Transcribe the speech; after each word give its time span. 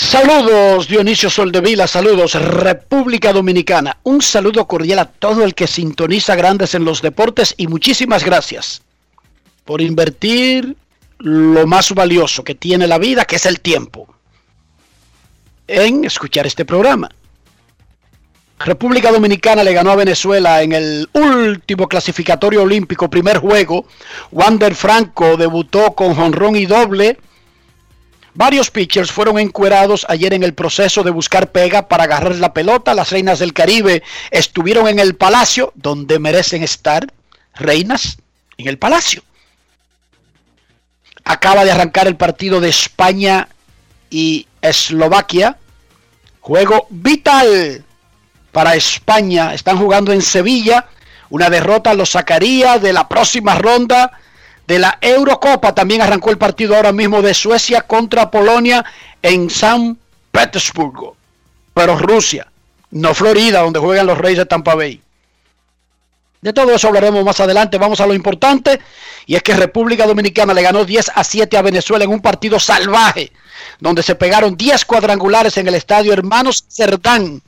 Saludos 0.00 0.88
Dionisio 0.88 1.28
Soldevila, 1.28 1.86
saludos 1.86 2.34
República 2.34 3.34
Dominicana. 3.34 3.98
Un 4.02 4.22
saludo 4.22 4.66
cordial 4.66 4.98
a 4.98 5.04
todo 5.04 5.44
el 5.44 5.54
que 5.54 5.66
sintoniza 5.66 6.34
grandes 6.34 6.74
en 6.74 6.86
los 6.86 7.02
deportes 7.02 7.54
y 7.58 7.68
muchísimas 7.68 8.24
gracias 8.24 8.82
por 9.64 9.82
invertir 9.82 10.74
lo 11.18 11.66
más 11.66 11.92
valioso 11.92 12.42
que 12.42 12.54
tiene 12.54 12.88
la 12.88 12.98
vida, 12.98 13.26
que 13.26 13.36
es 13.36 13.44
el 13.44 13.60
tiempo, 13.60 14.12
en 15.68 16.04
escuchar 16.06 16.46
este 16.46 16.64
programa. 16.64 17.10
República 18.58 19.12
Dominicana 19.12 19.62
le 19.62 19.74
ganó 19.74 19.90
a 19.92 19.96
Venezuela 19.96 20.62
en 20.62 20.72
el 20.72 21.08
último 21.12 21.86
clasificatorio 21.86 22.62
olímpico, 22.62 23.10
primer 23.10 23.36
juego. 23.36 23.84
Wander 24.32 24.74
Franco 24.74 25.36
debutó 25.36 25.92
con 25.92 26.14
jonrón 26.14 26.56
y 26.56 26.64
doble. 26.64 27.18
Varios 28.34 28.70
pitchers 28.70 29.10
fueron 29.10 29.38
encuerados 29.38 30.06
ayer 30.08 30.32
en 30.34 30.42
el 30.42 30.54
proceso 30.54 31.02
de 31.02 31.10
buscar 31.10 31.50
pega 31.50 31.88
para 31.88 32.04
agarrar 32.04 32.36
la 32.36 32.54
pelota. 32.54 32.94
Las 32.94 33.10
reinas 33.10 33.40
del 33.40 33.52
Caribe 33.52 34.02
estuvieron 34.30 34.86
en 34.86 34.98
el 34.98 35.16
palacio, 35.16 35.72
donde 35.74 36.18
merecen 36.18 36.62
estar. 36.62 37.12
Reinas 37.54 38.18
en 38.56 38.68
el 38.68 38.78
palacio. 38.78 39.22
Acaba 41.24 41.64
de 41.64 41.72
arrancar 41.72 42.06
el 42.06 42.16
partido 42.16 42.60
de 42.60 42.68
España 42.68 43.48
y 44.08 44.46
Eslovaquia. 44.62 45.58
Juego 46.40 46.86
vital 46.90 47.84
para 48.52 48.76
España. 48.76 49.54
Están 49.54 49.76
jugando 49.78 50.12
en 50.12 50.22
Sevilla. 50.22 50.86
Una 51.30 51.50
derrota 51.50 51.94
los 51.94 52.10
sacaría 52.10 52.78
de 52.78 52.92
la 52.92 53.08
próxima 53.08 53.56
ronda 53.56 54.12
de 54.70 54.78
la 54.78 54.98
Eurocopa. 55.00 55.74
También 55.74 56.00
arrancó 56.00 56.30
el 56.30 56.38
partido 56.38 56.76
ahora 56.76 56.92
mismo 56.92 57.20
de 57.22 57.34
Suecia 57.34 57.82
contra 57.82 58.30
Polonia 58.30 58.84
en 59.20 59.50
San 59.50 59.98
Petersburgo. 60.30 61.16
Pero 61.74 61.98
Rusia, 61.98 62.46
no 62.92 63.12
Florida, 63.12 63.62
donde 63.62 63.80
juegan 63.80 64.06
los 64.06 64.16
Reyes 64.16 64.38
de 64.38 64.46
Tampa 64.46 64.76
Bay. 64.76 65.02
De 66.40 66.52
todo 66.52 66.72
eso 66.72 66.86
hablaremos 66.86 67.24
más 67.24 67.40
adelante. 67.40 67.78
Vamos 67.78 68.00
a 68.00 68.06
lo 68.06 68.14
importante. 68.14 68.78
Y 69.26 69.34
es 69.34 69.42
que 69.42 69.56
República 69.56 70.06
Dominicana 70.06 70.54
le 70.54 70.62
ganó 70.62 70.84
10 70.84 71.10
a 71.16 71.24
7 71.24 71.58
a 71.58 71.62
Venezuela 71.62 72.04
en 72.04 72.12
un 72.12 72.20
partido 72.20 72.60
salvaje. 72.60 73.32
Donde 73.80 74.04
se 74.04 74.14
pegaron 74.14 74.56
10 74.56 74.84
cuadrangulares 74.84 75.56
en 75.56 75.66
el 75.66 75.74
estadio 75.74 76.12
Hermanos 76.12 76.64
Cerdán. 76.68 77.42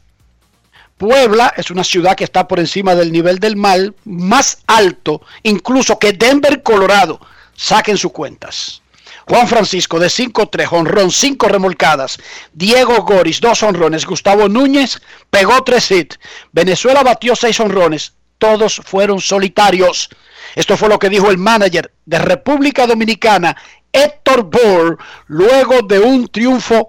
Puebla 1.02 1.52
es 1.56 1.72
una 1.72 1.82
ciudad 1.82 2.14
que 2.14 2.22
está 2.22 2.46
por 2.46 2.60
encima 2.60 2.94
del 2.94 3.10
nivel 3.10 3.40
del 3.40 3.56
mar, 3.56 3.92
más 4.04 4.58
alto 4.68 5.20
incluso 5.42 5.98
que 5.98 6.12
Denver, 6.12 6.62
Colorado. 6.62 7.20
Saquen 7.56 7.98
sus 7.98 8.12
cuentas. 8.12 8.82
Juan 9.26 9.48
Francisco 9.48 9.98
de 9.98 10.06
5-3, 10.06 10.68
honrón, 10.70 11.10
5 11.10 11.48
remolcadas. 11.48 12.20
Diego 12.52 13.02
Goris, 13.02 13.40
2 13.40 13.62
honrones. 13.64 14.06
Gustavo 14.06 14.48
Núñez 14.48 15.02
pegó 15.28 15.64
3 15.64 15.90
hits. 15.90 16.20
Venezuela 16.52 17.02
batió 17.02 17.34
6 17.34 17.58
honrones. 17.58 18.12
Todos 18.38 18.80
fueron 18.84 19.20
solitarios. 19.20 20.08
Esto 20.54 20.76
fue 20.76 20.88
lo 20.88 21.00
que 21.00 21.08
dijo 21.08 21.32
el 21.32 21.38
manager 21.38 21.92
de 22.06 22.20
República 22.20 22.86
Dominicana, 22.86 23.56
Héctor 23.92 24.44
Bohr, 24.44 24.98
luego 25.26 25.82
de 25.82 25.98
un 25.98 26.28
triunfo 26.28 26.86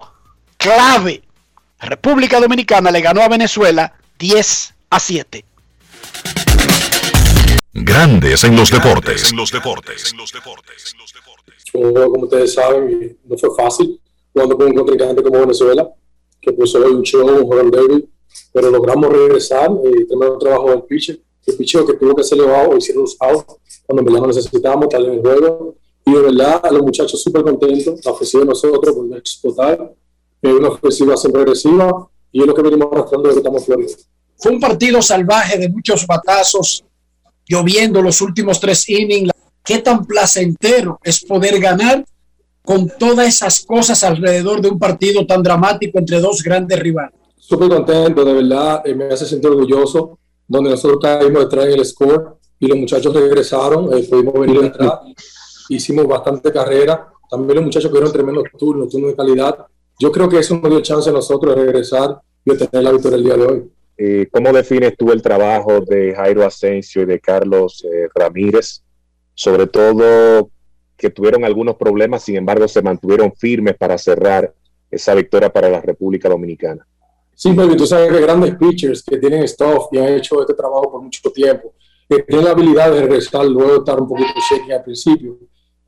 clave. 0.56 1.24
República 1.80 2.38
Dominicana 2.38 2.92
le 2.92 3.00
ganó 3.00 3.20
a 3.20 3.28
Venezuela 3.28 3.92
10 4.18 4.74
a 4.90 5.00
7. 5.00 5.44
Grandes 7.72 8.44
en 8.44 8.54
los 8.54 8.70
deportes. 8.70 9.30
En 9.32 9.36
los 9.36 9.50
deportes. 9.50 10.14
Un 11.74 11.92
juego, 11.92 12.12
como 12.12 12.24
ustedes 12.24 12.54
saben, 12.54 13.18
no 13.24 13.36
fue 13.36 13.50
fácil 13.56 14.00
jugando 14.32 14.56
con 14.56 14.66
un 14.68 14.74
contrincante 14.74 15.22
como 15.22 15.40
Venezuela, 15.40 15.92
que 16.40 16.52
puso 16.52 16.78
hoy 16.78 16.92
un 16.92 17.02
show, 17.02 17.26
un 17.26 17.44
juego 17.44 17.70
débil, 17.70 18.08
pero 18.52 18.70
logramos 18.70 19.12
regresar 19.12 19.70
y 19.84 20.06
tener 20.06 20.30
un 20.30 20.38
trabajo 20.38 20.70
del 20.70 20.82
pitcher. 20.82 21.20
El 21.46 21.56
pitcher 21.56 21.84
que 21.84 21.94
tuvo 21.94 22.14
que 22.14 22.22
ser 22.22 22.38
elevado 22.38 22.76
hicieron 22.76 23.02
los 23.02 23.16
outs 23.20 23.56
cuando 23.86 24.00
en 24.00 24.04
verdad 24.04 24.20
no 24.20 24.26
necesitábamos 24.28 24.84
estar 24.84 25.00
en 25.00 25.12
el 25.12 25.20
juego. 25.20 25.74
Y 26.06 26.12
de 26.12 26.20
verdad, 26.20 26.60
a 26.62 26.70
los 26.70 26.82
muchachos 26.82 27.20
súper 27.20 27.42
contentos, 27.42 28.04
la 28.04 28.12
ofensiva 28.12 28.42
de 28.42 28.48
nosotros 28.48 28.94
por 28.94 29.18
explotar, 29.18 29.94
es 30.40 30.52
una 30.52 30.68
ofensiva 30.68 31.16
siempre 31.16 31.42
agresiva 31.42 32.08
y 32.34 32.40
es 32.40 32.46
lo 32.46 32.54
que 32.54 32.62
venimos 32.62 32.88
arrastrando 32.90 33.28
desde 33.28 33.40
que 33.40 33.48
estamos 33.48 33.60
en 33.62 33.66
Florida. 33.66 33.96
Fue 34.38 34.52
un 34.52 34.60
partido 34.60 35.00
salvaje 35.00 35.58
de 35.58 35.68
muchos 35.68 36.06
batazos, 36.06 36.84
lloviendo 37.46 38.02
los 38.02 38.20
últimos 38.20 38.60
tres 38.60 38.88
innings. 38.88 39.30
Qué 39.64 39.78
tan 39.78 40.04
placentero 40.04 40.98
es 41.02 41.24
poder 41.24 41.58
ganar 41.58 42.04
con 42.62 42.90
todas 42.98 43.28
esas 43.28 43.64
cosas 43.64 44.02
alrededor 44.04 44.60
de 44.60 44.70
un 44.70 44.78
partido 44.78 45.26
tan 45.26 45.42
dramático 45.42 45.98
entre 45.98 46.20
dos 46.20 46.42
grandes 46.42 46.78
rivales. 46.78 47.14
Súper 47.38 47.68
contento, 47.68 48.24
de 48.24 48.32
verdad, 48.32 48.82
eh, 48.86 48.94
me 48.94 49.04
hace 49.06 49.26
sentir 49.26 49.50
orgulloso, 49.50 50.18
donde 50.48 50.70
nosotros 50.70 50.98
caímos 51.02 51.42
detrás 51.44 51.66
en 51.66 51.72
el 51.72 51.84
score 51.84 52.38
y 52.58 52.66
los 52.66 52.78
muchachos 52.78 53.14
regresaron, 53.14 53.92
eh, 53.92 54.02
pudimos 54.08 54.34
venir 54.34 54.64
atrás, 54.64 55.00
hicimos 55.68 56.06
bastante 56.06 56.50
carrera, 56.50 57.08
también 57.30 57.56
los 57.56 57.64
muchachos 57.64 57.90
tuvieron 57.90 58.12
tremendos 58.12 58.44
turnos, 58.58 58.88
turnos 58.88 59.10
de 59.10 59.16
calidad. 59.16 59.66
Yo 59.98 60.10
creo 60.10 60.28
que 60.28 60.38
eso 60.38 60.56
nos 60.56 60.70
dio 60.70 60.80
chance 60.80 61.10
a 61.10 61.12
nosotros 61.12 61.54
de 61.54 61.64
regresar 61.64 62.18
y 62.44 62.50
obtener 62.50 62.84
la 62.84 62.92
victoria 62.92 63.16
el 63.16 63.24
día 63.24 63.36
de 63.36 63.46
hoy. 63.46 63.70
Eh, 63.96 64.28
¿Cómo 64.30 64.52
defines 64.52 64.96
tú 64.96 65.12
el 65.12 65.22
trabajo 65.22 65.80
de 65.80 66.14
Jairo 66.14 66.44
Asensio 66.44 67.02
y 67.02 67.06
de 67.06 67.20
Carlos 67.20 67.84
eh, 67.84 68.08
Ramírez? 68.14 68.82
Sobre 69.34 69.66
todo 69.66 70.50
que 70.96 71.10
tuvieron 71.10 71.44
algunos 71.44 71.76
problemas, 71.76 72.22
sin 72.22 72.36
embargo 72.36 72.66
se 72.68 72.82
mantuvieron 72.82 73.32
firmes 73.34 73.76
para 73.76 73.98
cerrar 73.98 74.52
esa 74.90 75.14
victoria 75.14 75.52
para 75.52 75.68
la 75.68 75.80
República 75.80 76.28
Dominicana. 76.28 76.86
Sí, 77.34 77.52
porque 77.52 77.74
tú 77.74 77.86
sabes 77.86 78.12
que 78.12 78.20
grandes 78.20 78.54
pitchers 78.56 79.02
que 79.02 79.18
tienen 79.18 79.46
stuff 79.46 79.88
y 79.90 79.98
han 79.98 80.14
hecho 80.14 80.40
este 80.40 80.54
trabajo 80.54 80.90
por 80.90 81.02
mucho 81.02 81.30
tiempo, 81.30 81.74
que 82.08 82.22
tienen 82.22 82.44
la 82.44 82.52
habilidad 82.52 82.92
de 82.92 83.00
regresar 83.00 83.44
luego 83.44 83.76
estar 83.76 84.00
un 84.00 84.08
poquito 84.08 84.32
shaky 84.50 84.72
al 84.72 84.84
principio. 84.84 85.38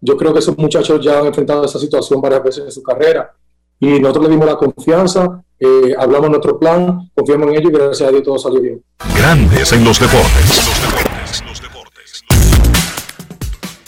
Yo 0.01 0.17
creo 0.17 0.33
que 0.33 0.41
esos 0.41 0.59
muchachos 0.59 1.05
ya 1.05 1.21
han 1.21 1.27
enfrentado 1.27 1.65
esa 1.65 1.79
situación 1.79 2.21
varias 2.21 2.43
veces 2.43 2.65
en 2.65 2.73
su 2.73 2.83
carrera 2.83 3.33
y 3.81 4.01
nosotros 4.01 4.25
le 4.25 4.31
dimos 4.31 4.47
la 4.47 4.57
confianza, 4.57 5.43
eh, 5.59 5.95
hablamos 5.99 6.31
nuestro 6.31 6.59
plan, 6.59 7.11
confiamos 7.15 7.49
en 7.49 7.55
ellos 7.55 7.71
y 7.71 7.75
gracias 7.75 8.09
a 8.09 8.13
Dios 8.13 8.23
todo 8.23 8.39
salió 8.39 8.61
bien. 8.61 8.83
Grandes 9.17 9.73
en 9.73 9.85
los 9.85 9.99
deportes. 9.99 10.67
Los 10.67 10.83
deportes, 10.83 11.45
los 11.47 11.61
deportes. 11.61 12.25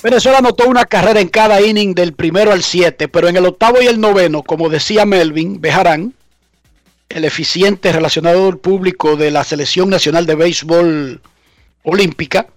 Venezuela 0.03 0.39
anotó 0.39 0.67
una 0.69 0.85
carrera 0.85 1.21
en 1.21 1.29
cada 1.29 1.61
inning 1.61 1.95
del 1.95 2.13
primero 2.13 2.53
al 2.53 2.63
7, 2.63 3.09
pero 3.09 3.29
en 3.29 3.37
el 3.37 3.47
octavo 3.47 3.83
y 3.83 3.87
el 3.87 4.01
noveno, 4.01 4.43
como 4.43 4.69
decía 4.69 5.05
Melvin 5.05 5.61
Bejarán, 5.61 6.15
el 7.09 7.25
eficiente 7.25 7.93
relacionador 7.93 8.61
público 8.61 9.17
de 9.17 9.31
la 9.31 9.45
Selección 9.45 9.89
Nacional 9.89 10.27
de 10.27 10.35
Béisbol 10.35 11.21
Olímpica, 11.83 12.49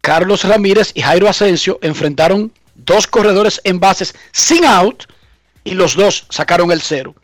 Carlos 0.00 0.44
Ramírez 0.44 0.90
y 0.94 1.02
Jairo 1.02 1.28
Asensio 1.28 1.78
enfrentaron 1.80 2.52
dos 2.74 3.06
corredores 3.06 3.60
en 3.64 3.78
bases 3.78 4.14
sin 4.32 4.64
out 4.64 5.04
y 5.64 5.74
los 5.74 5.94
dos 5.94 6.26
sacaron 6.30 6.72
el 6.72 6.82
cero. 6.82 7.14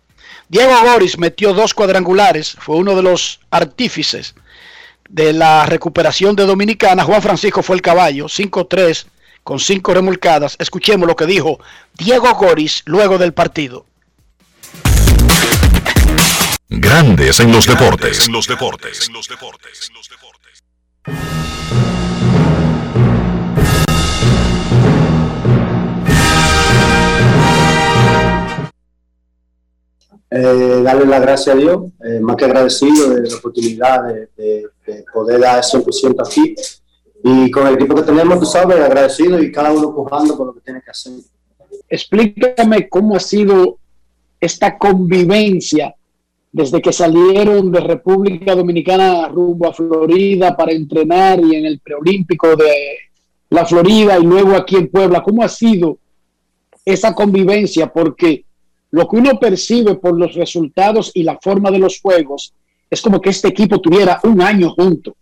Diego 0.48 0.72
Goris 0.82 1.18
metió 1.18 1.52
dos 1.52 1.74
cuadrangulares, 1.74 2.56
fue 2.58 2.76
uno 2.76 2.94
de 2.94 3.02
los 3.02 3.40
artífices 3.50 4.34
de 5.08 5.32
la 5.32 5.66
recuperación 5.66 6.36
de 6.36 6.46
Dominicana. 6.46 7.04
Juan 7.04 7.22
Francisco 7.22 7.62
fue 7.62 7.76
el 7.76 7.82
caballo, 7.82 8.26
5-3 8.26 9.06
con 9.42 9.58
cinco 9.58 9.94
remolcadas. 9.94 10.56
Escuchemos 10.58 11.08
lo 11.08 11.16
que 11.16 11.26
dijo 11.26 11.58
Diego 11.94 12.32
Goris 12.34 12.82
luego 12.84 13.16
del 13.18 13.32
partido. 13.32 13.86
Grandes 16.68 17.40
en 17.40 17.50
los 17.50 17.66
deportes. 17.66 18.26
En 18.26 18.32
los 18.32 18.46
deportes. 18.46 19.08
En 19.08 19.14
los 19.14 19.26
deportes. 19.26 19.90
Eh, 30.30 30.82
darle 30.82 31.06
las 31.06 31.22
gracias 31.22 31.56
a 31.56 31.58
Dios, 31.58 31.90
eh, 32.04 32.20
más 32.20 32.36
que 32.36 32.44
agradecido 32.44 33.10
de 33.10 33.30
la 33.30 33.36
oportunidad 33.36 34.04
de, 34.08 34.28
de, 34.36 34.66
de 34.86 35.04
poder 35.12 35.40
dar 35.40 35.62
100% 35.62 36.26
aquí. 36.26 36.54
Y 37.24 37.50
con 37.50 37.66
el 37.66 37.74
equipo 37.74 37.94
que 37.94 38.02
tenemos, 38.02 38.38
tú 38.38 38.46
sabes, 38.46 38.78
agradecido 38.78 39.42
y 39.42 39.50
cada 39.50 39.72
uno 39.72 39.94
pujando 39.94 40.36
por 40.36 40.48
lo 40.48 40.54
que 40.54 40.60
tiene 40.60 40.82
que 40.82 40.90
hacer. 40.90 41.14
Explícame 41.88 42.88
cómo 42.88 43.16
ha 43.16 43.20
sido 43.20 43.78
esta 44.40 44.76
convivencia 44.76 45.94
desde 46.52 46.80
que 46.80 46.92
salieron 46.92 47.70
de 47.72 47.80
República 47.80 48.54
Dominicana 48.54 49.28
rumbo 49.28 49.68
a 49.68 49.72
Florida 49.72 50.56
para 50.56 50.72
entrenar 50.72 51.40
y 51.40 51.56
en 51.56 51.66
el 51.66 51.80
preolímpico 51.80 52.56
de 52.56 52.72
la 53.50 53.64
Florida 53.66 54.18
y 54.18 54.24
luego 54.24 54.54
aquí 54.54 54.76
en 54.76 54.88
Puebla. 54.88 55.22
¿Cómo 55.22 55.42
ha 55.42 55.48
sido 55.48 55.98
esa 56.84 57.14
convivencia? 57.14 57.92
Porque 57.92 58.44
lo 58.90 59.06
que 59.06 59.16
uno 59.16 59.38
percibe 59.38 59.96
por 59.96 60.18
los 60.18 60.34
resultados 60.34 61.10
y 61.14 61.22
la 61.22 61.38
forma 61.40 61.70
de 61.70 61.78
los 61.78 62.00
juegos 62.00 62.54
es 62.88 63.02
como 63.02 63.20
que 63.20 63.30
este 63.30 63.48
equipo 63.48 63.80
tuviera 63.80 64.20
un 64.24 64.40
año 64.40 64.70
junto. 64.70 65.14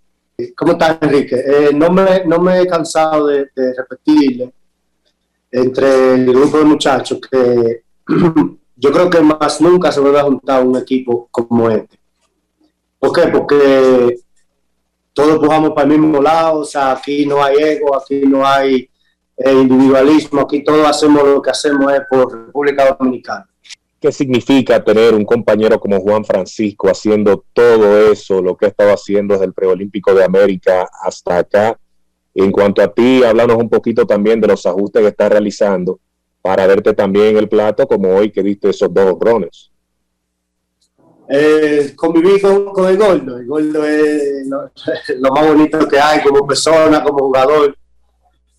¿Cómo 0.57 0.73
estás, 0.73 0.99
Enrique? 1.01 1.37
Eh, 1.37 1.71
no, 1.75 1.91
me, 1.91 2.25
no 2.27 2.39
me 2.39 2.61
he 2.61 2.67
cansado 2.67 3.27
de, 3.27 3.49
de 3.55 3.75
repetirle 3.75 4.53
entre 5.51 6.15
el 6.15 6.27
grupo 6.27 6.59
de 6.59 6.65
muchachos 6.65 7.19
que 7.31 7.83
yo 8.77 8.93
creo 8.93 9.09
que 9.09 9.21
más 9.21 9.61
nunca 9.61 9.91
se 9.91 10.01
vuelve 10.01 10.21
a 10.21 10.25
juntar 10.25 10.65
un 10.65 10.77
equipo 10.77 11.29
como 11.31 11.71
este. 11.71 11.99
¿Por 12.99 13.13
qué? 13.13 13.29
Porque 13.29 14.19
todos 15.13 15.39
jugamos 15.39 15.71
para 15.71 15.91
el 15.91 15.99
mismo 15.99 16.21
lado, 16.21 16.61
o 16.61 16.65
sea, 16.65 16.93
aquí 16.93 17.25
no 17.25 17.43
hay 17.43 17.57
ego, 17.57 17.97
aquí 17.97 18.21
no 18.27 18.47
hay 18.47 18.89
eh, 19.37 19.53
individualismo, 19.53 20.43
aquí 20.43 20.63
todos 20.63 20.87
hacemos 20.87 21.25
lo 21.25 21.41
que 21.41 21.51
hacemos 21.51 21.93
es 21.93 22.03
por 22.09 22.47
República 22.47 22.95
Dominicana. 22.99 23.49
¿Qué 24.00 24.12
significa 24.12 24.84
tener 24.84 25.14
un 25.14 25.25
compañero 25.25 25.81
como 25.81 26.00
Juan 26.00 26.25
Francisco 26.25 26.88
haciendo 26.88 27.44
todo 27.52 28.12
eso, 28.12 28.43
lo 28.43 28.56
que 28.56 28.66
ha 28.66 28.69
estado 28.69 28.93
haciendo 28.93 29.34
desde 29.34 29.46
el 29.46 29.54
preolímpico 29.54 30.14
de 30.14 30.25
América 30.25 30.88
hasta 31.02 31.38
acá? 31.38 31.78
En 32.34 32.52
cuanto 32.52 32.82
a 32.82 32.93
ti, 32.93 33.25
háblanos 33.25 33.56
un 33.56 33.70
poquito 33.70 34.06
también 34.06 34.40
de 34.40 34.48
los 34.48 34.66
ajustes 34.66 35.00
que 35.00 35.08
estás 35.08 35.31
realizando 35.31 35.98
para 36.43 36.66
verte 36.66 36.93
también 36.93 37.28
en 37.28 37.38
el 37.38 37.48
plato 37.48 37.87
como 37.87 38.14
hoy 38.14 38.31
que 38.31 38.43
diste 38.43 38.70
esos 38.70 38.93
dos 38.93 39.16
rones. 39.19 39.70
Eh, 41.28 41.93
conviví 41.96 42.40
con, 42.40 42.66
con, 42.66 42.88
el 42.88 42.96
Gordo. 42.96 43.38
El 43.38 43.46
Gordo 43.46 43.84
es 43.84 44.46
lo, 45.19 45.31
más 45.31 45.46
bonito 45.46 45.88
que 45.88 45.98
hay 45.98 46.22
como 46.22 46.46
persona, 46.46 47.02
como 47.02 47.26
jugador. 47.26 47.76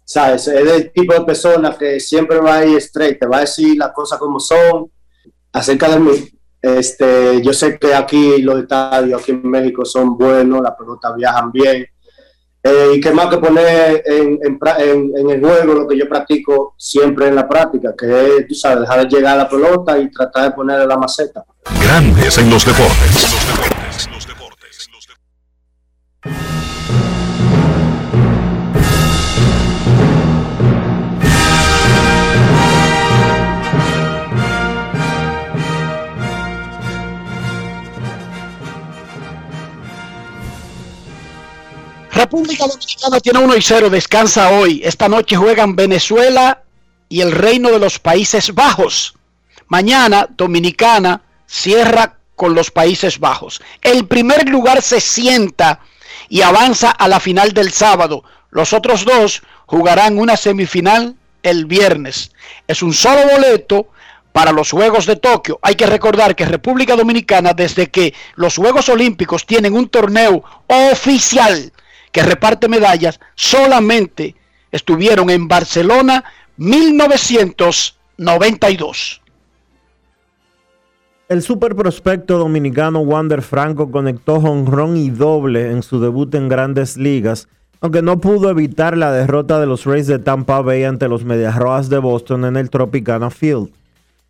¿Sabes? 0.04 0.48
Es 0.48 0.72
el 0.72 0.92
tipo 0.92 1.14
de 1.14 1.22
persona 1.22 1.78
que 1.78 2.00
siempre 2.00 2.40
va 2.40 2.58
a 2.58 2.66
ir 2.66 2.82
te 2.92 3.28
va 3.28 3.38
a 3.38 3.42
decir 3.42 3.78
las 3.78 3.92
cosas 3.92 4.20
como 4.20 4.40
son. 4.40 4.90
Acerca 5.58 5.90
de 5.90 6.00
mí, 6.00 6.12
este, 6.62 7.42
yo 7.42 7.52
sé 7.52 7.80
que 7.80 7.96
aquí 7.96 8.44
los 8.44 8.60
estadios, 8.60 9.20
aquí 9.20 9.32
en 9.32 9.50
México, 9.50 9.84
son 9.86 10.16
buenos, 10.16 10.62
las 10.62 10.76
pelotas 10.76 11.16
viajan 11.16 11.52
bien. 11.52 11.84
Eh, 12.62 12.92
y 12.96 13.02
que 13.02 13.12
más 13.12 13.28
que 13.28 13.38
poner 13.38 14.04
en, 14.06 14.40
en, 14.44 14.60
en, 15.18 15.30
el 15.32 15.40
juego 15.40 15.74
lo 15.74 15.88
que 15.88 15.98
yo 15.98 16.08
practico 16.08 16.76
siempre 16.78 17.28
en 17.28 17.36
la 17.36 17.48
práctica, 17.48 17.96
que 17.98 18.38
es, 18.38 18.48
tú 18.48 18.54
sabes, 18.54 18.82
dejar 18.82 19.00
de 19.00 19.16
llegar 19.16 19.34
a 19.34 19.44
la 19.44 19.50
pelota 19.50 19.98
y 19.98 20.12
tratar 20.12 20.44
de 20.44 20.52
ponerle 20.52 20.86
la 20.86 20.98
maceta. 20.98 21.44
Grandes 21.82 22.38
en 22.38 22.50
los 22.52 22.64
deportes. 22.64 23.14
Los 23.14 23.48
deportes, 23.48 24.10
los 24.12 24.28
deportes, 24.28 24.37
República 42.28 42.68
Dominicana 42.68 43.20
tiene 43.22 43.40
1 43.40 43.56
y 43.56 43.62
0, 43.62 43.90
descansa 43.90 44.50
hoy. 44.50 44.82
Esta 44.84 45.08
noche 45.08 45.38
juegan 45.38 45.78
Venezuela 45.78 46.62
y 47.08 47.22
el 47.22 47.32
Reino 47.32 47.72
de 47.72 47.80
los 47.80 48.00
Países 48.00 48.54
Bajos. 48.54 49.14
Mañana 49.70 50.28
Dominicana 50.36 51.22
cierra 51.46 52.18
con 52.36 52.54
los 52.54 52.70
Países 52.70 53.18
Bajos. 53.20 53.62
El 53.82 54.08
primer 54.08 54.50
lugar 54.50 54.82
se 54.82 55.00
sienta 55.00 55.80
y 56.28 56.42
avanza 56.42 56.92
a 56.92 57.08
la 57.08 57.22
final 57.22 57.54
del 57.54 57.72
sábado. 57.72 58.26
Los 58.50 58.74
otros 58.74 59.06
dos 59.06 59.42
jugarán 59.66 60.20
una 60.20 60.36
semifinal 60.36 61.16
el 61.44 61.66
viernes. 61.66 62.34
Es 62.68 62.84
un 62.84 62.94
solo 62.94 63.22
boleto 63.32 63.88
para 64.34 64.52
los 64.52 64.72
Juegos 64.72 65.06
de 65.06 65.16
Tokio. 65.16 65.60
Hay 65.62 65.76
que 65.76 65.86
recordar 65.86 66.36
que 66.36 66.46
República 66.46 66.98
Dominicana, 66.98 67.54
desde 67.54 67.88
que 67.90 68.14
los 68.36 68.58
Juegos 68.58 68.90
Olímpicos 68.90 69.46
tienen 69.46 69.76
un 69.76 69.88
torneo 69.88 70.44
oficial, 70.92 71.72
que 72.12 72.24
reparte 72.24 72.68
medallas, 72.68 73.20
solamente 73.36 74.36
estuvieron 74.72 75.30
en 75.30 75.48
Barcelona 75.48 76.24
1992. 76.58 79.22
El 81.30 81.42
super 81.42 81.76
prospecto 81.76 82.38
dominicano 82.38 83.02
Wander 83.02 83.42
Franco 83.42 83.92
conectó 83.92 84.40
jonrón 84.40 84.96
y 84.96 85.10
doble 85.10 85.72
en 85.72 85.84
su 85.84 86.00
debut 86.00 86.34
en 86.36 86.48
grandes 86.48 86.96
ligas, 86.96 87.50
aunque 87.82 88.02
no 88.02 88.22
pudo 88.22 88.50
evitar 88.50 88.98
la 88.98 89.12
derrota 89.12 89.60
de 89.60 89.66
los 89.66 89.86
Rays 89.86 90.08
de 90.08 90.20
Tampa 90.20 90.62
Bay 90.62 90.86
ante 90.86 91.10
los 91.10 91.26
Medias 91.26 91.58
Rojas 91.58 91.90
de 91.90 91.98
Boston 91.98 92.46
en 92.46 92.56
el 92.56 92.70
Tropicana 92.70 93.30
Field. 93.30 93.72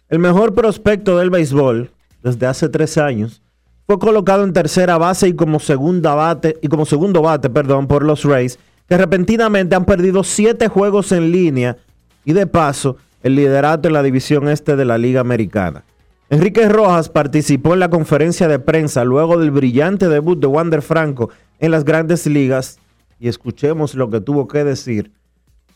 El 0.10 0.20
mejor 0.20 0.56
prospecto 0.56 1.20
del 1.20 1.30
béisbol 1.30 1.92
desde 2.24 2.48
hace 2.48 2.68
tres 2.68 2.98
años 2.98 3.44
fue 3.88 3.98
colocado 4.00 4.44
en 4.44 4.52
tercera 4.52 4.98
base 4.98 5.30
y 5.30 5.34
como 5.34 5.62
segunda 5.62 6.14
bate 6.14 6.58
y 6.62 6.68
como 6.68 6.86
segundo 6.86 7.22
bate, 7.22 7.50
perdón, 7.50 7.88
por 7.88 8.04
los 8.04 8.26
Rays, 8.26 8.60
que 8.88 8.98
repentinamente 8.98 9.76
han 9.76 9.86
perdido 9.86 10.26
siete 10.26 10.68
juegos 10.68 11.14
en 11.14 11.32
línea 11.32 11.78
y 12.26 12.34
de 12.34 12.48
paso 12.48 12.98
el 13.24 13.36
liderato 13.36 13.88
en 13.88 13.94
la 13.94 14.04
división 14.04 14.50
este 14.50 14.76
de 14.76 14.84
la 14.84 14.98
Liga 14.98 15.22
Americana. 15.22 15.86
Enrique 16.30 16.68
Rojas 16.68 17.08
participó 17.08 17.74
en 17.74 17.80
la 17.80 17.90
conferencia 17.90 18.50
de 18.50 18.60
prensa 18.60 19.06
luego 19.06 19.38
del 19.38 19.52
brillante 19.52 20.10
debut 20.10 20.38
de 20.38 20.48
Wander 20.48 20.82
Franco 20.82 21.30
en 21.60 21.72
las 21.72 21.86
grandes 21.86 22.28
ligas 22.28 22.80
y 23.22 23.30
escuchemos 23.30 23.96
lo 23.96 24.10
que 24.10 24.20
tuvo 24.20 24.50
que 24.50 24.66
decir 24.66 25.14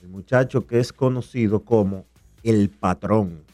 el 0.01 0.09
muchacho 0.09 0.67
que 0.67 0.79
es 0.79 0.91
conocido 0.91 1.61
como 1.61 2.03
el 2.43 2.69
patrón. 2.69 3.50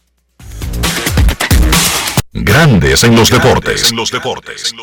Grandes 2.44 3.04
en 3.04 3.16
los 3.16 3.30
deportes. 3.30 3.92
En 3.92 3.98
los 3.98 4.12
deportes. 4.12 4.74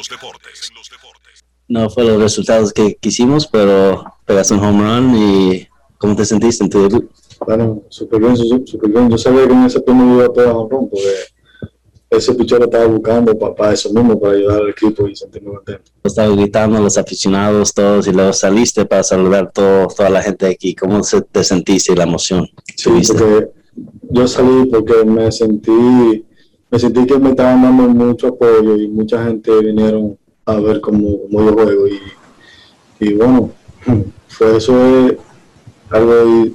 No 1.68 1.88
fue 1.88 2.04
los 2.04 2.20
resultados 2.20 2.73
que 2.73 2.96
quisimos, 2.96 3.46
pero 3.46 4.04
pegaste 4.25 4.54
un 4.54 4.61
home 4.61 4.82
run 4.82 5.16
y 5.16 5.68
¿cómo 5.99 6.16
te 6.16 6.25
sentiste 6.25 6.64
en 6.64 6.70
tu 6.70 6.82
debut? 6.82 7.11
Bueno, 7.46 7.82
súper 7.88 8.20
bien, 8.20 8.37
súper 8.37 8.90
bien. 8.90 9.11
Yo 9.11 9.18
sabía 9.18 9.46
que 9.46 9.52
en 9.52 9.64
ese 9.64 9.80
primer 9.80 10.16
iba 10.16 10.26
a 10.26 10.32
pegar 10.32 10.52
home 10.52 10.68
run 10.70 10.90
porque 10.90 11.08
ese 12.11 12.34
pichón 12.34 12.61
lo 12.61 12.64
estaba 12.66 12.87
buscando 12.87 13.38
para, 13.38 13.73
eso 13.73 13.92
mismo, 13.92 14.18
para 14.18 14.34
ayudar 14.34 14.62
al 14.62 14.70
equipo 14.70 15.08
y 15.08 15.16
sentirme 15.16 15.54
contento. 15.54 15.90
Estaba 16.02 16.34
gritando 16.34 16.78
a 16.78 16.80
los 16.80 16.99
aficionados 16.99 17.73
todos 17.73 18.06
y 18.06 18.12
luego 18.12 18.32
saliste 18.32 18.84
para 18.84 19.02
saludar 19.02 19.52
todo, 19.52 19.87
toda 19.88 20.11
la 20.11 20.23
gente 20.23 20.46
aquí. 20.46 20.75
¿Cómo 20.75 21.00
te 21.30 21.44
sentiste 21.44 21.92
y 21.92 21.96
la 21.96 22.04
emoción? 22.04 22.49
Sí, 22.76 22.90
porque 23.06 23.49
yo 24.11 24.28
salí 24.28 24.66
porque 24.66 25.04
me 25.04 25.30
sentí, 25.32 26.25
me 26.71 26.78
sentí 26.78 27.06
que 27.06 27.18
me 27.18 27.30
estaban 27.30 27.62
dando 27.62 27.88
mucho 27.88 28.28
apoyo 28.28 28.76
y 28.76 28.88
mucha 28.88 29.25
gente 29.25 29.50
vinieron 29.61 30.18
a 30.47 30.56
ver 30.56 30.80
cómo, 30.80 31.23
cómo 31.23 31.44
yo 31.44 31.52
juego 31.54 31.87
y, 31.88 32.00
y 33.00 33.14
bueno, 33.14 33.50
fue 34.28 34.56
eso 34.56 34.87
es 34.87 35.16
algo 35.90 36.12
y 36.28 36.54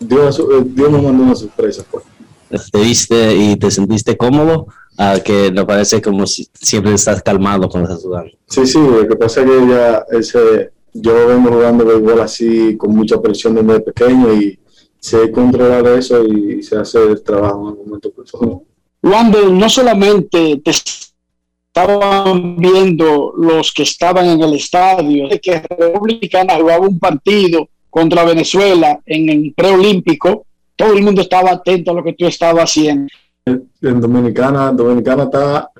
Dios, 0.00 0.42
Dios 0.74 0.90
nos 0.90 1.02
mandó 1.02 1.24
una 1.24 1.34
sorpresa. 1.34 1.84
Pues 1.90 2.70
te 2.70 2.80
viste 2.80 3.34
y 3.34 3.56
te 3.56 3.70
sentiste 3.70 4.16
cómodo, 4.16 4.66
a 4.98 5.20
que 5.20 5.50
no 5.50 5.66
parece 5.66 6.00
como 6.00 6.26
si 6.26 6.48
siempre 6.54 6.94
estás 6.94 7.22
calmado 7.22 7.68
cuando 7.68 7.90
estás 7.90 8.04
jugando. 8.04 8.32
Sí, 8.46 8.66
sí, 8.66 8.78
lo 8.78 9.06
que 9.06 9.16
pasa 9.16 9.42
es 9.42 9.46
que 9.46 9.68
ya 9.68 10.04
ese, 10.10 10.70
yo 10.92 11.26
vengo 11.26 11.50
jugando 11.50 11.84
béisbol 11.84 12.20
así 12.20 12.76
con 12.76 12.94
mucha 12.94 13.20
presión 13.20 13.54
desde 13.54 13.80
pequeño 13.80 14.32
y 14.32 14.58
sé 14.98 15.30
controlar 15.30 15.86
eso 15.86 16.24
y 16.24 16.62
se 16.62 16.76
hace 16.76 17.02
el 17.02 17.22
trabajo 17.22 17.68
en 17.68 17.78
el 17.78 17.86
momento 17.86 18.10
personal. 18.10 18.60
Wander, 19.02 19.50
no 19.50 19.68
solamente 19.68 20.60
te 20.64 20.70
estaban 20.70 22.56
viendo 22.56 23.34
los 23.36 23.72
que 23.72 23.82
estaban 23.82 24.26
en 24.26 24.42
el 24.42 24.54
estadio, 24.54 25.28
de 25.28 25.38
que 25.40 25.60
República 25.60 26.44
jugaba 26.58 26.86
un 26.86 26.98
partido 26.98 27.68
contra 27.90 28.24
Venezuela 28.24 28.98
en 29.04 29.28
el 29.28 29.54
preolímpico, 29.54 30.46
todo 30.74 30.92
el 30.92 31.02
mundo 31.02 31.22
estaba 31.22 31.50
atento 31.52 31.90
a 31.90 31.94
lo 31.94 32.04
que 32.04 32.14
tú 32.14 32.26
estabas 32.26 32.64
haciendo. 32.64 33.08
En 33.46 34.00
Dominicana, 34.00 34.72
Dominicana 34.72 35.24
está, 35.24 35.70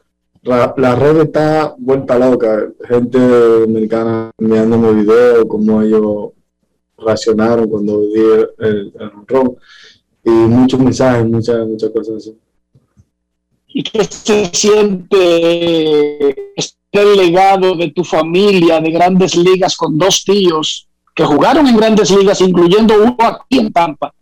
la, 0.42 0.94
red 0.94 1.22
está 1.22 1.74
vuelta 1.78 2.18
loca. 2.18 2.68
Gente 2.88 3.18
dominicana 3.18 4.30
enviándome 4.38 5.02
videos, 5.02 5.44
como 5.48 5.82
ellos 5.82 6.30
reaccionaron 6.96 7.68
cuando 7.68 8.00
di 8.00 8.20
el, 8.58 8.92
el, 8.98 9.56
Y 10.24 10.30
muchos 10.30 10.78
mensajes, 10.80 11.26
muchas, 11.26 11.66
muchas 11.66 11.90
cosas 11.90 12.16
así. 12.16 12.36
¿Y 13.78 13.82
qué 13.82 14.04
se 14.04 14.50
siente 14.54 16.34
este 16.56 17.14
legado 17.14 17.76
de 17.76 17.90
tu 17.90 18.04
familia 18.04 18.80
de 18.80 18.90
grandes 18.90 19.36
ligas 19.36 19.76
con 19.76 19.98
dos 19.98 20.24
tíos 20.24 20.88
que 21.14 21.26
jugaron 21.26 21.66
en 21.66 21.76
grandes 21.76 22.10
ligas, 22.10 22.40
incluyendo 22.40 22.94
uno 22.94 23.14
aquí 23.18 23.58
en 23.58 23.70
Tampa? 23.70 24.14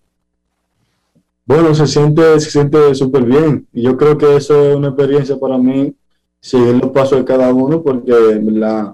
Bueno, 1.46 1.72
se 1.72 1.86
siente, 1.86 2.40
se 2.40 2.50
siente 2.50 2.96
súper 2.96 3.22
bien. 3.22 3.68
Y 3.72 3.82
yo 3.82 3.96
creo 3.96 4.18
que 4.18 4.34
eso 4.34 4.70
es 4.70 4.74
una 4.74 4.88
experiencia 4.88 5.38
para 5.38 5.56
mí, 5.56 5.94
seguir 6.40 6.74
los 6.74 6.90
pasos 6.90 7.18
de 7.18 7.24
cada 7.24 7.54
uno, 7.54 7.80
porque 7.80 8.12
la, 8.42 8.92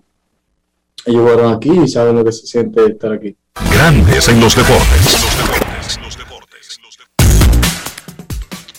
ellos 1.07 1.23
fueron 1.23 1.55
aquí 1.55 1.71
y 1.71 1.89
saben 1.89 2.17
lo 2.17 2.23
que 2.23 2.33
se 2.33 2.47
siente 2.47 2.85
estar 2.85 3.15
aquí. 3.15 3.35
Grandes 3.73 4.29
en 4.29 4.39
los 4.39 4.55
deportes. 4.55 5.50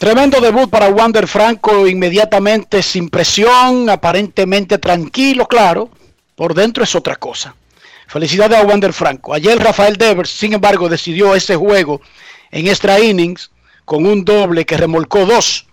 Tremendo 0.01 0.41
debut 0.41 0.67
para 0.67 0.89
Wander 0.89 1.27
Franco, 1.27 1.85
inmediatamente 1.85 2.81
sin 2.81 3.07
presión, 3.07 3.87
aparentemente 3.87 4.79
tranquilo, 4.79 5.45
claro. 5.45 5.91
Por 6.35 6.55
dentro 6.55 6.83
es 6.83 6.95
otra 6.95 7.17
cosa. 7.17 7.55
Felicidades 8.07 8.57
a 8.57 8.63
Wander 8.63 8.93
Franco. 8.93 9.31
Ayer 9.31 9.59
Rafael 9.59 9.97
Devers, 9.97 10.31
sin 10.31 10.53
embargo, 10.53 10.89
decidió 10.89 11.35
ese 11.35 11.55
juego 11.55 12.01
en 12.49 12.67
extra 12.67 12.99
innings 12.99 13.51
con 13.85 14.07
un 14.07 14.25
doble 14.25 14.65
que 14.65 14.75
remolcó 14.75 15.23
dos. 15.27 15.67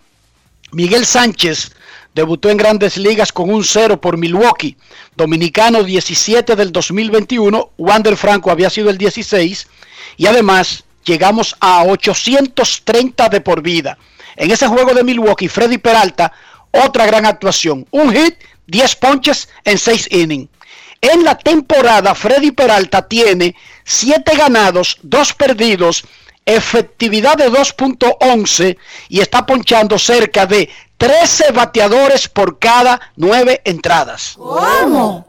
Miguel 0.73 1.07
Sánchez 1.07 1.71
debutó 2.13 2.51
en 2.51 2.57
grandes 2.57 2.97
ligas 2.97 3.31
con 3.31 3.49
un 3.49 3.63
cero 3.63 3.99
por 3.99 4.15
Milwaukee. 4.15 4.77
Dominicano 5.15 5.83
17 5.83 6.55
del 6.55 6.71
2021. 6.71 7.71
Wander 7.79 8.15
Franco 8.15 8.51
había 8.51 8.69
sido 8.69 8.91
el 8.91 8.99
16. 8.99 9.67
Y 10.17 10.27
además 10.27 10.83
llegamos 11.03 11.55
a 11.59 11.83
830 11.85 13.29
de 13.29 13.41
por 13.41 13.63
vida. 13.63 13.97
En 14.39 14.49
ese 14.49 14.67
juego 14.67 14.93
de 14.93 15.03
Milwaukee, 15.03 15.49
Freddy 15.49 15.77
Peralta, 15.77 16.31
otra 16.71 17.05
gran 17.05 17.25
actuación. 17.25 17.85
Un 17.91 18.13
hit, 18.13 18.35
10 18.67 18.95
ponches 18.95 19.49
en 19.65 19.77
6 19.77 20.07
innings. 20.11 20.49
En 21.01 21.25
la 21.25 21.37
temporada, 21.37 22.15
Freddy 22.15 22.51
Peralta 22.51 23.07
tiene 23.07 23.53
7 23.83 24.35
ganados, 24.37 24.97
2 25.03 25.33
perdidos 25.33 26.05
efectividad 26.45 27.37
de 27.37 27.51
2.11 27.51 28.77
y 29.09 29.19
está 29.19 29.45
ponchando 29.45 29.99
cerca 29.99 30.45
de 30.47 30.69
13 30.97 31.51
bateadores 31.51 32.27
por 32.27 32.57
cada 32.57 32.99
9 33.17 33.61
entradas. 33.65 34.33
¿Cómo? 34.35 35.27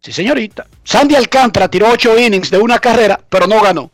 Sí, 0.00 0.12
señorita. 0.12 0.66
Sandy 0.82 1.14
Alcántara 1.14 1.68
tiró 1.68 1.90
8 1.90 2.18
innings 2.18 2.50
de 2.50 2.58
una 2.58 2.80
carrera, 2.80 3.20
pero 3.28 3.46
no 3.46 3.60
ganó. 3.60 3.90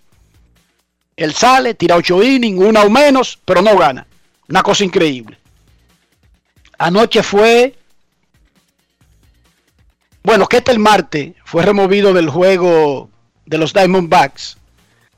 Él 1.17 1.35
sale, 1.35 1.75
tira 1.75 1.97
8 1.97 2.23
innings, 2.23 2.65
una 2.65 2.83
o 2.83 2.89
menos, 2.89 3.39
pero 3.45 3.61
no 3.61 3.77
gana. 3.77 4.07
Una 4.49 4.63
cosa 4.63 4.85
increíble. 4.85 5.39
Anoche 6.79 7.23
fue... 7.23 7.75
Bueno, 10.23 10.47
que 10.47 10.59
este 10.59 10.73
el 10.73 10.79
martes 10.79 11.33
fue 11.45 11.65
removido 11.65 12.13
del 12.13 12.29
juego 12.29 13.09
de 13.47 13.59
los 13.59 13.73
Diamondbacks 13.73 14.59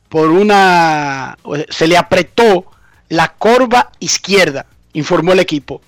por 0.08 0.30
una... 0.30 1.36
se 1.68 1.86
le 1.86 1.96
apretó 1.96 2.66
la 3.08 3.28
corva 3.34 3.90
izquierda, 3.98 4.66
informó 4.92 5.32
el 5.32 5.40
equipo. 5.40 5.80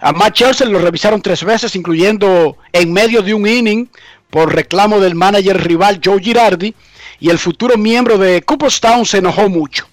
A 0.00 0.12
Matt 0.12 0.34
Chelsea 0.34 0.66
lo 0.66 0.78
revisaron 0.78 1.22
tres 1.22 1.44
veces, 1.44 1.76
incluyendo 1.76 2.56
en 2.72 2.92
medio 2.92 3.22
de 3.22 3.34
un 3.34 3.46
inning 3.46 3.88
por 4.30 4.54
reclamo 4.54 5.00
del 5.00 5.14
manager 5.14 5.62
rival 5.62 6.00
Joe 6.04 6.20
Girardi, 6.20 6.74
y 7.18 7.30
el 7.30 7.38
futuro 7.38 7.76
miembro 7.78 8.18
de 8.18 8.42
Cooperstown 8.42 9.06
se 9.06 9.18
enojó 9.18 9.48
mucho. 9.48 9.88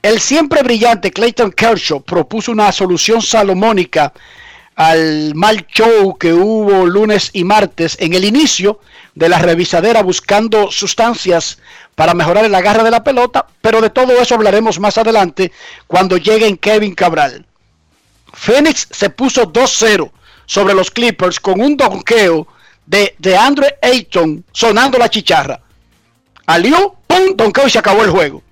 El 0.00 0.20
siempre 0.20 0.62
brillante 0.62 1.10
Clayton 1.10 1.50
Kershaw 1.50 2.02
propuso 2.02 2.52
una 2.52 2.70
solución 2.70 3.20
salomónica 3.20 4.12
al 4.76 5.34
mal 5.34 5.66
show 5.66 6.16
que 6.16 6.32
hubo 6.32 6.86
lunes 6.86 7.30
y 7.32 7.42
martes 7.42 7.96
en 7.98 8.14
el 8.14 8.24
inicio 8.24 8.78
de 9.16 9.28
la 9.28 9.40
revisadera 9.40 10.04
buscando 10.04 10.70
sustancias 10.70 11.58
para 11.96 12.14
mejorar 12.14 12.44
el 12.44 12.54
agarre 12.54 12.84
de 12.84 12.92
la 12.92 13.02
pelota, 13.02 13.44
pero 13.60 13.80
de 13.80 13.90
todo 13.90 14.20
eso 14.20 14.36
hablaremos 14.36 14.78
más 14.78 14.98
adelante 14.98 15.50
cuando 15.88 16.16
llegue 16.16 16.46
en 16.46 16.56
Kevin 16.56 16.94
Cabral. 16.94 17.44
Phoenix 18.32 18.86
se 18.92 19.10
puso 19.10 19.52
2-0 19.52 20.12
sobre 20.46 20.74
los 20.74 20.92
Clippers 20.92 21.40
con 21.40 21.60
un 21.60 21.76
donqueo 21.76 22.46
de, 22.86 23.16
de 23.18 23.36
Andre 23.36 23.78
Ayton 23.82 24.44
sonando 24.52 24.96
la 24.96 25.10
chicharra. 25.10 25.60
Alió, 26.46 26.94
¡pum! 27.08 27.34
Donqueo 27.34 27.66
y 27.66 27.70
se 27.70 27.80
acabó 27.80 28.04
el 28.04 28.10
juego. 28.10 28.44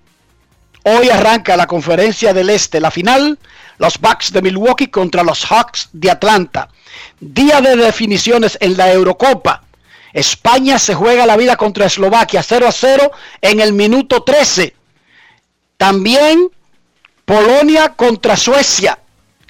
Hoy 0.88 1.10
arranca 1.10 1.56
la 1.56 1.66
conferencia 1.66 2.32
del 2.32 2.48
Este, 2.48 2.80
la 2.80 2.92
final, 2.92 3.40
los 3.78 3.98
Bucks 3.98 4.32
de 4.32 4.40
Milwaukee 4.40 4.86
contra 4.86 5.24
los 5.24 5.44
Hawks 5.44 5.88
de 5.92 6.12
Atlanta. 6.12 6.68
Día 7.18 7.60
de 7.60 7.74
definiciones 7.74 8.56
en 8.60 8.76
la 8.76 8.92
Eurocopa. 8.92 9.64
España 10.12 10.78
se 10.78 10.94
juega 10.94 11.26
la 11.26 11.36
vida 11.36 11.56
contra 11.56 11.86
Eslovaquia 11.86 12.40
0 12.40 12.68
a 12.68 12.70
0 12.70 13.10
en 13.40 13.58
el 13.58 13.72
minuto 13.72 14.22
13. 14.22 14.76
También 15.76 16.50
Polonia 17.24 17.94
contra 17.96 18.36
Suecia 18.36 18.96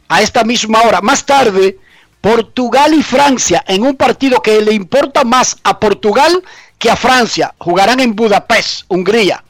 a 0.08 0.22
esta 0.22 0.42
misma 0.42 0.80
hora. 0.84 1.02
Más 1.02 1.26
tarde, 1.26 1.78
Portugal 2.22 2.94
y 2.94 3.02
Francia 3.02 3.62
en 3.68 3.82
un 3.82 3.94
partido 3.94 4.40
que 4.40 4.62
le 4.62 4.72
importa 4.72 5.22
más 5.22 5.58
a 5.64 5.78
Portugal 5.78 6.42
que 6.78 6.90
a 6.90 6.96
Francia. 6.96 7.54
Jugarán 7.58 8.00
en 8.00 8.16
Budapest, 8.16 8.84
Hungría. 8.88 9.44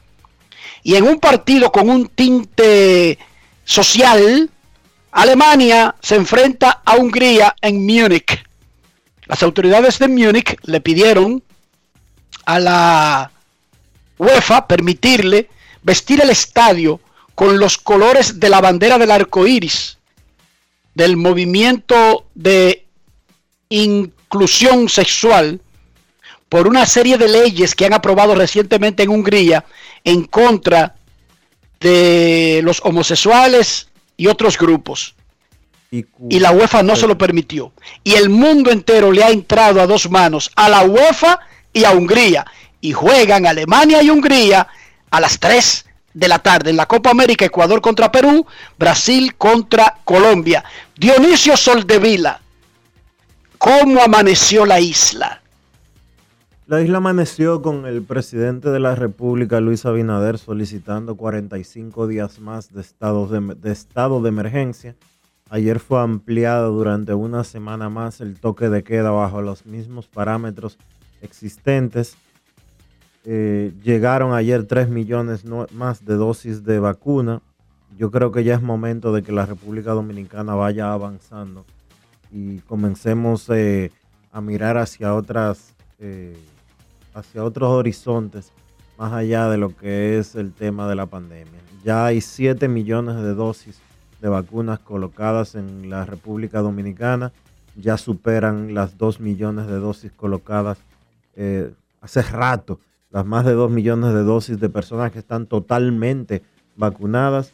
Y 0.87 0.95
en 0.95 1.03
un 1.03 1.19
partido 1.19 1.69
con 1.69 1.89
un 1.89 2.07
tinte 2.07 3.19
social, 3.65 4.49
Alemania 5.11 5.93
se 6.01 6.15
enfrenta 6.15 6.81
a 6.85 6.95
Hungría 6.95 7.53
en 7.59 7.85
Múnich. 7.85 8.41
Las 9.25 9.43
autoridades 9.43 9.99
de 9.99 10.07
Múnich 10.07 10.55
le 10.63 10.79
pidieron 10.79 11.43
a 12.45 12.59
la 12.59 13.31
UEFA 14.17 14.65
permitirle 14.65 15.49
vestir 15.83 16.21
el 16.21 16.29
estadio 16.29 17.01
con 17.35 17.59
los 17.59 17.77
colores 17.77 18.39
de 18.39 18.47
la 18.47 18.61
bandera 18.61 18.97
del 18.97 19.11
arco 19.11 19.45
iris, 19.45 19.97
del 20.95 21.17
movimiento 21.17 22.27
de 22.33 22.85
inclusión 23.67 24.87
sexual, 24.87 25.59
por 26.47 26.65
una 26.65 26.85
serie 26.85 27.17
de 27.17 27.27
leyes 27.27 27.75
que 27.75 27.85
han 27.85 27.93
aprobado 27.93 28.35
recientemente 28.35 29.03
en 29.03 29.09
Hungría 29.09 29.65
en 30.07 30.23
contra 30.23 30.95
de 31.81 32.61
los 32.63 32.79
homosexuales 32.85 33.89
y 34.15 34.27
otros 34.27 34.57
grupos. 34.57 35.15
Y 35.91 36.39
la 36.39 36.51
UEFA 36.51 36.81
no 36.81 36.95
se 36.95 37.07
lo 37.07 37.17
permitió. 37.17 37.73
Y 38.05 38.13
el 38.13 38.29
mundo 38.29 38.71
entero 38.71 39.11
le 39.11 39.21
ha 39.21 39.31
entrado 39.31 39.81
a 39.81 39.85
dos 39.85 40.09
manos 40.09 40.49
a 40.55 40.69
la 40.69 40.83
UEFA 40.83 41.39
y 41.73 41.83
a 41.83 41.91
Hungría. 41.91 42.45
Y 42.79 42.93
juegan 42.93 43.45
Alemania 43.45 44.01
y 44.01 44.09
Hungría 44.09 44.67
a 45.09 45.19
las 45.19 45.39
3 45.39 45.85
de 46.13 46.27
la 46.29 46.39
tarde 46.39 46.69
en 46.69 46.77
la 46.77 46.85
Copa 46.85 47.09
América, 47.09 47.43
Ecuador 47.43 47.81
contra 47.81 48.09
Perú, 48.09 48.47
Brasil 48.79 49.35
contra 49.35 49.97
Colombia. 50.05 50.63
Dionisio 50.95 51.57
Soldevila, 51.57 52.39
¿cómo 53.57 54.01
amaneció 54.01 54.65
la 54.65 54.79
isla? 54.79 55.41
La 56.67 56.81
isla 56.81 56.97
amaneció 56.97 57.61
con 57.61 57.85
el 57.85 58.03
presidente 58.03 58.69
de 58.69 58.81
la 58.81 58.93
República, 58.93 59.61
Luis 59.61 59.85
Abinader, 59.85 60.37
solicitando 60.37 61.15
45 61.15 62.07
días 62.07 62.41
más 62.41 62.73
de 62.73 62.81
estado 62.81 63.25
de, 63.25 63.55
de 63.55 63.71
estado 63.71 64.21
de 64.21 64.27
emergencia. 64.27 64.93
Ayer 65.49 65.79
fue 65.79 66.01
ampliado 66.01 66.73
durante 66.73 67.13
una 67.13 67.45
semana 67.45 67.89
más 67.89 68.19
el 68.19 68.37
toque 68.37 68.67
de 68.67 68.83
queda 68.83 69.11
bajo 69.11 69.41
los 69.41 69.65
mismos 69.65 70.07
parámetros 70.07 70.77
existentes. 71.21 72.17
Eh, 73.23 73.73
llegaron 73.81 74.33
ayer 74.33 74.65
3 74.65 74.89
millones 74.89 75.45
más 75.71 76.03
de 76.03 76.15
dosis 76.15 76.65
de 76.65 76.79
vacuna. 76.79 77.41
Yo 77.97 78.11
creo 78.11 78.33
que 78.33 78.43
ya 78.43 78.55
es 78.55 78.61
momento 78.61 79.13
de 79.13 79.23
que 79.23 79.31
la 79.31 79.45
República 79.45 79.91
Dominicana 79.91 80.53
vaya 80.53 80.91
avanzando 80.91 81.65
y 82.29 82.59
comencemos 82.59 83.49
eh, 83.49 83.91
a 84.33 84.41
mirar 84.41 84.77
hacia 84.77 85.13
otras, 85.13 85.75
eh, 85.99 86.37
hacia 87.17 87.43
otros 87.43 87.69
horizontes 87.69 88.51
más 88.97 89.11
allá 89.13 89.49
de 89.49 89.57
lo 89.57 89.75
que 89.75 90.17
es 90.17 90.35
el 90.35 90.53
tema 90.53 90.87
de 90.87 90.95
la 90.95 91.05
pandemia. 91.05 91.59
Ya 91.83 92.05
hay 92.05 92.21
7 92.21 92.67
millones 92.67 93.15
de 93.15 93.33
dosis 93.33 93.79
de 94.21 94.29
vacunas 94.29 94.79
colocadas 94.79 95.55
en 95.55 95.89
la 95.89 96.05
República 96.05 96.61
Dominicana. 96.61 97.31
Ya 97.75 97.97
superan 97.97 98.73
las 98.73 98.97
2 98.97 99.19
millones 99.19 99.67
de 99.67 99.75
dosis 99.79 100.11
colocadas 100.11 100.77
hace 102.01 102.21
rato 102.23 102.79
las 103.11 103.25
más 103.25 103.45
de 103.45 103.53
2 103.53 103.71
millones 103.71 104.13
de 104.13 104.23
dosis 104.23 104.59
de 104.59 104.69
personas 104.69 105.11
que 105.11 105.19
están 105.19 105.45
totalmente 105.45 106.41
vacunadas. 106.75 107.51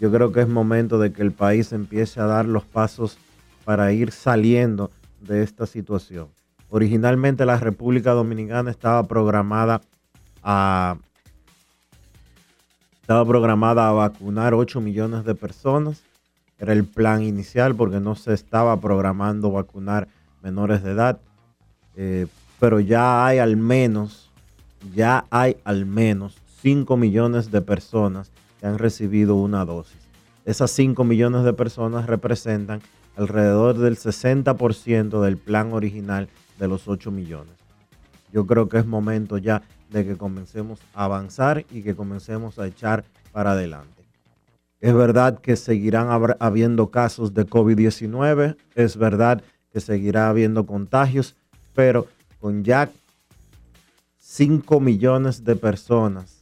Yo 0.00 0.10
creo 0.10 0.32
que 0.32 0.40
es 0.40 0.48
momento 0.48 0.98
de 0.98 1.12
que 1.12 1.22
el 1.22 1.32
país 1.32 1.72
empiece 1.72 2.20
a 2.20 2.26
dar 2.26 2.46
los 2.46 2.64
pasos 2.64 3.18
para 3.64 3.92
ir 3.92 4.10
saliendo 4.10 4.90
de 5.20 5.42
esta 5.42 5.66
situación. 5.66 6.28
Originalmente 6.70 7.44
la 7.44 7.58
República 7.58 8.12
Dominicana 8.12 8.70
estaba 8.70 9.02
programada 9.04 9.80
a 10.42 10.96
estaba 13.00 13.24
programada 13.24 13.88
a 13.88 13.92
vacunar 13.92 14.54
8 14.54 14.80
millones 14.80 15.24
de 15.24 15.34
personas. 15.34 16.04
Era 16.58 16.72
el 16.72 16.84
plan 16.84 17.22
inicial 17.22 17.74
porque 17.74 17.98
no 17.98 18.14
se 18.14 18.32
estaba 18.34 18.80
programando 18.80 19.50
vacunar 19.50 20.06
menores 20.42 20.84
de 20.84 20.92
edad. 20.92 21.20
Eh, 21.96 22.28
pero 22.60 22.78
ya 22.78 23.26
hay 23.26 23.38
al 23.38 23.56
menos 23.56 24.30
ya 24.94 25.26
hay 25.30 25.56
al 25.64 25.86
menos 25.86 26.36
5 26.62 26.96
millones 26.96 27.50
de 27.50 27.62
personas 27.62 28.30
que 28.60 28.66
han 28.66 28.78
recibido 28.78 29.34
una 29.34 29.64
dosis. 29.64 29.98
Esas 30.44 30.70
5 30.70 31.02
millones 31.04 31.42
de 31.44 31.52
personas 31.52 32.06
representan 32.06 32.80
alrededor 33.16 33.76
del 33.78 33.96
60% 33.96 35.20
del 35.20 35.36
plan 35.36 35.72
original 35.72 36.28
de 36.60 36.68
los 36.68 36.86
8 36.86 37.10
millones. 37.10 37.54
Yo 38.32 38.46
creo 38.46 38.68
que 38.68 38.78
es 38.78 38.86
momento 38.86 39.38
ya 39.38 39.62
de 39.90 40.06
que 40.06 40.16
comencemos 40.16 40.78
a 40.94 41.06
avanzar 41.06 41.64
y 41.72 41.82
que 41.82 41.96
comencemos 41.96 42.60
a 42.60 42.68
echar 42.68 43.04
para 43.32 43.52
adelante. 43.52 44.04
Es 44.80 44.94
verdad 44.94 45.40
que 45.40 45.56
seguirán 45.56 46.08
habiendo 46.38 46.90
casos 46.90 47.34
de 47.34 47.46
COVID-19, 47.46 48.56
es 48.76 48.96
verdad 48.96 49.42
que 49.72 49.80
seguirá 49.80 50.28
habiendo 50.28 50.64
contagios, 50.64 51.34
pero 51.74 52.06
con 52.38 52.62
ya 52.62 52.90
5 54.18 54.80
millones 54.80 55.44
de 55.44 55.56
personas. 55.56 56.38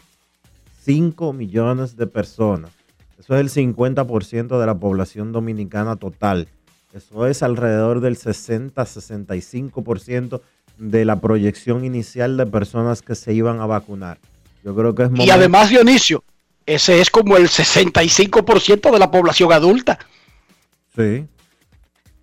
5 0.82 1.32
millones 1.32 1.96
de 1.96 2.06
personas. 2.06 2.70
Eso 3.18 3.34
es 3.36 3.40
el 3.56 3.74
50% 3.74 4.60
de 4.60 4.66
la 4.66 4.78
población 4.78 5.32
dominicana 5.32 5.96
total. 5.96 6.48
Eso 6.92 7.26
es 7.26 7.42
alrededor 7.42 8.00
del 8.00 8.18
60-65% 8.18 10.40
de 10.78 11.04
la 11.04 11.20
proyección 11.20 11.84
inicial 11.84 12.36
de 12.36 12.46
personas 12.46 13.02
que 13.02 13.14
se 13.14 13.32
iban 13.34 13.60
a 13.60 13.66
vacunar. 13.66 14.18
Yo 14.64 14.74
creo 14.74 14.92
que 14.94 15.04
es 15.04 15.10
Y 15.14 15.30
además, 15.30 15.68
Dionisio, 15.68 16.24
ese 16.64 17.00
es 17.00 17.10
como 17.10 17.36
el 17.36 17.48
65% 17.48 18.90
de 18.90 18.98
la 18.98 19.10
población 19.10 19.52
adulta. 19.52 19.98
Sí. 20.96 21.26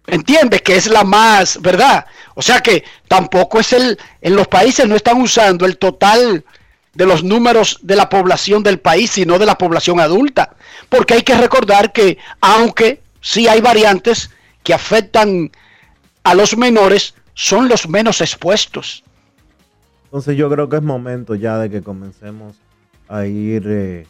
¿Entiendes? 0.07 0.61
Que 0.61 0.75
es 0.75 0.87
la 0.87 1.03
más, 1.03 1.61
¿verdad? 1.61 2.05
O 2.35 2.41
sea 2.41 2.61
que 2.61 2.83
tampoco 3.07 3.59
es 3.59 3.73
el, 3.73 3.99
en 4.21 4.35
los 4.35 4.47
países 4.47 4.87
no 4.87 4.95
están 4.95 5.21
usando 5.21 5.65
el 5.65 5.77
total 5.77 6.45
de 6.93 7.05
los 7.05 7.23
números 7.23 7.79
de 7.81 7.95
la 7.95 8.09
población 8.09 8.63
del 8.63 8.79
país, 8.79 9.11
sino 9.11 9.39
de 9.39 9.45
la 9.45 9.57
población 9.57 9.99
adulta. 9.99 10.55
Porque 10.89 11.15
hay 11.15 11.23
que 11.23 11.35
recordar 11.35 11.91
que 11.91 12.17
aunque 12.39 13.01
sí 13.21 13.47
hay 13.47 13.61
variantes 13.61 14.29
que 14.65 14.73
afectan 14.73 15.49
a 16.23 16.35
los 16.35 16.57
menores, 16.57 17.15
son 17.33 17.69
los 17.69 17.87
menos 17.87 18.19
expuestos. 18.19 19.05
Entonces 20.03 20.35
yo 20.35 20.49
creo 20.49 20.67
que 20.67 20.75
es 20.75 20.83
momento 20.83 21.35
ya 21.35 21.57
de 21.57 21.69
que 21.69 21.81
comencemos 21.81 22.57
a 23.07 23.25
ir 23.25 23.63
eh, 23.67 24.07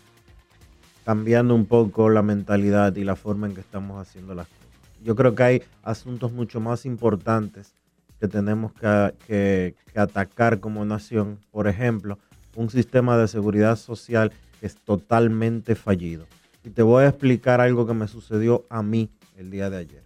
cambiando 1.05 1.53
un 1.53 1.67
poco 1.67 2.09
la 2.09 2.23
mentalidad 2.23 2.95
y 2.95 3.03
la 3.03 3.15
forma 3.15 3.45
en 3.45 3.53
que 3.53 3.61
estamos 3.61 4.01
haciendo 4.01 4.33
las 4.33 4.47
cosas 4.47 4.65
yo 5.05 5.15
creo 5.15 5.35
que 5.35 5.43
hay 5.43 5.63
asuntos 5.83 6.31
mucho 6.33 6.59
más 6.59 6.83
importantes 6.85 7.75
que 8.19 8.27
tenemos 8.27 8.71
que, 8.73 9.75
atacar 9.95 10.59
como 10.59 10.83
nación. 10.83 11.37
Por 11.51 11.67
ejemplo, 11.67 12.17
un 12.55 12.71
sistema 12.71 13.15
de 13.15 13.27
seguridad 13.27 13.75
social 13.75 14.33
que 14.59 14.65
es 14.65 14.75
totalmente 14.77 15.75
fallido. 15.75 16.25
Y 16.63 16.71
te 16.71 16.81
voy 16.81 17.03
a 17.03 17.09
explicar 17.09 17.61
algo 17.61 17.85
que 17.85 17.93
me 17.93 18.07
sucedió 18.07 18.65
a 18.67 18.81
mí 18.81 19.11
el 19.37 19.51
día 19.51 19.69
de 19.69 19.77
ayer. 19.77 20.04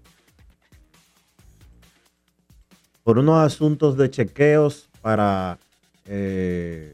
Por 3.10 3.17
unos 3.17 3.43
asuntos 3.43 3.98
de 3.98 4.12
chequeos 4.12 4.88
para 5.02 5.58
eh, 6.06 6.93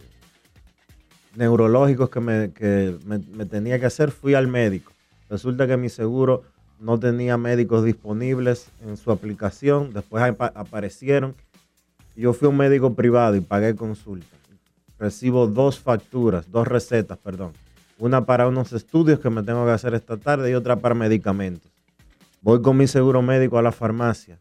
neurológicos 1.35 2.09
que, 2.09 2.21
me, 2.21 2.53
que 2.53 2.97
me 3.05 3.45
tenía 3.45 3.81
que 3.81 3.87
hacer, 3.87 4.11
fui 4.11 4.33
al 4.33 4.47
médico. 4.47 4.93
Resulta 5.29 5.67
que 5.67 5.75
mi 5.75 5.89
seguro 5.89 6.43
no 6.79 6.97
tenía 6.97 7.35
médicos 7.35 7.83
disponibles 7.83 8.69
en 8.85 8.95
su 8.95 9.11
aplicación, 9.11 9.91
después 9.91 10.23
aparecieron. 10.39 11.35
Yo 12.15 12.31
fui 12.31 12.45
a 12.45 12.49
un 12.51 12.55
médico 12.55 12.93
privado 12.93 13.35
y 13.35 13.41
pagué 13.41 13.75
consulta. 13.75 14.37
Recibo 14.97 15.47
dos 15.47 15.81
facturas, 15.81 16.49
dos 16.49 16.65
recetas, 16.65 17.17
perdón. 17.17 17.51
Una 17.99 18.25
para 18.25 18.47
unos 18.47 18.71
estudios 18.71 19.19
que 19.19 19.29
me 19.29 19.43
tengo 19.43 19.65
que 19.65 19.71
hacer 19.71 19.93
esta 19.93 20.15
tarde 20.15 20.49
y 20.49 20.53
otra 20.53 20.77
para 20.77 20.95
medicamentos. 20.95 21.69
Voy 22.41 22.61
con 22.61 22.77
mi 22.77 22.87
seguro 22.87 23.21
médico 23.21 23.57
a 23.57 23.61
la 23.61 23.73
farmacia. 23.73 24.39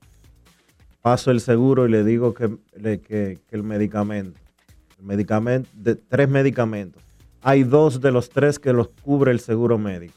Paso 1.04 1.30
el 1.30 1.42
seguro 1.42 1.86
y 1.86 1.90
le 1.90 2.02
digo 2.02 2.32
que, 2.32 2.56
que, 2.80 3.38
el 3.50 3.62
medicamento, 3.62 4.40
el 4.98 5.04
medicamento, 5.04 5.68
de 5.74 5.96
tres 5.96 6.30
medicamentos. 6.30 7.02
Hay 7.42 7.62
dos 7.62 8.00
de 8.00 8.10
los 8.10 8.30
tres 8.30 8.58
que 8.58 8.72
los 8.72 8.88
cubre 9.02 9.30
el 9.30 9.40
seguro 9.40 9.76
médico. 9.76 10.14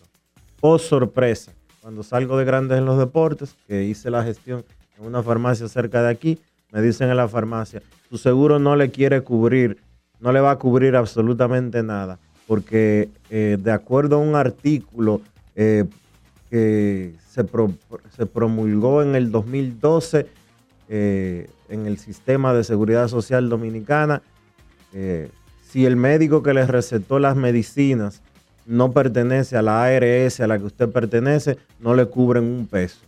Oh, 0.62 0.80
sorpresa 0.80 1.52
cuando 1.82 2.04
salgo 2.04 2.38
de 2.38 2.45
grandes 2.45 2.78
en 2.78 2.86
los 2.86 2.97
deportes, 2.97 3.58
que 3.67 3.84
hice 3.84 4.10
la 4.10 4.23
gestión 4.23 4.63
en 4.97 5.06
una 5.06 5.21
farmacia 5.21 5.67
cerca 5.67 6.02
de 6.02 6.10
aquí, 6.10 6.39
me 6.71 6.82
dicen 6.82 7.10
en 7.10 7.17
la 7.17 7.28
farmacia, 7.28 7.82
su 8.10 8.17
seguro 8.17 8.58
no 8.58 8.78
le 8.78 8.89
quiere 8.89 9.19
cubrir, 9.19 9.80
no 10.21 10.32
le 10.32 10.39
va 10.39 10.52
a 10.52 10.58
cubrir 10.58 10.95
absolutamente 10.95 11.84
nada, 11.84 12.17
porque 12.47 13.10
eh, 13.30 13.58
de 13.60 13.71
acuerdo 13.73 14.15
a 14.15 14.19
un 14.19 14.36
artículo 14.36 15.19
eh, 15.54 15.84
que 16.50 17.13
se, 17.28 17.45
se, 18.15 18.26
promulgó 18.26 19.04
en 19.04 19.15
el 19.15 19.32
2012 19.32 20.37
eh, 20.89 21.50
en 21.69 21.86
el 21.86 21.97
sistema 21.97 22.54
de 22.54 22.63
seguridad 22.63 23.08
social 23.08 23.50
dominicana, 23.50 24.21
si 25.63 25.86
el 25.86 25.95
médico 25.95 26.41
que 26.41 26.54
les 26.54 26.67
recetó 26.67 27.19
las 27.19 27.36
medicinas 27.36 28.21
no 28.65 28.91
pertenece 28.91 29.58
a 29.58 29.62
la 29.62 29.84
ARS 29.84 30.39
a 30.39 30.47
la 30.47 30.58
que 30.58 30.65
usted 30.65 30.89
pertenece, 30.89 31.58
no 31.80 31.93
le 31.93 32.06
cubren 32.06 32.43
un 32.43 32.67
peso. 32.67 33.00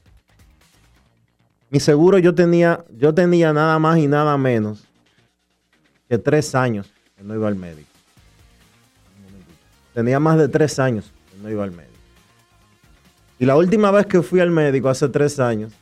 Mi 1.70 1.80
seguro 1.80 2.18
yo 2.18 2.34
tenía, 2.34 2.84
yo 2.98 3.14
tenía 3.14 3.54
nada 3.54 3.78
más 3.78 4.00
y 4.00 4.08
nada 4.08 4.38
menos 4.38 4.88
que 6.08 6.18
tres 6.18 6.56
años 6.56 6.92
que 7.16 7.24
no 7.24 7.36
iba 7.36 7.48
al 7.48 7.56
médico. 7.56 7.90
Tenía 9.94 10.20
más 10.20 10.38
de 10.38 10.48
tres 10.48 10.80
años 10.80 11.12
que 11.32 11.44
no 11.44 11.50
iba 11.50 11.64
al 11.64 11.72
médico. 11.72 11.94
Y 13.38 13.46
la 13.46 13.56
última 13.56 13.92
vez 13.92 14.06
que 14.06 14.22
fui 14.22 14.40
al 14.40 14.52
médico, 14.52 14.90
hace 14.90 15.08
tres 15.10 15.40
años, 15.40 15.74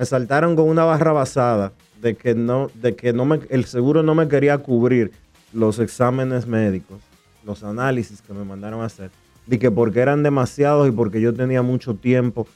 me 0.00 0.06
saltaron 0.06 0.56
con 0.56 0.66
una 0.66 0.84
barra 0.84 1.12
basada 1.12 1.72
de 2.00 2.16
que 2.16 2.34
no, 2.34 2.70
de 2.74 2.96
que 2.96 3.12
no 3.12 3.26
me, 3.26 3.38
el 3.50 3.66
seguro 3.66 4.02
no 4.02 4.14
me 4.14 4.28
quería 4.28 4.56
cubrir 4.56 5.12
los 5.52 5.78
exámenes 5.78 6.46
médicos, 6.46 7.02
los 7.44 7.62
análisis 7.62 8.22
que 8.22 8.32
me 8.32 8.42
mandaron 8.42 8.80
a 8.80 8.86
hacer, 8.86 9.10
de 9.46 9.58
que 9.58 9.70
porque 9.70 10.00
eran 10.00 10.22
demasiados 10.22 10.88
y 10.88 10.90
porque 10.90 11.20
yo 11.20 11.34
tenía 11.34 11.60
mucho 11.60 11.96
tiempo 11.96 12.46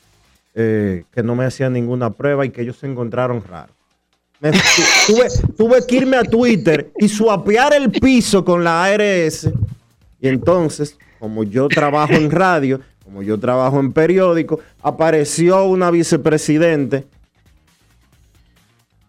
eh, 0.55 1.05
que 1.13 1.23
no 1.23 1.35
me 1.35 1.45
hacían 1.45 1.75
ninguna 1.75 2.09
prueba 2.09 2.47
y 2.47 2.49
que 2.51 2.63
ellos 2.63 2.79
se 2.79 2.87
encontraron 2.87 3.43
raros. 3.47 3.77
Me- 4.41 4.51
tu- 5.07 5.13
tuve, 5.13 5.29
tuve 5.55 5.87
que 5.87 5.97
irme 5.97 6.17
a 6.17 6.25
Twitter 6.25 6.93
y 6.99 7.11
suapear 7.11 7.75
el 7.75 7.91
piso 7.91 8.43
con 8.43 8.65
la 8.65 8.85
ARS. 8.85 9.51
Y 10.19 10.29
entonces, 10.29 10.97
como 11.19 11.45
yo 11.45 11.69
trabajo 11.69 12.15
en 12.15 12.31
radio, 12.31 12.81
como 13.05 13.23
yo 13.23 13.39
trabajo 13.39 13.81
en 13.81 13.93
periódico, 13.93 14.61
apareció 14.81 15.67
una 15.67 15.91
vicepresidente 15.91 17.05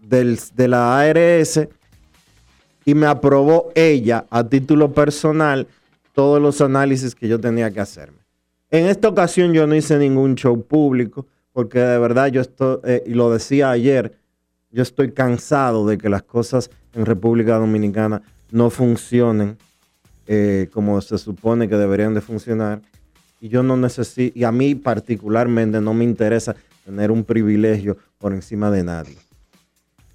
de 0.09 0.67
la 0.67 0.99
ARS 0.99 1.67
y 2.85 2.93
me 2.93 3.07
aprobó 3.07 3.71
ella 3.75 4.25
a 4.29 4.43
título 4.43 4.93
personal 4.93 5.67
todos 6.13 6.41
los 6.41 6.61
análisis 6.61 7.15
que 7.15 7.27
yo 7.27 7.39
tenía 7.39 7.71
que 7.71 7.79
hacerme. 7.79 8.19
En 8.69 8.85
esta 8.85 9.09
ocasión 9.09 9.53
yo 9.53 9.67
no 9.67 9.75
hice 9.75 9.97
ningún 9.97 10.35
show 10.35 10.61
público 10.61 11.25
porque 11.51 11.79
de 11.79 11.97
verdad 11.97 12.27
yo 12.27 12.41
estoy, 12.41 12.79
eh, 12.83 13.03
y 13.05 13.13
lo 13.13 13.31
decía 13.31 13.71
ayer, 13.71 14.17
yo 14.71 14.83
estoy 14.83 15.11
cansado 15.11 15.87
de 15.87 15.97
que 15.97 16.09
las 16.09 16.23
cosas 16.23 16.69
en 16.93 17.05
República 17.05 17.57
Dominicana 17.57 18.21
no 18.51 18.69
funcionen 18.69 19.57
eh, 20.27 20.69
como 20.73 20.99
se 21.01 21.17
supone 21.17 21.69
que 21.69 21.75
deberían 21.75 22.13
de 22.13 22.21
funcionar. 22.21 22.81
Y 23.39 23.49
yo 23.49 23.63
no 23.63 23.77
necesito, 23.77 24.37
y 24.37 24.43
a 24.43 24.51
mí 24.51 24.75
particularmente 24.75 25.79
no 25.79 25.93
me 25.93 26.03
interesa 26.03 26.55
tener 26.83 27.11
un 27.11 27.23
privilegio 27.23 27.97
por 28.17 28.33
encima 28.33 28.71
de 28.71 28.83
nadie. 28.83 29.24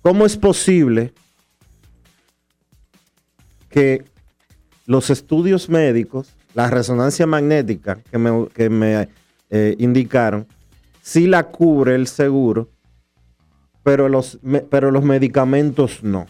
¿Cómo 0.02 0.24
es 0.26 0.36
posible 0.36 1.12
que 3.68 4.04
los 4.86 5.10
estudios 5.10 5.68
médicos, 5.68 6.28
la 6.54 6.68
resonancia 6.68 7.26
magnética 7.26 7.98
que 8.10 8.18
me, 8.18 8.48
que 8.48 8.68
me, 8.70 9.08
eh, 9.50 9.76
indicaron, 9.78 10.46
sí 11.02 11.26
la 11.26 11.44
cubre 11.44 11.94
el 11.94 12.06
seguro, 12.08 12.68
pero 13.82 14.08
los, 14.08 14.38
me- 14.42 14.60
pero 14.60 14.90
los 14.90 15.04
medicamentos 15.04 16.02
no? 16.02 16.26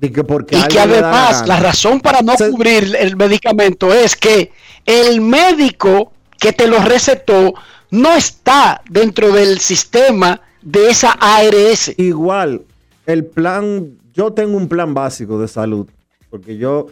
Y 0.00 0.10
que 0.10 0.24
porque 0.24 0.56
Y 0.56 0.78
además 0.78 1.46
la 1.46 1.60
razón 1.60 2.00
para 2.00 2.22
no 2.22 2.36
Se- 2.36 2.50
cubrir 2.50 2.94
el 2.98 3.16
medicamento 3.16 3.92
es 3.94 4.16
que 4.16 4.50
el 4.84 5.20
médico 5.20 6.12
que 6.38 6.52
te 6.52 6.66
lo 6.66 6.80
recetó 6.80 7.54
no 7.92 8.12
está 8.16 8.82
dentro 8.90 9.30
del 9.32 9.60
sistema 9.60 10.40
de 10.62 10.88
esa 10.90 11.12
ARS. 11.20 11.92
Igual, 11.98 12.62
el 13.06 13.24
plan, 13.24 13.98
yo 14.12 14.32
tengo 14.32 14.56
un 14.56 14.68
plan 14.68 14.94
básico 14.94 15.38
de 15.40 15.48
salud, 15.48 15.88
porque 16.30 16.56
yo, 16.56 16.86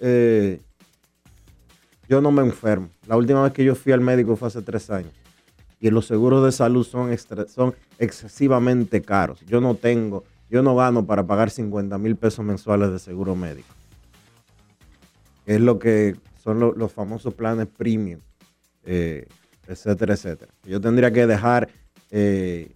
eh, 0.00 0.60
yo 2.08 2.20
no 2.20 2.30
me 2.32 2.42
enfermo. 2.42 2.88
La 3.06 3.16
última 3.16 3.42
vez 3.42 3.52
que 3.52 3.64
yo 3.64 3.74
fui 3.74 3.92
al 3.92 4.00
médico 4.00 4.36
fue 4.36 4.48
hace 4.48 4.62
tres 4.62 4.90
años. 4.90 5.12
Y 5.80 5.90
los 5.90 6.06
seguros 6.06 6.44
de 6.44 6.52
salud 6.52 6.84
son, 6.86 7.10
son 7.48 7.74
excesivamente 7.98 9.02
caros. 9.02 9.40
Yo 9.46 9.60
no 9.60 9.74
tengo, 9.74 10.22
yo 10.48 10.62
no 10.62 10.76
gano 10.76 11.04
para 11.06 11.26
pagar 11.26 11.50
50 11.50 11.98
mil 11.98 12.14
pesos 12.16 12.44
mensuales 12.44 12.90
de 12.92 12.98
seguro 13.00 13.34
médico. 13.34 13.74
Es 15.44 15.60
lo 15.60 15.78
que 15.80 16.14
son 16.42 16.60
lo- 16.60 16.72
los 16.72 16.92
famosos 16.92 17.34
planes 17.34 17.66
premium, 17.66 18.20
eh, 18.84 19.26
etcétera, 19.66 20.14
etcétera. 20.14 20.52
Yo 20.64 20.80
tendría 20.80 21.12
que 21.12 21.26
dejar 21.26 21.68
eh, 22.12 22.70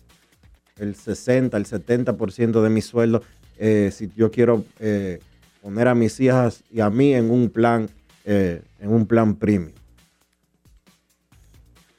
el 0.79 0.95
60, 0.95 1.57
el 1.57 1.67
70% 1.67 2.63
de 2.63 2.71
mi 2.71 2.83
sueldo 2.83 3.23
eh, 3.59 3.91
si 3.93 4.11
yo 4.15 4.31
quiero 4.31 4.65
eh, 4.79 5.21
poner 5.63 5.89
a 5.89 5.95
mis 5.95 6.21
hijas 6.21 6.63
y 6.71 6.81
a 6.81 6.91
mí 6.91 7.15
en 7.15 7.31
un 7.31 7.49
plan, 7.49 7.89
eh, 8.25 8.63
en 8.81 8.93
un 8.93 9.07
plan 9.07 9.35
premium. 9.35 9.73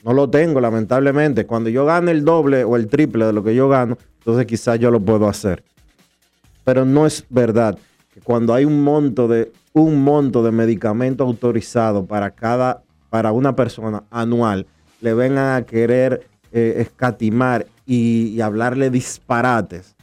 No 0.04 0.14
lo 0.14 0.30
tengo, 0.30 0.62
lamentablemente. 0.62 1.46
Cuando 1.46 1.70
yo 1.70 1.86
gane 1.86 2.12
el 2.12 2.24
doble 2.24 2.64
o 2.64 2.76
el 2.76 2.88
triple 2.88 3.26
de 3.26 3.34
lo 3.34 3.44
que 3.44 3.56
yo 3.56 3.68
gano, 3.68 3.98
entonces 4.20 4.46
quizás 4.46 4.80
yo 4.80 4.92
lo 4.92 5.00
puedo 5.00 5.28
hacer. 5.28 5.64
Pero 6.64 6.86
no 6.86 7.06
es 7.06 7.26
verdad 7.30 7.78
que 8.14 8.22
cuando 8.22 8.54
hay 8.54 8.64
un 8.64 8.84
monto 8.84 9.28
de 9.28 9.52
un 9.74 10.04
monto 10.04 10.44
de 10.44 10.52
medicamento 10.52 11.24
autorizado 11.24 12.06
para 12.06 12.32
cada 12.32 12.84
para 13.10 13.32
una 13.32 13.56
persona 13.56 14.04
anual, 14.12 14.68
le 15.02 15.14
vengan 15.14 15.56
a 15.56 15.66
querer 15.66 16.28
escatimar 16.52 17.68
y, 17.88 18.42
hablarle 18.42 18.90
disparates 18.90 19.96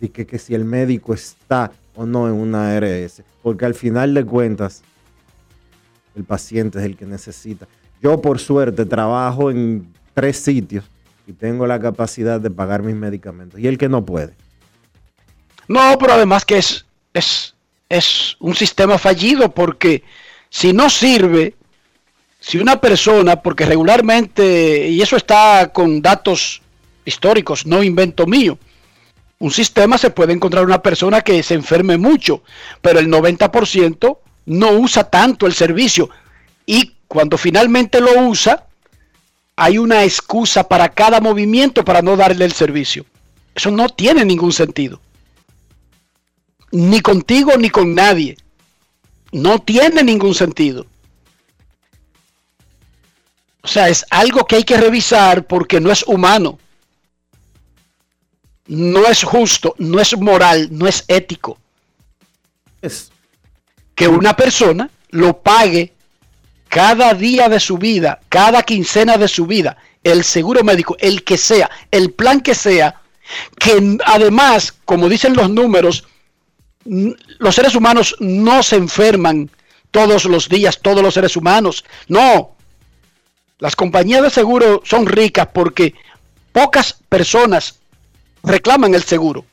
y 0.00 0.08
que, 0.08 0.26
que 0.26 0.38
si 0.38 0.54
el 0.54 0.64
médico 0.64 1.14
está 1.14 1.72
o 1.94 2.04
no 2.04 2.28
en 2.28 2.34
una 2.34 2.76
ARS, 2.76 3.22
porque 3.42 3.64
al 3.64 3.74
final 3.74 4.12
de 4.12 4.24
cuentas 4.24 4.82
el 6.14 6.24
paciente 6.24 6.78
es 6.78 6.84
el 6.84 6.96
que 6.96 7.06
necesita. 7.06 7.66
Yo 8.02 8.20
por 8.20 8.38
suerte 8.38 8.84
trabajo 8.84 9.50
en 9.50 9.90
tres 10.12 10.36
sitios 10.36 10.84
y 11.26 11.32
tengo 11.32 11.66
la 11.66 11.80
capacidad 11.80 12.38
de 12.38 12.50
pagar 12.50 12.82
mis 12.82 12.94
medicamentos 12.94 13.58
y 13.58 13.66
el 13.66 13.78
que 13.78 13.88
no 13.88 14.04
puede. 14.04 14.34
No, 15.66 15.96
pero 15.98 16.12
además 16.12 16.44
que 16.44 16.58
es, 16.58 16.86
es, 17.14 17.54
es 17.88 18.36
un 18.38 18.54
sistema 18.54 18.98
fallido 18.98 19.50
porque 19.50 20.04
si 20.50 20.74
no 20.74 20.90
sirve, 20.90 21.54
si 22.38 22.58
una 22.58 22.80
persona, 22.80 23.36
porque 23.36 23.64
regularmente, 23.64 24.88
y 24.88 25.00
eso 25.00 25.16
está 25.16 25.72
con 25.72 26.00
datos 26.00 26.62
históricos, 27.06 27.64
no 27.64 27.82
invento 27.82 28.26
mío, 28.26 28.58
un 29.38 29.50
sistema 29.50 29.98
se 29.98 30.10
puede 30.10 30.32
encontrar 30.32 30.64
una 30.64 30.82
persona 30.82 31.20
que 31.20 31.42
se 31.42 31.54
enferme 31.54 31.98
mucho, 31.98 32.42
pero 32.80 32.98
el 32.98 33.08
90% 33.08 34.18
no 34.46 34.70
usa 34.72 35.04
tanto 35.04 35.46
el 35.46 35.54
servicio. 35.54 36.08
Y 36.64 36.94
cuando 37.06 37.36
finalmente 37.36 38.00
lo 38.00 38.28
usa, 38.28 38.66
hay 39.54 39.78
una 39.78 40.04
excusa 40.04 40.66
para 40.66 40.88
cada 40.88 41.20
movimiento 41.20 41.84
para 41.84 42.00
no 42.00 42.16
darle 42.16 42.46
el 42.46 42.52
servicio. 42.52 43.04
Eso 43.54 43.70
no 43.70 43.88
tiene 43.88 44.24
ningún 44.24 44.52
sentido. 44.52 45.00
Ni 46.72 47.00
contigo 47.00 47.52
ni 47.58 47.68
con 47.68 47.94
nadie. 47.94 48.36
No 49.32 49.58
tiene 49.58 50.02
ningún 50.02 50.34
sentido. 50.34 50.86
O 53.62 53.68
sea, 53.68 53.88
es 53.88 54.06
algo 54.10 54.46
que 54.46 54.56
hay 54.56 54.64
que 54.64 54.76
revisar 54.76 55.46
porque 55.46 55.80
no 55.80 55.90
es 55.90 56.04
humano. 56.04 56.58
No 58.68 59.06
es 59.06 59.22
justo, 59.22 59.74
no 59.78 60.00
es 60.00 60.16
moral, 60.16 60.68
no 60.70 60.86
es 60.86 61.04
ético. 61.08 61.58
Es 62.82 63.10
Que 63.94 64.08
una 64.08 64.34
persona 64.34 64.90
lo 65.10 65.38
pague 65.38 65.92
cada 66.68 67.14
día 67.14 67.48
de 67.48 67.60
su 67.60 67.78
vida, 67.78 68.20
cada 68.28 68.62
quincena 68.62 69.16
de 69.16 69.28
su 69.28 69.46
vida, 69.46 69.76
el 70.02 70.24
seguro 70.24 70.62
médico, 70.62 70.96
el 70.98 71.22
que 71.22 71.38
sea, 71.38 71.70
el 71.90 72.12
plan 72.12 72.40
que 72.40 72.54
sea, 72.54 73.00
que 73.58 73.96
además, 74.04 74.74
como 74.84 75.08
dicen 75.08 75.34
los 75.34 75.48
números, 75.50 76.04
los 76.84 77.54
seres 77.54 77.74
humanos 77.74 78.14
no 78.20 78.62
se 78.62 78.76
enferman 78.76 79.50
todos 79.90 80.24
los 80.26 80.48
días, 80.48 80.80
todos 80.80 81.02
los 81.02 81.14
seres 81.14 81.36
humanos. 81.36 81.84
No. 82.08 82.56
Las 83.58 83.74
compañías 83.74 84.22
de 84.22 84.30
seguro 84.30 84.82
son 84.84 85.06
ricas 85.06 85.48
porque 85.52 85.94
pocas 86.52 86.98
personas 87.08 87.80
reclaman 88.46 88.94
el 88.94 89.02
seguro. 89.02 89.44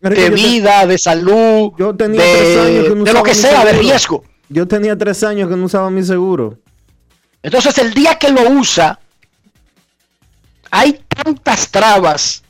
De 0.00 0.10
te- 0.10 0.30
vida, 0.30 0.84
de 0.86 0.98
salud, 0.98 1.72
Yo 1.78 1.94
tenía 1.94 2.20
tres 2.20 2.58
años 2.58 2.82
de, 2.82 2.88
que 2.88 2.94
no 2.96 3.04
de 3.04 3.12
lo 3.12 3.22
que 3.22 3.34
sea, 3.34 3.64
de 3.64 3.72
riesgo. 3.72 4.24
Yo 4.48 4.66
tenía 4.66 4.98
tres 4.98 5.22
años 5.22 5.48
que 5.48 5.56
no 5.56 5.64
usaba 5.66 5.88
mi 5.90 6.02
seguro. 6.02 6.58
Entonces 7.42 7.78
el 7.78 7.94
día 7.94 8.18
que 8.18 8.28
lo 8.28 8.48
usa, 8.50 8.98
hay 10.70 11.00
tantas 11.08 11.70
trabas, 11.70 12.42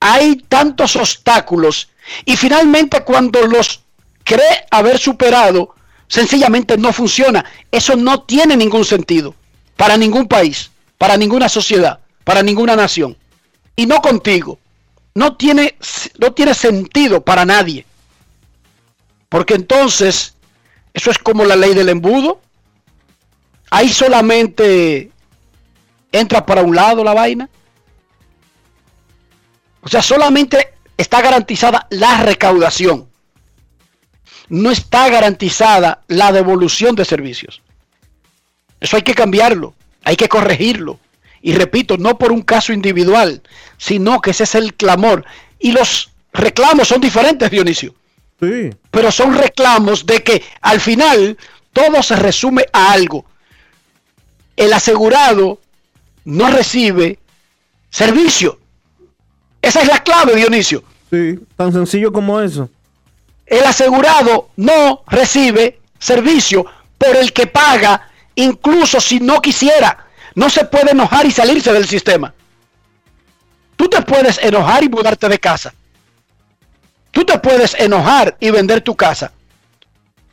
hay 0.00 0.36
tantos 0.48 0.96
obstáculos, 0.96 1.88
y 2.24 2.36
finalmente 2.36 3.02
cuando 3.02 3.42
los 3.46 3.82
cree 4.22 4.64
haber 4.70 4.98
superado, 4.98 5.74
sencillamente 6.06 6.76
no 6.76 6.92
funciona. 6.92 7.44
Eso 7.70 7.96
no 7.96 8.22
tiene 8.22 8.56
ningún 8.56 8.84
sentido 8.84 9.34
para 9.76 9.96
ningún 9.96 10.28
país, 10.28 10.70
para 10.98 11.16
ninguna 11.16 11.48
sociedad, 11.48 11.98
para 12.22 12.42
ninguna 12.42 12.76
nación. 12.76 13.16
Y 13.76 13.86
no 13.86 14.00
contigo. 14.00 14.58
No 15.14 15.36
tiene, 15.36 15.76
no 16.18 16.32
tiene 16.32 16.54
sentido 16.54 17.22
para 17.22 17.44
nadie. 17.44 17.86
Porque 19.28 19.54
entonces, 19.54 20.34
eso 20.92 21.10
es 21.10 21.18
como 21.18 21.44
la 21.44 21.56
ley 21.56 21.74
del 21.74 21.88
embudo. 21.88 22.40
Ahí 23.70 23.88
solamente 23.88 25.10
entra 26.12 26.44
para 26.46 26.62
un 26.62 26.74
lado 26.74 27.04
la 27.04 27.14
vaina. 27.14 27.48
O 29.82 29.88
sea, 29.88 30.02
solamente 30.02 30.74
está 30.96 31.20
garantizada 31.20 31.86
la 31.90 32.22
recaudación. 32.22 33.08
No 34.48 34.70
está 34.70 35.08
garantizada 35.08 36.02
la 36.08 36.32
devolución 36.32 36.94
de 36.94 37.04
servicios. 37.04 37.62
Eso 38.80 38.96
hay 38.96 39.02
que 39.02 39.14
cambiarlo, 39.14 39.74
hay 40.04 40.16
que 40.16 40.28
corregirlo. 40.28 40.98
Y 41.46 41.52
repito, 41.52 41.98
no 41.98 42.16
por 42.16 42.32
un 42.32 42.40
caso 42.40 42.72
individual, 42.72 43.42
sino 43.76 44.22
que 44.22 44.30
ese 44.30 44.44
es 44.44 44.54
el 44.54 44.72
clamor. 44.72 45.26
Y 45.58 45.72
los 45.72 46.10
reclamos 46.32 46.88
son 46.88 47.02
diferentes, 47.02 47.50
Dionisio. 47.50 47.94
Sí. 48.40 48.70
Pero 48.90 49.12
son 49.12 49.34
reclamos 49.34 50.06
de 50.06 50.22
que 50.22 50.42
al 50.62 50.80
final 50.80 51.36
todo 51.74 52.02
se 52.02 52.16
resume 52.16 52.64
a 52.72 52.92
algo. 52.92 53.26
El 54.56 54.72
asegurado 54.72 55.60
no 56.24 56.50
recibe 56.50 57.18
servicio. 57.90 58.58
Esa 59.60 59.82
es 59.82 59.88
la 59.88 60.02
clave, 60.02 60.36
Dionisio. 60.36 60.82
Sí, 61.10 61.38
tan 61.58 61.74
sencillo 61.74 62.10
como 62.10 62.40
eso. 62.40 62.70
El 63.44 63.64
asegurado 63.64 64.48
no 64.56 65.02
recibe 65.08 65.78
servicio 65.98 66.64
por 66.96 67.14
el 67.14 67.34
que 67.34 67.46
paga, 67.46 68.08
incluso 68.34 68.98
si 68.98 69.20
no 69.20 69.42
quisiera. 69.42 70.03
No 70.34 70.48
se 70.48 70.64
puede 70.64 70.90
enojar 70.90 71.26
y 71.26 71.30
salirse 71.30 71.72
del 71.72 71.86
sistema. 71.86 72.34
Tú 73.76 73.88
te 73.88 74.02
puedes 74.02 74.38
enojar 74.38 74.82
y 74.84 74.88
mudarte 74.88 75.28
de 75.28 75.38
casa. 75.38 75.74
Tú 77.10 77.24
te 77.24 77.38
puedes 77.38 77.74
enojar 77.74 78.36
y 78.40 78.50
vender 78.50 78.80
tu 78.80 78.96
casa. 78.96 79.32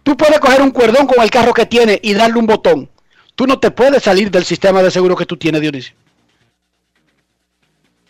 Tú 0.04 0.18
puedes 0.18 0.40
coger 0.40 0.62
un 0.62 0.72
cuerdón 0.72 1.06
con 1.06 1.24
el 1.24 1.30
carro 1.30 1.54
que 1.54 1.66
tiene 1.66 2.00
y 2.02 2.14
darle 2.14 2.40
un 2.40 2.48
botón. 2.48 2.90
Tú 3.36 3.46
no 3.46 3.60
te 3.60 3.72
puedes 3.72 4.04
salir 4.04 4.32
del 4.32 4.46
sistema 4.46 4.82
de 4.82 4.90
seguro 4.90 5.16
que 5.16 5.26
tú 5.26 5.38
tienes, 5.38 5.62
Dionisio. 5.62 5.94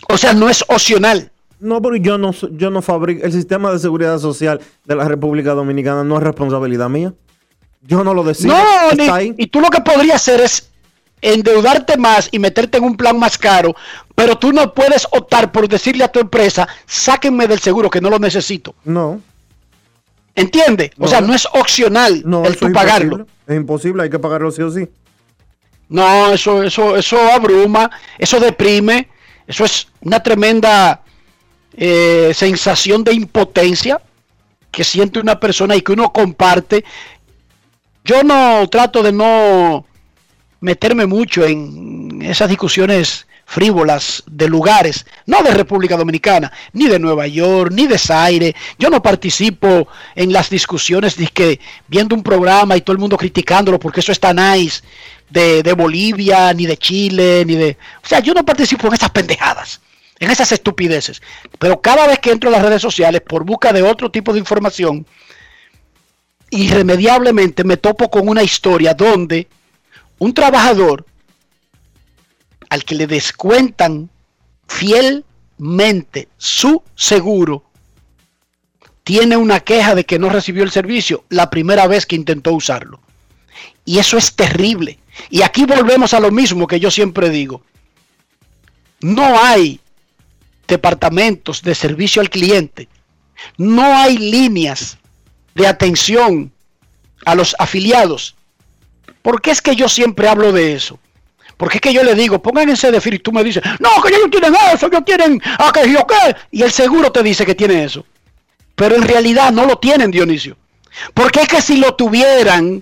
O 0.08 0.18
sea, 0.18 0.34
no 0.34 0.50
es 0.50 0.64
opcional. 0.68 1.32
No, 1.60 1.82
pero 1.82 1.96
yo 1.98 2.18
no, 2.18 2.32
yo 2.32 2.70
no 2.70 2.82
fabrico. 2.82 3.24
El 3.26 3.32
sistema 3.32 3.72
de 3.72 3.80
seguridad 3.80 4.18
social 4.20 4.60
de 4.86 4.96
la 4.96 5.08
República 5.08 5.54
Dominicana 5.54 6.04
no 6.04 6.18
es 6.18 6.24
responsabilidad 6.24 6.90
mía. 6.90 7.14
Yo 7.84 8.04
no 8.04 8.14
lo 8.14 8.24
decido. 8.24 8.56
No, 8.56 9.20
ni, 9.20 9.36
y 9.38 9.48
tú 9.48 9.60
lo 9.60 9.70
que 9.70 9.82
podrías 9.82 10.16
hacer 10.16 10.42
es 10.42 10.71
endeudarte 11.22 11.98
más 11.98 12.30
y 12.32 12.40
meterte 12.40 12.78
en 12.78 12.84
un 12.84 12.98
plan 12.98 13.18
más 13.18 13.38
caro, 13.38 13.76
pero 14.16 14.38
tú 14.38 14.52
no 14.52 14.74
puedes 14.74 15.08
optar 15.12 15.52
por 15.52 15.68
decirle 15.68 16.04
a 16.04 16.12
tu 16.12 16.20
empresa, 16.20 16.68
sáquenme 16.86 17.48
del 17.48 17.60
seguro 17.60 17.90
que 17.90 18.02
no 18.02 18.10
lo 18.10 18.20
necesito. 18.20 18.76
No. 18.84 19.22
¿Entiende? 20.36 20.92
O 20.98 21.08
sea, 21.08 21.22
no 21.22 21.34
es 21.34 21.46
opcional 21.54 22.24
no, 22.26 22.46
el 22.46 22.58
tú 22.58 22.72
pagarlo. 22.72 23.28
Es 23.46 23.56
imposible, 23.56 24.04
hay 24.04 24.10
que 24.10 24.20
pagarlo 24.20 24.52
sí 24.52 24.62
o 24.62 24.72
sí. 24.72 24.88
No, 25.90 26.32
eso, 26.32 26.64
eso, 26.64 26.96
eso 26.96 27.18
abruma, 27.18 27.92
eso 28.18 28.40
deprime, 28.40 29.10
eso 29.46 29.66
es 29.66 29.88
una 30.02 30.24
tremenda 30.24 31.02
eh, 31.74 32.32
sensación 32.34 33.04
de 33.04 33.14
impotencia 33.14 34.02
que 34.72 34.86
siente 34.86 35.20
una 35.20 35.40
persona 35.40 35.76
y 35.76 35.82
que 35.82 35.92
uno 35.92 36.14
comparte. 36.14 36.86
Yo 38.06 38.24
no 38.24 38.68
trato 38.70 39.04
de 39.04 39.12
no 39.12 39.86
meterme 40.62 41.06
mucho 41.06 41.46
en 41.46 42.22
esas 42.22 42.50
discusiones 42.50 43.28
frívolas 43.46 44.24
de 44.28 44.48
lugares, 44.48 45.06
no 45.26 45.44
de 45.44 45.54
República 45.54 45.98
Dominicana, 45.98 46.54
ni 46.72 46.88
de 46.88 47.00
Nueva 47.00 47.28
York, 47.28 47.74
ni 47.74 47.86
de 47.86 47.98
Zaire. 47.98 48.56
Yo 48.80 48.90
no 48.90 49.02
participo 49.04 49.90
en 50.16 50.32
las 50.32 50.50
discusiones 50.50 51.18
de 51.18 51.28
que 51.28 51.60
viendo 51.88 52.16
un 52.16 52.24
programa 52.24 52.78
y 52.78 52.82
todo 52.82 52.94
el 52.94 53.00
mundo 53.00 53.18
criticándolo 53.18 53.78
porque 53.78 54.00
eso 54.00 54.14
está 54.14 54.34
nice, 54.34 54.82
de, 55.30 55.64
de 55.64 55.74
Bolivia, 55.74 56.54
ni 56.54 56.66
de 56.66 56.78
Chile, 56.78 57.44
ni 57.46 57.56
de... 57.56 57.78
O 58.02 58.08
sea, 58.08 58.20
yo 58.20 58.34
no 58.34 58.46
participo 58.46 58.88
en 58.88 58.94
esas 58.94 59.10
pendejadas, 59.10 59.82
en 60.20 60.32
esas 60.32 60.52
estupideces. 60.54 61.22
Pero 61.60 61.82
cada 61.82 62.08
vez 62.08 62.20
que 62.20 62.32
entro 62.32 62.50
a 62.50 62.54
las 62.54 62.62
redes 62.62 62.82
sociales 62.82 63.22
por 63.22 63.44
busca 63.44 63.74
de 63.74 63.84
otro 63.84 64.12
tipo 64.12 64.32
de 64.32 64.40
información, 64.40 65.06
irremediablemente 66.52 67.64
me 67.64 67.78
topo 67.78 68.10
con 68.10 68.30
una 68.30 68.44
historia 68.44 68.94
donde 68.94 69.48
un 70.22 70.36
trabajador 70.36 71.08
al 72.70 72.86
que 72.86 72.94
le 72.94 73.08
descuentan 73.08 74.12
fielmente 74.68 76.28
su 76.38 76.84
seguro 76.94 77.64
tiene 79.04 79.36
una 79.36 79.62
queja 79.62 79.96
de 79.96 80.06
que 80.06 80.20
no 80.20 80.30
recibió 80.30 80.62
el 80.62 80.70
servicio 80.70 81.26
la 81.30 81.50
primera 81.50 81.88
vez 81.88 82.06
que 82.06 82.16
intentó 82.16 82.54
usarlo. 82.54 83.00
Y 83.84 83.98
eso 83.98 84.16
es 84.16 84.36
terrible. 84.36 85.00
Y 85.32 85.42
aquí 85.42 85.66
volvemos 85.66 86.14
a 86.14 86.20
lo 86.20 86.30
mismo 86.30 86.68
que 86.68 86.80
yo 86.80 86.92
siempre 86.92 87.32
digo. 87.32 87.64
No 89.00 89.42
hay 89.44 89.80
departamentos 90.68 91.64
de 91.64 91.74
servicio 91.74 92.22
al 92.22 92.30
cliente. 92.30 92.90
No 93.58 93.98
hay 93.98 94.20
líneas 94.20 95.00
de 95.56 95.66
atención 95.66 96.52
a 97.26 97.34
los 97.34 97.56
afiliados 97.58 98.36
¿Por 99.22 99.42
qué 99.42 99.52
es 99.52 99.62
que 99.62 99.76
yo 99.76 99.88
siempre 99.88 100.28
hablo 100.28 100.52
de 100.52 100.74
eso? 100.74 101.00
Porque 101.58 101.78
es 101.78 101.82
que 101.82 101.94
yo 101.94 102.04
le 102.04 102.16
digo, 102.16 102.42
pongan 102.42 102.70
en 102.70 102.76
CDFIR 102.76 103.14
y 103.14 103.20
tú 103.20 103.32
me 103.32 103.44
dices, 103.44 103.62
no, 103.80 104.02
que 104.02 104.10
ellos 104.10 104.32
tienen 104.32 104.56
eso, 104.74 104.88
ellos 104.88 105.06
tienen 105.06 105.42
a 105.60 105.72
que 105.72 105.92
yo 105.92 106.08
qué. 106.08 106.36
Y 106.50 106.64
el 106.64 106.72
seguro 106.72 107.12
te 107.12 107.22
dice 107.22 107.46
que 107.46 107.54
tiene 107.54 107.84
eso. 107.84 108.04
Pero 108.74 108.96
en 108.96 109.04
realidad 109.04 109.52
no 109.52 109.66
lo 109.66 109.78
tienen, 109.78 110.10
Dionisio. 110.10 110.58
Porque 111.14 111.42
es 111.42 111.48
que 111.48 111.62
si 111.62 111.78
lo 111.78 111.94
tuvieran, 111.94 112.82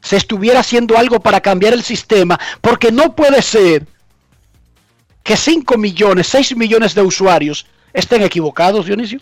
se 0.00 0.16
estuviera 0.16 0.60
haciendo 0.60 0.98
algo 0.98 1.20
para 1.20 1.40
cambiar 1.40 1.72
el 1.72 1.84
sistema. 1.84 2.38
Porque 2.60 2.90
no 2.90 3.14
puede 3.14 3.42
ser 3.42 3.86
que 5.22 5.36
5 5.36 5.78
millones, 5.78 6.26
6 6.26 6.56
millones 6.56 6.96
de 6.96 7.02
usuarios 7.02 7.66
estén 7.92 8.22
equivocados, 8.22 8.86
Dionisio. 8.86 9.20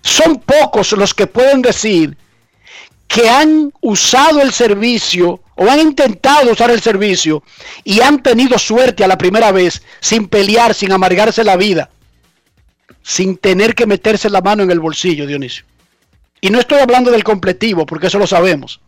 Son 0.00 0.40
pocos 0.40 0.92
los 0.92 1.12
que 1.12 1.26
pueden 1.26 1.60
decir 1.60 2.16
que 3.12 3.28
han 3.28 3.70
usado 3.82 4.40
el 4.40 4.54
servicio 4.54 5.42
o 5.54 5.68
han 5.68 5.80
intentado 5.80 6.50
usar 6.50 6.70
el 6.70 6.80
servicio 6.80 7.42
y 7.84 8.00
han 8.00 8.22
tenido 8.22 8.58
suerte 8.58 9.04
a 9.04 9.06
la 9.06 9.18
primera 9.18 9.52
vez 9.52 9.82
sin 10.00 10.28
pelear, 10.28 10.72
sin 10.72 10.92
amargarse 10.92 11.44
la 11.44 11.58
vida, 11.58 11.90
sin 13.02 13.36
tener 13.36 13.74
que 13.74 13.84
meterse 13.84 14.30
la 14.30 14.40
mano 14.40 14.62
en 14.62 14.70
el 14.70 14.80
bolsillo, 14.80 15.26
Dionisio. 15.26 15.66
Y 16.40 16.48
no 16.48 16.58
estoy 16.58 16.78
hablando 16.78 17.10
del 17.10 17.22
completivo, 17.22 17.84
porque 17.84 18.06
eso 18.06 18.18
lo 18.18 18.26
sabemos. 18.26 18.80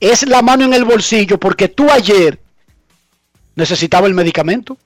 Es 0.00 0.26
la 0.26 0.42
mano 0.42 0.64
en 0.64 0.74
el 0.74 0.84
bolsillo 0.84 1.38
porque 1.38 1.68
tú 1.68 1.88
ayer 1.88 2.40
necesitabas 3.54 4.08
el 4.08 4.14
medicamento. 4.14 4.76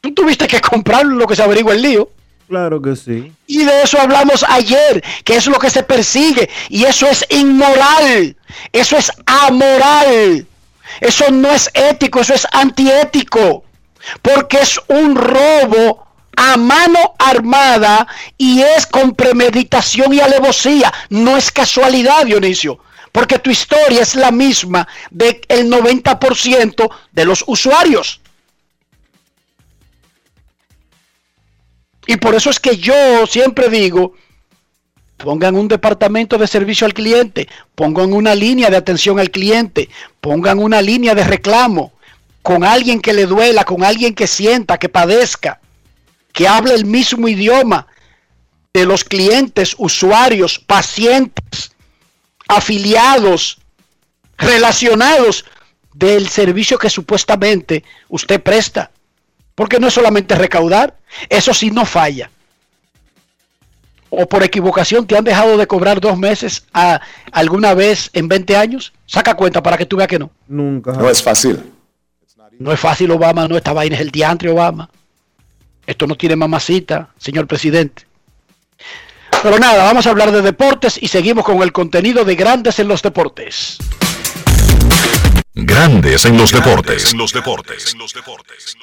Tú 0.00 0.12
tuviste 0.12 0.48
que 0.48 0.60
comprar 0.60 1.06
lo 1.06 1.24
que 1.28 1.36
se 1.36 1.42
averigua 1.44 1.72
el 1.72 1.82
lío. 1.82 2.10
Claro 2.48 2.80
que 2.82 2.94
sí. 2.94 3.32
Y 3.46 3.64
de 3.64 3.82
eso 3.82 4.00
hablamos 4.00 4.44
ayer, 4.46 5.02
que 5.24 5.36
es 5.36 5.46
lo 5.46 5.58
que 5.58 5.70
se 5.70 5.82
persigue. 5.82 6.48
Y 6.68 6.84
eso 6.84 7.06
es 7.06 7.24
inmoral. 7.30 8.36
Eso 8.72 8.96
es 8.96 9.10
amoral. 9.26 10.46
Eso 11.00 11.30
no 11.30 11.50
es 11.50 11.70
ético, 11.74 12.20
eso 12.20 12.34
es 12.34 12.46
antiético. 12.52 13.64
Porque 14.20 14.58
es 14.60 14.78
un 14.88 15.16
robo 15.16 16.06
a 16.36 16.56
mano 16.56 17.14
armada 17.18 18.06
y 18.36 18.60
es 18.60 18.86
con 18.86 19.14
premeditación 19.14 20.12
y 20.12 20.20
alevosía. 20.20 20.92
No 21.08 21.36
es 21.36 21.50
casualidad, 21.50 22.26
Dionisio. 22.26 22.80
Porque 23.12 23.38
tu 23.38 23.50
historia 23.50 24.02
es 24.02 24.16
la 24.16 24.30
misma 24.32 24.86
del 25.10 25.40
90% 25.48 26.90
de 27.12 27.24
los 27.24 27.44
usuarios. 27.46 28.20
Y 32.06 32.16
por 32.16 32.34
eso 32.34 32.50
es 32.50 32.60
que 32.60 32.76
yo 32.76 33.26
siempre 33.26 33.68
digo, 33.68 34.14
pongan 35.16 35.56
un 35.56 35.68
departamento 35.68 36.36
de 36.38 36.46
servicio 36.46 36.86
al 36.86 36.94
cliente, 36.94 37.48
pongan 37.74 38.12
una 38.12 38.34
línea 38.34 38.70
de 38.70 38.76
atención 38.76 39.18
al 39.18 39.30
cliente, 39.30 39.88
pongan 40.20 40.58
una 40.58 40.82
línea 40.82 41.14
de 41.14 41.24
reclamo 41.24 41.92
con 42.42 42.62
alguien 42.64 43.00
que 43.00 43.14
le 43.14 43.26
duela, 43.26 43.64
con 43.64 43.84
alguien 43.84 44.14
que 44.14 44.26
sienta, 44.26 44.78
que 44.78 44.90
padezca, 44.90 45.60
que 46.32 46.46
hable 46.46 46.74
el 46.74 46.84
mismo 46.84 47.26
idioma 47.26 47.86
de 48.74 48.84
los 48.84 49.04
clientes, 49.04 49.74
usuarios, 49.78 50.58
pacientes, 50.58 51.72
afiliados, 52.48 53.58
relacionados 54.36 55.44
del 55.94 56.28
servicio 56.28 56.76
que 56.76 56.90
supuestamente 56.90 57.84
usted 58.08 58.42
presta. 58.42 58.90
Porque 59.54 59.78
no 59.78 59.86
es 59.86 59.94
solamente 59.94 60.34
recaudar, 60.34 60.96
eso 61.28 61.54
sí 61.54 61.70
no 61.70 61.84
falla. 61.84 62.30
O 64.10 64.28
por 64.28 64.42
equivocación 64.42 65.06
te 65.06 65.16
han 65.16 65.24
dejado 65.24 65.56
de 65.56 65.66
cobrar 65.66 66.00
dos 66.00 66.18
meses 66.18 66.64
a, 66.72 67.00
alguna 67.32 67.74
vez 67.74 68.10
en 68.12 68.28
20 68.28 68.56
años. 68.56 68.92
Saca 69.06 69.34
cuenta 69.34 69.62
para 69.62 69.76
que 69.76 69.86
tú 69.86 69.96
veas 69.96 70.08
que 70.08 70.18
no. 70.18 70.30
Nunca. 70.46 70.92
No 70.92 71.10
es 71.10 71.22
fácil. 71.22 71.72
No 72.58 72.72
es 72.72 72.78
fácil, 72.78 73.10
Obama. 73.10 73.48
No, 73.48 73.56
esta 73.56 73.72
vaina 73.72 73.96
es 73.96 74.02
el 74.02 74.10
diantre, 74.10 74.50
Obama. 74.50 74.88
Esto 75.86 76.06
no 76.06 76.14
tiene 76.14 76.36
mamacita, 76.36 77.10
señor 77.18 77.46
presidente. 77.46 78.04
Pero 79.42 79.58
nada, 79.58 79.84
vamos 79.84 80.06
a 80.06 80.10
hablar 80.10 80.32
de 80.32 80.40
deportes 80.40 80.98
y 81.00 81.08
seguimos 81.08 81.44
con 81.44 81.60
el 81.62 81.72
contenido 81.72 82.24
de 82.24 82.34
Grandes 82.34 82.78
en 82.78 82.88
los 82.88 83.02
Deportes. 83.02 83.78
Grandes 85.52 86.24
en 86.24 86.36
los 86.36 86.50
deportes. 86.50 87.12
En 87.12 87.18
los 87.18 87.32
deportes. 87.32 87.92
En 87.92 87.98
los 87.98 88.12
deportes. 88.12 88.76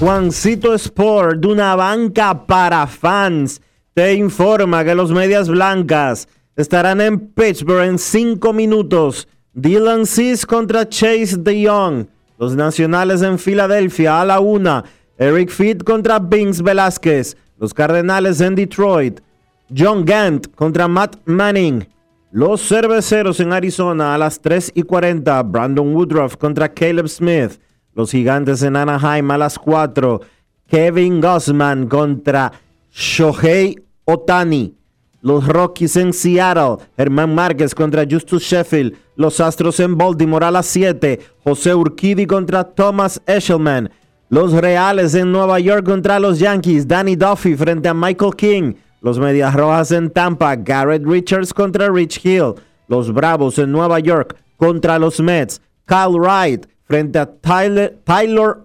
Juancito 0.00 0.74
Sport, 0.74 1.40
de 1.40 1.48
una 1.48 1.76
banca 1.76 2.46
para 2.46 2.86
fans, 2.86 3.60
te 3.94 4.14
informa 4.14 4.82
que 4.82 4.94
los 4.94 5.12
Medias 5.12 5.48
Blancas 5.48 6.26
estarán 6.56 7.00
en 7.00 7.20
Pittsburgh 7.20 7.84
en 7.84 7.98
cinco 7.98 8.52
minutos. 8.52 9.28
Dylan 9.52 10.06
Cis 10.06 10.46
contra 10.46 10.88
Chase 10.88 11.36
DeYoung. 11.38 12.06
Los 12.38 12.56
Nacionales 12.56 13.22
en 13.22 13.38
Filadelfia 13.38 14.20
a 14.20 14.24
la 14.24 14.40
una. 14.40 14.84
Eric 15.20 15.50
Fitt 15.50 15.84
contra 15.84 16.18
Vince 16.18 16.62
Velázquez. 16.62 17.36
Los 17.58 17.74
Cardenales 17.74 18.40
en 18.40 18.54
Detroit. 18.54 19.20
John 19.68 20.06
Gant 20.06 20.46
contra 20.54 20.88
Matt 20.88 21.16
Manning. 21.26 21.86
Los 22.32 22.66
Cerveceros 22.66 23.38
en 23.40 23.52
Arizona 23.52 24.14
a 24.14 24.18
las 24.18 24.40
3 24.40 24.72
y 24.74 24.82
40. 24.82 25.42
Brandon 25.42 25.94
Woodruff 25.94 26.38
contra 26.38 26.70
Caleb 26.70 27.06
Smith. 27.06 27.60
Los 27.94 28.12
Gigantes 28.12 28.62
en 28.62 28.76
Anaheim 28.76 29.30
a 29.30 29.36
las 29.36 29.58
4. 29.58 30.22
Kevin 30.66 31.20
Gossman 31.20 31.86
contra 31.86 32.52
Shohei 32.90 33.76
Otani. 34.06 34.74
Los 35.20 35.46
Rockies 35.46 35.96
en 35.96 36.14
Seattle. 36.14 36.78
Germán 36.96 37.34
Márquez 37.34 37.74
contra 37.74 38.06
Justus 38.10 38.42
Sheffield. 38.42 38.96
Los 39.16 39.38
Astros 39.38 39.80
en 39.80 39.98
Baltimore 39.98 40.46
a 40.46 40.50
las 40.50 40.64
7. 40.64 41.20
José 41.44 41.74
Urquidi 41.74 42.26
contra 42.26 42.64
Thomas 42.64 43.20
Eshelman. 43.26 43.90
Los 44.30 44.52
Reales 44.52 45.16
en 45.16 45.32
Nueva 45.32 45.58
York 45.58 45.84
contra 45.84 46.20
los 46.20 46.38
Yankees. 46.38 46.86
Danny 46.86 47.16
Duffy 47.16 47.56
frente 47.56 47.88
a 47.88 47.94
Michael 47.94 48.36
King. 48.36 48.74
Los 49.00 49.18
Medias 49.18 49.52
Rojas 49.52 49.90
en 49.90 50.08
Tampa. 50.08 50.54
Garrett 50.54 51.04
Richards 51.04 51.52
contra 51.52 51.90
Rich 51.90 52.24
Hill. 52.24 52.54
Los 52.86 53.12
Bravos 53.12 53.58
en 53.58 53.72
Nueva 53.72 53.98
York 53.98 54.36
contra 54.56 55.00
los 55.00 55.18
Mets. 55.18 55.60
Kyle 55.84 56.16
Wright 56.16 56.64
frente 56.84 57.18
a 57.18 57.26
Tyler, 57.26 57.98
Tyler. 58.04 58.58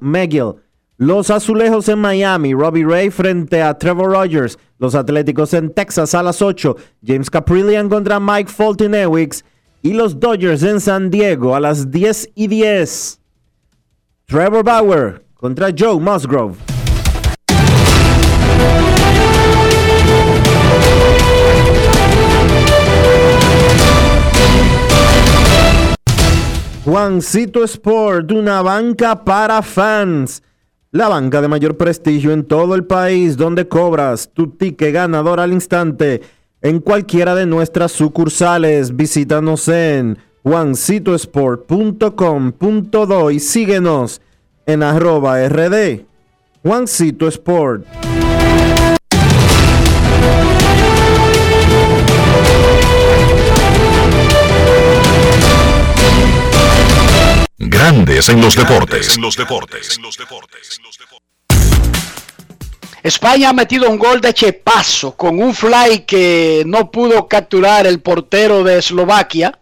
Los 0.97 1.31
Azulejos 1.31 1.89
en 1.89 1.97
Miami, 1.97 2.53
Robbie 2.53 2.85
Ray 2.85 3.09
frente 3.09 3.63
a 3.63 3.75
Trevor 3.75 4.11
Rogers. 4.11 4.59
Los 4.77 4.93
Atléticos 4.93 5.51
en 5.55 5.73
Texas 5.73 6.13
a 6.13 6.21
las 6.21 6.43
8, 6.43 6.75
James 7.03 7.31
Caprillian 7.31 7.89
contra 7.89 8.19
Mike 8.19 8.51
Fulton-Ewicks. 8.51 9.43
Y 9.81 9.93
los 9.93 10.19
Dodgers 10.19 10.61
en 10.61 10.79
San 10.79 11.09
Diego 11.09 11.55
a 11.55 11.59
las 11.59 11.89
10 11.89 12.33
y 12.35 12.45
10. 12.45 13.19
Trevor 14.27 14.63
Bauer 14.63 15.24
contra 15.45 15.69
Joe 15.77 15.99
Musgrove. 15.99 16.55
Juancito 26.83 27.63
Sport, 27.63 28.31
una 28.31 28.63
banca 28.63 29.23
para 29.23 29.61
fans. 29.61 30.41
La 30.89 31.09
banca 31.09 31.41
de 31.41 31.47
mayor 31.47 31.77
prestigio 31.77 32.31
en 32.31 32.45
todo 32.45 32.73
el 32.73 32.85
país, 32.85 33.37
donde 33.37 33.67
cobras 33.67 34.31
tu 34.33 34.47
ticket 34.47 34.95
ganador 34.95 35.39
al 35.39 35.53
instante 35.53 36.21
en 36.63 36.79
cualquiera 36.79 37.35
de 37.35 37.45
nuestras 37.45 37.91
sucursales. 37.91 38.95
Visítanos 38.95 39.67
en 39.67 40.17
juancitosport.com.do 40.41 43.29
y 43.29 43.39
síguenos 43.39 44.21
en 44.65 44.83
arroba 44.83 45.47
rd. 45.47 46.05
Juancito 46.63 47.27
Sport. 47.27 47.85
Grandes 57.57 58.29
en 58.29 58.41
los 58.41 58.55
deportes. 58.55 59.17
España 63.03 63.49
ha 63.49 63.53
metido 63.53 63.87
un 63.87 63.99
gol 63.99 64.19
de 64.19 64.33
chepazo 64.33 65.15
con 65.15 65.39
un 65.39 65.53
fly 65.53 66.05
que 66.07 66.63
no 66.65 66.89
pudo 66.89 67.27
capturar 67.27 67.85
el 67.85 68.01
portero 68.01 68.63
de 68.63 68.79
Eslovaquia. 68.79 69.59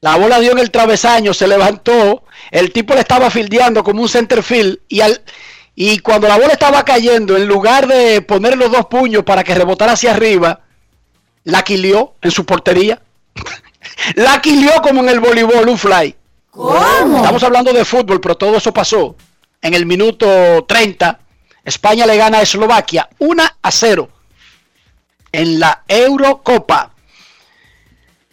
La 0.00 0.16
bola 0.16 0.40
dio 0.40 0.52
en 0.52 0.58
el 0.58 0.70
travesaño, 0.70 1.34
se 1.34 1.46
levantó, 1.46 2.24
el 2.50 2.72
tipo 2.72 2.94
le 2.94 3.00
estaba 3.00 3.30
fildeando 3.30 3.84
como 3.84 4.00
un 4.00 4.08
center 4.08 4.42
field 4.42 4.78
y, 4.88 5.02
al, 5.02 5.20
y 5.74 5.98
cuando 5.98 6.26
la 6.26 6.38
bola 6.38 6.52
estaba 6.54 6.84
cayendo, 6.84 7.36
en 7.36 7.46
lugar 7.46 7.86
de 7.86 8.22
poner 8.22 8.56
los 8.56 8.72
dos 8.72 8.86
puños 8.86 9.24
para 9.24 9.44
que 9.44 9.54
rebotara 9.54 9.92
hacia 9.92 10.12
arriba, 10.12 10.60
la 11.44 11.62
quilió 11.62 12.14
en 12.22 12.30
su 12.30 12.46
portería. 12.46 13.02
la 14.14 14.40
quilió 14.40 14.72
como 14.82 15.02
en 15.02 15.10
el 15.10 15.20
voleibol, 15.20 15.68
un 15.68 15.78
fly. 15.78 16.16
Estamos 17.16 17.42
hablando 17.42 17.72
de 17.72 17.84
fútbol, 17.84 18.20
pero 18.20 18.36
todo 18.36 18.56
eso 18.56 18.72
pasó 18.72 19.16
en 19.62 19.74
el 19.74 19.86
minuto 19.86 20.64
30. 20.66 21.20
España 21.64 22.06
le 22.06 22.16
gana 22.16 22.38
a 22.38 22.42
Eslovaquia 22.42 23.08
1 23.18 23.42
a 23.62 23.70
0 23.70 24.08
en 25.32 25.60
la 25.60 25.84
Eurocopa. 25.86 26.89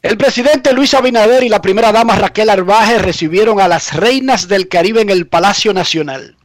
El 0.08 0.15
presidente 0.15 0.72
Luis 0.72 0.93
Abinader 0.93 1.43
y 1.43 1.50
la 1.50 1.62
primera 1.62 1.91
dama 1.91 2.15
Raquel 2.15 2.50
Arbaje 2.50 2.98
recibieron 2.98 3.60
a 3.60 3.67
las 3.67 3.93
reinas 3.93 4.48
del 4.48 4.70
Caribe 4.70 5.02
en 5.02 5.10
el 5.10 5.28
Palacio 5.28 5.74
Nacional. 5.74 6.38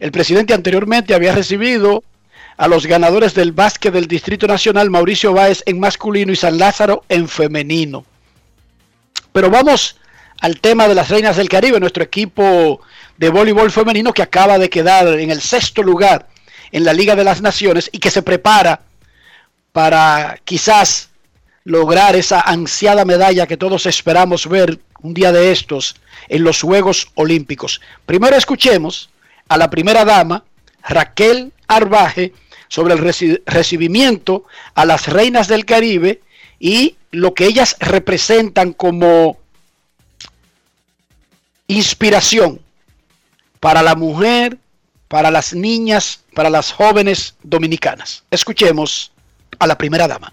El 0.00 0.10
presidente 0.10 0.54
anteriormente 0.54 1.12
había 1.12 1.34
recibido 1.34 2.04
a 2.56 2.68
los 2.68 2.86
ganadores 2.86 3.34
del 3.34 3.52
básquet 3.52 3.92
del 3.92 4.08
Distrito 4.08 4.46
Nacional, 4.46 4.88
Mauricio 4.88 5.34
Báez 5.34 5.62
en 5.66 5.78
masculino 5.78 6.32
y 6.32 6.36
San 6.36 6.56
Lázaro 6.56 7.04
en 7.10 7.28
femenino. 7.28 8.06
Pero 9.34 9.50
vamos 9.50 9.98
al 10.40 10.58
tema 10.62 10.88
de 10.88 10.94
las 10.94 11.10
Reinas 11.10 11.36
del 11.36 11.50
Caribe, 11.50 11.80
nuestro 11.80 12.02
equipo 12.02 12.80
de 13.18 13.28
voleibol 13.28 13.70
femenino 13.70 14.14
que 14.14 14.22
acaba 14.22 14.58
de 14.58 14.70
quedar 14.70 15.06
en 15.20 15.30
el 15.30 15.42
sexto 15.42 15.82
lugar 15.82 16.28
en 16.70 16.84
la 16.84 16.94
Liga 16.94 17.14
de 17.14 17.24
las 17.24 17.42
Naciones 17.42 17.90
y 17.92 17.98
que 17.98 18.10
se 18.10 18.22
prepara 18.22 18.80
para 19.70 20.38
quizás 20.44 21.11
lograr 21.64 22.16
esa 22.16 22.40
ansiada 22.40 23.04
medalla 23.04 23.46
que 23.46 23.56
todos 23.56 23.86
esperamos 23.86 24.48
ver 24.48 24.78
un 25.02 25.14
día 25.14 25.32
de 25.32 25.52
estos 25.52 25.96
en 26.28 26.44
los 26.44 26.60
Juegos 26.60 27.08
Olímpicos. 27.14 27.80
Primero 28.06 28.36
escuchemos 28.36 29.10
a 29.48 29.56
la 29.56 29.70
primera 29.70 30.04
dama, 30.04 30.44
Raquel 30.82 31.52
Arbaje, 31.68 32.32
sobre 32.68 32.94
el 32.94 33.42
recibimiento 33.44 34.44
a 34.74 34.86
las 34.86 35.06
reinas 35.06 35.46
del 35.46 35.66
Caribe 35.66 36.22
y 36.58 36.96
lo 37.10 37.34
que 37.34 37.44
ellas 37.44 37.76
representan 37.80 38.72
como 38.72 39.38
inspiración 41.66 42.60
para 43.60 43.82
la 43.82 43.94
mujer, 43.94 44.58
para 45.08 45.30
las 45.30 45.52
niñas, 45.52 46.20
para 46.34 46.48
las 46.48 46.72
jóvenes 46.72 47.34
dominicanas. 47.42 48.24
Escuchemos 48.30 49.12
a 49.58 49.66
la 49.66 49.76
primera 49.76 50.08
dama. 50.08 50.32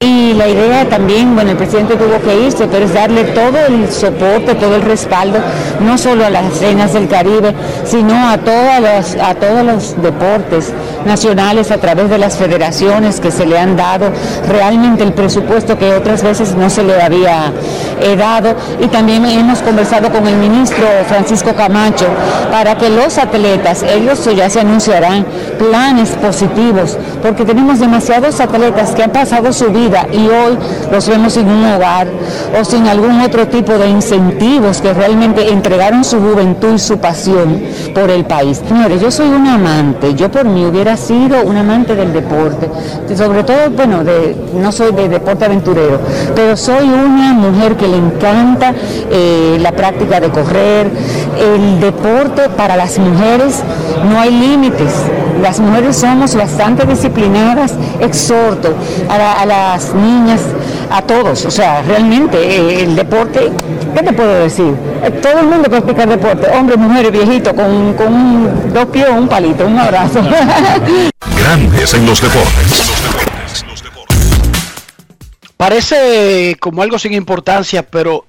Y 0.00 0.34
la 0.34 0.48
idea 0.48 0.88
también, 0.88 1.36
bueno, 1.36 1.52
el 1.52 1.56
presidente 1.56 1.94
tuvo 1.94 2.20
que 2.20 2.46
irse, 2.46 2.66
pero 2.66 2.84
es 2.84 2.92
darle 2.92 3.22
todo 3.24 3.56
el 3.68 3.90
soporte, 3.90 4.56
todo 4.56 4.74
el 4.74 4.82
respaldo, 4.82 5.38
no 5.80 5.96
solo 5.96 6.26
a 6.26 6.30
las 6.30 6.60
reinas 6.60 6.92
del 6.92 7.08
Caribe, 7.08 7.54
sino 7.84 8.28
a, 8.28 8.36
todas 8.38 9.16
a 9.16 9.34
todos 9.36 9.64
los 9.64 10.02
deportes 10.02 10.72
nacionales 11.06 11.70
a 11.70 11.78
través 11.78 12.10
de 12.10 12.18
las 12.18 12.36
federaciones 12.36 13.20
que 13.20 13.30
se 13.30 13.46
le 13.46 13.58
han 13.58 13.76
dado 13.76 14.10
realmente 14.48 15.04
el 15.04 15.12
presupuesto 15.12 15.78
que 15.78 15.94
otras 15.94 16.22
veces 16.22 16.56
no 16.56 16.68
se 16.70 16.82
le 16.82 17.00
había 17.00 17.52
eh, 18.00 18.16
dado. 18.16 18.56
Y 18.80 18.88
también 18.88 19.24
hemos 19.24 19.60
conversado 19.60 20.10
con 20.10 20.26
el 20.26 20.36
ministro 20.36 20.86
Francisco 21.08 21.54
Camacho 21.54 22.06
para 22.50 22.76
que 22.76 22.90
los 22.90 23.16
atletas, 23.16 23.84
ellos 23.84 24.28
ya 24.34 24.50
se 24.50 24.60
anunciarán 24.60 25.24
planes 25.58 26.10
positivos, 26.10 26.98
porque 27.22 27.44
tenemos 27.44 27.78
demasiados 27.78 28.40
atletas 28.40 28.90
que 28.90 29.04
han 29.04 29.12
pasado 29.12 29.52
su 29.52 29.70
vida 29.70 29.83
y 30.12 30.28
hoy 30.28 30.58
los 30.90 31.08
vemos 31.08 31.34
sin 31.34 31.46
un 31.46 31.64
hogar 31.64 32.08
o 32.58 32.64
sin 32.64 32.86
algún 32.86 33.20
otro 33.20 33.46
tipo 33.48 33.72
de 33.72 33.88
incentivos 33.88 34.80
que 34.80 34.94
realmente 34.94 35.48
entregaron 35.50 36.04
su 36.04 36.20
juventud 36.20 36.74
y 36.74 36.78
su 36.78 36.98
pasión 36.98 37.62
por 37.94 38.10
el 38.10 38.24
país. 38.24 38.62
Señores, 38.66 39.00
yo 39.00 39.10
soy 39.10 39.28
un 39.28 39.46
amante, 39.46 40.14
yo 40.14 40.30
por 40.30 40.46
mí 40.46 40.64
hubiera 40.64 40.96
sido 40.96 41.42
un 41.44 41.56
amante 41.56 41.94
del 41.94 42.12
deporte, 42.12 42.68
sobre 43.14 43.44
todo, 43.44 43.70
bueno, 43.76 44.04
de, 44.04 44.34
no 44.54 44.72
soy 44.72 44.92
de 44.92 45.08
deporte 45.08 45.44
aventurero, 45.44 46.00
pero 46.34 46.56
soy 46.56 46.88
una 46.88 47.34
mujer 47.34 47.76
que 47.76 47.86
le 47.86 47.96
encanta 47.98 48.72
eh, 49.10 49.58
la 49.60 49.72
práctica 49.72 50.20
de 50.20 50.30
correr, 50.30 50.90
el 51.38 51.80
deporte 51.80 52.48
para 52.56 52.76
las 52.76 52.98
mujeres 52.98 53.62
no 54.10 54.18
hay 54.18 54.30
límites, 54.30 54.92
las 55.40 55.60
mujeres 55.60 55.96
somos 55.96 56.34
bastante 56.34 56.86
disciplinadas, 56.86 57.74
exhorto 58.00 58.74
a, 59.08 59.40
a 59.42 59.46
las 59.46 59.94
niñas, 59.94 60.40
a 60.90 61.02
todos. 61.02 61.44
O 61.44 61.50
sea, 61.50 61.82
realmente 61.82 62.38
eh, 62.38 62.82
el 62.84 62.96
deporte, 62.96 63.50
¿qué 63.94 64.02
te 64.02 64.12
puedo 64.12 64.34
decir? 64.34 64.74
Eh, 65.02 65.10
todo 65.22 65.40
el 65.40 65.46
mundo 65.46 65.64
puede 65.64 65.78
explicar 65.78 66.08
deporte, 66.08 66.48
hombres, 66.48 66.78
mujeres, 66.78 67.12
viejitos, 67.12 67.52
con, 67.52 67.94
con 67.94 68.14
un, 68.14 68.72
dos 68.72 68.86
pies 68.86 69.08
un 69.08 69.28
palito, 69.28 69.66
un 69.66 69.78
abrazo. 69.78 70.20
Grandes 71.38 71.94
en 71.94 72.06
los 72.06 72.20
deportes. 72.20 72.92
Parece 75.56 76.56
como 76.60 76.82
algo 76.82 76.98
sin 76.98 77.14
importancia, 77.14 77.82
pero 77.82 78.26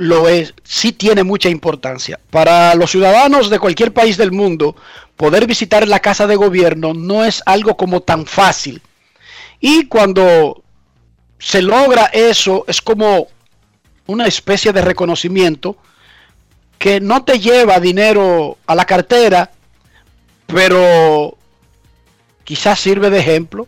lo 0.00 0.30
es, 0.30 0.54
sí 0.64 0.92
tiene 0.92 1.24
mucha 1.24 1.50
importancia. 1.50 2.18
Para 2.30 2.74
los 2.74 2.90
ciudadanos 2.90 3.50
de 3.50 3.58
cualquier 3.58 3.92
país 3.92 4.16
del 4.16 4.32
mundo, 4.32 4.74
poder 5.14 5.46
visitar 5.46 5.86
la 5.86 6.00
casa 6.00 6.26
de 6.26 6.36
gobierno 6.36 6.94
no 6.94 7.22
es 7.22 7.42
algo 7.44 7.76
como 7.76 8.00
tan 8.00 8.24
fácil. 8.24 8.80
Y 9.60 9.88
cuando 9.88 10.64
se 11.38 11.60
logra 11.60 12.06
eso, 12.06 12.64
es 12.66 12.80
como 12.80 13.28
una 14.06 14.26
especie 14.26 14.72
de 14.72 14.80
reconocimiento 14.80 15.76
que 16.78 16.98
no 16.98 17.22
te 17.22 17.38
lleva 17.38 17.78
dinero 17.78 18.56
a 18.66 18.74
la 18.74 18.86
cartera, 18.86 19.50
pero 20.46 21.36
quizás 22.44 22.80
sirve 22.80 23.10
de 23.10 23.18
ejemplo. 23.18 23.66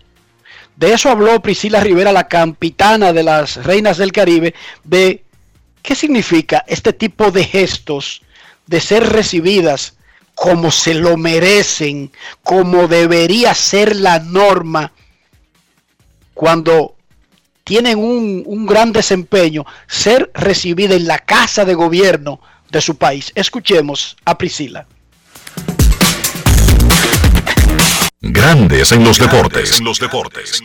De 0.77 0.95
eso 0.95 1.11
habló 1.11 1.43
Priscila 1.43 1.81
Rivera, 1.81 2.11
la 2.11 2.27
capitana 2.27 3.13
de 3.13 3.23
las 3.23 3.63
Reinas 3.63 3.99
del 3.99 4.13
Caribe, 4.13 4.55
de 4.83 5.25
qué 5.83 5.95
significa 5.95 6.65
este 6.67 6.93
tipo 6.93 7.31
de 7.31 7.45
gestos 7.45 8.23
de 8.67 8.81
ser 8.81 9.09
recibidas 9.13 9.95
como 10.35 10.71
se 10.71 10.95
lo 10.95 11.17
merecen, 11.17 12.11
como 12.43 12.89
debería 12.89 13.55
ser 13.55 13.95
la 13.97 14.19
norma, 14.19 14.93
cuando 16.35 16.97
tienen 17.65 17.99
un, 17.99 18.43
un 18.47 18.67
gran 18.67 18.93
desempeño, 18.93 19.67
ser 19.87 20.31
recibida 20.35 20.95
en 20.95 21.07
la 21.07 21.19
casa 21.19 21.65
de 21.65 21.75
gobierno 21.75 22.41
de 22.71 22.81
su 22.81 22.97
país. 22.97 23.31
Escuchemos 23.35 24.17
a 24.25 24.39
Priscila. 24.39 24.87
Grandes 28.25 28.93
en 28.93 29.05
los 29.05 29.19
deportes. 29.19 29.79
En 29.79 29.85
los 29.85 29.99
deportes. 29.99 30.63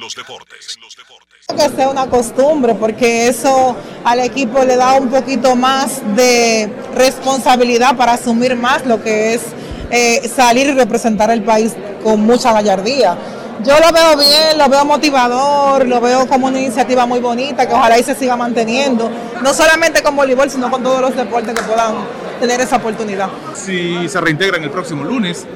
Que 1.55 1.69
sea 1.69 1.87
una 1.89 2.07
costumbre 2.07 2.75
porque 2.75 3.29
eso 3.29 3.73
al 4.03 4.19
equipo 4.19 4.65
le 4.65 4.75
da 4.75 4.95
un 4.95 5.07
poquito 5.07 5.55
más 5.55 6.01
de 6.13 6.69
responsabilidad 6.93 7.95
para 7.95 8.15
asumir 8.15 8.57
más 8.57 8.85
lo 8.85 9.01
que 9.01 9.33
es 9.33 9.43
eh, 9.89 10.27
salir 10.27 10.67
y 10.67 10.71
representar 10.73 11.31
el 11.31 11.43
país 11.43 11.73
con 12.03 12.19
mucha 12.19 12.51
gallardía. 12.51 13.17
Yo 13.63 13.75
lo 13.79 13.93
veo 13.93 14.17
bien, 14.17 14.57
lo 14.57 14.67
veo 14.67 14.83
motivador, 14.83 15.87
lo 15.87 16.01
veo 16.01 16.27
como 16.27 16.47
una 16.47 16.59
iniciativa 16.59 17.05
muy 17.05 17.21
bonita 17.21 17.65
que 17.65 17.73
ojalá 17.73 17.97
y 17.97 18.03
se 18.03 18.13
siga 18.13 18.35
manteniendo, 18.35 19.09
no 19.41 19.53
solamente 19.53 20.03
con 20.03 20.17
voleibol, 20.17 20.51
sino 20.51 20.69
con 20.69 20.83
todos 20.83 20.99
los 20.99 21.15
deportes 21.15 21.53
que 21.53 21.63
puedan 21.63 21.95
tener 22.41 22.59
esa 22.59 22.75
oportunidad. 22.75 23.29
Si 23.53 24.09
se 24.09 24.19
reintegran 24.19 24.63
el 24.63 24.69
próximo 24.69 25.05
lunes 25.05 25.47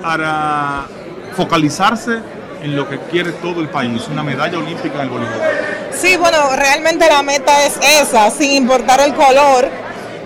para 0.00 0.86
focalizarse 1.36 2.20
en 2.64 2.74
lo 2.74 2.88
que 2.88 2.98
quiere 2.98 3.32
todo 3.32 3.60
el 3.60 3.68
país, 3.68 4.08
una 4.10 4.22
medalla 4.22 4.58
olímpica 4.58 4.94
en 4.94 5.00
el 5.02 5.08
voleibol. 5.10 5.38
Sí, 5.92 6.16
bueno, 6.16 6.56
realmente 6.56 7.06
la 7.06 7.22
meta 7.22 7.66
es 7.66 7.78
esa, 8.00 8.30
sin 8.30 8.52
importar 8.52 9.00
el 9.00 9.14
color. 9.14 9.68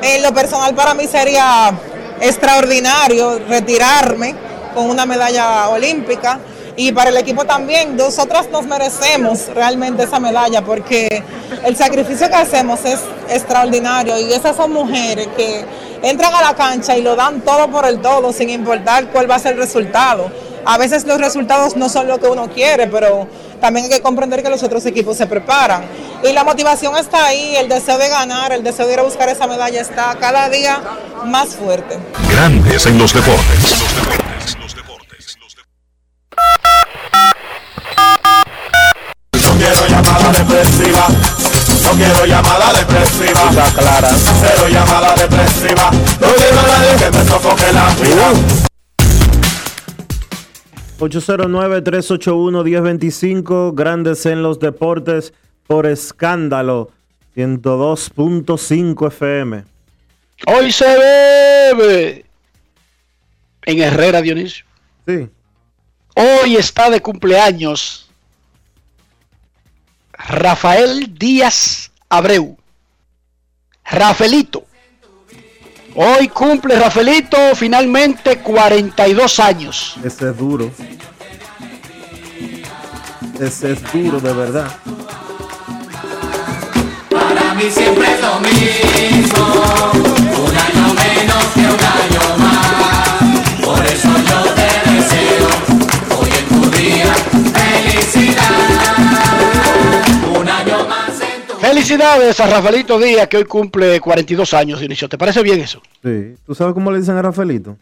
En 0.00 0.22
lo 0.22 0.32
personal 0.32 0.72
para 0.72 0.94
mí 0.94 1.08
sería 1.08 1.72
extraordinario 2.20 3.40
retirarme 3.48 4.36
con 4.72 4.88
una 4.88 5.04
medalla 5.04 5.68
olímpica 5.68 6.38
y 6.76 6.92
para 6.92 7.10
el 7.10 7.16
equipo 7.16 7.44
también. 7.44 7.96
Nosotras 7.96 8.48
nos 8.52 8.64
merecemos 8.66 9.48
realmente 9.52 10.04
esa 10.04 10.20
medalla 10.20 10.62
porque 10.62 11.24
el 11.64 11.76
sacrificio 11.76 12.28
que 12.28 12.36
hacemos 12.36 12.84
es 12.84 13.00
extraordinario 13.28 14.16
y 14.16 14.32
esas 14.32 14.54
son 14.54 14.72
mujeres 14.72 15.26
que 15.36 15.64
entran 16.02 16.32
a 16.32 16.42
la 16.42 16.54
cancha 16.54 16.96
y 16.96 17.02
lo 17.02 17.16
dan 17.16 17.40
todo 17.40 17.68
por 17.68 17.84
el 17.84 18.00
todo 18.00 18.32
sin 18.32 18.48
importar 18.48 19.08
cuál 19.08 19.28
va 19.28 19.34
a 19.34 19.38
ser 19.40 19.54
el 19.54 19.58
resultado. 19.58 20.30
A 20.68 20.76
veces 20.76 21.06
los 21.06 21.18
resultados 21.18 21.76
no 21.76 21.88
son 21.88 22.08
lo 22.08 22.20
que 22.20 22.26
uno 22.26 22.50
quiere, 22.50 22.88
pero 22.88 23.26
también 23.58 23.86
hay 23.86 23.90
que 23.90 24.02
comprender 24.02 24.42
que 24.42 24.50
los 24.50 24.62
otros 24.62 24.84
equipos 24.84 25.16
se 25.16 25.26
preparan. 25.26 25.82
Y 26.22 26.30
la 26.34 26.44
motivación 26.44 26.94
está 26.94 27.24
ahí, 27.24 27.56
el 27.56 27.70
deseo 27.70 27.96
de 27.96 28.06
ganar, 28.10 28.52
el 28.52 28.62
deseo 28.62 28.86
de 28.86 28.92
ir 28.92 28.98
a 28.98 29.02
buscar 29.02 29.30
esa 29.30 29.46
medalla 29.46 29.80
está 29.80 30.14
cada 30.20 30.50
día 30.50 30.78
más 31.24 31.54
fuerte. 31.54 31.96
Grandes 32.30 32.84
en 32.84 32.98
los 32.98 33.14
deportes. 33.14 33.76
No 39.32 39.54
quiero 39.56 39.86
llamada 39.88 40.32
depresiva. 40.32 41.06
No 41.82 41.90
quiero 41.92 42.26
llamada 42.26 42.72
depresiva. 42.74 43.72
clara. 43.74 44.10
Cero 44.42 44.68
llamada 44.68 45.14
depresiva. 45.14 45.90
No 46.20 46.28
quiero 46.34 46.62
nadie 46.62 46.96
que 46.98 47.10
me 47.10 47.24
sofoque 47.24 47.72
la 47.72 47.86
vida. 48.02 48.67
809-381-1025, 50.98 53.74
Grandes 53.74 54.26
en 54.26 54.42
los 54.42 54.58
Deportes, 54.58 55.32
por 55.66 55.86
escándalo, 55.86 56.90
102.5 57.36 59.06
FM. 59.08 59.64
Hoy 60.46 60.72
se 60.72 60.86
bebe 60.86 62.24
en 63.62 63.78
Herrera, 63.80 64.22
Dionisio. 64.22 64.64
Sí. 65.06 65.28
Hoy 66.14 66.56
está 66.56 66.90
de 66.90 67.00
cumpleaños 67.00 68.10
Rafael 70.12 71.16
Díaz 71.16 71.92
Abreu. 72.08 72.56
Rafaelito. 73.84 74.67
Hoy 76.00 76.28
cumple 76.28 76.78
Rafaelito 76.78 77.56
finalmente 77.56 78.38
42 78.38 79.40
años. 79.40 79.96
Ese 80.04 80.30
es 80.30 80.36
duro. 80.36 80.70
Ese 83.40 83.72
es 83.72 83.92
duro, 83.92 84.20
de 84.20 84.32
verdad. 84.32 84.70
Para 87.10 87.52
mí 87.54 87.64
siempre 87.68 88.14
es 88.14 88.20
lo 88.20 88.38
mismo, 88.38 89.44
un 90.46 90.56
año 90.56 90.94
menos 90.94 91.44
que 91.52 91.60
un 91.62 91.66
año 91.66 92.17
Felicidades 101.78 102.40
a 102.40 102.48
Rafaelito 102.48 102.98
Díaz 102.98 103.28
que 103.28 103.36
hoy 103.36 103.44
cumple 103.44 104.00
42 104.00 104.52
años, 104.52 104.80
Dionisio. 104.80 105.08
¿Te 105.08 105.16
parece 105.16 105.44
bien 105.44 105.60
eso? 105.60 105.80
Sí. 106.02 106.34
¿Tú 106.44 106.52
sabes 106.52 106.74
cómo 106.74 106.90
le 106.90 106.98
dicen 106.98 107.16
a 107.16 107.22
Rafaelito? 107.22 107.78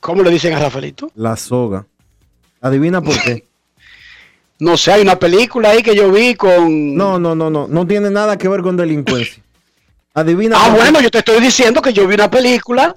¿Cómo 0.00 0.22
le 0.22 0.30
dicen 0.30 0.54
a 0.54 0.58
Rafaelito? 0.58 1.10
La 1.16 1.36
soga. 1.36 1.84
Adivina 2.62 3.02
por 3.02 3.20
qué. 3.22 3.44
No 4.58 4.76
sé, 4.76 4.92
hay 4.92 5.00
una 5.02 5.18
película 5.18 5.70
ahí 5.70 5.82
que 5.82 5.94
yo 5.96 6.12
vi 6.12 6.34
con... 6.34 6.94
No, 6.94 7.18
no, 7.18 7.34
no, 7.34 7.48
no. 7.48 7.66
No 7.66 7.86
tiene 7.86 8.10
nada 8.10 8.36
que 8.36 8.46
ver 8.46 8.60
con 8.60 8.76
delincuencia. 8.76 9.42
Adivina. 10.14 10.56
Ah, 10.58 10.66
por 10.66 10.74
qué. 10.74 10.80
bueno, 10.80 11.00
yo 11.00 11.10
te 11.10 11.18
estoy 11.18 11.40
diciendo 11.40 11.80
que 11.80 11.94
yo 11.94 12.06
vi 12.06 12.14
una 12.14 12.30
película 12.30 12.94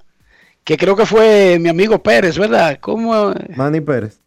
que 0.63 0.77
creo 0.77 0.93
que 0.95 1.05
fue 1.05 1.57
mi 1.59 1.69
amigo 1.69 2.01
Pérez, 2.03 2.37
¿verdad? 2.37 2.77
¿Cómo? 2.81 3.33
Manny 3.55 3.79
Pérez. 3.79 4.19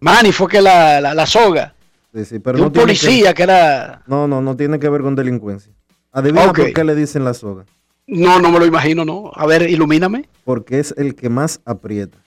Manny 0.00 0.32
fue 0.32 0.48
que 0.48 0.62
la, 0.62 1.00
la, 1.02 1.12
la 1.12 1.26
soga. 1.26 1.74
Sí, 2.14 2.24
sí, 2.24 2.38
pero 2.40 2.56
de 2.56 2.62
no 2.62 2.66
un 2.68 2.72
policía 2.72 3.34
que... 3.34 3.42
era... 3.42 4.02
No, 4.06 4.26
no, 4.26 4.40
no 4.40 4.56
tiene 4.56 4.78
que 4.78 4.88
ver 4.88 5.02
con 5.02 5.14
delincuencia. 5.14 5.72
Adivina 6.12 6.52
por 6.52 6.72
qué 6.72 6.84
le 6.84 6.94
dicen 6.94 7.24
la 7.24 7.34
soga. 7.34 7.64
No, 8.06 8.40
no 8.40 8.50
me 8.50 8.58
lo 8.58 8.66
imagino, 8.66 9.04
¿no? 9.04 9.30
A 9.34 9.46
ver, 9.46 9.62
ilumíname. 9.62 10.28
Porque 10.44 10.80
es 10.80 10.92
el 10.98 11.14
que 11.14 11.28
más 11.28 11.60
aprieta. 11.64 12.18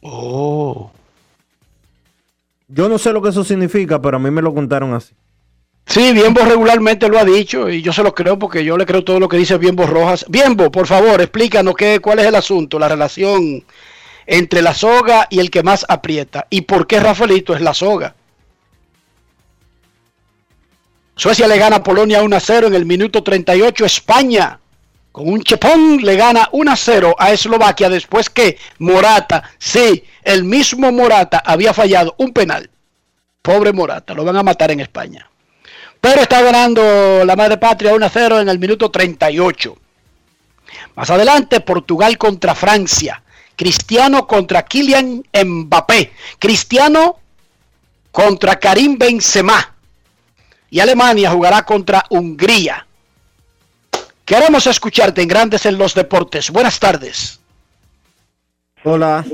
Oh. 0.00 0.90
Yo 2.68 2.88
no 2.88 2.98
sé 2.98 3.12
lo 3.12 3.20
que 3.20 3.28
eso 3.28 3.44
significa, 3.44 4.00
pero 4.00 4.16
a 4.16 4.20
mí 4.20 4.30
me 4.30 4.40
lo 4.40 4.54
contaron 4.54 4.94
así. 4.94 5.14
Sí, 5.84 6.12
Biembo 6.12 6.42
regularmente 6.42 7.08
lo 7.08 7.18
ha 7.18 7.24
dicho 7.24 7.70
y 7.70 7.80
yo 7.80 7.94
se 7.94 8.02
lo 8.02 8.14
creo 8.14 8.38
porque 8.38 8.62
yo 8.62 8.76
le 8.76 8.84
creo 8.84 9.04
todo 9.04 9.18
lo 9.18 9.28
que 9.28 9.38
dice 9.38 9.56
Biembo 9.56 9.86
Rojas. 9.86 10.26
Biembo, 10.28 10.70
por 10.70 10.86
favor, 10.86 11.20
explícanos 11.20 11.74
qué, 11.76 11.98
cuál 12.00 12.18
es 12.18 12.26
el 12.26 12.34
asunto, 12.34 12.78
la 12.78 12.88
relación 12.88 13.64
entre 14.26 14.60
la 14.60 14.74
soga 14.74 15.26
y 15.30 15.38
el 15.40 15.50
que 15.50 15.62
más 15.62 15.86
aprieta. 15.88 16.46
¿Y 16.50 16.62
por 16.62 16.86
qué 16.86 17.00
Rafaelito 17.00 17.54
es 17.54 17.62
la 17.62 17.72
soga? 17.72 18.14
Suecia 21.18 21.48
le 21.48 21.58
gana 21.58 21.76
a 21.76 21.82
Polonia 21.82 22.22
1 22.22 22.36
a 22.36 22.38
0 22.38 22.68
en 22.68 22.74
el 22.74 22.86
minuto 22.86 23.24
38. 23.24 23.84
España, 23.84 24.60
con 25.10 25.28
un 25.28 25.42
chepón, 25.42 25.98
le 26.00 26.14
gana 26.14 26.48
1 26.52 26.70
a 26.70 26.76
0 26.76 27.16
a 27.18 27.32
Eslovaquia 27.32 27.88
después 27.88 28.30
que 28.30 28.56
Morata, 28.78 29.42
sí, 29.58 30.04
el 30.22 30.44
mismo 30.44 30.92
Morata 30.92 31.42
había 31.44 31.74
fallado 31.74 32.14
un 32.18 32.32
penal. 32.32 32.70
Pobre 33.42 33.72
Morata, 33.72 34.14
lo 34.14 34.24
van 34.24 34.36
a 34.36 34.44
matar 34.44 34.70
en 34.70 34.78
España. 34.78 35.28
Pero 36.00 36.20
está 36.20 36.40
ganando 36.40 37.24
la 37.24 37.34
madre 37.34 37.56
patria 37.56 37.96
1 37.96 38.06
a 38.06 38.10
0 38.10 38.40
en 38.42 38.48
el 38.48 38.60
minuto 38.60 38.88
38. 38.88 39.76
Más 40.94 41.10
adelante, 41.10 41.58
Portugal 41.62 42.16
contra 42.16 42.54
Francia. 42.54 43.24
Cristiano 43.56 44.24
contra 44.28 44.62
Kylian 44.62 45.24
Mbappé. 45.32 46.12
Cristiano 46.38 47.18
contra 48.12 48.60
Karim 48.60 48.96
Benzema. 48.96 49.77
Y 50.70 50.80
Alemania 50.80 51.30
jugará 51.30 51.62
contra 51.62 52.04
Hungría. 52.10 52.86
Queremos 54.24 54.66
escucharte 54.66 55.22
en 55.22 55.28
Grandes 55.28 55.64
en 55.64 55.78
los 55.78 55.94
Deportes. 55.94 56.50
Buenas 56.50 56.78
tardes. 56.78 57.40
Hola. 58.84 59.24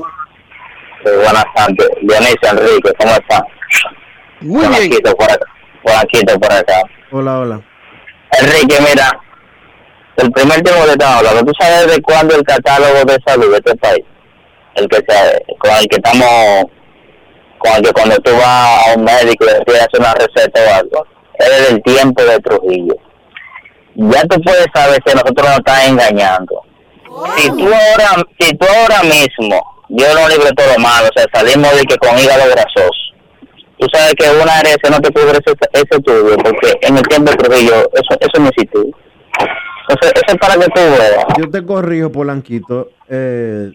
buenas 1.04 1.44
tardes. 1.54 1.88
Dionisio 2.02 2.50
Enrique, 2.50 2.92
¿cómo 2.98 3.12
está? 3.12 3.44
Muy 4.40 4.88
bien. 4.88 5.02
Por 5.02 5.30
acá, 5.30 5.46
por 5.82 5.94
aquí, 5.94 6.20
por 6.24 6.52
acá. 6.52 6.82
Hola, 7.10 7.38
hola. 7.40 7.60
Enrique, 8.40 8.76
mira, 8.88 9.20
el 10.16 10.30
primer 10.30 10.62
tiempo 10.62 10.84
que 10.84 10.90
estamos 10.92 11.16
hablando, 11.16 11.44
¿tú 11.44 11.52
sabes 11.58 11.94
de 11.94 12.02
cuándo 12.02 12.36
el 12.36 12.44
catálogo 12.44 13.04
de 13.04 13.18
salud 13.26 13.50
de 13.50 13.56
este 13.56 13.76
país? 13.76 14.04
El 14.76 14.88
que 14.88 14.96
se, 14.96 15.42
con 15.58 15.70
el 15.72 15.88
que 15.88 15.96
estamos, 15.96 16.64
con 17.58 17.72
el 17.76 17.82
que 17.82 17.92
cuando 17.92 18.16
tú 18.18 18.30
vas 18.36 18.88
a 18.88 18.94
un 18.96 19.04
médico 19.04 19.44
y 19.44 19.58
le 19.58 19.64
pides 19.64 19.82
hacer 19.82 20.00
una 20.00 20.14
receta 20.14 20.60
o 20.60 20.74
algo, 20.74 21.06
es 21.38 21.68
del 21.68 21.82
tiempo 21.82 22.22
de 22.22 22.38
Trujillo. 22.38 22.94
Ya 23.94 24.22
tú 24.22 24.40
puedes 24.42 24.66
saber 24.74 25.00
que 25.02 25.14
nosotros 25.14 25.48
nos 25.48 25.58
están 25.58 25.90
engañando. 25.90 26.62
Si 27.36 27.48
tú 27.50 27.66
ahora, 27.66 28.24
si 28.38 28.56
tú 28.56 28.66
ahora 28.66 29.02
mismo, 29.02 29.60
yo 29.88 30.06
no 30.14 30.28
libre 30.28 30.50
todo 30.56 30.66
lo 30.74 30.78
malo, 30.80 31.08
o 31.08 31.18
sea, 31.18 31.26
salimos 31.32 31.70
de 31.76 31.82
que 31.84 31.96
con 31.98 32.18
hígado 32.18 32.42
grasoso, 32.50 33.04
tú 33.78 33.86
sabes 33.92 34.14
que 34.14 34.28
una 34.42 34.58
ARS 34.58 34.78
no 34.90 35.00
te 35.00 35.12
cubre 35.12 35.38
ese, 35.38 35.54
ese 35.72 35.88
estudio, 35.90 36.36
porque 36.38 36.72
en 36.82 36.96
el 36.96 37.02
tiempo 37.02 37.30
de 37.30 37.36
Trujillo, 37.36 37.74
eso, 37.92 38.18
eso 38.20 38.40
no. 38.40 38.50
Entonces, 39.86 40.12
eso 40.14 40.24
es 40.28 40.36
para 40.36 40.54
que 40.54 40.66
tú 40.66 40.80
veas. 40.80 41.24
Yo 41.38 41.50
te 41.50 41.64
corrijo, 41.64 42.10
Polanquito. 42.10 42.88
Eh, 43.08 43.72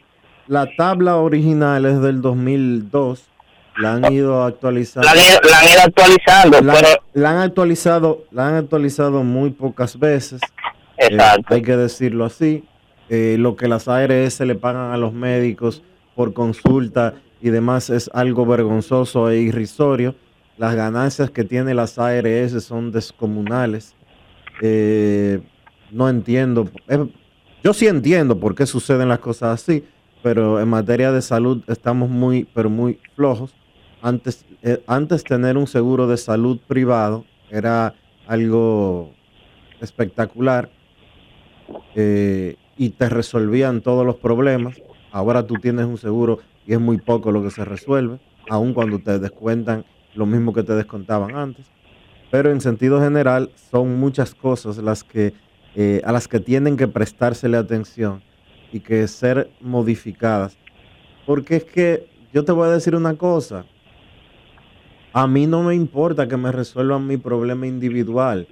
la 0.47 0.67
tabla 0.75 1.17
original 1.17 1.85
es 1.85 2.01
del 2.01 2.21
2002. 2.21 3.29
La 3.79 3.93
han 3.95 4.11
ido 4.13 4.43
actualizando. 4.43 5.05
La 5.05 5.11
han 5.11 5.17
ido- 5.17 5.39
la 5.49 5.59
han 5.59 5.67
ido 5.67 5.81
actualizando, 5.85 6.61
La, 6.61 6.73
pero- 6.73 6.87
la 7.13 7.31
han 7.31 7.37
actualizado, 7.37 8.23
la 8.31 8.47
han 8.49 8.55
actualizado 8.55 9.23
muy 9.23 9.51
pocas 9.51 9.97
veces. 9.97 10.41
Eh, 10.97 11.07
Exacto. 11.11 11.53
hay 11.53 11.61
que 11.61 11.77
decirlo 11.77 12.25
así. 12.25 12.63
Eh, 13.09 13.37
lo 13.39 13.55
que 13.55 13.67
las 13.67 13.87
ARS 13.87 14.39
le 14.41 14.55
pagan 14.55 14.91
a 14.91 14.97
los 14.97 15.13
médicos 15.13 15.81
por 16.15 16.33
consulta 16.33 17.15
y 17.41 17.49
demás 17.49 17.89
es 17.89 18.09
algo 18.13 18.45
vergonzoso 18.45 19.29
e 19.29 19.37
irrisorio. 19.39 20.13
Las 20.57 20.75
ganancias 20.75 21.31
que 21.31 21.45
tienen 21.45 21.77
las 21.77 21.97
ARS 21.97 22.61
son 22.63 22.91
descomunales. 22.91 23.95
Eh, 24.61 25.39
no 25.91 26.09
entiendo. 26.09 26.69
yo 27.63 27.73
sí 27.73 27.87
entiendo 27.87 28.39
por 28.39 28.55
qué 28.55 28.65
suceden 28.65 29.07
las 29.09 29.19
cosas 29.19 29.61
así, 29.61 29.85
pero 30.21 30.59
en 30.59 30.67
materia 30.67 31.11
de 31.11 31.21
salud 31.21 31.63
estamos 31.67 32.09
muy, 32.09 32.45
pero 32.53 32.69
muy 32.69 32.99
flojos. 33.15 33.55
Antes, 34.01 34.45
eh, 34.61 34.81
antes 34.87 35.23
tener 35.23 35.57
un 35.57 35.67
seguro 35.67 36.07
de 36.07 36.17
salud 36.17 36.59
privado 36.67 37.25
era 37.49 37.95
algo 38.27 39.11
espectacular 39.81 40.69
eh, 41.95 42.55
y 42.77 42.89
te 42.91 43.09
resolvían 43.09 43.81
todos 43.81 44.05
los 44.05 44.15
problemas. 44.15 44.81
Ahora 45.11 45.45
tú 45.45 45.55
tienes 45.55 45.85
un 45.85 45.97
seguro 45.97 46.39
y 46.65 46.73
es 46.73 46.79
muy 46.79 46.97
poco 46.97 47.31
lo 47.31 47.43
que 47.43 47.51
se 47.51 47.65
resuelve, 47.65 48.19
aun 48.49 48.73
cuando 48.73 48.99
te 48.99 49.19
descuentan 49.19 49.85
lo 50.15 50.25
mismo 50.25 50.53
que 50.53 50.63
te 50.63 50.73
descontaban 50.73 51.35
antes. 51.35 51.65
Pero 52.31 52.51
en 52.51 52.61
sentido 52.61 53.01
general 53.01 53.51
son 53.71 53.99
muchas 53.99 54.35
cosas 54.35 54.77
las 54.77 55.03
que 55.03 55.33
eh, 55.75 56.01
a 56.03 56.11
las 56.11 56.27
que 56.27 56.39
tienen 56.39 56.77
que 56.77 56.87
prestársele 56.87 57.57
atención 57.57 58.21
y 58.71 58.79
que 58.79 59.07
ser 59.07 59.49
modificadas. 59.61 60.57
Porque 61.25 61.57
es 61.57 61.63
que 61.63 62.07
yo 62.33 62.43
te 62.45 62.51
voy 62.51 62.67
a 62.67 62.71
decir 62.71 62.95
una 62.95 63.15
cosa. 63.15 63.65
A 65.11 65.25
mí 65.25 65.47
no 65.47 65.63
me 65.63 65.73
importa 65.73 66.27
que 66.27 66.37
me 66.37 66.51
resuelvan 66.51 67.07
mi 67.07 67.17
problema 67.17 67.65
individual. 67.65 68.47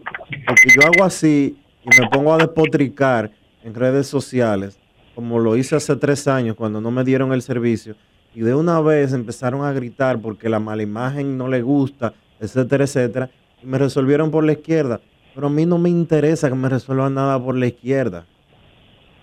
Porque 0.48 0.70
yo 0.76 0.82
hago 0.82 1.04
así 1.04 1.56
y 1.84 2.02
me 2.02 2.10
pongo 2.10 2.34
a 2.34 2.38
despotricar 2.38 3.32
en 3.64 3.76
redes 3.76 4.08
sociales, 4.08 4.80
como 5.14 5.38
lo 5.40 5.56
hice 5.56 5.76
hace 5.76 5.96
tres 5.96 6.28
años 6.28 6.56
cuando 6.56 6.82
no 6.82 6.90
me 6.90 7.04
dieron 7.04 7.32
el 7.32 7.44
servicio. 7.44 7.96
Y 8.34 8.42
de 8.42 8.56
una 8.56 8.82
vez 8.82 9.14
empezaron 9.14 9.64
a 9.64 9.72
gritar 9.72 10.20
porque 10.20 10.50
la 10.50 10.60
mala 10.60 10.82
imagen 10.82 11.38
no 11.38 11.48
le 11.48 11.62
gusta, 11.62 12.14
etcétera, 12.40 12.86
etcétera. 12.86 13.30
Y 13.62 13.68
me 13.68 13.78
resolvieron 13.78 14.32
por 14.32 14.44
la 14.44 14.54
izquierda. 14.54 15.00
Pero 15.36 15.48
a 15.48 15.52
mí 15.52 15.68
no 15.68 15.78
me 15.78 15.90
interesa 15.90 16.50
que 16.50 16.56
me 16.56 16.70
resuelvan 16.70 17.14
nada 17.14 17.40
por 17.40 17.56
la 17.56 17.68
izquierda. 17.68 18.26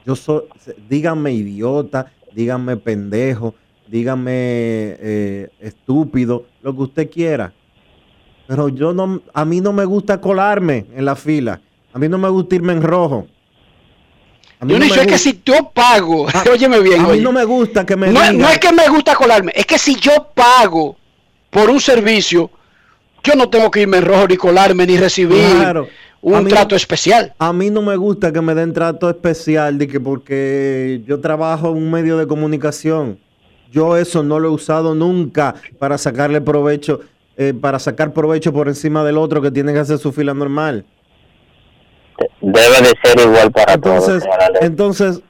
Yo 0.07 0.15
soy, 0.15 0.43
díganme 0.89 1.33
idiota, 1.33 2.13
díganme 2.33 2.77
pendejo, 2.77 3.55
díganme 3.87 4.33
eh, 4.33 5.49
estúpido, 5.61 6.47
lo 6.63 6.75
que 6.75 6.83
usted 6.83 7.11
quiera. 7.11 7.53
Pero 8.47 8.69
yo 8.69 8.93
no, 8.93 9.23
a 9.33 9.45
mí 9.45 9.61
no 9.61 9.73
me 9.73 9.85
gusta 9.85 10.21
colarme 10.21 10.87
en 10.95 11.05
la 11.05 11.17
fila. 11.17 11.61
A 11.93 11.99
mí 11.99 12.09
no 12.09 12.19
me 12.19 12.29
gusta 12.29 12.57
irme 12.57 12.73
en 12.73 12.83
rojo. 12.83 13.27
A 14.61 14.65
mí 14.65 14.73
no 14.75 14.79
me 14.81 14.87
es 14.87 15.07
que 15.07 15.19
si 15.19 15.41
yo 15.45 15.71
pago, 15.75 16.27
óyeme 16.53 16.81
bien, 16.81 17.01
a 17.01 17.05
mí 17.05 17.11
oye. 17.13 17.23
no 17.23 17.33
me 17.33 17.45
gusta 17.45 17.85
que 17.85 17.97
me 17.97 18.09
no, 18.11 18.33
no 18.33 18.49
es 18.49 18.59
que 18.59 18.73
me 18.73 18.89
gusta 18.89 19.15
colarme, 19.15 19.53
es 19.55 19.67
que 19.67 19.79
si 19.79 19.97
yo 19.97 20.29
pago 20.35 20.97
por 21.51 21.69
un 21.71 21.81
servicio, 21.81 22.51
yo 23.23 23.35
no 23.35 23.49
tengo 23.49 23.71
que 23.71 23.83
irme 23.83 23.99
en 23.99 24.05
rojo 24.07 24.27
ni 24.29 24.37
colarme 24.37 24.87
ni 24.87 24.97
recibir 24.97 25.45
Claro. 25.57 25.89
un 26.23 26.47
trato 26.49 26.77
especial. 26.77 27.35
A 27.39 27.53
mí 27.53 27.69
no 27.71 27.83
me 27.83 27.97
gusta 27.97 28.33
que 28.33 28.41
me 28.41 28.55
den 28.55 28.73
trato 28.73 29.11
especial 29.11 29.77
de 29.79 29.87
que 29.89 30.01
porque 30.01 31.03
yo 31.07 31.21
trabajo 31.21 31.71
en 31.71 31.77
un 31.77 31.91
medio 31.91 32.17
de 32.17 32.27
comunicación. 32.27 33.19
Yo 33.75 33.97
eso 33.97 34.23
no 34.23 34.39
lo 34.39 34.51
he 34.51 34.53
usado 34.53 34.95
nunca 34.95 35.57
para 35.81 35.99
sacarle 35.99 36.41
provecho, 36.41 37.01
eh, 37.37 37.53
para 37.61 37.81
sacar 37.81 38.13
provecho 38.13 38.53
por 38.53 38.69
encima 38.69 39.03
del 39.03 39.19
otro 39.19 39.43
que 39.43 39.51
tiene 39.51 39.73
que 39.73 39.81
hacer 39.81 39.99
su 39.99 40.13
fila 40.13 40.33
normal. 40.33 40.87
Debe 42.41 42.83
de 42.83 42.93
ser 43.03 43.21
igual 43.21 43.51
para 43.51 43.77
todos. 43.77 44.23
Entonces, 44.61 45.23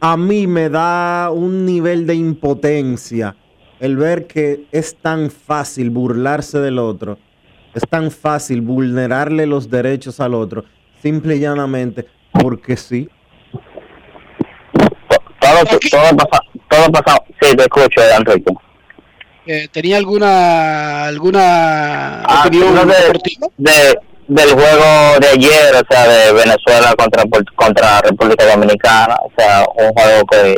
a 0.00 0.16
mí 0.16 0.46
me 0.46 0.70
da 0.70 1.30
un 1.30 1.66
nivel 1.66 2.06
de 2.06 2.14
impotencia 2.14 3.36
el 3.78 3.98
ver 3.98 4.26
que 4.26 4.64
es 4.72 4.96
tan 4.96 5.30
fácil 5.30 5.90
burlarse 5.90 6.58
del 6.60 6.78
otro, 6.78 7.18
es 7.74 7.82
tan 7.86 8.10
fácil 8.10 8.62
vulnerarle 8.62 9.44
los 9.44 9.68
derechos 9.68 10.18
al 10.20 10.32
otro, 10.32 10.64
simple 11.02 11.36
y 11.36 11.40
llanamente 11.40 12.06
porque 12.32 12.74
sí. 12.78 13.06
todo, 14.72 15.78
todo 15.90 16.16
pasa, 16.16 16.40
todo 16.68 16.90
pasa. 16.92 17.18
Sí, 17.40 17.54
te 17.56 17.62
escucho, 17.62 18.00
Enrique. 18.16 18.52
Eh, 19.46 19.68
¿Tenía 19.72 19.96
alguna 19.98 21.04
alguna 21.06 22.22
Ah, 22.22 22.44
opinión 22.46 22.88
de- 22.88 23.50
de, 23.58 23.98
del 24.26 24.50
juego 24.50 25.20
de 25.20 25.28
ayer, 25.28 25.74
o 25.76 25.82
sea, 25.94 26.08
de 26.08 26.32
Venezuela 26.32 26.94
contra 26.98 27.22
contra 27.54 28.00
República 28.00 28.44
Dominicana, 28.44 29.16
o 29.22 29.30
sea, 29.38 29.64
un 29.76 29.92
juego 29.92 30.26
que 30.32 30.56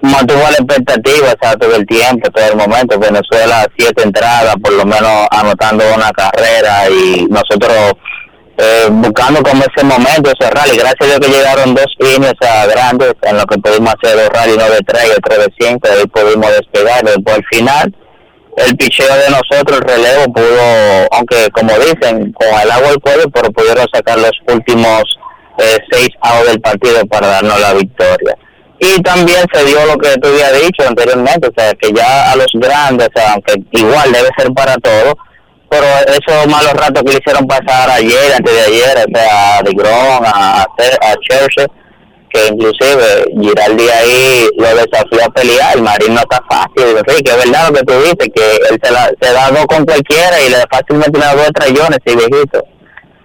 mantuvo 0.00 0.40
la 0.40 0.56
expectativa, 0.64 1.28
o 1.28 1.36
sea, 1.40 1.56
todo 1.56 1.76
el 1.76 1.86
tiempo, 1.86 2.28
todo 2.30 2.46
el 2.46 2.56
momento. 2.56 2.98
Venezuela 2.98 3.64
siete 3.76 4.02
entradas, 4.02 4.56
por 4.62 4.72
lo 4.72 4.84
menos 4.84 5.26
anotando 5.30 5.84
una 5.94 6.10
carrera 6.10 6.88
y 6.90 7.26
nosotros 7.30 7.92
eh, 8.58 8.88
buscando 8.90 9.40
como 9.42 9.62
ese 9.62 9.84
momento, 9.84 10.32
ese 10.38 10.50
rally. 10.50 10.76
Gracias 10.76 11.00
a 11.00 11.06
Dios 11.06 11.20
que 11.20 11.28
llegaron 11.28 11.74
dos 11.74 11.86
o 12.00 12.44
sea, 12.44 12.66
grandes 12.66 13.12
en 13.22 13.36
lo 13.36 13.44
que 13.46 13.58
pudimos 13.58 13.94
hacer 13.94 14.16
dos 14.16 14.28
rally, 14.30 14.52
uno 14.54 14.68
de 14.70 14.80
tres 14.80 15.04
y 15.06 15.10
otro 15.10 15.42
de 15.42 15.54
cinco, 15.58 15.88
y 15.88 15.98
ahí 15.98 16.06
pudimos 16.06 16.50
despegar. 16.50 17.04
Después 17.04 17.36
al 17.36 17.44
final, 17.50 17.94
el 18.56 18.76
picheo 18.76 19.14
de 19.14 19.30
nosotros, 19.30 19.78
el 19.80 19.88
relevo, 19.88 20.32
pudo, 20.32 21.08
aunque 21.12 21.48
como 21.52 21.72
dicen, 21.78 22.32
con 22.32 22.48
el 22.60 22.70
agua 22.70 22.88
al 22.88 23.00
cuello, 23.00 23.30
pero 23.32 23.50
pudieron 23.52 23.86
sacar 23.92 24.18
los 24.18 24.32
últimos 24.48 25.04
eh, 25.58 25.78
seis 25.90 26.08
outs 26.20 26.48
del 26.48 26.60
partido 26.60 27.06
para 27.06 27.28
darnos 27.28 27.60
la 27.60 27.74
victoria. 27.74 28.36
Y 28.80 29.00
también 29.02 29.44
se 29.52 29.64
dio 29.64 29.84
lo 29.86 29.96
que 29.98 30.16
tú 30.18 30.28
habías 30.28 30.52
dicho 30.60 30.86
anteriormente, 30.86 31.48
o 31.48 31.52
sea, 31.56 31.72
que 31.74 31.92
ya 31.92 32.32
a 32.32 32.36
los 32.36 32.50
grandes, 32.54 33.08
o 33.08 33.18
sea, 33.18 33.32
aunque 33.34 33.54
igual 33.72 34.12
debe 34.12 34.28
ser 34.36 34.52
para 34.52 34.74
todos, 34.76 35.14
pero 35.70 35.86
esos 36.06 36.46
malos 36.46 36.72
ratos 36.72 37.02
que 37.02 37.12
le 37.12 37.18
hicieron 37.18 37.46
pasar 37.46 37.90
ayer, 37.90 38.32
antes 38.34 38.54
de 38.54 38.60
ayer, 38.62 39.06
o 39.06 39.16
sea, 39.16 39.58
a 39.58 39.62
DeGrom, 39.62 40.24
a, 40.24 40.62
a, 40.62 41.14
Churchill, 41.20 41.66
que 42.30 42.46
inclusive 42.48 43.24
Giraldi 43.40 43.88
ahí 43.88 44.48
lo 44.56 44.68
desafió 44.68 45.24
a 45.24 45.30
pelear, 45.30 45.76
el 45.76 45.82
Marín 45.82 46.14
no 46.14 46.20
está 46.20 46.42
fácil, 46.48 46.96
sí, 47.08 47.22
que 47.22 47.30
es 47.30 47.36
verdad 47.36 47.68
lo 47.68 47.74
que 47.74 47.84
tú 47.84 47.92
dices, 48.00 48.28
que 48.34 48.56
él 48.70 48.80
se, 48.82 48.90
la, 48.90 49.10
se 49.20 49.32
da 49.32 49.50
dos 49.50 49.66
con 49.66 49.84
cualquiera 49.84 50.40
y 50.40 50.48
le 50.48 50.56
fácilmente 50.70 51.18
le 51.18 51.24
da 51.24 51.34
dos 51.34 51.50
trayones, 51.54 51.98
sí, 52.06 52.16
viejito. 52.16 52.64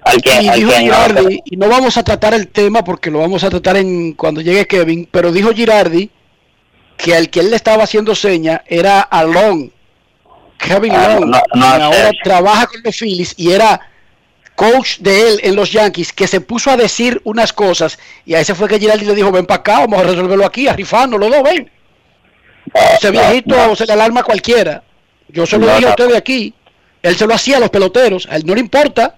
Al 0.05 0.21
que, 0.21 0.41
Y 0.41 0.47
al 0.49 0.55
dijo 0.59 0.71
que 0.71 0.75
no, 0.75 0.81
Girardi, 0.81 1.41
y 1.45 1.55
no 1.55 1.69
vamos 1.69 1.97
a 1.97 2.03
tratar 2.03 2.33
el 2.33 2.49
tema 2.49 2.83
porque 2.83 3.09
lo 3.09 3.19
vamos 3.19 3.43
a 3.45 3.49
tratar 3.49 3.77
en 3.77 4.13
cuando 4.13 4.41
llegue 4.41 4.67
Kevin, 4.67 5.07
pero 5.09 5.31
dijo 5.31 5.53
Girardi 5.53 6.09
que 6.97 7.15
al 7.15 7.29
que 7.29 7.39
él 7.39 7.49
le 7.49 7.55
estaba 7.55 7.83
haciendo 7.83 8.13
seña 8.15 8.63
era 8.67 9.01
a 9.01 9.23
Long, 9.23 9.69
Kevin 10.64 10.93
Ah, 10.95 11.18
no, 11.20 11.41
no, 11.55 11.66
ahora 11.66 12.11
trabaja 12.24 12.68
con 12.68 12.82
los 12.84 12.95
Phillies 12.95 13.34
y 13.38 13.51
era 13.51 13.80
coach 14.55 14.99
de 14.99 15.30
él 15.30 15.39
en 15.43 15.55
los 15.55 15.72
Yankees, 15.72 16.14
que 16.14 16.28
se 16.28 16.39
puso 16.39 16.70
a 16.70 16.78
decir 16.78 17.22
unas 17.24 17.51
cosas 17.51 17.97
y 18.26 18.34
a 18.34 18.39
ese 18.39 18.55
fue 18.55 18.68
que 18.68 18.80
Girardi 18.80 19.05
le 19.05 19.16
dijo, 19.16 19.32
ven 19.32 19.45
para 19.45 19.59
acá, 19.59 19.80
vamos 19.80 19.99
a 19.99 20.03
resolverlo 20.03 20.45
aquí, 20.45 20.68
a 20.68 20.74
rifarnos 20.74 21.20
los 21.20 21.30
dos, 21.30 21.43
ven. 21.43 21.70
Ese 22.74 23.11
viejito 23.11 23.76
se 23.76 23.86
le 23.86 23.93
alarma 23.93 24.22
a 24.22 24.24
cualquiera. 24.24 24.84
Yo 25.28 25.45
se 25.45 25.57
lo 25.57 25.68
dije 25.68 25.88
a 25.88 25.89
ustedes 25.89 26.16
aquí. 26.16 26.53
Él 27.01 27.16
se 27.18 27.28
lo 27.28 27.34
hacía 27.34 27.57
a 27.57 27.59
los 27.59 27.70
peloteros. 27.70 28.28
A 28.30 28.36
él 28.36 28.43
no 28.45 28.53
le 28.53 28.61
importa 28.61 29.16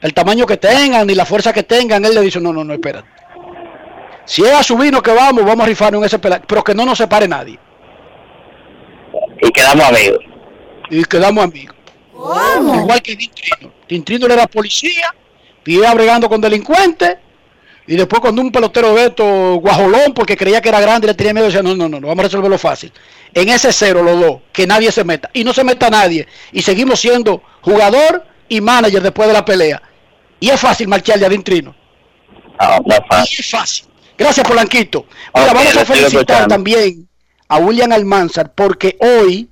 el 0.00 0.14
tamaño 0.14 0.46
que 0.46 0.56
tengan 0.56 1.06
ni 1.06 1.14
la 1.14 1.26
fuerza 1.26 1.52
que 1.52 1.62
tengan. 1.62 2.04
Él 2.04 2.14
le 2.14 2.22
dice, 2.22 2.40
no, 2.40 2.52
no, 2.52 2.64
no, 2.64 2.72
espera. 2.72 3.04
Si 4.24 4.42
es 4.42 4.52
a 4.52 4.62
su 4.62 4.76
vino 4.76 5.02
que 5.02 5.12
vamos, 5.12 5.44
vamos 5.44 5.64
a 5.64 5.68
rifarnos 5.68 6.00
en 6.00 6.06
ese 6.06 6.18
pelado. 6.18 6.42
Pero 6.46 6.64
que 6.64 6.74
no 6.74 6.84
nos 6.84 6.98
separe 6.98 7.28
nadie. 7.28 7.58
y 9.42 9.50
quedamos 9.50 9.84
amigos. 9.84 10.24
Y 10.90 11.04
quedamos 11.04 11.44
amigos. 11.44 11.76
Igual 12.14 13.02
que 13.02 13.16
Tintrino. 13.16 13.72
Tintrino 13.86 14.26
era 14.26 14.46
policía, 14.46 15.14
vivía 15.64 15.92
bregando 15.94 16.28
con 16.28 16.40
delincuentes 16.40 17.16
Y 17.86 17.96
después 17.96 18.20
cuando 18.20 18.42
un 18.42 18.50
pelotero 18.50 18.94
de 18.94 19.06
esto, 19.06 19.56
guajolón, 19.56 20.12
porque 20.14 20.36
creía 20.36 20.60
que 20.60 20.68
era 20.68 20.80
grande 20.80 21.06
y 21.06 21.08
le 21.08 21.14
tenía 21.14 21.34
miedo, 21.34 21.46
decía, 21.46 21.62
no, 21.62 21.74
no, 21.76 21.88
no, 21.88 22.00
no, 22.00 22.08
vamos 22.08 22.24
a 22.24 22.28
resolverlo 22.28 22.58
fácil. 22.58 22.92
En 23.32 23.48
ese 23.48 23.72
cero 23.72 24.02
los 24.02 24.18
dos, 24.20 24.40
que 24.52 24.66
nadie 24.66 24.90
se 24.90 25.04
meta. 25.04 25.30
Y 25.32 25.44
no 25.44 25.52
se 25.52 25.62
meta 25.62 25.90
nadie. 25.90 26.26
Y 26.52 26.62
seguimos 26.62 26.98
siendo 27.00 27.42
jugador 27.60 28.26
y 28.48 28.60
manager 28.60 29.02
después 29.02 29.28
de 29.28 29.34
la 29.34 29.44
pelea. 29.44 29.82
Y 30.40 30.48
es 30.50 30.60
fácil 30.60 30.88
marchar 30.88 31.18
de 31.18 31.26
Adintrino. 31.26 31.74
Y 33.30 33.40
es 33.40 33.50
fácil. 33.50 33.86
Gracias, 34.16 34.46
Polanquito. 34.48 35.06
Mira, 35.34 35.52
Ok, 35.52 35.54
vamos 35.54 35.76
a 35.76 35.84
felicitar 35.84 36.48
también 36.48 37.08
a 37.48 37.58
William 37.58 37.92
Almanzar 37.92 38.52
porque 38.54 38.96
hoy 39.00 39.48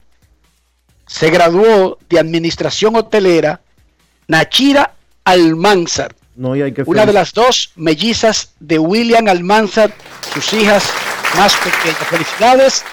se 1.07 1.31
graduó 1.31 1.99
de 2.09 2.19
Administración 2.19 2.97
Hotelera 2.97 3.61
Nachira 4.27 4.95
Almanzar, 5.25 6.15
No, 6.37 6.57
y 6.57 6.63
hay 6.63 6.73
que 6.73 6.83
una 6.87 7.07
de 7.07 7.13
las 7.13 7.33
dos 7.33 7.73
mellizas 7.77 8.53
de 8.61 8.79
William 8.79 9.29
Almanzar, 9.29 9.93
sus 10.33 10.53
hijas 10.55 10.85
más 11.37 11.55
pequeñas. 11.57 11.99
Felicidades 12.09 12.85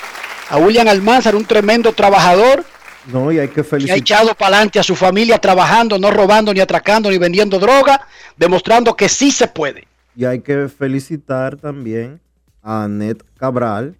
a 0.49 0.57
William 0.57 0.87
Almanzar, 0.87 1.35
un 1.35 1.45
tremendo 1.45 1.93
trabajador 1.93 2.65
No, 3.07 3.31
y 3.31 3.39
hay 3.39 3.47
que 3.47 3.55
que 3.55 3.61
ha 3.61 3.63
felicitar. 3.63 3.97
echado 3.97 4.35
para 4.35 4.57
adelante 4.57 4.79
a 4.79 4.83
su 4.83 4.95
familia 4.95 5.39
trabajando, 5.39 5.97
no 5.97 6.11
robando, 6.11 6.53
ni 6.53 6.59
atracando, 6.59 7.09
ni 7.09 7.17
vendiendo 7.17 7.59
droga, 7.59 8.07
demostrando 8.37 8.95
que 8.95 9.07
sí 9.09 9.31
se 9.31 9.47
puede. 9.47 9.87
Y 10.15 10.25
hay 10.25 10.41
que 10.41 10.67
felicitar 10.67 11.55
también 11.55 12.19
a 12.61 12.83
Annette 12.83 13.23
Cabral, 13.37 13.95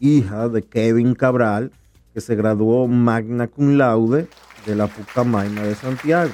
hija 0.00 0.48
de 0.48 0.62
Kevin 0.62 1.14
Cabral, 1.14 1.70
que 2.14 2.20
se 2.20 2.36
graduó 2.36 2.86
magna 2.86 3.48
cum 3.48 3.76
laude 3.76 4.28
de 4.64 4.76
la 4.76 4.86
Pucamaima 4.86 5.62
de 5.62 5.74
Santiago. 5.74 6.32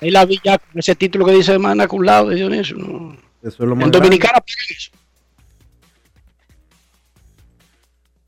Ahí 0.00 0.10
la 0.10 0.24
vi 0.24 0.40
ya 0.42 0.56
con 0.58 0.78
ese 0.78 0.94
título 0.94 1.26
que 1.26 1.32
dice 1.32 1.58
Mana 1.58 1.88
con 1.88 2.06
lado 2.06 2.28
de 2.28 2.36
Dionisio. 2.36 2.78
no. 2.78 3.16
Eso 3.42 3.62
es 3.62 3.68
lo 3.68 3.74
más 3.74 3.84
En 3.84 3.90
grande. 3.90 3.98
Dominicana 3.98 4.38
eso. 4.68 4.90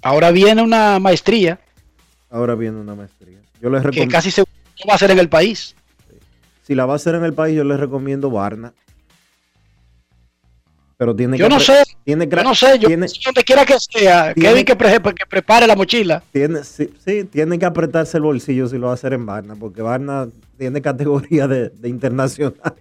Ahora 0.02 0.30
viene 0.32 0.62
una 0.62 0.98
maestría 0.98 1.60
Ahora 2.28 2.54
viene 2.54 2.80
una 2.80 2.94
maestría. 2.94 3.38
Yo 3.60 3.68
les 3.68 3.82
que 3.82 3.88
recomiendo. 3.88 4.12
casi 4.12 4.30
seguro 4.30 4.50
no 4.80 4.88
va 4.88 4.94
a 4.94 4.98
ser 4.98 5.10
en 5.10 5.18
el 5.18 5.28
país. 5.28 5.76
Si 6.62 6.74
la 6.74 6.86
va 6.86 6.94
a 6.94 6.96
hacer 6.96 7.14
en 7.14 7.24
el 7.24 7.34
país, 7.34 7.54
yo 7.54 7.62
les 7.62 7.78
recomiendo 7.78 8.30
Barna. 8.30 8.72
Pero 10.96 11.14
tiene 11.14 11.36
Yo 11.36 11.46
que 11.46 11.54
no 11.54 11.60
sé, 11.60 11.82
Tiene, 12.04 12.26
no 12.26 12.54
sé, 12.54 12.78
yo 12.80 12.88
tiene, 12.88 13.06
donde 13.24 13.44
quiera 13.44 13.64
que 13.64 13.78
sea, 13.78 14.34
tiene- 14.34 14.48
Kevin 14.48 14.64
que, 14.64 14.74
pre- 14.76 15.00
que 15.14 15.26
prepare 15.26 15.66
la 15.68 15.76
mochila. 15.76 16.22
tiene, 16.32 16.64
sí, 16.64 16.90
sí, 17.04 17.24
tiene 17.24 17.58
que 17.58 17.64
apretarse 17.64 18.16
el 18.16 18.24
bolsillo 18.24 18.66
si 18.68 18.76
lo 18.76 18.86
va 18.86 18.92
a 18.92 18.94
hacer 18.94 19.12
en 19.12 19.24
Barna, 19.24 19.54
porque 19.54 19.82
Barna 19.82 20.26
tiene 20.58 20.82
categoría 20.82 21.46
de, 21.46 21.68
de 21.70 21.88
internacional. 21.88 22.74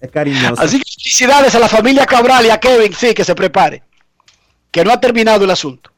Es 0.00 0.10
cariñoso. 0.10 0.60
Así 0.60 0.78
que 0.78 0.84
felicidades 1.00 1.54
a 1.54 1.58
la 1.60 1.68
familia 1.68 2.04
Cabral 2.04 2.44
y 2.44 2.50
a 2.50 2.58
Kevin, 2.58 2.92
sí, 2.92 3.14
que 3.14 3.24
se 3.24 3.34
prepare. 3.34 3.82
Que 4.70 4.84
no 4.84 4.90
ha 4.92 5.00
terminado 5.00 5.44
el 5.44 5.50
asunto. 5.50 5.90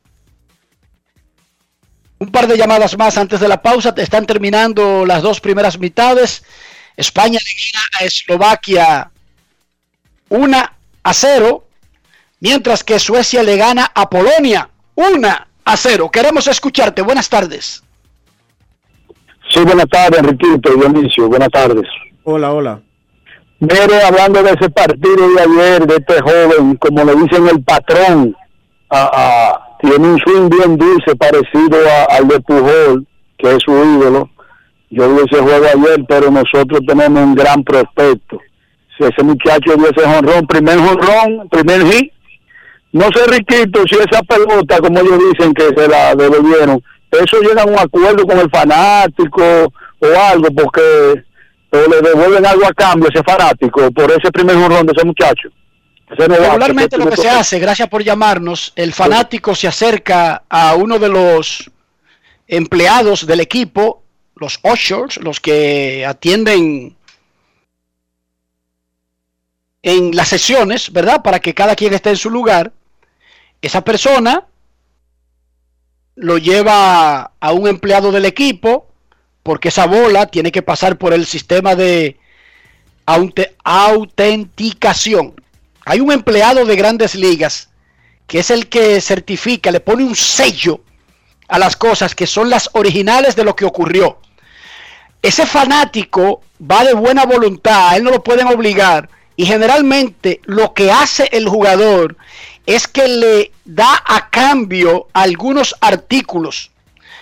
Un 2.19 2.29
par 2.31 2.47
de 2.47 2.57
llamadas 2.57 2.97
más 2.97 3.17
antes 3.19 3.41
de 3.41 3.49
la 3.49 3.61
pausa. 3.61 3.95
Están 3.97 4.27
terminando 4.27 5.05
las 5.05 5.23
dos 5.23 5.41
primeras 5.41 5.79
mitades. 5.79 6.45
España 6.97 7.39
le 7.41 7.73
gana 7.73 7.89
a 8.01 8.05
Eslovaquia 8.05 9.11
1 10.29 10.59
a 11.03 11.15
0. 11.15 11.64
Mientras 12.49 12.85
que 12.85 12.99
Suecia 12.99 13.43
le 13.43 13.57
gana 13.57 13.91
a 13.95 14.11
Polonia 14.11 14.69
1 14.97 15.29
a 15.65 15.77
0. 15.79 16.11
Queremos 16.13 16.47
escucharte. 16.47 17.01
Buenas 17.01 17.27
tardes. 17.31 17.83
Sí, 19.49 19.61
buenas 19.61 19.87
tardes, 19.89 20.21
Enriquito, 20.21 20.75
Dionisio, 20.75 21.27
buenas 21.29 21.49
tardes. 21.49 21.89
Hola, 22.25 22.53
hola. 22.53 22.81
Mire, 23.61 24.03
hablando 24.03 24.43
de 24.43 24.51
ese 24.51 24.69
partido 24.69 25.27
de 25.35 25.41
ayer, 25.41 25.87
de 25.87 25.95
este 25.97 26.21
joven, 26.21 26.77
como 26.77 27.03
le 27.05 27.15
dicen 27.15 27.49
el 27.49 27.65
patrón, 27.65 28.37
a- 28.91 29.11
a- 29.15 29.79
tiene 29.81 30.07
un 30.07 30.19
swing 30.19 30.51
bien 30.51 30.77
dulce, 30.77 31.17
parecido 31.17 31.79
a- 31.89 32.15
al 32.17 32.29
de 32.29 32.41
Pujol, 32.41 33.07
que 33.39 33.53
es 33.57 33.63
su 33.65 33.73
ídolo. 33.73 34.29
Yo 34.91 35.09
vi 35.15 35.23
ese 35.31 35.41
juego 35.43 35.65
ayer, 35.65 36.05
pero 36.07 36.31
nosotros 36.31 36.81
tenemos 36.87 37.23
un 37.23 37.35
gran 37.35 37.65
prospecto. 37.65 38.39
Si 38.99 39.05
ese 39.05 39.23
muchacho 39.23 39.77
dio 39.77 39.89
ese 39.89 40.07
jonrón, 40.07 40.47
primer 40.47 40.79
jonrón, 40.79 41.49
primer 41.49 41.87
hit, 41.91 42.13
no 42.95 43.09
sé, 43.13 43.27
Riquito, 43.27 43.83
si 43.89 43.97
esa 43.97 44.23
pelota, 44.23 44.79
como 44.79 45.01
ellos 45.01 45.19
dicen 45.33 45.53
que 45.53 45.69
se 45.77 45.89
la 45.89 46.15
devolvieron, 46.15 46.81
eso 47.11 47.41
llega 47.41 47.63
a 47.63 47.67
un 47.67 47.77
acuerdo 47.77 48.25
con 48.25 48.39
el 48.39 48.49
fanático 48.49 49.43
o 49.99 50.07
algo, 50.31 50.47
porque 50.55 51.25
o 51.71 51.91
le 51.91 52.01
devuelven 52.09 52.47
algo 52.47 52.65
a 52.65 52.73
cambio 52.73 53.09
a 53.09 53.13
ese 53.13 53.25
fanático 53.25 53.91
por 53.91 54.13
ese 54.13 54.31
primer 54.31 54.55
jonrón 54.55 54.87
de 54.87 54.93
ese 54.97 55.05
muchacho. 55.05 55.49
Ese 56.09 56.29
Regularmente 56.29 56.97
lo 56.97 57.11
que 57.11 57.17
se 57.17 57.29
hace, 57.29 57.59
gracias 57.59 57.89
por 57.89 58.05
llamarnos, 58.05 58.73
el 58.77 58.93
fanático 58.93 59.57
se 59.57 59.67
acerca 59.67 60.45
a 60.49 60.77
uno 60.77 61.01
de 61.01 61.09
los 61.09 61.69
empleados 62.47 63.27
del 63.27 63.41
equipo, 63.41 64.05
los 64.37 64.61
ushers, 64.63 65.17
los 65.17 65.41
que 65.41 66.07
atienden 66.07 66.95
en 69.83 70.15
las 70.15 70.29
sesiones, 70.29 70.93
¿verdad? 70.93 71.23
Para 71.25 71.41
que 71.41 71.55
cada 71.55 71.75
quien 71.75 71.93
esté 71.93 72.11
en 72.11 72.17
su 72.17 72.31
lugar. 72.31 72.71
Esa 73.65 73.83
persona 73.83 74.45
lo 76.17 76.37
lleva 76.37 77.33
a 77.41 77.53
un 77.53 77.67
empleado 77.67 78.13
del 78.13 78.27
equipo 78.27 78.89
porque 79.43 79.69
esa 79.69 79.87
bola 79.87 80.27
tiene 80.27 80.53
que 80.53 80.61
pasar 80.61 80.99
por 80.99 81.15
el 81.15 81.25
sistema 81.25 81.75
de 81.75 82.19
aute- 83.07 83.55
autenticación. 83.65 85.41
Hay 85.87 86.01
un 86.01 86.13
empleado 86.13 86.67
de 86.67 86.77
grandes 86.77 87.15
ligas 87.15 87.71
que 88.27 88.41
es 88.41 88.51
el 88.51 88.69
que 88.69 89.01
certifica, 89.01 89.71
le 89.71 89.81
pone 89.81 90.05
un 90.05 90.15
sello 90.15 90.81
a 91.49 91.59
las 91.59 91.75
cosas 91.75 92.15
que 92.15 92.27
son 92.27 92.51
las 92.51 92.69
originales 92.75 93.35
de 93.35 93.45
lo 93.45 93.57
que 93.57 93.65
ocurrió. 93.65 94.19
Ese 95.23 95.47
fanático 95.47 96.43
va 96.61 96.85
de 96.85 96.93
buena 96.93 97.25
voluntad, 97.25 97.89
a 97.89 97.97
él 97.97 98.05
no 98.05 98.11
lo 98.11 98.23
pueden 98.23 98.47
obligar 98.47 99.09
y 99.37 99.47
generalmente 99.47 100.43
lo 100.45 100.75
que 100.75 100.93
hace 100.93 101.31
el 101.33 101.49
jugador 101.49 102.19
es 102.67 102.89
que 102.89 103.09
le 103.09 103.53
da 103.65 104.03
a 104.05 104.31
cambio 104.31 105.09
algunos 105.13 105.75
artículos. 105.81 106.71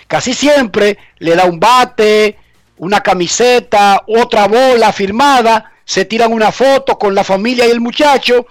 Casi 0.07 0.33
siempre 0.33 0.97
le 1.19 1.35
da 1.35 1.45
un 1.45 1.59
bate, 1.59 2.37
una 2.77 3.01
camiseta, 3.01 4.03
otra 4.07 4.47
bola 4.47 4.91
firmada, 4.91 5.71
se 5.85 6.05
tiran 6.05 6.31
una 6.31 6.51
foto 6.51 6.97
con 6.97 7.13
la 7.13 7.23
familia 7.23 7.67
y 7.67 7.71
el 7.71 7.81
muchacho 7.81 8.47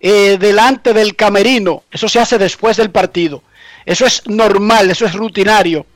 eh, 0.00 0.36
delante 0.38 0.92
del 0.92 1.16
camerino. 1.16 1.84
Eso 1.90 2.08
se 2.08 2.20
hace 2.20 2.38
después 2.38 2.76
del 2.76 2.90
partido. 2.90 3.42
Eso 3.86 4.06
es 4.06 4.22
normal, 4.26 4.90
eso 4.90 5.06
es 5.06 5.12
rutinario 5.12 5.86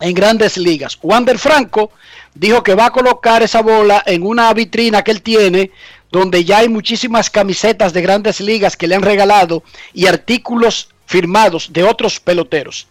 en 0.00 0.14
grandes 0.14 0.56
ligas. 0.56 0.98
Wander 1.02 1.38
Franco 1.38 1.90
dijo 2.34 2.62
que 2.62 2.74
va 2.74 2.86
a 2.86 2.92
colocar 2.92 3.42
esa 3.42 3.62
bola 3.62 4.02
en 4.06 4.22
una 4.22 4.52
vitrina 4.54 5.02
que 5.02 5.10
él 5.10 5.22
tiene 5.22 5.70
donde 6.10 6.44
ya 6.44 6.58
hay 6.58 6.68
muchísimas 6.68 7.30
camisetas 7.30 7.92
de 7.92 8.02
grandes 8.02 8.40
ligas 8.40 8.76
que 8.76 8.86
le 8.86 8.94
han 8.94 9.02
regalado 9.02 9.62
y 9.92 10.06
artículos 10.06 10.88
firmados 11.06 11.72
de 11.72 11.84
otros 11.84 12.20
peloteros. 12.20 12.86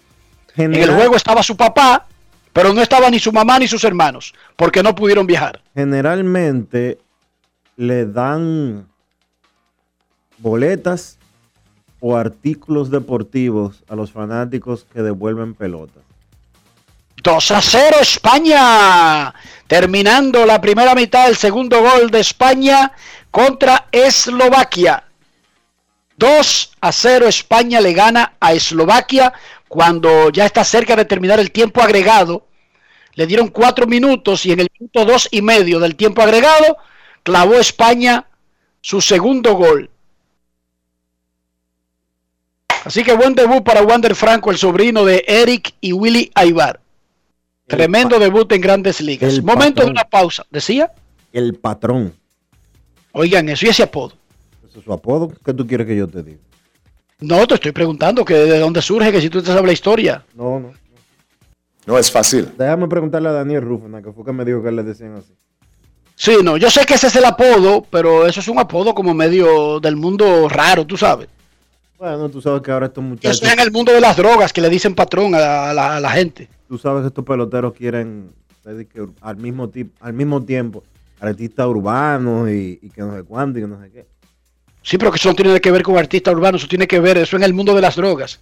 En 0.56 0.74
el 0.74 0.92
juego 0.92 1.16
estaba 1.16 1.44
su 1.44 1.56
papá, 1.56 2.08
pero 2.52 2.74
no 2.74 2.82
estaba 2.82 3.10
ni 3.10 3.20
su 3.20 3.32
mamá 3.32 3.60
ni 3.60 3.68
sus 3.68 3.84
hermanos, 3.84 4.34
porque 4.56 4.82
no 4.82 4.96
pudieron 4.96 5.28
viajar. 5.28 5.62
Generalmente 5.76 6.98
le 7.76 8.06
dan 8.08 8.88
boletas 10.40 11.18
o 12.00 12.16
artículos 12.16 12.90
deportivos 12.90 13.84
a 13.88 13.96
los 13.96 14.12
fanáticos 14.12 14.86
que 14.92 15.02
devuelven 15.02 15.54
pelotas. 15.54 16.04
2 17.24 17.52
a 17.52 17.62
0 17.62 17.98
España. 18.02 19.34
Terminando 19.68 20.46
la 20.46 20.62
primera 20.62 20.96
mitad, 20.96 21.28
el 21.28 21.36
segundo 21.36 21.82
gol 21.82 22.10
de 22.10 22.22
España 22.22 22.94
contra 23.32 23.88
Eslovaquia. 23.92 25.04
2 26.16 26.72
a 26.82 26.92
0 26.92 27.28
España 27.28 27.80
le 27.82 27.94
gana 27.94 28.34
a 28.40 28.54
Eslovaquia 28.54 29.34
cuando 29.68 30.30
ya 30.32 30.46
está 30.46 30.64
cerca 30.64 30.96
de 30.96 31.06
terminar 31.06 31.40
el 31.40 31.52
tiempo 31.52 31.82
agregado. 31.82 32.48
Le 33.14 33.28
dieron 33.28 33.50
cuatro 33.50 33.86
minutos 33.88 34.46
y 34.46 34.54
en 34.54 34.62
el 34.62 34.70
minuto 34.80 35.06
dos 35.06 35.28
y 35.32 35.42
medio 35.42 35.80
del 35.80 35.96
tiempo 35.96 36.22
agregado 36.22 36.78
clavó 37.24 37.56
España 37.56 38.26
su 38.80 39.02
segundo 39.02 39.56
gol. 39.56 39.90
Así 42.86 43.04
que 43.04 43.14
buen 43.14 43.36
debut 43.36 43.64
para 43.64 43.82
Wander 43.82 44.16
Franco, 44.16 44.50
el 44.50 44.58
sobrino 44.58 45.04
de 45.04 45.26
Eric 45.28 45.74
y 45.82 45.92
Willy 45.92 46.32
Aybar. 46.36 46.80
Tremendo 47.68 48.18
debut 48.18 48.52
en 48.54 48.62
grandes 48.62 49.02
ligas. 49.02 49.34
el 49.34 49.44
Momento 49.44 49.84
de 49.84 49.92
una 49.92 50.06
pausa. 50.06 50.46
¿Decía? 50.50 50.92
El 51.34 51.56
patrón. 51.56 52.14
Oigan, 53.12 53.50
eso 53.50 53.66
y 53.66 53.70
ese 53.70 53.84
apodo. 53.84 54.14
Ese 54.68 54.80
es 54.80 54.86
su 54.86 54.94
apodo. 54.94 55.32
¿Qué 55.44 55.54
tú 55.54 55.68
quieres 55.68 55.86
que 55.86 55.96
yo 55.96 56.08
te 56.08 56.24
diga? 56.24 56.40
No, 57.20 57.46
te 57.46 57.56
estoy 57.56 57.72
preguntando 57.72 58.24
que 58.24 58.36
de 58.36 58.60
dónde 58.60 58.82
surge, 58.82 59.12
que 59.12 59.22
si 59.22 59.30
tú 59.30 59.42
te 59.42 59.48
sabes 59.48 59.66
la 59.66 59.74
historia. 59.74 60.24
No, 60.34 60.60
no. 60.60 60.72
No 61.86 61.98
es 61.98 62.12
fácil. 62.12 62.50
Déjame 62.58 62.88
preguntarle 62.88 63.30
a 63.30 63.34
Daniel 63.34 63.62
Rufana, 63.62 64.02
que 64.02 64.12
fue 64.12 64.24
que 64.24 64.34
me 64.34 64.46
dijo 64.46 64.62
que 64.62 64.72
le 64.72 64.84
decían 64.84 65.16
así. 65.16 65.34
Sí, 66.16 66.38
no, 66.44 66.58
yo 66.58 66.70
sé 66.70 66.86
que 66.86 66.96
ese 66.96 67.08
es 67.08 67.16
el 67.16 67.26
apodo, 67.26 67.86
pero 67.90 68.26
eso 68.26 68.40
es 68.40 68.48
un 68.48 68.60
apodo 68.60 68.94
como 68.94 69.14
medio 69.14 69.80
del 69.80 69.96
mundo 69.96 70.48
raro, 70.50 70.86
tú 70.86 70.98
sabes. 70.98 71.28
Bueno, 71.98 72.30
tú 72.30 72.42
sabes 72.42 72.62
que 72.62 72.72
ahora 72.72 72.88
estos 72.88 73.04
muchachos... 73.04 73.38
Eso 73.38 73.46
es 73.46 73.54
en 73.54 73.60
el 73.60 73.72
mundo 73.72 73.92
de 73.92 74.00
las 74.02 74.16
drogas 74.16 74.54
que 74.54 74.62
le 74.62 74.70
dicen 74.70 74.94
patrón 74.94 75.34
a 75.34 75.74
la, 75.74 75.96
a 75.96 76.00
la 76.00 76.10
gente. 76.12 76.48
Tú 76.68 76.78
sabes 76.78 77.02
que 77.02 77.08
estos 77.08 77.26
peloteros 77.26 77.74
quieren 77.74 78.32
que 78.64 79.08
al 79.22 79.38
mismo, 79.38 79.70
tip- 79.70 79.94
al 80.02 80.14
mismo 80.14 80.44
tiempo 80.44 80.84
artistas 81.20 81.66
urbanos 81.66 82.50
y, 82.50 82.80
y 82.82 82.90
que 82.90 83.02
no 83.02 83.16
sé 83.16 83.24
cuánto 83.24 83.58
y 83.58 83.62
que 83.62 83.68
no 83.68 83.82
sé 83.82 83.90
qué. 83.90 84.06
Sí, 84.84 84.98
pero 84.98 85.10
que 85.12 85.18
eso 85.18 85.30
no 85.30 85.36
tiene 85.36 85.60
que 85.60 85.72
ver 85.72 85.84
con 85.84 85.98
artistas 85.98 86.34
urbanos, 86.34 86.62
eso 86.62 86.68
tiene 86.68 86.88
que 86.88 87.00
ver, 87.00 87.18
eso 87.18 87.36
en 87.36 87.44
el 87.44 87.54
mundo 87.54 87.74
de 87.74 87.82
las 87.82 87.96
drogas. 87.96 88.40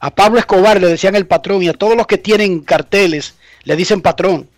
A 0.00 0.10
Pablo 0.10 0.38
Escobar 0.38 0.80
le 0.80 0.86
decían 0.88 1.14
el 1.16 1.26
patrón 1.26 1.62
y 1.62 1.68
a 1.68 1.72
todos 1.72 1.96
los 1.96 2.06
que 2.06 2.18
tienen 2.18 2.60
carteles 2.60 3.34
le 3.64 3.76
dicen 3.76 4.00
patrón. 4.00 4.48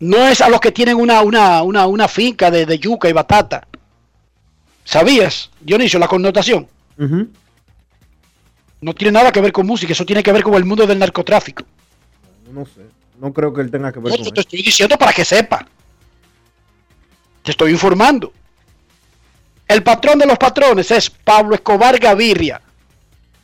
No 0.00 0.26
es 0.26 0.40
a 0.40 0.48
los 0.48 0.60
que 0.60 0.72
tienen 0.72 0.96
una, 0.96 1.22
una, 1.22 1.62
una, 1.62 1.86
una 1.86 2.08
finca 2.08 2.50
de, 2.50 2.66
de 2.66 2.78
yuca 2.78 3.08
y 3.08 3.12
batata. 3.12 3.68
¿Sabías, 4.84 5.50
Dionisio, 5.60 5.98
la 5.98 6.08
connotación? 6.08 6.68
No 8.80 8.94
tiene 8.94 9.12
nada 9.12 9.30
que 9.32 9.40
ver 9.40 9.52
con 9.52 9.66
música, 9.66 9.92
eso 9.92 10.04
tiene 10.04 10.22
que 10.22 10.32
ver 10.32 10.42
con 10.42 10.54
el 10.54 10.64
mundo 10.64 10.86
del 10.86 10.98
narcotráfico. 10.98 11.64
No 12.52 12.64
sé. 12.66 12.82
No 13.18 13.32
creo 13.32 13.52
que 13.54 13.60
él 13.60 13.70
tenga 13.70 13.92
que 13.92 14.00
ver 14.00 14.10
No, 14.10 14.16
con 14.16 14.24
te 14.24 14.30
eso. 14.32 14.40
estoy 14.40 14.62
diciendo 14.62 14.98
para 14.98 15.12
que 15.12 15.24
sepa. 15.24 15.64
Te 17.42 17.52
estoy 17.52 17.70
informando. 17.72 18.32
El 19.68 19.82
patrón 19.82 20.18
de 20.18 20.26
los 20.26 20.36
patrones 20.38 20.90
es 20.90 21.08
Pablo 21.08 21.54
Escobar 21.54 21.98
Gaviria, 21.98 22.60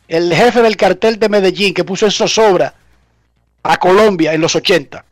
el 0.07 0.33
jefe 0.33 0.61
del 0.61 0.75
cartel 0.75 1.17
de 1.17 1.29
Medellín 1.29 1.73
que 1.73 1.83
puso 1.85 2.05
en 2.05 2.11
zozobra 2.11 2.73
a 3.63 3.77
Colombia 3.77 4.33
en 4.33 4.41
los 4.41 4.55
80 4.55 5.03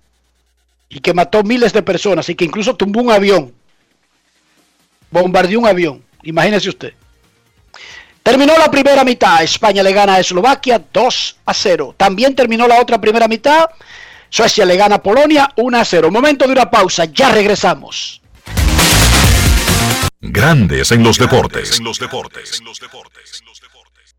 y 0.90 1.00
que 1.00 1.14
mató 1.14 1.44
miles 1.44 1.74
de 1.74 1.82
personas 1.82 2.30
y 2.30 2.36
que 2.36 2.46
incluso 2.46 2.76
tumbó 2.76 3.02
un 3.02 3.12
avión, 3.12 3.54
bombardeó 5.10 5.60
un 5.60 5.68
avión. 5.68 6.04
Imagínese 6.28 6.68
usted. 6.68 6.94
Terminó 8.22 8.54
la 8.58 8.70
primera 8.70 9.06
mitad. 9.06 9.42
España 9.42 9.82
le 9.82 9.94
gana 9.94 10.16
a 10.16 10.20
Eslovaquia 10.20 10.84
2 10.92 11.38
a 11.46 11.54
0. 11.54 11.96
También 11.96 12.36
terminó 12.36 12.68
la 12.68 12.82
otra 12.82 13.00
primera 13.00 13.30
mitad. 13.30 13.70
Suecia 14.30 14.66
le 14.66 14.76
gana 14.76 14.96
a 14.96 15.02
Polonia 15.02 15.50
1 15.56 15.78
a 15.78 15.86
0. 15.86 16.12
Momento 16.12 16.46
de 16.46 16.52
una 16.52 16.70
pausa. 16.70 17.06
Ya 17.06 17.32
regresamos. 17.32 18.22
Grandes 20.20 20.92
en 20.92 21.02
los 21.02 21.18
deportes. 21.18 21.80
En 21.80 21.86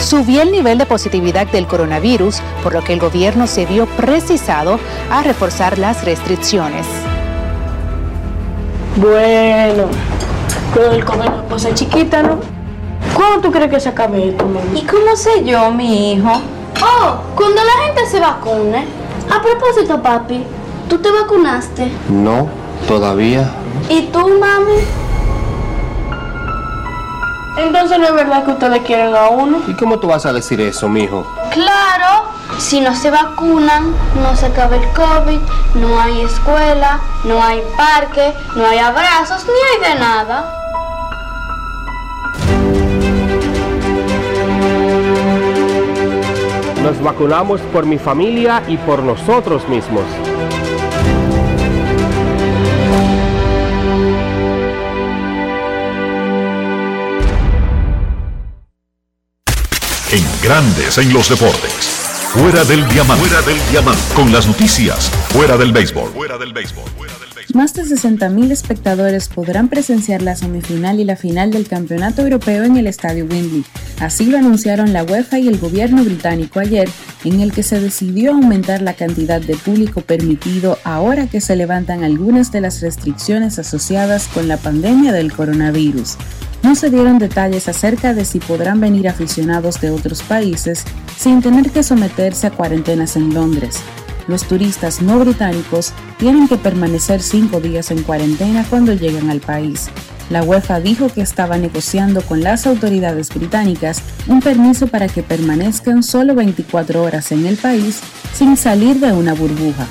Subió 0.00 0.42
el 0.42 0.52
nivel 0.52 0.78
de 0.78 0.86
positividad 0.86 1.46
del 1.48 1.66
coronavirus, 1.66 2.40
por 2.62 2.72
lo 2.72 2.82
que 2.82 2.92
el 2.94 3.00
gobierno 3.00 3.46
se 3.46 3.66
vio 3.66 3.86
precisado 3.86 4.78
a 5.10 5.22
reforzar 5.22 5.78
las 5.78 6.04
restricciones. 6.04 6.86
Bueno, 8.96 9.84
pero 10.74 10.92
el 10.92 11.04
comer 11.04 11.30
no 11.30 11.42
puede 11.44 11.60
ser 11.60 11.74
chiquita, 11.74 12.22
¿no? 12.22 12.38
¿Cuándo 13.14 13.40
tú 13.40 13.52
crees 13.52 13.70
que 13.70 13.80
se 13.80 13.88
acabe 13.88 14.28
esto, 14.28 14.46
mami? 14.46 14.80
¿Y 14.80 14.84
cómo 14.84 15.14
sé 15.16 15.44
yo, 15.44 15.70
mi 15.70 16.12
hijo? 16.12 16.40
Oh, 16.82 17.16
cuando 17.34 17.62
la 17.64 17.84
gente 17.84 18.06
se 18.06 18.20
vacune. 18.20 18.86
A 19.30 19.42
propósito, 19.42 20.00
papi, 20.02 20.42
¿tú 20.88 20.98
te 20.98 21.10
vacunaste? 21.10 21.90
No, 22.08 22.48
todavía. 22.86 23.50
¿Y 23.88 24.02
tú, 24.06 24.20
mami? 24.20 25.07
Entonces 27.58 27.98
no 27.98 28.06
es 28.06 28.14
verdad 28.14 28.44
que 28.44 28.52
ustedes 28.52 28.82
quieren 28.82 29.14
a 29.16 29.28
uno. 29.28 29.60
¿Y 29.66 29.74
cómo 29.74 29.98
tú 29.98 30.06
vas 30.06 30.24
a 30.26 30.32
decir 30.32 30.60
eso, 30.60 30.88
mijo? 30.88 31.26
Claro, 31.52 32.24
si 32.58 32.80
no 32.80 32.94
se 32.94 33.10
vacunan, 33.10 33.92
no 34.22 34.36
se 34.36 34.46
acaba 34.46 34.76
el 34.76 34.88
COVID, 34.92 35.40
no 35.74 36.00
hay 36.00 36.20
escuela, 36.20 37.00
no 37.24 37.42
hay 37.42 37.62
parque, 37.76 38.32
no 38.54 38.64
hay 38.64 38.78
abrazos, 38.78 39.44
ni 39.44 39.86
hay 39.86 39.92
de 39.92 40.00
nada. 40.00 40.54
Nos 46.82 47.02
vacunamos 47.02 47.60
por 47.72 47.84
mi 47.84 47.98
familia 47.98 48.62
y 48.68 48.76
por 48.76 49.02
nosotros 49.02 49.68
mismos. 49.68 50.04
En 60.10 60.24
Grandes 60.42 60.96
en 60.96 61.12
los 61.12 61.28
deportes. 61.28 61.70
Fuera 62.32 62.64
del 62.64 62.88
diamante. 62.88 63.26
Fuera 63.26 63.42
del 63.42 63.58
diamante. 63.70 64.00
Con 64.14 64.32
las 64.32 64.46
noticias. 64.46 65.10
Fuera 65.28 65.58
del 65.58 65.70
béisbol. 65.70 66.08
Fuera 66.12 66.38
del 66.38 66.54
béisbol. 66.54 66.84
Más 67.52 67.74
de 67.74 67.82
60.000 67.82 68.50
espectadores 68.50 69.28
podrán 69.28 69.68
presenciar 69.68 70.22
la 70.22 70.34
semifinal 70.34 70.98
y 70.98 71.04
la 71.04 71.16
final 71.16 71.50
del 71.50 71.68
Campeonato 71.68 72.22
Europeo 72.22 72.64
en 72.64 72.78
el 72.78 72.86
Estadio 72.86 73.26
Wembley. 73.26 73.64
Así 74.00 74.24
lo 74.24 74.38
anunciaron 74.38 74.94
la 74.94 75.04
UEFA 75.04 75.40
y 75.40 75.48
el 75.48 75.58
gobierno 75.58 76.02
británico 76.02 76.60
ayer, 76.60 76.88
en 77.24 77.40
el 77.40 77.52
que 77.52 77.62
se 77.62 77.78
decidió 77.78 78.32
aumentar 78.32 78.80
la 78.80 78.94
cantidad 78.94 79.42
de 79.42 79.56
público 79.56 80.00
permitido 80.00 80.78
ahora 80.84 81.26
que 81.26 81.42
se 81.42 81.54
levantan 81.54 82.02
algunas 82.02 82.50
de 82.50 82.62
las 82.62 82.80
restricciones 82.80 83.58
asociadas 83.58 84.26
con 84.28 84.48
la 84.48 84.56
pandemia 84.56 85.12
del 85.12 85.32
coronavirus. 85.32 86.16
No 86.62 86.74
se 86.74 86.90
dieron 86.90 87.18
detalles 87.18 87.68
acerca 87.68 88.14
de 88.14 88.24
si 88.24 88.40
podrán 88.40 88.80
venir 88.80 89.08
aficionados 89.08 89.80
de 89.80 89.90
otros 89.90 90.22
países 90.22 90.84
sin 91.16 91.40
tener 91.40 91.70
que 91.70 91.82
someterse 91.82 92.46
a 92.46 92.50
cuarentenas 92.50 93.16
en 93.16 93.32
Londres. 93.32 93.80
Los 94.26 94.44
turistas 94.44 95.00
no 95.00 95.18
británicos 95.18 95.92
tienen 96.18 96.48
que 96.48 96.58
permanecer 96.58 97.22
cinco 97.22 97.60
días 97.60 97.90
en 97.90 98.02
cuarentena 98.02 98.64
cuando 98.68 98.92
llegan 98.92 99.30
al 99.30 99.40
país. 99.40 99.88
la 100.28 100.42
UEFA 100.42 100.80
dijo 100.80 101.08
que 101.08 101.22
estaba 101.22 101.56
negociando 101.56 102.20
con 102.20 102.42
las 102.42 102.66
autoridades 102.66 103.30
británicas 103.30 104.02
un 104.26 104.40
permiso 104.40 104.86
para 104.86 105.08
que 105.08 105.22
permanezcan 105.22 106.02
solo 106.02 106.34
24 106.34 107.02
horas 107.02 107.32
en 107.32 107.46
el 107.46 107.56
país 107.56 108.00
sin 108.34 108.58
salir 108.58 109.00
de 109.00 109.12
una 109.12 109.32
burbuja. 109.32 109.86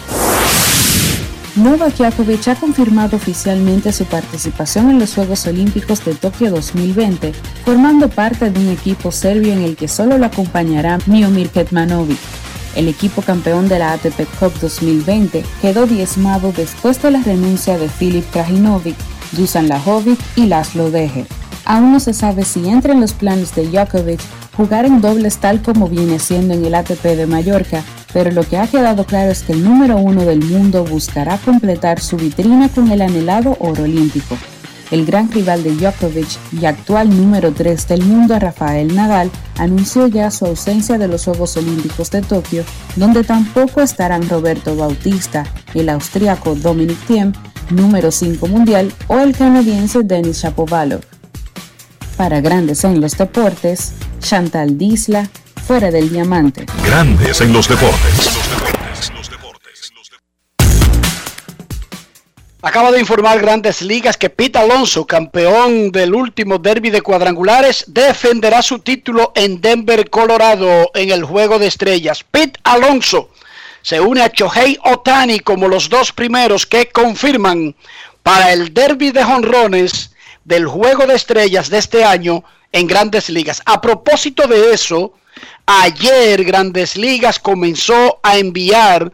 Novak 1.58 1.96
Djokovic 1.98 2.48
ha 2.50 2.56
confirmado 2.56 3.18
oficialmente 3.18 3.92
su 3.92 4.06
participación 4.06 4.92
en 4.92 5.00
los 5.00 5.16
Juegos 5.16 5.48
Olímpicos 5.48 6.06
de 6.06 6.14
Tokio 6.14 6.52
2020, 6.52 7.34
formando 7.66 8.10
parte 8.10 8.52
de 8.52 8.60
un 8.60 8.70
equipo 8.70 9.12
serbio 9.12 9.54
en 9.54 9.64
el 9.64 9.76
que 9.76 9.88
solo 9.88 10.20
lo 10.20 10.28
acompañará 10.28 11.00
Miomir 11.08 11.50
Ketmanovic. 11.50 12.20
El 12.76 12.88
equipo 12.88 13.24
campeón 13.24 13.68
de 13.70 13.80
la 13.80 13.94
ATP 13.94 14.28
Cup 14.40 14.54
2020 14.62 15.44
quedó 15.60 15.88
diezmado 15.88 16.52
después 16.52 17.02
de 17.02 17.10
la 17.10 17.24
renuncia 17.24 17.80
de 17.80 17.90
Filip 17.90 18.30
Krajinovic, 18.30 18.96
Dusan 19.32 19.68
Lajovic 19.68 20.20
y 20.36 20.46
Laszlo 20.46 20.92
Deje. 20.92 21.26
Aún 21.66 21.92
no 21.92 22.00
se 22.00 22.14
sabe 22.14 22.46
si 22.46 22.70
entra 22.70 22.94
en 22.94 23.02
los 23.02 23.14
planes 23.14 23.56
de 23.56 23.68
Djokovic 23.68 24.22
jugar 24.56 24.86
en 24.86 25.02
dobles 25.02 25.38
tal 25.38 25.64
como 25.64 25.88
viene 25.88 26.20
siendo 26.20 26.54
en 26.54 26.64
el 26.64 26.76
ATP 26.76 27.02
de 27.04 27.26
Mallorca, 27.26 27.84
pero 28.18 28.32
lo 28.32 28.42
que 28.42 28.58
ha 28.58 28.66
quedado 28.66 29.06
claro 29.06 29.30
es 29.30 29.44
que 29.44 29.54
el 29.54 29.64
número 29.64 29.98
uno 29.98 30.26
del 30.26 30.44
mundo 30.44 30.84
buscará 30.84 31.38
completar 31.38 32.00
su 32.00 32.18
vitrina 32.18 32.68
con 32.68 32.92
el 32.92 33.04
anhelado 33.04 33.56
oro 33.60 33.84
olímpico. 33.84 34.36
El 34.90 35.06
gran 35.06 35.32
rival 35.32 35.62
de 35.62 35.76
Djokovic 35.76 36.28
y 36.60 36.66
actual 36.66 37.16
número 37.16 37.52
3 37.52 37.88
del 37.88 38.02
mundo, 38.02 38.40
Rafael 38.40 38.96
Nadal, 38.96 39.30
anunció 39.60 40.08
ya 40.08 40.32
su 40.32 40.48
ausencia 40.48 40.98
de 40.98 41.08
los 41.08 41.26
Juegos 41.26 41.58
Olímpicos 41.58 42.10
de 42.10 42.24
Tokio, 42.24 42.64
donde 42.96 43.24
tampoco 43.24 43.82
estarán 43.82 44.28
Roberto 44.28 44.76
Bautista, 44.76 45.44
el 45.76 45.88
austriaco 45.88 46.56
Dominic 46.56 46.98
Thiem, 47.06 47.34
número 47.70 48.10
5 48.10 48.48
mundial, 48.48 48.92
o 49.06 49.20
el 49.20 49.38
canadiense 49.38 50.02
Denis 50.02 50.42
Shapovalov. 50.42 51.02
Para 52.16 52.42
Grandes 52.42 52.84
en 52.84 53.00
los 53.00 53.16
Deportes, 53.16 53.94
Chantal 54.22 54.76
Disla, 54.80 55.30
fuera 55.68 55.92
del 55.92 56.10
diamante. 56.10 56.66
Grandes 56.86 57.42
en 57.42 57.52
los 57.52 57.68
deportes. 57.68 58.38
Acaba 62.62 62.92
de 62.92 63.00
informar 63.02 63.40
Grandes 63.40 63.82
Ligas 63.82 64.16
que 64.16 64.30
Pete 64.30 64.60
Alonso, 64.60 65.06
campeón 65.06 65.92
del 65.92 66.16
último 66.16 66.58
derby 66.58 66.90
de 66.90 67.02
cuadrangulares, 67.02 67.84
defenderá 67.88 68.62
su 68.62 68.80
título 68.80 69.34
en 69.36 69.60
Denver, 69.60 70.10
Colorado, 70.10 70.90
en 70.96 71.12
el 71.12 71.26
Juego 71.26 71.60
de 71.60 71.68
Estrellas. 71.68 72.24
Pete 72.24 72.60
Alonso 72.64 73.30
se 73.82 74.00
une 74.00 74.22
a 74.22 74.32
Chohei 74.32 74.80
Otani 74.86 75.42
como 75.42 75.68
los 75.68 75.90
dos 75.90 76.14
primeros 76.14 76.66
que 76.66 76.90
confirman 76.90 77.76
para 78.24 78.54
el 78.54 78.74
derby 78.74 79.12
de 79.12 79.24
jonrones 79.24 80.12
del 80.46 80.66
Juego 80.66 81.06
de 81.06 81.16
Estrellas 81.16 81.70
de 81.70 81.78
este 81.78 82.06
año 82.06 82.44
en 82.72 82.88
Grandes 82.88 83.30
Ligas. 83.30 83.62
A 83.66 83.82
propósito 83.82 84.48
de 84.48 84.74
eso, 84.74 85.14
ayer 85.68 86.44
Grandes 86.44 86.98
Ligas 86.98 87.38
comenzó 87.38 88.20
a 88.24 88.38
enviar 88.38 89.14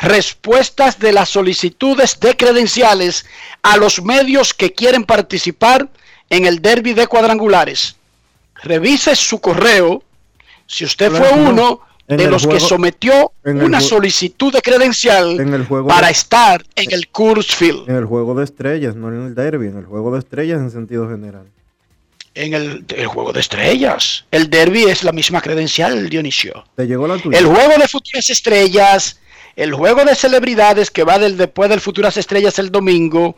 respuestas 0.00 0.98
de 0.98 1.12
las 1.12 1.28
solicitudes 1.28 2.18
de 2.20 2.36
credenciales 2.36 3.26
a 3.62 3.76
los 3.76 4.02
medios 4.02 4.54
que 4.54 4.72
quieren 4.72 5.04
participar 5.04 5.88
en 6.30 6.46
el 6.46 6.62
derby 6.62 6.94
de 6.94 7.06
cuadrangulares. 7.06 7.96
Revise 8.62 9.14
su 9.16 9.40
correo. 9.40 10.02
Si 10.66 10.84
usted 10.84 11.10
fue 11.10 11.30
uno 11.32 11.80
de 12.06 12.26
los 12.30 12.46
que 12.46 12.60
sometió 12.60 13.32
una 13.44 13.80
solicitud 13.80 14.52
de 14.52 14.62
credencial 14.62 15.36
para 15.86 16.10
estar 16.10 16.64
en 16.76 16.92
el 16.92 17.08
Coors 17.08 17.54
Field. 17.54 17.88
En 17.88 17.96
el 17.96 18.04
juego 18.04 18.34
de 18.34 18.44
estrellas, 18.44 18.94
no 18.94 19.08
en 19.08 19.26
el 19.26 19.34
derby, 19.34 19.66
en 19.66 19.78
el 19.78 19.84
juego 19.84 20.12
de 20.12 20.20
estrellas 20.20 20.60
en 20.60 20.70
sentido 20.70 21.08
general. 21.08 21.46
En 22.38 22.54
el, 22.54 22.84
el 22.96 23.06
juego 23.08 23.32
de 23.32 23.40
estrellas. 23.40 24.24
El 24.30 24.48
derby 24.48 24.84
es 24.84 25.02
la 25.02 25.10
misma 25.10 25.40
credencial, 25.40 26.08
Dionisio. 26.08 26.64
¿Te 26.76 26.86
llegó 26.86 27.08
la 27.08 27.18
tuya? 27.18 27.36
El 27.36 27.46
juego 27.46 27.76
de 27.76 27.88
futuras 27.88 28.30
estrellas, 28.30 29.18
el 29.56 29.74
juego 29.74 30.04
de 30.04 30.14
celebridades 30.14 30.92
que 30.92 31.02
va 31.02 31.18
del, 31.18 31.36
después 31.36 31.68
del 31.68 31.80
Futuras 31.80 32.16
Estrellas 32.16 32.60
el 32.60 32.70
domingo, 32.70 33.36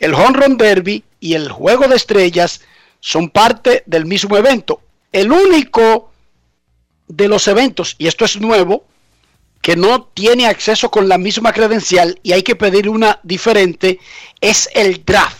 el 0.00 0.14
Home 0.14 0.36
Run 0.36 0.56
Derby 0.56 1.04
y 1.20 1.34
el 1.34 1.48
juego 1.48 1.86
de 1.86 1.94
estrellas 1.94 2.62
son 2.98 3.30
parte 3.30 3.84
del 3.86 4.04
mismo 4.04 4.36
evento. 4.36 4.80
El 5.12 5.30
único 5.30 6.10
de 7.06 7.28
los 7.28 7.46
eventos, 7.46 7.94
y 7.98 8.08
esto 8.08 8.24
es 8.24 8.40
nuevo, 8.40 8.84
que 9.62 9.76
no 9.76 10.02
tiene 10.12 10.48
acceso 10.48 10.90
con 10.90 11.08
la 11.08 11.18
misma 11.18 11.52
credencial 11.52 12.18
y 12.24 12.32
hay 12.32 12.42
que 12.42 12.56
pedir 12.56 12.88
una 12.88 13.20
diferente, 13.22 14.00
es 14.40 14.68
el 14.74 15.04
draft, 15.04 15.39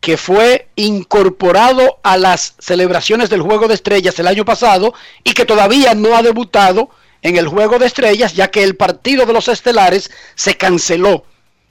que 0.00 0.16
fue 0.16 0.68
incorporado 0.76 1.98
a 2.02 2.16
las 2.16 2.54
celebraciones 2.58 3.30
del 3.30 3.42
Juego 3.42 3.66
de 3.66 3.74
Estrellas 3.74 4.18
el 4.18 4.28
año 4.28 4.44
pasado 4.44 4.94
y 5.24 5.32
que 5.32 5.44
todavía 5.44 5.94
no 5.94 6.16
ha 6.16 6.22
debutado 6.22 6.90
en 7.22 7.36
el 7.36 7.48
Juego 7.48 7.78
de 7.78 7.86
Estrellas, 7.86 8.34
ya 8.34 8.48
que 8.48 8.62
el 8.62 8.76
partido 8.76 9.26
de 9.26 9.32
los 9.32 9.48
estelares 9.48 10.10
se 10.36 10.56
canceló 10.56 11.24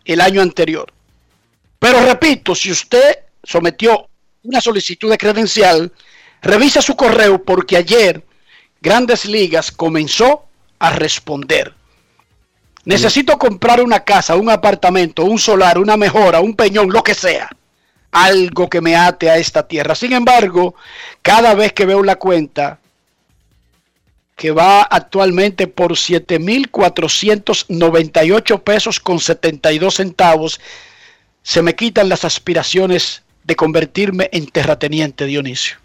el 0.04 0.20
año 0.20 0.42
anterior. 0.42 0.92
Pero 1.80 2.02
repito, 2.02 2.54
si 2.54 2.72
usted 2.72 3.20
sometió 3.44 4.08
una 4.44 4.60
solicitud 4.62 5.10
de 5.10 5.18
credencial, 5.18 5.94
revisa 6.42 6.82
su 6.82 6.96
correo 6.96 7.44
porque 7.44 7.78
ayer 7.78 8.24
Grandes 8.82 9.26
Ligas 9.26 9.72
comenzó 9.72 10.46
a 10.80 10.92
responder. 10.92 11.74
Necesito 12.86 13.38
comprar 13.38 13.82
una 13.82 14.02
casa, 14.02 14.36
un 14.36 14.50
apartamento, 14.50 15.26
un 15.26 15.40
solar, 15.40 15.78
una 15.78 15.98
mejora, 15.98 16.40
un 16.40 16.56
peñón, 16.56 16.90
lo 16.90 17.04
que 17.04 17.14
sea. 17.14 17.50
Algo 18.18 18.68
que 18.68 18.82
me 18.82 18.96
ate 18.96 19.30
a 19.30 19.38
esta 19.38 19.68
tierra. 19.68 19.94
Sin 19.94 20.14
embargo, 20.14 20.74
cada 21.22 21.54
vez 21.54 21.74
que 21.74 21.86
veo 21.86 22.02
la 22.04 22.16
cuenta, 22.16 22.80
que 24.36 24.50
va 24.52 24.82
actualmente 24.82 25.68
por 25.68 25.92
7.498 25.92 28.62
pesos 28.62 29.00
con 29.00 29.20
72 29.20 29.96
centavos, 29.96 30.60
se 31.44 31.62
me 31.62 31.76
quitan 31.76 32.10
las 32.10 32.26
aspiraciones 32.26 33.22
de 33.44 33.56
convertirme 33.56 34.30
en 34.32 34.48
terrateniente, 34.48 35.26
Dionisio. 35.26 35.78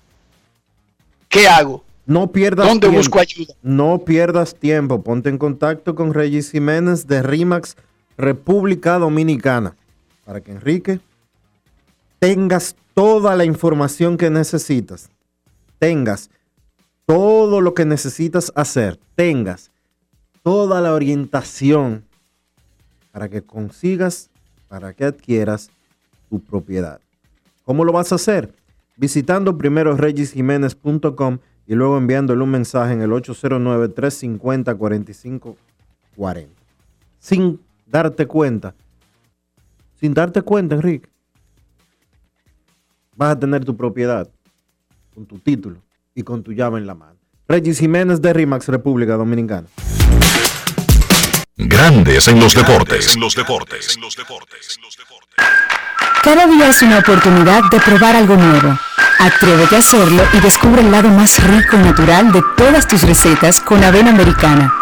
¿Qué 1.29 1.47
hago? 1.49 1.85
No 2.07 2.33
pierdas 2.33 2.67
¿Dónde 2.67 2.89
tiempo. 2.89 2.99
busco 2.99 3.21
ayuda? 3.21 3.55
No 3.63 4.05
pierdas 4.05 4.55
tiempo. 4.55 5.03
Ponte 5.03 5.29
en 5.29 5.39
contacto 5.39 5.95
con 5.95 6.13
Regis 6.13 6.51
Jiménez 6.51 7.07
de 7.07 7.23
RIMAX 7.23 7.77
República 8.17 8.99
Dominicana 8.99 9.77
para 10.25 10.41
que 10.41 10.51
Enrique 10.53 11.01
tengas 12.23 12.77
toda 12.95 13.35
la 13.35 13.45
información 13.45 14.17
que 14.17 14.31
necesitas. 14.31 15.11
Tengas 15.81 16.31
todo 17.05 17.61
lo 17.61 17.75
que 17.75 17.85
necesitas 17.85 18.53
hacer. 18.55 19.01
Tengas 19.17 19.73
toda 20.45 20.81
la 20.81 20.95
orientación 20.95 22.05
para 23.11 23.29
que 23.29 23.43
consigas, 23.43 24.31
para 24.69 24.95
que 24.95 25.07
adquieras 25.07 25.73
tu 26.31 26.39
propiedad. 26.39 27.01
¿Cómo 27.65 27.85
lo 27.85 27.91
vas 27.91 28.13
a 28.13 28.15
hacer? 28.15 28.55
Visitando 28.97 29.59
primero 29.59 29.97
regisjiménez.com 29.97 31.39
y 31.67 31.75
luego 31.75 31.99
enviándole 31.99 32.45
un 32.45 32.51
mensaje 32.51 32.93
en 32.93 33.03
el 33.03 33.11
809-350-4540. 33.11 35.57
Sin 37.19 37.59
darte 37.85 38.27
cuenta, 38.27 38.77
sin 39.99 40.15
darte 40.15 40.43
cuenta, 40.43 40.77
Enrique, 40.77 41.12
vas 43.23 43.37
a 43.37 43.39
tener 43.39 43.65
tu 43.65 43.77
propiedad 43.77 44.29
con 45.15 45.27
tu 45.27 45.39
título 45.39 45.79
y 46.15 46.23
con 46.23 46.43
tu 46.43 46.53
llave 46.53 46.79
en 46.79 46.87
la 46.87 46.95
mano. 46.95 47.19
Regis 47.49 47.79
Jiménez 47.79 48.21
de 48.21 48.33
RIMAX, 48.33 48.69
República 48.69 49.15
Dominicana. 49.17 49.69
Grandes 51.57 52.29
en 52.29 52.41
los 52.41 52.55
deportes. 52.55 53.15
En 53.15 53.21
los 53.21 53.35
deportes. 53.35 53.99
Cada 56.25 56.47
día 56.47 56.69
es 56.69 56.83
una 56.83 56.99
oportunidad 56.99 57.63
de 57.71 57.81
probar 57.81 58.17
algo 58.17 58.37
nuevo. 58.37 58.79
Atrévete 59.19 59.77
a 59.77 59.79
hacerlo 59.79 60.23
y 60.33 60.41
descubre 60.41 60.83
el 60.83 60.91
lado 60.91 61.09
más 61.09 61.43
rico 61.45 61.77
y 61.77 61.81
natural 61.81 62.33
de 62.33 62.43
todas 62.57 62.89
tus 62.89 63.03
recetas 63.03 63.61
con 63.61 63.85
avena 63.85 64.11
americana. 64.11 64.82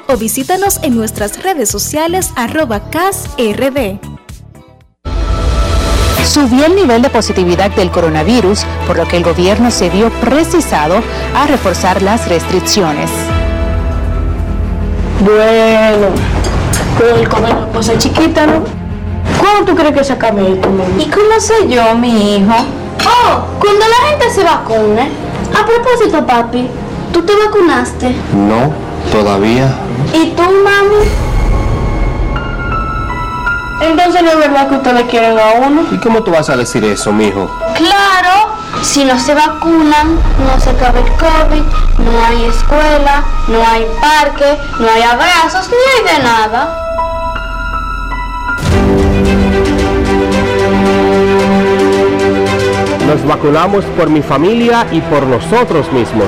o 0.08 0.18
visítanos 0.18 0.80
en 0.82 0.96
nuestras 0.96 1.44
redes 1.44 1.70
sociales 1.70 2.32
arroba 2.36 2.90
casrd. 2.90 4.00
Subió 6.26 6.66
el 6.66 6.76
nivel 6.76 7.04
de 7.04 7.12
positividad 7.12 7.70
del 7.76 7.92
coronavirus, 7.92 8.66
por 8.88 8.98
lo 8.98 9.08
que 9.08 9.18
el 9.18 9.24
gobierno 9.24 9.70
se 9.70 9.92
vio 9.92 10.10
precisado 10.22 11.04
a 11.36 11.46
reforzar 11.46 12.02
las 12.02 12.28
restricciones. 12.28 13.12
Bueno, 15.22 16.08
con 16.98 17.20
el 17.20 17.28
comer 17.28 17.56
cosa 17.74 17.98
chiquita, 17.98 18.46
¿no? 18.46 18.64
¿Cuándo 19.38 19.72
tú 19.72 19.76
crees 19.78 19.94
que 19.94 20.04
se 20.04 20.14
acabe 20.14 20.54
esto, 20.54 20.70
mami? 20.70 21.04
¿Y 21.04 21.10
cómo 21.10 21.40
sé 21.40 21.68
yo, 21.68 21.94
mi 21.96 22.38
hijo? 22.38 22.54
Oh, 23.06 23.42
cuando 23.60 23.86
la 23.86 24.10
gente 24.10 24.30
se 24.34 24.44
vacune. 24.44 25.10
A 25.54 25.66
propósito, 25.66 26.26
papi, 26.26 26.70
¿tú 27.12 27.22
te 27.24 27.34
vacunaste? 27.36 28.16
No, 28.34 28.72
todavía. 29.12 29.74
¿Y 30.14 30.28
tú, 30.32 30.44
mami? 30.44 31.29
Entonces 33.82 34.24
no 34.24 34.32
es 34.32 34.38
verdad 34.38 34.68
que 34.68 34.76
ustedes 34.76 35.04
quieren 35.10 35.40
a 35.40 35.66
uno. 35.66 35.86
¿Y 35.92 35.98
cómo 35.98 36.22
tú 36.22 36.32
vas 36.32 36.50
a 36.50 36.58
decir 36.58 36.84
eso, 36.84 37.12
mijo? 37.12 37.50
Claro, 37.76 38.56
si 38.82 39.06
no 39.06 39.18
se 39.20 39.34
vacunan, 39.34 40.16
no 40.16 40.60
se 40.60 40.72
acaba 40.72 41.00
el 41.00 41.06
COVID, 41.14 41.64
no 42.00 42.26
hay 42.26 42.46
escuela, 42.46 43.24
no 43.48 43.66
hay 43.66 43.86
parque, 44.02 44.58
no 44.80 44.88
hay 44.90 45.02
abrazos, 45.02 45.70
ni 45.70 46.10
hay 46.10 46.18
de 46.18 46.24
nada. 46.24 46.86
Nos 53.08 53.26
vacunamos 53.26 53.86
por 53.98 54.10
mi 54.10 54.22
familia 54.22 54.86
y 54.92 55.02
por 55.02 55.26
nosotros 55.26 55.92
mismos. 55.92 56.28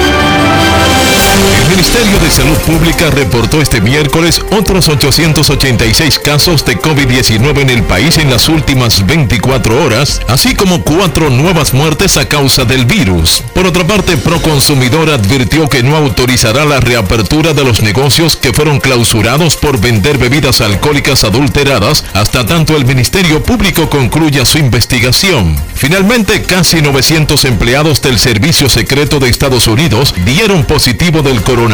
El 1.81 1.87
Ministerio 1.87 2.19
de 2.19 2.29
Salud 2.29 2.57
Pública 2.59 3.09
reportó 3.09 3.59
este 3.59 3.81
miércoles 3.81 4.39
otros 4.51 4.87
886 4.87 6.19
casos 6.19 6.63
de 6.63 6.77
COVID-19 6.77 7.59
en 7.59 7.71
el 7.71 7.81
país 7.81 8.19
en 8.19 8.29
las 8.29 8.49
últimas 8.49 9.07
24 9.07 9.83
horas, 9.83 10.21
así 10.27 10.53
como 10.53 10.83
cuatro 10.83 11.31
nuevas 11.31 11.73
muertes 11.73 12.17
a 12.17 12.29
causa 12.29 12.65
del 12.65 12.85
virus. 12.85 13.41
Por 13.55 13.65
otra 13.65 13.83
parte, 13.87 14.15
Proconsumidor 14.15 15.09
advirtió 15.09 15.67
que 15.69 15.81
no 15.81 15.95
autorizará 15.95 16.65
la 16.65 16.79
reapertura 16.79 17.53
de 17.53 17.63
los 17.63 17.81
negocios 17.81 18.37
que 18.37 18.53
fueron 18.53 18.79
clausurados 18.79 19.57
por 19.57 19.81
vender 19.81 20.19
bebidas 20.19 20.61
alcohólicas 20.61 21.23
adulteradas 21.23 22.05
hasta 22.13 22.45
tanto 22.45 22.77
el 22.77 22.85
Ministerio 22.85 23.41
Público 23.41 23.89
concluya 23.89 24.45
su 24.45 24.59
investigación. 24.59 25.55
Finalmente, 25.73 26.43
casi 26.43 26.79
900 26.79 27.43
empleados 27.45 28.03
del 28.03 28.19
Servicio 28.19 28.69
Secreto 28.69 29.19
de 29.19 29.29
Estados 29.29 29.65
Unidos 29.65 30.13
dieron 30.25 30.63
positivo 30.63 31.23
del 31.23 31.41
coronavirus, 31.41 31.70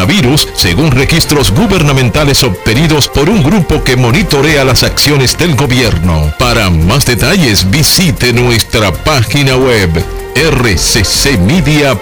según 0.53 0.91
registros 0.91 1.51
gubernamentales 1.51 2.43
obtenidos 2.43 3.07
por 3.07 3.29
un 3.29 3.41
grupo 3.41 3.83
que 3.83 3.95
monitorea 3.95 4.63
las 4.63 4.83
acciones 4.83 5.37
del 5.37 5.55
gobierno. 5.55 6.33
Para 6.37 6.69
más 6.69 7.05
detalles, 7.05 7.69
visite 7.71 8.31
nuestra 8.31 8.91
página 8.91 9.55
web 9.55 9.89
rccmedia.com.do. 10.35 11.97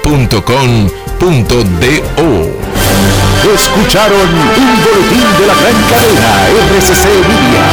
Escucharon 3.54 4.30
un 4.30 4.84
boletín 4.84 5.28
de 5.40 5.48
la 5.48 5.54
gran 5.54 5.84
cadena 5.90 6.48
RCC 6.48 7.06
Media. 7.28 7.64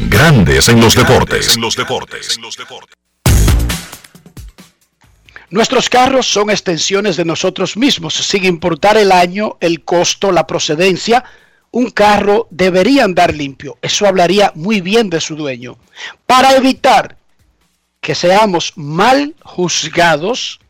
Grandes 0.00 0.68
en 0.68 0.80
los 0.80 0.94
deportes. 0.94 1.56
En 1.56 1.60
los 1.60 1.76
deportes. 1.76 2.38
Nuestros 5.50 5.88
carros 5.88 6.26
son 6.26 6.50
extensiones 6.50 7.16
de 7.16 7.24
nosotros 7.24 7.76
mismos, 7.76 8.14
sin 8.14 8.44
importar 8.44 8.98
el 8.98 9.10
año, 9.10 9.56
el 9.60 9.82
costo, 9.82 10.30
la 10.30 10.46
procedencia. 10.46 11.24
Un 11.70 11.90
carro 11.90 12.48
debería 12.50 13.04
andar 13.04 13.34
limpio. 13.34 13.78
Eso 13.80 14.06
hablaría 14.06 14.52
muy 14.54 14.82
bien 14.82 15.08
de 15.08 15.20
su 15.20 15.36
dueño. 15.36 15.78
Para 16.26 16.54
evitar 16.54 17.16
que 18.00 18.14
seamos 18.14 18.74
mal 18.76 19.34
juzgados 19.42 20.60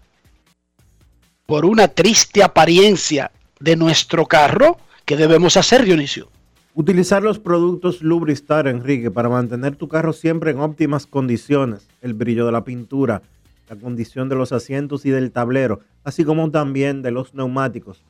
por 1.45 1.65
una 1.65 1.89
triste 1.89 2.45
apariencia 2.45 3.33
de 3.59 3.75
nuestro 3.75 4.27
carro, 4.27 4.79
¿qué 5.05 5.17
debemos 5.17 5.57
hacer, 5.57 5.85
Dionisio? 5.85 6.31
Utilizar 6.75 7.23
los 7.25 7.41
productos 7.41 8.03
Lubristar, 8.03 8.69
Enrique, 8.69 9.11
para 9.11 9.29
mantener 9.29 9.75
tu 9.75 9.89
carro 9.89 10.13
siempre 10.13 10.53
en 10.53 10.61
óptimas 10.61 11.07
condiciones. 11.07 11.89
El 12.01 12.15
brillo 12.15 12.47
de 12.47 12.53
la 12.53 12.63
pintura, 12.63 13.23
la 13.69 13.77
condición 13.77 14.29
de 14.29 14.37
los 14.37 14.53
asientos 14.53 15.05
y 15.05 15.11
del 15.11 15.31
tablero, 15.31 15.81
así 16.05 16.25
como 16.25 16.51
también 16.51 17.03
de 17.03 17.11
los 17.11 17.35
neumáticos, 17.35 18.03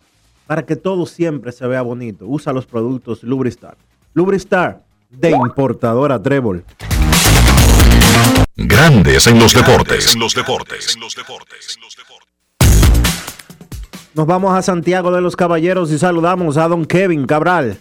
para 0.47 0.65
que 0.65 0.77
todo 0.77 1.07
siempre 1.07 1.53
se 1.53 1.67
vea 1.67 1.83
bonito. 1.83 2.27
Usa 2.27 2.53
los 2.53 2.67
productos 2.67 3.23
Lubristar. 3.23 3.77
Lubristar, 4.15 4.83
de 5.11 5.31
importadora 5.31 6.21
Trébol. 6.23 6.65
Grandes 8.57 9.27
en 9.27 9.39
los 9.39 9.53
deportes. 9.53 10.15
En 10.15 10.21
los 10.21 10.35
deportes. 10.35 10.97
Nos 14.15 14.27
vamos 14.27 14.53
a 14.57 14.63
Santiago 14.63 15.13
de 15.13 15.21
los 15.21 15.37
Caballeros 15.37 15.93
y 15.93 15.99
saludamos 15.99 16.57
a 16.57 16.67
don 16.67 16.85
Kevin 16.85 17.27
Cabral. 17.27 17.79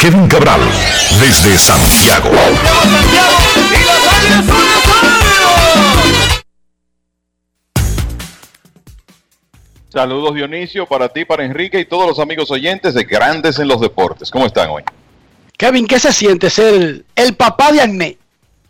Kevin 0.00 0.28
Cabral, 0.28 0.60
desde 1.20 1.56
Santiago. 1.58 2.30
Saludos 9.90 10.34
Dionisio 10.34 10.86
para 10.86 11.08
ti, 11.08 11.24
para 11.24 11.44
Enrique 11.44 11.80
y 11.80 11.84
todos 11.86 12.06
los 12.06 12.18
amigos 12.18 12.50
oyentes 12.50 12.94
de 12.94 13.04
Grandes 13.04 13.58
en 13.58 13.68
los 13.68 13.80
Deportes. 13.80 14.30
¿Cómo 14.30 14.46
están 14.46 14.68
hoy? 14.70 14.82
Kevin, 15.56 15.86
¿qué 15.86 15.98
se 15.98 16.12
siente 16.12 16.50
ser 16.50 16.74
el, 16.74 17.06
el 17.16 17.34
papá 17.34 17.72
de 17.72 17.80
Agné? 17.80 18.18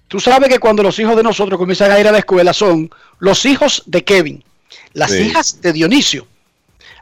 Tú 0.06 0.20
sabes 0.20 0.48
que 0.48 0.58
cuando 0.58 0.82
los 0.82 0.98
hijos 0.98 1.16
de 1.16 1.22
nosotros 1.22 1.58
comienzan 1.58 1.90
a 1.90 1.98
ir 2.00 2.06
a 2.08 2.12
la 2.12 2.18
escuela 2.18 2.52
son 2.52 2.88
los 3.18 3.44
hijos 3.44 3.82
de 3.86 4.04
Kevin, 4.04 4.42
las 4.94 5.10
Sí. 5.10 5.24
hijas 5.24 5.60
de 5.60 5.72
Dionisio. 5.72 6.26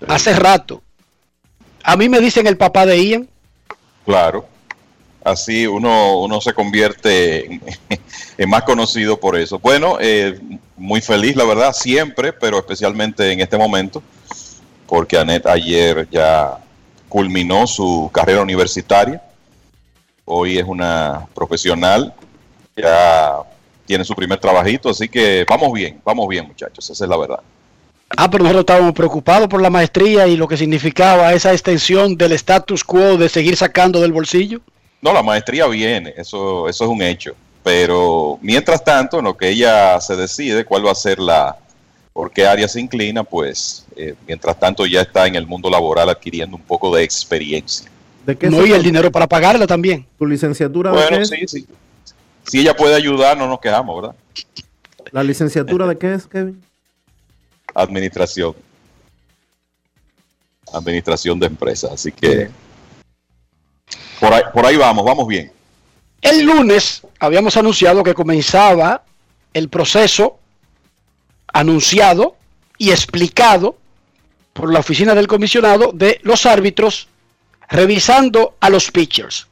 Hace 0.08 0.34
rato. 0.34 0.82
A 1.86 1.96
mí 1.96 2.08
me 2.08 2.20
dicen 2.20 2.46
el 2.46 2.56
papá 2.56 2.84
de 2.84 3.02
Ian. 3.02 3.28
Claro. 4.04 4.46
Así 5.24 5.66
uno, 5.66 6.20
uno 6.20 6.40
se 6.40 6.52
convierte 6.52 7.46
en, 7.46 7.62
en 8.38 8.50
más 8.50 8.62
conocido 8.62 9.18
por 9.18 9.36
eso. 9.36 9.58
Bueno, 9.58 9.98
eh, 10.00 10.38
muy 10.76 11.00
feliz, 11.00 11.36
la 11.36 11.44
verdad, 11.44 11.72
siempre, 11.72 12.32
pero 12.32 12.58
especialmente 12.58 13.32
en 13.32 13.40
este 13.40 13.56
momento, 13.56 14.02
porque 14.86 15.18
Anet 15.18 15.46
ayer 15.46 16.08
ya 16.10 16.58
culminó 17.08 17.66
su 17.66 18.10
carrera 18.12 18.42
universitaria 18.42 19.22
hoy 20.26 20.58
es 20.58 20.64
una 20.64 21.26
profesional, 21.34 22.12
ya 22.76 23.38
tiene 23.86 24.04
su 24.04 24.14
primer 24.14 24.38
trabajito, 24.38 24.90
así 24.90 25.08
que 25.08 25.46
vamos 25.48 25.72
bien, 25.72 26.00
vamos 26.04 26.28
bien 26.28 26.46
muchachos, 26.46 26.90
esa 26.90 27.04
es 27.04 27.08
la 27.08 27.16
verdad. 27.16 27.40
Ah, 28.10 28.30
pero 28.30 28.44
nosotros 28.44 28.62
estábamos 28.62 28.92
preocupados 28.92 29.48
por 29.48 29.60
la 29.60 29.70
maestría 29.70 30.26
y 30.26 30.36
lo 30.36 30.46
que 30.46 30.56
significaba 30.56 31.32
esa 31.32 31.52
extensión 31.52 32.16
del 32.16 32.32
status 32.32 32.84
quo 32.84 33.16
de 33.16 33.28
seguir 33.28 33.56
sacando 33.56 34.00
del 34.00 34.12
bolsillo. 34.12 34.60
No, 35.02 35.12
la 35.12 35.22
maestría 35.22 35.66
viene, 35.66 36.14
eso, 36.16 36.68
eso 36.68 36.84
es 36.84 36.90
un 36.90 37.02
hecho. 37.02 37.34
Pero 37.62 38.38
mientras 38.42 38.84
tanto, 38.84 39.18
en 39.18 39.24
lo 39.24 39.36
que 39.36 39.48
ella 39.48 40.00
se 40.00 40.14
decide 40.14 40.64
cuál 40.64 40.86
va 40.86 40.92
a 40.92 40.94
ser 40.94 41.18
la, 41.18 41.56
por 42.12 42.30
qué 42.30 42.46
área 42.46 42.68
se 42.68 42.80
inclina, 42.80 43.24
pues 43.24 43.84
eh, 43.96 44.14
mientras 44.26 44.58
tanto 44.58 44.86
ya 44.86 45.02
está 45.02 45.26
en 45.26 45.34
el 45.34 45.46
mundo 45.46 45.68
laboral 45.68 46.08
adquiriendo 46.08 46.56
un 46.56 46.62
poco 46.62 46.94
de 46.94 47.02
experiencia. 47.02 47.90
¿De 48.24 48.36
qué 48.36 48.48
no, 48.48 48.64
y 48.64 48.72
el 48.72 48.82
dinero 48.82 49.10
para 49.10 49.26
pagarla 49.26 49.66
también. 49.66 50.06
¿Tu 50.18 50.26
licenciatura 50.26 50.92
bueno, 50.92 51.10
de 51.10 51.18
qué 51.18 51.24
sí, 51.24 51.44
sí. 51.46 51.66
Si 52.44 52.60
ella 52.60 52.74
puede 52.74 52.94
ayudar, 52.94 53.36
no 53.36 53.48
nos 53.48 53.60
quejamos, 53.60 54.00
¿verdad? 54.00 54.16
¿La 55.10 55.22
licenciatura 55.22 55.86
de 55.86 55.98
qué 55.98 56.14
es, 56.14 56.26
Kevin? 56.26 56.62
Administración. 57.76 58.54
Administración 60.72 61.38
de 61.38 61.46
empresas. 61.46 61.92
Así 61.92 62.10
que 62.10 62.48
por 64.18 64.32
ahí, 64.32 64.42
por 64.52 64.66
ahí 64.66 64.76
vamos, 64.76 65.04
vamos 65.04 65.26
bien. 65.28 65.52
El 66.22 66.44
lunes 66.44 67.02
habíamos 67.20 67.56
anunciado 67.56 68.02
que 68.02 68.14
comenzaba 68.14 69.04
el 69.52 69.68
proceso 69.68 70.38
anunciado 71.52 72.36
y 72.78 72.90
explicado 72.90 73.76
por 74.52 74.72
la 74.72 74.80
oficina 74.80 75.14
del 75.14 75.26
comisionado 75.26 75.92
de 75.92 76.18
los 76.22 76.46
árbitros 76.46 77.08
revisando 77.68 78.56
a 78.60 78.70
los 78.70 78.90
pitchers. 78.90 79.46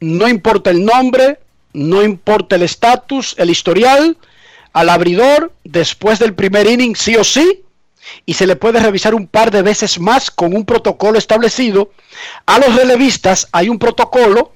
No 0.00 0.28
importa 0.28 0.70
el 0.70 0.84
nombre, 0.84 1.38
no 1.72 2.02
importa 2.02 2.56
el 2.56 2.62
estatus, 2.62 3.34
el 3.38 3.50
historial, 3.50 4.16
al 4.72 4.88
abridor 4.88 5.52
después 5.64 6.18
del 6.18 6.34
primer 6.34 6.66
inning 6.66 6.94
sí 6.94 7.16
o 7.16 7.24
sí, 7.24 7.64
y 8.26 8.34
se 8.34 8.46
le 8.46 8.56
puede 8.56 8.80
revisar 8.80 9.14
un 9.14 9.26
par 9.26 9.50
de 9.50 9.62
veces 9.62 9.98
más 9.98 10.30
con 10.30 10.54
un 10.54 10.64
protocolo 10.64 11.18
establecido. 11.18 11.92
A 12.46 12.58
los 12.58 12.74
relevistas 12.74 13.48
hay 13.52 13.68
un 13.68 13.78
protocolo 13.78 14.52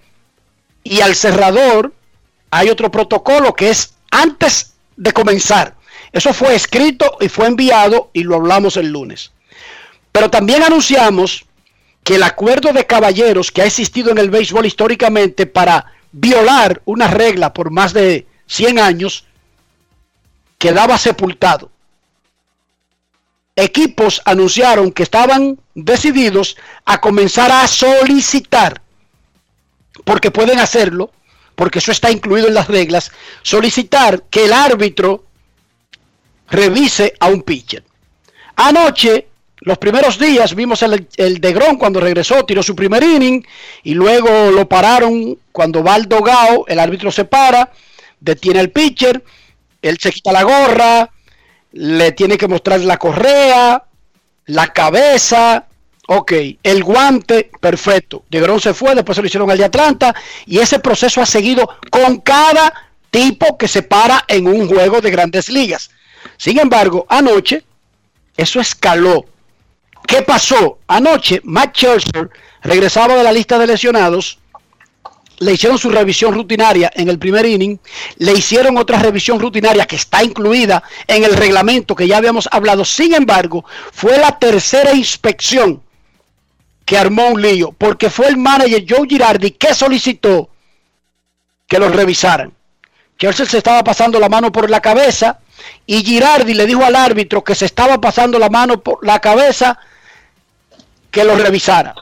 y 0.83 1.01
al 1.01 1.15
cerrador 1.15 1.93
hay 2.51 2.71
otro 2.71 2.91
protocolo 2.91 3.55
que 3.55 3.71
es 3.71 3.95
antes 4.11 4.75
de 4.97 5.12
comenzar. 5.12 5.75
Eso 6.12 6.33
fue 6.33 6.55
escrito 6.55 7.17
y 7.21 7.29
fue 7.29 7.47
enviado 7.47 8.11
y 8.12 8.23
lo 8.23 8.37
hablamos 8.37 8.77
el 8.77 8.89
lunes. 8.89 9.33
Pero 10.12 10.31
también 10.31 10.62
anunciamos 10.62 11.45
que 12.05 12.17
el 12.17 12.23
acuerdo 12.23 12.73
de 12.73 12.87
caballeros 12.87 13.51
que 13.51 13.62
ha 13.62 13.67
existido 13.67 14.11
en 14.11 14.19
el 14.19 14.31
béisbol 14.31 14.67
históricamente 14.67 15.47
para 15.47 15.93
violar 16.12 16.83
una 16.85 17.09
regla 17.09 17.53
por 17.53 17.71
más 17.71 17.93
de 17.93 18.27
100 18.47 18.79
años 18.79 19.25
quedaba 20.65 20.97
sepultado. 20.97 21.71
Equipos 23.55 24.23
anunciaron 24.25 24.93
que 24.93 25.03
estaban 25.03 25.59
decididos 25.75 26.57
a 26.87 27.03
comenzar 27.03 27.53
a 27.53 27.69
solicitar, 27.69 28.81
porque 30.05 30.31
pueden 30.31 30.59
hacerlo, 30.59 31.11
porque 31.55 31.81
eso 31.81 31.93
está 31.93 32.11
incluido 32.11 32.49
en 32.49 32.55
las 32.55 32.69
reglas, 32.69 33.12
solicitar 33.43 34.23
que 34.31 34.47
el 34.47 34.55
árbitro 34.55 35.27
revise 36.49 37.12
a 37.21 37.27
un 37.29 37.43
pitcher. 37.43 37.85
Anoche, 38.57 39.29
los 39.59 39.77
primeros 39.77 40.19
días, 40.19 40.55
vimos 40.55 40.81
el, 40.83 41.07
el 41.19 41.43
de 41.43 41.53
Gron 41.53 41.77
cuando 41.77 42.01
regresó, 42.01 42.47
tiró 42.47 42.62
su 42.62 42.75
primer 42.75 43.03
inning 43.03 43.47
y 43.83 43.93
luego 43.93 44.51
lo 44.51 44.67
pararon 44.67 45.39
cuando 45.53 45.85
va 45.85 45.97
al 45.97 46.09
dogao, 46.09 46.65
el 46.69 46.79
árbitro 46.79 47.12
se 47.12 47.27
para, 47.27 47.71
detiene 48.19 48.61
al 48.61 48.71
pitcher, 48.71 49.23
él 49.89 49.99
se 50.01 50.12
quita 50.12 50.32
la 50.32 50.43
gorra, 50.43 51.11
le 51.72 52.12
tiene 52.12 52.39
que 52.39 52.49
mostrar 52.49 52.80
la 52.80 52.97
correa, 52.97 53.85
la 54.47 54.66
cabeza, 54.68 55.66
ok, 56.09 56.32
el 56.62 56.85
guante, 56.85 57.51
perfecto. 57.61 58.24
De 58.30 58.41
Gron 58.41 58.61
se 58.61 58.74
fue, 58.74 58.95
después 58.95 59.16
se 59.16 59.22
lo 59.22 59.26
hicieron 59.26 59.51
al 59.51 59.59
de 59.59 59.64
Atlanta 59.64 60.14
y 60.47 60.59
ese 60.59 60.78
proceso 60.78 61.20
ha 61.20 61.26
seguido 61.26 61.68
con 61.91 62.18
cada 62.20 62.72
tipo 63.11 63.59
que 63.59 63.68
se 63.68 63.82
para 63.82 64.24
en 64.28 64.47
un 64.47 64.68
juego 64.68 65.01
de 65.01 65.11
grandes 65.11 65.49
ligas. 65.49 65.91
Sin 66.37 66.59
embargo, 66.59 67.07
anoche 67.09 67.62
eso 68.37 68.61
escaló. 68.61 69.24
¿Qué 70.07 70.22
pasó? 70.22 70.78
Anoche 70.87 71.41
Matt 71.45 71.76
Scherzer 71.76 72.30
regresaba 72.62 73.16
de 73.16 73.22
la 73.22 73.32
lista 73.32 73.59
de 73.59 73.66
lesionados, 73.66 74.39
le 75.39 75.53
hicieron 75.53 75.78
su 75.78 75.91
revisión 75.91 76.35
rutinaria 76.35 76.91
en 76.95 77.09
el 77.09 77.18
primer 77.18 77.47
inning, 77.47 77.78
le 78.18 78.32
hicieron 78.32 78.78
otra 78.78 78.99
revisión 78.99 79.41
rutinaria 79.41 79.87
que 79.87 79.97
está 79.97 80.22
incluida 80.22 80.82
en 81.07 81.24
el 81.24 81.35
reglamento 81.35 81.95
que 81.95 82.07
ya 82.07 82.18
habíamos 82.18 82.49
hablado. 82.53 82.85
Sin 82.85 83.14
embargo, 83.14 83.64
fue 83.93 84.18
la 84.18 84.39
tercera 84.39 84.93
inspección 84.95 85.82
que 86.85 86.99
armó 86.99 87.28
un 87.28 87.41
lío, 87.41 87.72
porque 87.72 88.11
fue 88.11 88.28
el 88.28 88.37
manager 88.37 88.85
Joe 88.89 89.09
Girardi 89.09 89.53
que 89.53 89.74
solicitó 89.74 90.51
que 91.66 91.78
los 91.78 91.95
revisaran. 91.95 92.53
Scherzer 93.16 93.47
se 93.47 93.59
estaba 93.59 93.82
pasando 93.82 94.20
la 94.20 94.28
mano 94.28 94.53
por 94.53 94.68
la 94.68 94.80
cabeza 94.80 95.39
y 95.87 96.05
Girardi 96.05 96.53
le 96.53 96.66
dijo 96.66 96.85
al 96.85 96.97
árbitro 96.97 97.43
que 97.43 97.55
se 97.55 97.64
estaba 97.64 98.01
pasando 98.01 98.39
la 98.39 98.51
mano 98.51 98.82
por 98.82 99.05
la 99.07 99.18
cabeza 99.20 99.78
que 101.11 101.24
lo 101.24 101.37
revisara. 101.37 101.95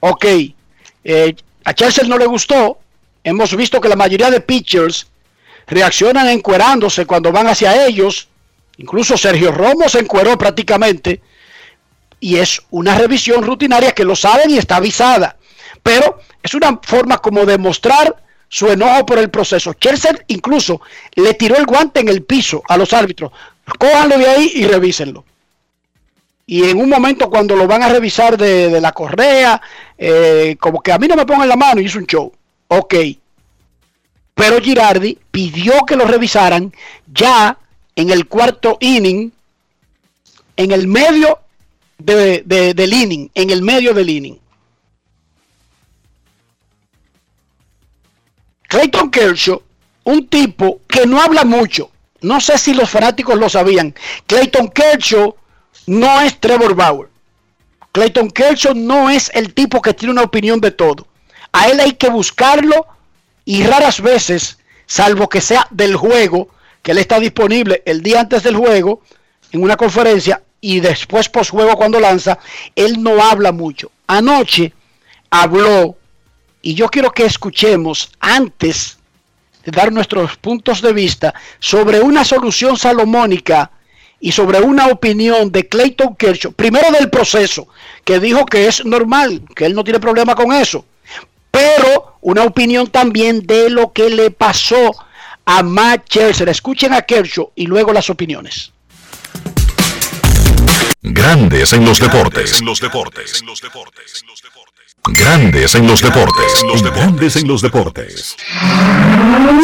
Ok, 0.00 0.24
eh, 1.04 1.34
a 1.64 1.74
Chelsea 1.74 2.04
no 2.06 2.18
le 2.18 2.26
gustó. 2.26 2.78
Hemos 3.24 3.54
visto 3.54 3.80
que 3.80 3.88
la 3.88 3.96
mayoría 3.96 4.30
de 4.30 4.40
pitchers 4.40 5.06
reaccionan 5.66 6.28
encuerándose 6.28 7.06
cuando 7.06 7.32
van 7.32 7.46
hacia 7.46 7.86
ellos. 7.86 8.28
Incluso 8.78 9.16
Sergio 9.16 9.52
Romo 9.52 9.88
se 9.88 10.00
encueró 10.00 10.36
prácticamente. 10.36 11.20
Y 12.20 12.36
es 12.36 12.62
una 12.70 12.96
revisión 12.96 13.42
rutinaria 13.42 13.92
que 13.92 14.04
lo 14.04 14.16
saben 14.16 14.50
y 14.50 14.58
está 14.58 14.76
avisada. 14.76 15.36
Pero 15.82 16.20
es 16.42 16.54
una 16.54 16.78
forma 16.82 17.18
como 17.18 17.44
de 17.44 17.58
mostrar 17.58 18.16
su 18.48 18.68
enojo 18.68 19.06
por 19.06 19.18
el 19.18 19.30
proceso. 19.30 19.74
Chelsea 19.74 20.12
incluso 20.28 20.80
le 21.14 21.34
tiró 21.34 21.56
el 21.56 21.66
guante 21.66 22.00
en 22.00 22.08
el 22.08 22.22
piso 22.22 22.62
a 22.68 22.76
los 22.76 22.92
árbitros. 22.92 23.32
Cójanlo 23.78 24.18
de 24.18 24.28
ahí 24.28 24.52
y 24.54 24.66
revísenlo. 24.66 25.24
Y 26.46 26.64
en 26.64 26.80
un 26.80 26.88
momento 26.88 27.30
cuando 27.30 27.56
lo 27.56 27.66
van 27.66 27.82
a 27.82 27.88
revisar 27.88 28.36
de, 28.36 28.68
de 28.68 28.80
la 28.80 28.92
correa, 28.92 29.60
eh, 29.96 30.56
como 30.58 30.80
que 30.82 30.92
a 30.92 30.98
mí 30.98 31.06
no 31.06 31.16
me 31.16 31.26
pongan 31.26 31.48
la 31.48 31.56
mano 31.56 31.80
y 31.80 31.86
hizo 31.86 31.98
un 31.98 32.06
show. 32.06 32.32
Ok. 32.68 32.94
Pero 34.34 34.60
Girardi 34.60 35.18
pidió 35.30 35.84
que 35.86 35.96
lo 35.96 36.06
revisaran 36.06 36.72
ya 37.06 37.56
en 37.94 38.10
el 38.10 38.26
cuarto 38.26 38.78
inning, 38.80 39.30
en 40.56 40.70
el 40.72 40.88
medio 40.88 41.38
de, 41.98 42.42
de, 42.44 42.74
del 42.74 42.92
inning, 42.92 43.30
en 43.34 43.50
el 43.50 43.62
medio 43.62 43.94
del 43.94 44.10
inning. 44.10 44.38
Clayton 48.68 49.10
Kershaw, 49.10 49.62
un 50.04 50.26
tipo 50.28 50.80
que 50.88 51.06
no 51.06 51.20
habla 51.20 51.44
mucho. 51.44 51.90
No 52.22 52.40
sé 52.40 52.56
si 52.56 52.72
los 52.72 52.88
fanáticos 52.88 53.38
lo 53.38 53.48
sabían. 53.48 53.94
Clayton 54.26 54.68
Kershaw 54.68 55.36
no 55.86 56.20
es 56.20 56.38
Trevor 56.38 56.74
Bauer. 56.74 57.08
Clayton 57.92 58.30
Kershaw 58.30 58.74
no 58.74 59.10
es 59.10 59.30
el 59.34 59.52
tipo 59.52 59.82
que 59.82 59.92
tiene 59.92 60.12
una 60.12 60.22
opinión 60.22 60.60
de 60.60 60.70
todo. 60.70 61.06
A 61.52 61.68
él 61.68 61.80
hay 61.80 61.92
que 61.92 62.08
buscarlo 62.08 62.86
y 63.44 63.64
raras 63.64 64.00
veces, 64.00 64.58
salvo 64.86 65.28
que 65.28 65.40
sea 65.40 65.66
del 65.70 65.96
juego, 65.96 66.48
que 66.82 66.92
él 66.92 66.98
está 66.98 67.20
disponible 67.20 67.82
el 67.84 68.02
día 68.02 68.20
antes 68.20 68.42
del 68.42 68.56
juego 68.56 69.02
en 69.52 69.62
una 69.62 69.76
conferencia 69.76 70.42
y 70.60 70.80
después 70.80 71.28
juego 71.50 71.76
cuando 71.76 72.00
lanza, 72.00 72.38
él 72.74 73.02
no 73.02 73.22
habla 73.22 73.52
mucho. 73.52 73.90
Anoche 74.06 74.72
habló 75.28 75.96
y 76.62 76.74
yo 76.74 76.88
quiero 76.88 77.10
que 77.10 77.26
escuchemos 77.26 78.10
antes 78.20 78.98
de 79.64 79.72
dar 79.72 79.92
nuestros 79.92 80.36
puntos 80.36 80.80
de 80.80 80.92
vista 80.92 81.34
sobre 81.58 82.00
una 82.00 82.24
solución 82.24 82.76
salomónica 82.76 83.70
y 84.22 84.30
sobre 84.30 84.60
una 84.60 84.86
opinión 84.86 85.50
de 85.50 85.68
Clayton 85.68 86.14
Kershaw, 86.14 86.52
primero 86.52 86.92
del 86.92 87.10
proceso, 87.10 87.66
que 88.04 88.20
dijo 88.20 88.46
que 88.46 88.68
es 88.68 88.84
normal, 88.84 89.42
que 89.54 89.66
él 89.66 89.74
no 89.74 89.82
tiene 89.82 89.98
problema 89.98 90.36
con 90.36 90.52
eso, 90.52 90.84
pero 91.50 92.18
una 92.20 92.44
opinión 92.44 92.86
también 92.86 93.44
de 93.44 93.68
lo 93.68 93.92
que 93.92 94.08
le 94.08 94.30
pasó 94.30 94.94
a 95.44 95.64
Matt 95.64 96.06
Scherzer. 96.08 96.48
Escuchen 96.48 96.94
a 96.94 97.02
Kershaw 97.02 97.50
y 97.56 97.66
luego 97.66 97.92
las 97.92 98.08
opiniones. 98.10 98.72
Grandes 101.02 101.72
en 101.72 101.84
los 101.84 101.98
deportes. 101.98 102.60
En 102.60 102.66
los 102.66 102.80
deportes. 102.80 103.42
Grandes 105.04 105.74
en 105.74 105.86
los 105.88 106.00
deportes. 106.00 106.62
Los 106.62 106.82
Grandes 106.82 107.34
en 107.34 107.48
los 107.48 107.60
deportes. 107.60 108.36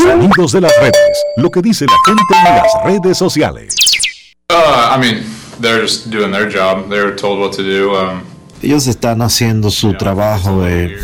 Sonidos 0.02 0.50
de 0.50 0.60
las 0.62 0.76
redes. 0.80 1.24
Lo 1.36 1.48
que 1.48 1.62
dice 1.62 1.86
la 1.86 1.96
gente 2.04 2.34
en 2.36 2.56
las 2.56 2.72
redes 2.84 3.16
sociales. 3.16 4.07
Uh, 4.50 4.96
I 4.96 4.98
mean, 4.98 5.24
they're 5.60 5.82
just 5.82 6.08
doing 6.10 6.32
their 6.32 6.48
job. 6.48 6.88
They're 6.88 7.14
told 7.14 7.38
what 7.38 7.52
to 7.56 7.62
do. 7.62 7.94
Um, 7.94 8.22
Ellos 8.62 8.86
están 8.86 9.20
haciendo 9.20 9.68
su 9.68 9.92
trabajo 9.92 10.62
de 10.62 10.96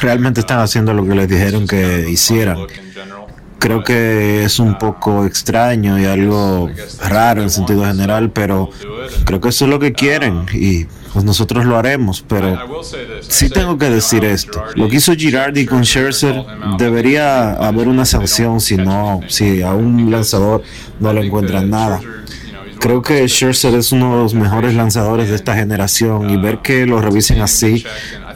realmente 0.00 0.38
están 0.38 0.60
haciendo 0.60 0.94
lo 0.94 1.04
que 1.04 1.16
les 1.16 1.28
dijeron 1.28 1.66
que 1.66 2.08
hicieran. 2.08 2.56
Creo 3.58 3.82
que 3.82 4.44
es 4.44 4.60
un 4.60 4.78
poco 4.78 5.24
extraño 5.24 5.98
y 5.98 6.04
algo 6.04 6.70
raro 7.00 7.42
en 7.42 7.50
sentido 7.50 7.84
general, 7.84 8.30
pero 8.30 8.70
creo 9.24 9.40
que 9.40 9.48
eso 9.48 9.64
es 9.64 9.70
lo 9.72 9.80
que 9.80 9.92
quieren 9.92 10.46
y 10.52 10.84
pues 11.12 11.24
nosotros 11.24 11.64
lo 11.64 11.76
haremos. 11.76 12.24
Pero 12.28 12.56
sí 13.22 13.50
tengo 13.50 13.76
que 13.76 13.90
decir 13.90 14.24
esto: 14.24 14.62
lo 14.76 14.88
que 14.88 14.98
hizo 14.98 15.14
Girardi 15.14 15.66
con 15.66 15.82
Scherzer 15.82 16.44
debería 16.78 17.54
haber 17.54 17.88
una 17.88 18.04
sanción 18.04 18.60
si 18.60 18.76
no, 18.76 19.20
si 19.26 19.62
a 19.62 19.72
un 19.72 20.12
lanzador 20.12 20.62
no 21.00 21.12
le 21.12 21.26
encuentran 21.26 21.68
nada. 21.68 22.00
Creo 22.80 23.02
que 23.02 23.26
Scherzer 23.26 23.74
es 23.74 23.92
uno 23.92 24.16
de 24.16 24.22
los 24.22 24.34
mejores 24.34 24.74
lanzadores 24.74 25.28
de 25.28 25.34
esta 25.34 25.54
generación 25.54 26.30
y 26.30 26.36
ver 26.36 26.58
que 26.58 26.86
lo 26.86 27.00
revisen 27.00 27.40
así 27.40 27.84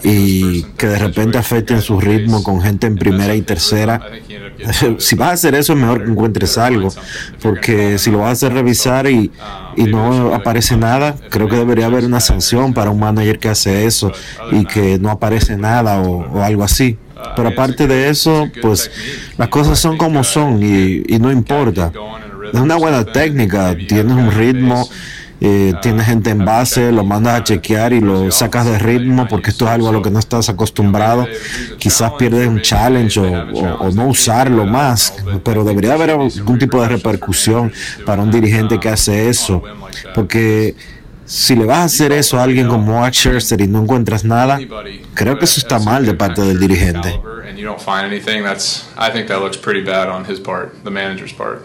y 0.02 0.62
que 0.76 0.88
de 0.88 0.98
repente 0.98 1.38
afecten 1.38 1.80
su 1.80 2.00
ritmo 2.00 2.42
con 2.42 2.60
gente 2.60 2.86
en 2.86 2.96
primera 2.96 3.34
y 3.34 3.42
tercera. 3.42 4.00
Si 4.98 5.16
vas 5.16 5.30
a 5.30 5.32
hacer 5.32 5.54
eso 5.56 5.72
es 5.72 5.78
mejor 5.78 6.04
que 6.04 6.10
encuentres 6.10 6.56
algo, 6.56 6.88
porque 7.42 7.98
si 7.98 8.12
lo 8.12 8.18
vas 8.18 8.28
a 8.28 8.32
hacer 8.32 8.52
revisar 8.52 9.08
y, 9.08 9.32
no 9.76 10.32
aparece 10.34 10.76
nada, 10.76 11.16
creo 11.30 11.48
que 11.48 11.56
debería 11.56 11.86
haber 11.86 12.04
una 12.04 12.20
sanción 12.20 12.72
para 12.72 12.90
un 12.90 13.00
manager 13.00 13.40
que 13.40 13.48
hace 13.48 13.86
eso 13.86 14.12
y 14.52 14.64
que 14.64 15.00
no 15.00 15.10
aparece 15.10 15.56
nada 15.56 16.00
o, 16.00 16.42
algo 16.42 16.62
así. 16.62 16.96
Pero 17.34 17.48
aparte 17.48 17.88
de 17.88 18.08
eso, 18.08 18.48
pues 18.60 18.90
las 19.36 19.48
cosas 19.48 19.80
son 19.80 19.96
como 19.96 20.22
son 20.22 20.62
y 20.62 21.18
no 21.18 21.32
importa. 21.32 21.90
Es 22.52 22.60
una 22.60 22.76
buena 22.76 23.04
técnica, 23.04 23.74
tienes 23.76 24.12
un 24.16 24.30
ritmo, 24.30 24.88
eh, 25.40 25.74
tienes 25.82 26.06
gente 26.06 26.30
en 26.30 26.44
base, 26.44 26.92
lo 26.92 27.04
mandas 27.04 27.40
a 27.40 27.44
chequear 27.44 27.92
y 27.92 28.00
lo 28.00 28.30
sacas 28.30 28.64
de 28.64 28.78
ritmo 28.78 29.26
porque 29.28 29.50
esto 29.50 29.64
es 29.64 29.72
algo 29.72 29.88
a 29.88 29.92
lo 29.92 30.00
que 30.02 30.10
no 30.10 30.18
estás 30.20 30.48
acostumbrado. 30.48 31.26
Quizás 31.78 32.12
pierdes 32.12 32.46
un 32.48 32.60
challenge 32.60 33.18
o, 33.18 33.24
o- 33.24 33.74
o 33.88 33.90
no 33.90 34.06
usarlo 34.06 34.64
más, 34.66 35.14
pero 35.44 35.64
debería 35.64 35.94
haber 35.94 36.10
algún 36.10 36.58
tipo 36.58 36.80
de 36.80 36.88
repercusión 36.88 37.72
para 38.06 38.22
un 38.22 38.30
dirigente 38.30 38.78
que 38.78 38.88
hace 38.88 39.28
eso, 39.28 39.62
porque 40.14 40.74
si 41.32 41.56
le 41.56 41.64
vas 41.64 41.78
a 41.78 41.84
hacer 41.84 42.12
eso 42.12 42.38
a 42.38 42.42
alguien 42.42 42.68
como 42.68 43.00
Max 43.00 43.16
Scherzer 43.16 43.62
y 43.62 43.66
no 43.66 43.80
encuentras 43.80 44.22
nada, 44.22 44.60
creo 45.14 45.38
que 45.38 45.46
eso 45.46 45.60
está 45.60 45.78
mal 45.78 46.04
de 46.04 46.12
parte 46.12 46.42
del 46.42 46.60
dirigente. 46.60 47.18
and 47.48 47.58
you 47.58 47.66
don't 47.66 47.80
find 47.80 48.04
anything, 48.06 48.42
that's 48.42 48.84
I 48.98 49.10
think 49.10 49.28
that 49.28 49.40
looks 49.40 49.56
pretty 49.56 49.82
bad 49.82 50.08
on 50.08 50.26
his 50.26 50.38
part, 50.38 50.84
the 50.84 50.90
manager's 50.90 51.32
part. 51.32 51.64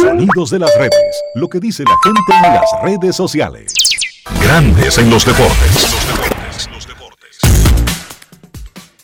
Sonidos 0.00 0.50
de 0.50 0.58
las 0.58 0.70
redes. 0.78 1.22
Lo 1.34 1.48
que 1.48 1.60
dice 1.60 1.84
la 1.84 1.96
gente 2.02 2.20
en 2.34 2.54
las 2.54 2.70
redes 2.82 3.14
sociales. 3.14 3.74
Grandes 4.42 4.96
en 4.96 5.10
los 5.10 5.26
deportes. 5.26 5.94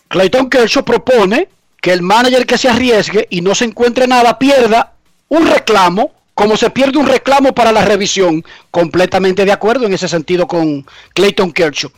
Clayton 0.09 0.48
Kershaw 0.48 0.82
propone 0.82 1.48
que 1.82 1.92
el 1.92 2.01
manager 2.01 2.47
que 2.47 2.56
se 2.56 2.70
arriesgue 2.70 3.26
y 3.28 3.42
no 3.42 3.55
se 3.55 3.66
encuentre 3.66 4.06
nada 4.06 4.38
pierda 4.38 4.94
un 5.28 5.47
reclamo, 5.47 6.10
como 6.41 6.57
se 6.57 6.71
pierde 6.71 6.97
un 6.97 7.07
reclamo 7.07 7.55
para 7.55 7.71
la 7.71 7.85
revisión. 7.85 8.43
Completamente 8.71 9.45
de 9.45 9.53
acuerdo 9.53 9.85
en 9.85 9.93
ese 9.93 10.09
sentido 10.09 10.47
con 10.47 10.87
Clayton 11.12 11.53
Kershaw. 11.53 11.91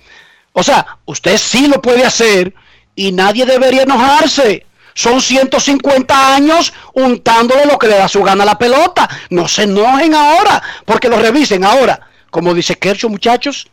O 0.53 0.65
sea, 0.65 0.99
usted 1.05 1.39
sí 1.39 1.69
lo 1.69 1.81
puede 1.81 2.05
hacer 2.05 2.53
y 2.97 3.13
nadie 3.13 3.47
debería 3.47 3.85
enojarse. 3.85 4.67
Son 4.95 5.21
150 5.21 6.35
años 6.35 6.73
untándole 6.93 7.67
lo 7.67 7.79
que 7.79 7.87
le 7.87 7.97
da 7.99 8.09
su 8.09 8.21
gana 8.25 8.43
a 8.43 8.47
la 8.47 8.59
pelota. 8.59 9.09
No 9.31 9.47
se 9.47 9.63
enojen 9.63 10.13
ahora, 10.13 10.61
porque 10.87 11.09
lo 11.09 11.19
revisen 11.19 11.63
ahora. 11.63 12.01
Como 12.29 12.53
dice 12.53 12.75
Kershaw, 12.75 13.11
muchachos, 13.11 13.69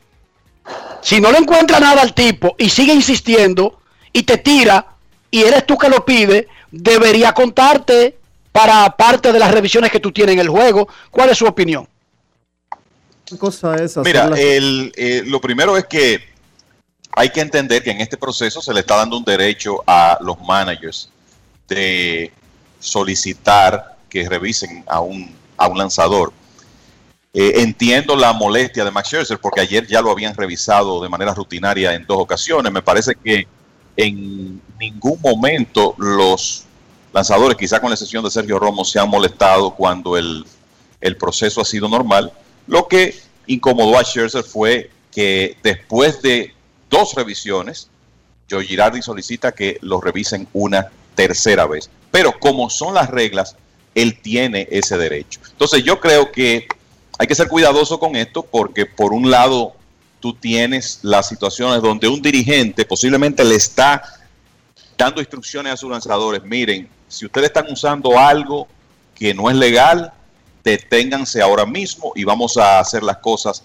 si 1.02 1.20
no 1.20 1.32
le 1.32 1.40
encuentra 1.40 1.80
nada 1.80 2.04
al 2.04 2.14
tipo 2.14 2.54
y 2.60 2.70
sigue 2.70 2.94
insistiendo 2.94 3.82
y 4.14 4.22
te 4.22 4.38
tira 4.38 4.86
y 5.32 5.42
eres 5.42 5.66
tú 5.66 5.80
que 5.80 5.90
lo 5.90 6.06
pide, 6.06 6.48
debería 6.70 7.34
contarte 7.34 8.19
para 8.52 8.90
parte 8.96 9.32
de 9.32 9.40
las 9.40 9.52
revisiones 9.52 9.92
que 9.92 10.00
tú 10.00 10.12
tienes 10.12 10.34
en 10.34 10.40
el 10.40 10.50
juego. 10.50 10.88
¿Cuál 11.12 11.30
es 11.30 11.38
su 11.38 11.46
opinión? 11.46 11.88
¿Qué 13.26 13.38
cosa 13.38 13.76
es 13.76 13.96
Mira, 13.98 14.32
el, 14.36 14.92
eh, 14.96 15.22
lo 15.26 15.40
primero 15.40 15.78
es 15.78 15.86
que 15.86 16.24
hay 17.12 17.30
que 17.30 17.42
entender 17.42 17.84
que 17.84 17.92
en 17.92 18.02
este 18.02 18.18
proceso 18.18 18.62
se 18.62 18.74
le 18.74 18.80
está 18.80 18.96
dando 18.96 19.18
un 19.18 19.24
derecho 19.24 19.84
a 19.86 20.18
los 20.22 20.40
managers 20.42 21.10
de 21.68 22.32
solicitar 22.80 23.98
que 24.10 24.28
revisen 24.28 24.84
a 24.88 25.02
un, 25.02 25.36
a 25.58 25.68
un 25.68 25.78
lanzador. 25.78 26.34
Eh, 27.32 27.62
entiendo 27.62 28.16
la 28.16 28.34
molestia 28.34 28.84
de 28.84 28.90
Max 28.90 29.10
Scherzer 29.10 29.38
porque 29.38 29.62
ayer 29.62 29.86
ya 29.86 30.02
lo 30.02 30.10
habían 30.10 30.36
revisado 30.36 31.00
de 31.02 31.10
manera 31.10 31.34
rutinaria 31.34 31.94
en 31.94 32.06
dos 32.08 32.18
ocasiones. 32.18 32.72
Me 32.72 32.82
parece 32.82 33.14
que 33.16 33.48
en 33.96 34.62
ningún 34.80 35.20
momento 35.22 35.94
los 35.98 36.66
lanzadores, 37.14 37.58
quizá 37.58 37.80
con 37.80 37.90
la 37.90 37.96
excepción 37.96 38.24
de 38.24 38.32
Sergio 38.32 38.60
Romo, 38.60 38.86
se 38.86 39.00
han 39.00 39.10
molestado 39.10 39.72
cuando 39.72 40.18
el, 40.18 40.46
el 41.02 41.18
proceso 41.18 41.62
ha 41.62 41.66
sido 41.66 41.88
normal. 41.88 42.32
Lo 42.68 42.88
que 42.88 43.20
incomodó 43.48 43.98
a 43.98 44.04
Scherzer 44.04 44.44
fue 44.44 44.92
que 45.12 45.58
después 45.64 46.22
de 46.22 46.54
dos 46.90 47.16
revisiones, 47.16 47.90
Joe 48.50 48.66
Girardi 48.66 49.02
solicita 49.02 49.52
que 49.52 49.78
lo 49.82 50.02
revisen 50.02 50.48
una 50.54 50.88
tercera 51.16 51.66
vez. 51.66 51.90
Pero 52.12 52.40
como 52.40 52.70
son 52.70 52.94
las 52.94 53.10
reglas, 53.10 53.56
él 53.96 54.20
tiene 54.22 54.68
ese 54.72 54.98
derecho. 54.98 55.40
Entonces 55.52 55.84
yo 55.84 56.00
creo 56.00 56.32
que 56.32 56.68
hay 57.18 57.28
que 57.28 57.36
ser 57.36 57.48
cuidadoso 57.48 58.00
con 58.00 58.16
esto 58.16 58.44
porque 58.44 58.86
por 58.86 59.14
un 59.14 59.30
lado 59.30 59.74
tú 60.20 60.34
tienes 60.34 61.00
las 61.02 61.28
situaciones 61.28 61.82
donde 61.82 62.08
un 62.08 62.22
dirigente 62.22 62.86
posiblemente 62.86 63.44
le 63.44 63.56
está 63.56 64.02
dando 64.98 65.22
instrucciones 65.22 65.74
a 65.74 65.78
sus 65.78 65.90
lanzadores. 65.90 66.44
Miren, 66.44 66.90
si 67.10 67.26
ustedes 67.26 67.48
están 67.48 67.70
usando 67.72 68.18
algo 68.18 68.68
que 69.14 69.34
no 69.34 69.50
es 69.50 69.58
legal, 69.58 70.14
deténganse 70.64 71.42
ahora 71.42 71.66
mismo 71.66 72.14
y 72.16 72.24
vamos 72.24 72.56
a 72.58 72.80
hacer 72.80 73.04
las 73.04 73.18
cosas 73.18 73.64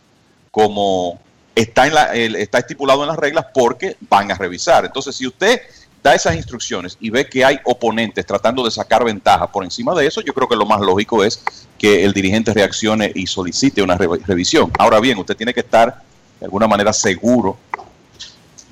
como 0.51 1.21
está, 1.55 1.87
está 1.87 2.59
estipulado 2.59 3.03
en 3.03 3.09
las 3.09 3.17
reglas 3.17 3.47
porque 3.55 3.97
van 4.09 4.33
a 4.33 4.35
revisar. 4.35 4.85
Entonces, 4.85 5.15
si 5.15 5.27
usted 5.27 5.61
da 6.03 6.15
esas 6.15 6.37
instrucciones 6.37 6.97
y 7.01 7.11
ve 7.11 7.29
que 7.29 7.45
hay 7.45 7.59
oponentes 7.65 8.27
tratando 8.27 8.65
de 8.65 8.71
sacar 8.71 9.05
ventaja 9.05 9.51
por 9.51 9.65
encima 9.65 9.95
de 9.95 10.07
eso, 10.07 10.21
yo 10.21 10.35
creo 10.35 10.49
que 10.49 10.57
lo 10.57 10.67
más 10.67 10.81
lógico 10.81 11.25
es 11.25 11.43
que 11.79 12.05
el 12.05 12.13
dirigente 12.13 12.53
reaccione 12.53 13.11
y 13.15 13.27
solicite 13.27 13.83
una 13.83 13.97
re- 13.97 14.21
revisión. 14.27 14.71
Ahora 14.79 15.01
bien, 15.01 15.19
usted 15.19 15.37
tiene 15.37 15.55
que 15.55 15.61
estar 15.61 16.03
de 16.41 16.47
alguna 16.47 16.67
manera 16.67 16.93
seguro 16.93 17.57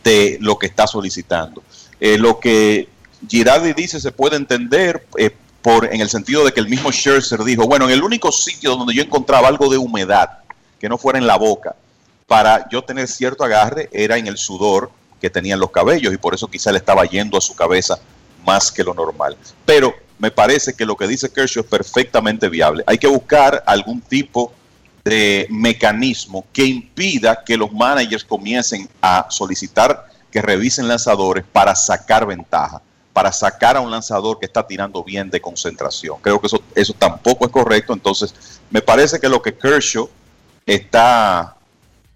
de 0.05 0.39
lo 0.41 0.59
que 0.59 0.67
está 0.67 0.87
solicitando. 0.87 1.63
Eh, 2.01 2.19
lo 2.19 2.39
que 2.41 2.89
Girardi 3.29 3.73
dice 3.73 4.01
se 4.01 4.13
puede 4.13 4.37
entender 4.37 5.07
eh, 5.17 5.31
por, 5.61 5.87
en 5.93 6.01
el 6.01 6.09
sentido 6.09 6.45
de 6.45 6.53
que 6.53 6.61
el 6.61 6.69
mismo 6.69 6.91
Scherzer 6.91 7.45
dijo, 7.45 7.67
bueno, 7.67 7.87
en 7.87 7.93
el 7.93 8.03
único 8.03 8.33
sitio 8.33 8.77
donde 8.77 8.95
yo 8.95 9.03
encontraba 9.03 9.49
algo 9.49 9.69
de 9.69 9.79
humedad, 9.79 10.39
que 10.81 10.89
no 10.89 10.99
fuera 10.99 11.19
en 11.19 11.27
la 11.27 11.37
boca, 11.37 11.77
para 12.27 12.69
yo 12.69 12.83
tener 12.83 13.07
cierto 13.09 13.45
agarre, 13.45 13.89
era 13.93 14.17
en 14.17 14.27
el 14.27 14.37
sudor 14.37 14.91
que 15.21 15.31
tenían 15.31 15.61
los 15.61 15.71
cabellos 15.71 16.13
y 16.13 16.17
por 16.17 16.35
eso 16.35 16.49
quizá 16.49 16.73
le 16.73 16.79
estaba 16.79 17.05
yendo 17.05 17.39
a 17.39 17.41
su 17.41 17.55
cabeza 17.55 17.99
más 18.45 18.73
que 18.73 18.83
lo 18.83 18.93
normal. 18.93 19.37
Pero 19.65 19.95
me 20.19 20.31
parece 20.31 20.75
que 20.75 20.85
lo 20.85 20.97
que 20.97 21.07
dice 21.07 21.31
Kershaw 21.31 21.63
es 21.63 21.69
perfectamente 21.69 22.49
viable. 22.49 22.83
Hay 22.87 22.99
que 22.99 23.07
buscar 23.07 23.63
algún 23.67 24.01
tipo 24.01 24.53
de 25.05 25.47
mecanismo 25.51 26.45
que 26.53 26.65
impida 26.65 27.43
que 27.45 27.57
los 27.57 27.73
managers 27.73 28.25
comiencen 28.25 28.89
a 29.01 29.27
solicitar 29.31 30.07
que 30.31 30.41
revisen 30.41 30.89
lanzadores 30.89 31.45
para 31.53 31.75
sacar 31.75 32.27
ventaja, 32.27 32.81
para 33.13 33.33
sacar 33.33 33.77
a 33.77 33.81
un 33.81 33.91
lanzador 33.91 34.39
que 34.39 34.47
está 34.47 34.67
tirando 34.67 35.05
bien 35.05 35.31
de 35.31 35.41
concentración. 35.41 36.17
Creo 36.21 36.41
que 36.41 36.47
eso, 36.47 36.63
eso 36.75 36.95
tampoco 36.95 37.45
es 37.45 37.53
correcto. 37.53 37.93
Entonces, 37.93 38.61
me 38.71 38.81
parece 38.81 39.21
que 39.21 39.29
lo 39.29 39.43
que 39.43 39.55
Kershaw 39.55 40.09
está 40.67 41.57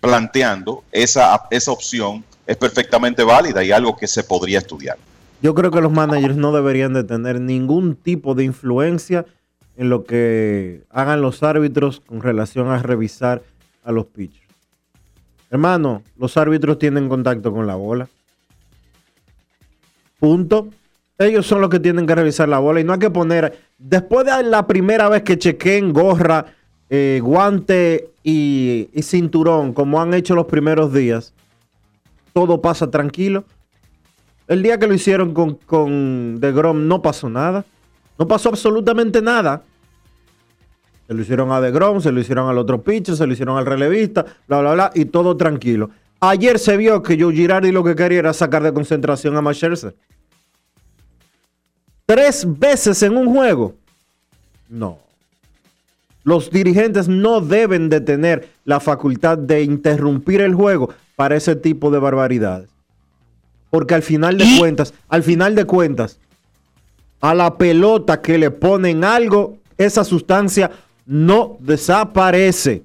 planteando, 0.00 0.84
esa, 0.92 1.46
esa 1.50 1.72
opción 1.72 2.24
es 2.46 2.56
perfectamente 2.56 3.24
válida 3.24 3.62
y 3.64 3.72
algo 3.72 3.96
que 3.96 4.06
se 4.06 4.24
podría 4.24 4.58
estudiar. 4.58 4.96
Yo 5.42 5.54
creo 5.54 5.70
que 5.70 5.80
los 5.80 5.92
managers 5.92 6.36
no 6.36 6.52
deberían 6.52 6.94
de 6.94 7.04
tener 7.04 7.40
ningún 7.40 7.94
tipo 7.96 8.34
de 8.34 8.44
influencia 8.44 9.26
en 9.76 9.90
lo 9.90 10.04
que 10.04 10.84
hagan 10.90 11.20
los 11.20 11.42
árbitros 11.42 12.00
con 12.00 12.22
relación 12.22 12.68
a 12.70 12.78
revisar 12.78 13.42
a 13.84 13.92
los 13.92 14.06
pitchers. 14.06 14.46
Hermano, 15.50 16.02
los 16.16 16.36
árbitros 16.36 16.78
tienen 16.78 17.08
contacto 17.08 17.52
con 17.52 17.66
la 17.66 17.74
bola. 17.74 18.08
Punto. 20.18 20.70
Ellos 21.18 21.46
son 21.46 21.60
los 21.60 21.70
que 21.70 21.80
tienen 21.80 22.06
que 22.06 22.14
revisar 22.14 22.48
la 22.48 22.58
bola 22.58 22.80
y 22.80 22.84
no 22.84 22.92
hay 22.92 22.98
que 22.98 23.10
poner, 23.10 23.58
después 23.78 24.26
de 24.26 24.42
la 24.42 24.66
primera 24.66 25.08
vez 25.08 25.22
que 25.22 25.38
chequen 25.38 25.92
gorra, 25.92 26.44
eh, 26.90 27.20
guante 27.22 28.10
y, 28.22 28.88
cinturón, 29.02 29.72
como 29.72 30.00
han 30.00 30.12
hecho 30.12 30.34
los 30.34 30.46
primeros 30.46 30.92
días, 30.92 31.32
todo 32.32 32.60
pasa 32.60 32.90
tranquilo. 32.90 33.44
El 34.46 34.62
día 34.62 34.78
que 34.78 34.86
lo 34.86 34.94
hicieron 34.94 35.32
con, 35.32 35.54
con 35.54 36.38
Grom 36.40 36.86
no 36.86 37.00
pasó 37.00 37.30
nada. 37.30 37.64
No 38.18 38.28
pasó 38.28 38.50
absolutamente 38.50 39.20
nada. 39.20 39.62
Se 41.06 41.14
lo 41.14 41.22
hicieron 41.22 41.50
a 41.52 41.60
The 41.60 41.70
Grom, 41.70 42.00
se 42.00 42.12
lo 42.12 42.20
hicieron 42.20 42.48
al 42.48 42.58
otro 42.58 42.82
pitcher, 42.82 43.16
se 43.16 43.26
lo 43.26 43.32
hicieron 43.32 43.56
al 43.56 43.66
relevista, 43.66 44.24
bla, 44.48 44.60
bla, 44.60 44.74
bla, 44.74 44.90
y 44.94 45.06
todo 45.06 45.36
tranquilo. 45.36 45.90
Ayer 46.20 46.58
se 46.58 46.76
vio 46.76 47.02
que 47.02 47.20
Joe 47.20 47.32
Girardi 47.32 47.70
lo 47.72 47.84
que 47.84 47.94
quería 47.94 48.18
era 48.18 48.32
sacar 48.32 48.62
de 48.62 48.72
concentración 48.72 49.36
a 49.36 49.42
Max 49.42 49.58
Scherzer. 49.58 49.94
Tres 52.06 52.46
veces 52.46 53.02
en 53.02 53.16
un 53.16 53.34
juego. 53.34 53.74
No. 54.68 54.98
Los 56.22 56.50
dirigentes 56.50 57.08
no 57.08 57.40
deben 57.40 57.88
de 57.88 58.00
tener 58.00 58.48
la 58.64 58.80
facultad 58.80 59.38
de 59.38 59.62
interrumpir 59.62 60.40
el 60.40 60.54
juego 60.54 60.92
para 61.16 61.36
ese 61.36 61.56
tipo 61.56 61.90
de 61.90 61.98
barbaridades. 61.98 62.68
Porque 63.70 63.94
al 63.94 64.02
final 64.02 64.38
de 64.38 64.46
cuentas, 64.58 64.94
al 65.08 65.22
final 65.22 65.54
de 65.54 65.64
cuentas, 65.64 66.18
a 67.20 67.34
la 67.34 67.56
pelota 67.56 68.22
que 68.22 68.38
le 68.38 68.50
ponen 68.50 69.04
algo, 69.04 69.58
esa 69.76 70.04
sustancia 70.04 70.70
no 71.06 71.56
desaparece. 71.60 72.82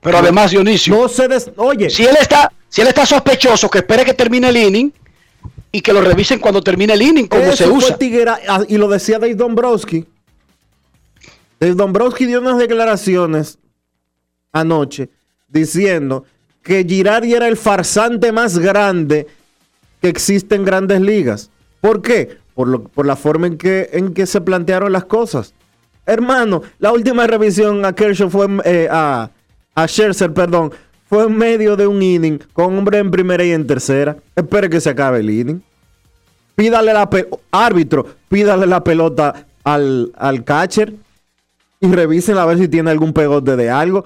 Pero 0.00 0.18
además, 0.18 0.52
Dionisio, 0.52 0.94
no 0.96 1.08
se 1.08 1.26
des 1.26 1.50
oye, 1.56 1.90
si 1.90 2.04
él 2.04 2.16
está, 2.20 2.52
si 2.68 2.80
él 2.80 2.88
está 2.88 3.04
sospechoso, 3.04 3.68
que 3.68 3.78
espere 3.78 4.04
que 4.04 4.14
termine 4.14 4.48
el 4.48 4.56
inning 4.56 4.92
y 5.72 5.80
que 5.80 5.92
lo 5.92 6.00
revisen 6.00 6.38
cuando 6.38 6.62
termine 6.62 6.94
el 6.94 7.02
inning, 7.02 7.26
como 7.26 7.42
eso 7.42 7.56
se 7.56 7.64
fue 7.66 7.74
usa. 7.78 7.98
Tiguera- 7.98 8.38
ah, 8.48 8.62
y 8.68 8.76
lo 8.78 8.88
decía 8.88 9.18
Dave 9.18 9.34
Dombrowski. 9.34 10.06
Dave 11.60 11.74
Dombrowski 11.74 12.26
dio 12.26 12.40
unas 12.40 12.58
declaraciones 12.58 13.58
anoche 14.52 15.08
diciendo 15.48 16.24
que 16.62 16.84
Girardi 16.84 17.34
era 17.34 17.46
el 17.48 17.56
farsante 17.56 18.32
más 18.32 18.58
grande 18.58 19.26
que 20.00 20.08
existe 20.08 20.54
en 20.54 20.64
grandes 20.64 21.00
ligas. 21.00 21.50
¿Por 21.80 22.02
qué? 22.02 22.38
Por, 22.54 22.68
lo- 22.68 22.84
por 22.84 23.06
la 23.06 23.16
forma 23.16 23.46
en 23.46 23.56
que, 23.58 23.88
en 23.92 24.12
que 24.14 24.26
se 24.26 24.40
plantearon 24.40 24.92
las 24.92 25.04
cosas. 25.04 25.54
Hermano, 26.06 26.62
la 26.78 26.92
última 26.92 27.26
revisión 27.26 27.84
a 27.84 27.94
Kershaw 27.94 28.30
fue 28.30 28.46
eh, 28.64 28.88
a, 28.90 29.30
a 29.74 29.88
Scherzer, 29.88 30.32
perdón, 30.32 30.72
fue 31.08 31.24
en 31.24 31.36
medio 31.36 31.76
de 31.76 31.86
un 31.86 32.02
inning 32.02 32.38
con 32.52 32.76
hombre 32.76 32.98
en 32.98 33.10
primera 33.10 33.44
y 33.44 33.52
en 33.52 33.66
tercera. 33.66 34.16
Espere 34.34 34.68
que 34.68 34.80
se 34.80 34.90
acabe 34.90 35.20
el 35.20 35.30
inning. 35.30 35.62
Pídale 36.54 36.92
la 36.92 37.08
árbitro, 37.50 38.06
pídale 38.28 38.66
la 38.66 38.82
pelota 38.82 39.46
al, 39.62 40.12
al 40.16 40.42
catcher 40.44 40.94
y 41.80 41.92
revisen 41.92 42.38
a 42.38 42.46
ver 42.46 42.58
si 42.58 42.68
tiene 42.68 42.90
algún 42.90 43.12
pegote 43.12 43.56
de 43.56 43.70
algo. 43.70 44.04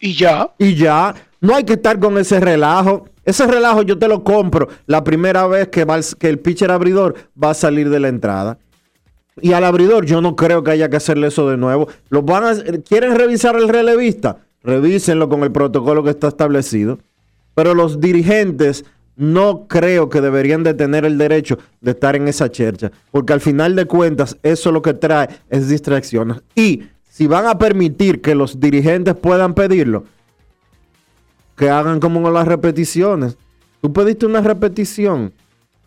Y 0.00 0.14
ya. 0.14 0.50
Y 0.58 0.74
ya. 0.74 1.14
No 1.40 1.54
hay 1.54 1.64
que 1.64 1.74
estar 1.74 1.98
con 1.98 2.18
ese 2.18 2.40
relajo. 2.40 3.08
Ese 3.24 3.46
relajo 3.46 3.82
yo 3.82 3.98
te 3.98 4.08
lo 4.08 4.24
compro 4.24 4.68
la 4.86 5.04
primera 5.04 5.46
vez 5.46 5.68
que, 5.68 5.84
va 5.84 5.96
el, 5.96 6.04
que 6.18 6.28
el 6.28 6.38
pitcher 6.38 6.70
abridor 6.70 7.14
va 7.42 7.50
a 7.50 7.54
salir 7.54 7.90
de 7.90 8.00
la 8.00 8.08
entrada. 8.08 8.58
Y 9.40 9.52
al 9.52 9.64
abridor 9.64 10.04
yo 10.06 10.20
no 10.20 10.36
creo 10.36 10.62
que 10.62 10.70
haya 10.70 10.88
que 10.88 10.96
hacerle 10.96 11.28
eso 11.28 11.48
de 11.48 11.56
nuevo. 11.56 11.88
Los 12.08 12.24
van 12.24 12.44
a, 12.44 12.54
¿Quieren 12.86 13.14
revisar 13.14 13.56
el 13.56 13.68
relevista? 13.68 14.38
Revísenlo 14.64 15.28
con 15.28 15.42
el 15.44 15.52
protocolo 15.52 16.02
que 16.02 16.10
está 16.10 16.28
establecido. 16.28 16.98
Pero 17.54 17.74
los 17.74 18.00
dirigentes 18.00 18.84
no 19.16 19.68
creo 19.68 20.08
que 20.08 20.20
deberían 20.20 20.64
de 20.64 20.74
tener 20.74 21.04
el 21.04 21.18
derecho 21.18 21.58
de 21.80 21.92
estar 21.92 22.16
en 22.16 22.26
esa 22.26 22.50
chercha. 22.50 22.90
Porque 23.12 23.32
al 23.32 23.40
final 23.40 23.76
de 23.76 23.86
cuentas 23.86 24.36
eso 24.42 24.72
lo 24.72 24.82
que 24.82 24.94
trae 24.94 25.28
es 25.50 25.68
distracciones. 25.68 26.42
Y 26.56 26.84
si 27.08 27.26
van 27.26 27.46
a 27.46 27.58
permitir 27.58 28.20
que 28.20 28.34
los 28.34 28.58
dirigentes 28.58 29.14
puedan 29.14 29.54
pedirlo, 29.54 30.04
que 31.56 31.70
hagan 31.70 32.00
como 32.00 32.22
con 32.22 32.34
las 32.34 32.48
repeticiones. 32.48 33.36
Tú 33.80 33.92
pediste 33.92 34.26
una 34.26 34.40
repetición 34.40 35.32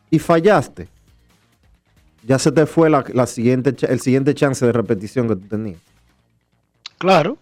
y 0.09 0.19
fallaste. 0.19 0.87
Ya 2.23 2.39
se 2.39 2.51
te 2.51 2.65
fue 2.65 2.89
la, 2.89 3.03
la 3.13 3.25
siguiente, 3.25 3.75
el 3.87 3.99
siguiente 3.99 4.33
chance 4.33 4.65
de 4.65 4.71
repetición 4.71 5.27
que 5.27 5.35
tú 5.35 5.47
tenías. 5.47 5.79
Claro, 6.97 7.37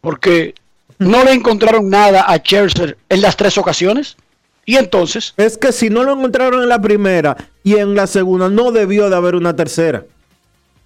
porque 0.00 0.54
no 1.00 1.24
le 1.24 1.32
encontraron 1.32 1.88
nada 1.88 2.22
a 2.28 2.36
Scherzer 2.36 2.98
en 3.08 3.22
las 3.22 3.36
tres 3.36 3.58
ocasiones. 3.58 4.16
Y 4.66 4.76
entonces, 4.76 5.32
Es 5.36 5.56
que 5.56 5.72
si 5.72 5.90
no 5.90 6.04
lo 6.04 6.12
encontraron 6.12 6.62
en 6.62 6.68
la 6.68 6.80
primera 6.80 7.36
y 7.64 7.76
en 7.76 7.94
la 7.94 8.06
segunda, 8.06 8.48
no 8.50 8.70
debió 8.70 9.08
de 9.08 9.16
haber 9.16 9.34
una 9.34 9.56
tercera. 9.56 10.04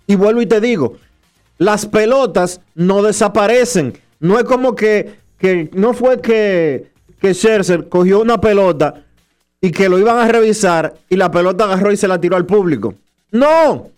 Y 0.06 0.14
vuelvo 0.14 0.40
y 0.40 0.46
te 0.46 0.60
digo, 0.60 0.96
las 1.58 1.84
pelotas 1.86 2.60
no 2.74 3.02
desaparecen. 3.02 3.98
No 4.20 4.38
es 4.38 4.44
como 4.44 4.76
que, 4.76 5.16
que 5.38 5.68
no 5.72 5.92
fue 5.92 6.20
que, 6.20 6.92
que 7.20 7.86
cogió 7.88 8.20
una 8.20 8.40
pelota 8.40 9.02
y 9.60 9.72
que 9.72 9.88
lo 9.88 9.98
iban 9.98 10.18
a 10.18 10.28
revisar 10.28 10.94
y 11.08 11.16
la 11.16 11.30
pelota 11.30 11.64
agarró 11.64 11.90
y 11.90 11.96
se 11.96 12.06
la 12.08 12.20
tiró 12.20 12.36
al 12.36 12.46
público. 12.46 12.94
No. 13.32 13.90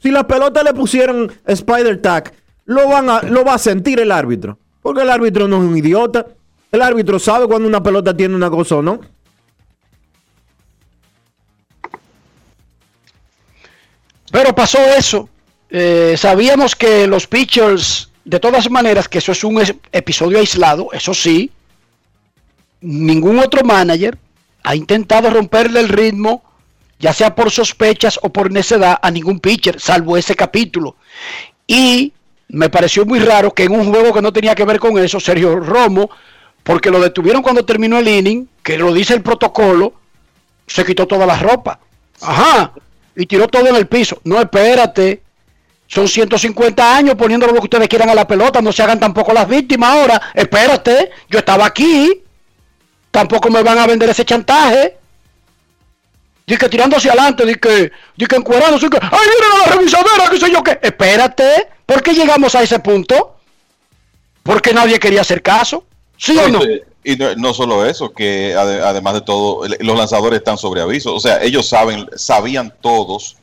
Si 0.00 0.10
la 0.10 0.26
pelota 0.26 0.62
le 0.62 0.72
pusieron 0.72 1.32
Spider 1.44 2.00
Tag, 2.00 2.32
lo, 2.64 2.96
a, 2.96 3.22
lo 3.22 3.44
va 3.44 3.54
a 3.54 3.58
sentir 3.58 4.00
el 4.00 4.12
árbitro. 4.12 4.58
Porque 4.80 5.02
el 5.02 5.10
árbitro 5.10 5.46
no 5.48 5.56
es 5.56 5.62
un 5.62 5.76
idiota. 5.76 6.26
El 6.70 6.82
árbitro 6.82 7.18
sabe 7.18 7.46
cuando 7.46 7.68
una 7.68 7.82
pelota 7.82 8.16
tiene 8.16 8.34
una 8.34 8.50
cosa 8.50 8.76
o 8.76 8.82
no. 8.82 9.00
pero 14.32 14.54
pasó 14.54 14.78
eso. 14.96 15.28
Eh, 15.70 16.16
sabíamos 16.16 16.74
que 16.74 17.06
los 17.06 17.28
pitchers, 17.28 18.10
de 18.24 18.40
todas 18.40 18.68
maneras, 18.70 19.08
que 19.08 19.18
eso 19.18 19.30
es 19.30 19.44
un 19.44 19.62
episodio 19.92 20.38
aislado, 20.38 20.88
eso 20.92 21.14
sí, 21.14 21.50
ningún 22.80 23.38
otro 23.38 23.62
manager 23.62 24.18
ha 24.64 24.74
intentado 24.74 25.30
romperle 25.30 25.80
el 25.80 25.88
ritmo, 25.88 26.42
ya 26.98 27.12
sea 27.12 27.34
por 27.34 27.50
sospechas 27.50 28.18
o 28.22 28.30
por 28.30 28.50
necedad, 28.50 28.98
a 29.00 29.10
ningún 29.10 29.38
pitcher, 29.38 29.78
salvo 29.78 30.16
ese 30.16 30.34
capítulo. 30.34 30.96
Y 31.66 32.12
me 32.52 32.68
pareció 32.68 33.06
muy 33.06 33.18
raro 33.18 33.52
que 33.52 33.64
en 33.64 33.72
un 33.72 33.90
juego 33.90 34.12
que 34.12 34.20
no 34.20 34.32
tenía 34.32 34.54
que 34.54 34.64
ver 34.64 34.78
con 34.78 34.96
eso, 34.98 35.18
Sergio 35.18 35.58
Romo, 35.58 36.10
porque 36.62 36.90
lo 36.90 37.00
detuvieron 37.00 37.42
cuando 37.42 37.64
terminó 37.64 37.98
el 37.98 38.06
inning, 38.06 38.46
que 38.62 38.76
lo 38.76 38.92
dice 38.92 39.14
el 39.14 39.22
protocolo, 39.22 39.94
se 40.66 40.84
quitó 40.84 41.06
toda 41.06 41.26
la 41.26 41.38
ropa. 41.38 41.80
Ajá. 42.20 42.72
Y 43.16 43.26
tiró 43.26 43.48
todo 43.48 43.66
en 43.66 43.76
el 43.76 43.86
piso. 43.86 44.20
No, 44.24 44.38
espérate. 44.38 45.22
Son 45.86 46.06
150 46.06 46.96
años 46.96 47.14
poniéndolo 47.14 47.52
lo 47.52 47.60
que 47.60 47.66
ustedes 47.66 47.88
quieran 47.88 48.10
a 48.10 48.14
la 48.14 48.26
pelota. 48.26 48.60
No 48.60 48.70
se 48.70 48.82
hagan 48.82 49.00
tampoco 49.00 49.32
las 49.32 49.48
víctimas 49.48 49.90
ahora. 49.90 50.20
Espérate. 50.34 51.10
Yo 51.28 51.38
estaba 51.38 51.66
aquí. 51.66 52.22
Tampoco 53.10 53.50
me 53.50 53.62
van 53.62 53.78
a 53.78 53.86
vender 53.86 54.10
ese 54.10 54.24
chantaje. 54.24 54.98
Dice 56.52 56.66
que 56.66 56.68
tirando 56.68 56.98
hacia 56.98 57.12
adelante, 57.12 57.46
dice 57.46 57.58
que, 57.60 57.92
di 58.14 58.26
que 58.26 58.36
que, 58.36 58.36
¡ay, 58.36 58.78
miren 58.84 59.52
a 59.54 59.58
la 59.70 59.74
revisadera! 59.74 60.28
¿Qué 60.30 60.38
sé 60.38 60.52
yo 60.52 60.62
qué? 60.62 60.78
Espérate. 60.82 61.66
¿Por 61.86 62.02
qué 62.02 62.12
llegamos 62.12 62.54
a 62.54 62.62
ese 62.62 62.78
punto? 62.78 63.36
Porque 64.42 64.74
nadie 64.74 65.00
quería 65.00 65.22
hacer 65.22 65.40
caso. 65.40 65.86
¿Sí 66.18 66.36
o 66.36 66.48
no? 66.48 66.60
Y 67.04 67.16
no, 67.16 67.34
no 67.36 67.54
solo 67.54 67.86
eso, 67.86 68.12
que 68.12 68.54
ade- 68.54 68.82
además 68.82 69.14
de 69.14 69.20
todo, 69.22 69.66
los 69.80 69.96
lanzadores 69.96 70.40
están 70.40 70.58
sobre 70.58 70.82
aviso. 70.82 71.14
O 71.14 71.20
sea, 71.20 71.42
ellos 71.42 71.66
saben, 71.66 72.06
sabían 72.16 72.70
todos 72.82 73.38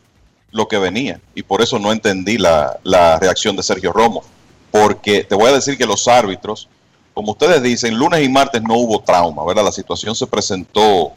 lo 0.52 0.68
que 0.68 0.77
venía. 0.77 1.19
Y 1.34 1.41
por 1.41 1.64
eso 1.64 1.80
no 1.80 1.91
entendí 1.91 2.38
la, 2.38 2.77
la 2.84 3.18
reacción 3.18 3.56
de 3.56 3.64
Sergio 3.64 3.91
Romo. 3.91 4.22
Porque 4.69 5.23
te 5.23 5.34
voy 5.34 5.49
a 5.49 5.53
decir 5.53 5.80
que 5.80 5.88
los 5.88 6.07
árbitros, 6.07 6.69
como 7.15 7.31
ustedes 7.31 7.64
dicen, 7.64 7.98
lunes 7.98 8.23
y 8.23 8.30
martes 8.30 8.61
no 8.61 8.76
hubo 8.76 8.99
trauma, 9.02 9.44
¿verdad? 9.44 9.64
La 9.64 9.72
situación 9.72 10.14
se 10.14 10.27
presentó 10.27 11.14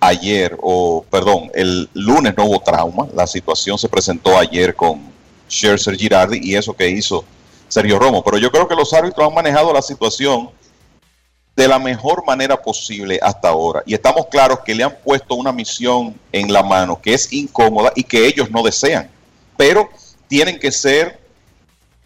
ayer, 0.00 0.56
o 0.60 1.04
perdón, 1.10 1.50
el 1.54 1.88
lunes 1.94 2.34
no 2.36 2.46
hubo 2.46 2.60
trauma. 2.60 3.06
La 3.14 3.26
situación 3.26 3.78
se 3.78 3.88
presentó 3.88 4.38
ayer 4.38 4.74
con 4.74 5.00
Scherzer 5.48 5.96
Girardi 5.96 6.40
y 6.42 6.56
eso 6.56 6.74
que 6.74 6.88
hizo 6.88 7.24
Sergio 7.68 7.98
Romo. 7.98 8.22
Pero 8.24 8.38
yo 8.38 8.50
creo 8.50 8.66
que 8.66 8.74
los 8.74 8.92
árbitros 8.92 9.26
han 9.26 9.34
manejado 9.34 9.72
la 9.72 9.82
situación 9.82 10.50
de 11.56 11.68
la 11.68 11.78
mejor 11.78 12.24
manera 12.24 12.60
posible 12.60 13.18
hasta 13.22 13.48
ahora. 13.48 13.82
Y 13.84 13.94
estamos 13.94 14.26
claros 14.26 14.60
que 14.60 14.74
le 14.74 14.84
han 14.84 14.96
puesto 15.04 15.34
una 15.34 15.52
misión 15.52 16.18
en 16.32 16.52
la 16.52 16.62
mano 16.62 17.00
que 17.00 17.14
es 17.14 17.32
incómoda 17.32 17.92
y 17.94 18.04
que 18.04 18.26
ellos 18.26 18.50
no 18.50 18.62
desean. 18.62 19.10
Pero 19.56 19.88
tienen 20.28 20.58
que 20.58 20.72
ser 20.72 21.20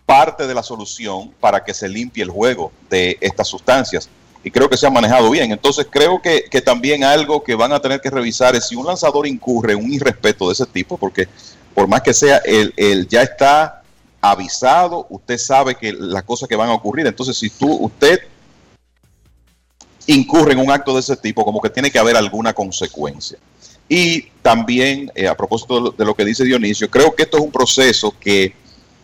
parte 0.07 0.47
de 0.47 0.55
la 0.55 0.63
solución 0.63 1.33
para 1.41 1.63
que 1.63 1.73
se 1.73 1.89
limpie 1.89 2.23
el 2.23 2.31
juego 2.31 2.73
de 2.91 3.17
estas 3.21 3.49
sustancias. 3.49 4.09
Y 4.45 4.51
creo 4.51 4.69
que 4.69 4.77
se 4.77 4.87
ha 4.87 4.91
manejado 4.91 5.31
bien. 5.31 5.51
Entonces 5.51 5.87
creo 5.91 6.21
que, 6.23 6.45
que 6.51 6.61
también 6.61 7.03
algo 7.03 7.43
que 7.43 7.55
van 7.55 7.73
a 7.73 7.81
tener 7.81 8.01
que 8.01 8.11
revisar 8.11 8.55
es 8.55 8.69
si 8.69 8.77
un 8.77 8.87
lanzador 8.87 9.27
incurre 9.27 9.75
un 9.75 9.93
irrespeto 9.93 10.47
de 10.47 10.53
ese 10.53 10.67
tipo, 10.67 10.99
porque 10.99 11.27
por 11.75 11.89
más 11.89 12.03
que 12.03 12.15
sea, 12.15 12.39
él, 12.45 12.73
él 12.77 13.09
ya 13.09 13.23
está 13.23 13.83
avisado, 14.21 15.07
usted 15.11 15.39
sabe 15.39 15.75
que 15.75 15.93
las 15.93 16.23
cosas 16.23 16.49
que 16.49 16.57
van 16.57 16.71
a 16.71 16.75
ocurrir. 16.75 17.07
Entonces, 17.07 17.37
si 17.37 17.51
tú, 17.51 17.71
usted 17.73 18.21
incurre 20.07 20.53
en 20.53 20.59
un 20.59 20.71
acto 20.71 20.95
de 20.95 21.01
ese 21.01 21.17
tipo, 21.17 21.45
como 21.45 21.61
que 21.61 21.71
tiene 21.71 21.91
que 21.91 21.99
haber 21.99 22.17
alguna 22.17 22.53
consecuencia. 22.53 23.39
Y 23.89 24.23
también, 24.43 25.11
eh, 25.15 25.29
a 25.29 25.37
propósito 25.37 25.91
de 25.91 26.05
lo 26.05 26.15
que 26.15 26.25
dice 26.25 26.45
Dionisio, 26.45 26.91
creo 26.91 27.15
que 27.15 27.25
esto 27.25 27.37
es 27.37 27.43
un 27.43 27.53
proceso 27.53 28.15
que 28.19 28.55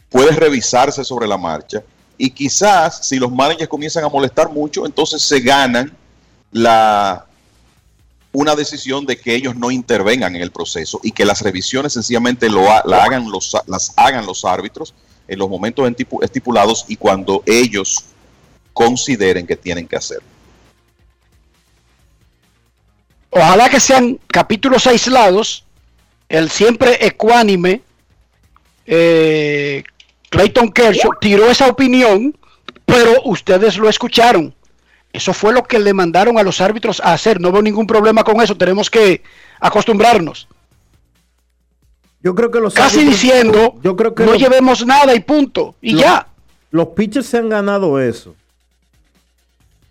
puede 0.08 0.32
revisarse 0.32 1.04
sobre 1.04 1.26
la 1.26 1.36
marcha 1.36 1.82
y 2.22 2.28
quizás 2.28 3.06
si 3.06 3.18
los 3.18 3.32
managers 3.32 3.66
comienzan 3.66 4.04
a 4.04 4.10
molestar 4.10 4.50
mucho, 4.50 4.84
entonces 4.84 5.22
se 5.22 5.40
ganan 5.40 5.96
la 6.52 7.24
una 8.30 8.54
decisión 8.54 9.06
de 9.06 9.18
que 9.18 9.34
ellos 9.34 9.56
no 9.56 9.70
intervengan 9.70 10.36
en 10.36 10.42
el 10.42 10.50
proceso 10.50 11.00
y 11.02 11.12
que 11.12 11.24
las 11.24 11.40
revisiones 11.40 11.94
sencillamente 11.94 12.50
lo 12.50 12.64
la 12.84 13.02
hagan 13.02 13.30
los, 13.30 13.56
las 13.66 13.94
hagan 13.96 14.26
los 14.26 14.44
árbitros 14.44 14.92
en 15.28 15.38
los 15.38 15.48
momentos 15.48 15.90
estipulados 16.20 16.84
y 16.88 16.96
cuando 16.96 17.42
ellos 17.46 18.04
consideren 18.74 19.46
que 19.46 19.56
tienen 19.56 19.88
que 19.88 19.96
hacerlo. 19.96 20.28
Ojalá 23.30 23.70
que 23.70 23.80
sean 23.80 24.20
capítulos 24.26 24.86
aislados. 24.86 25.64
El 26.28 26.50
siempre 26.50 26.98
ecuánime 27.00 27.80
eh, 28.84 29.84
Clayton 30.30 30.70
Kershaw 30.72 31.12
tiró 31.20 31.50
esa 31.50 31.68
opinión, 31.68 32.36
pero 32.86 33.22
ustedes 33.24 33.76
lo 33.76 33.88
escucharon. 33.88 34.54
Eso 35.12 35.32
fue 35.34 35.52
lo 35.52 35.64
que 35.64 35.78
le 35.80 35.92
mandaron 35.92 36.38
a 36.38 36.42
los 36.42 36.60
árbitros 36.60 37.00
a 37.00 37.12
hacer. 37.12 37.40
No 37.40 37.50
veo 37.50 37.62
ningún 37.62 37.86
problema 37.86 38.22
con 38.22 38.40
eso. 38.40 38.56
Tenemos 38.56 38.88
que 38.88 39.22
acostumbrarnos. 39.58 40.46
Yo 42.22 42.34
creo 42.34 42.50
que 42.50 42.60
los 42.60 42.74
Casi 42.74 43.00
árbitros- 43.00 43.10
diciendo, 43.10 43.74
yo 43.82 43.96
creo 43.96 44.14
que 44.14 44.24
no 44.24 44.32
los- 44.32 44.40
llevemos 44.40 44.86
nada 44.86 45.14
y 45.14 45.20
punto. 45.20 45.74
Y 45.80 45.92
los- 45.92 46.02
ya. 46.02 46.26
Los 46.70 46.88
pitchers 46.88 47.26
se 47.26 47.38
han 47.38 47.48
ganado 47.48 47.98
eso. 47.98 48.36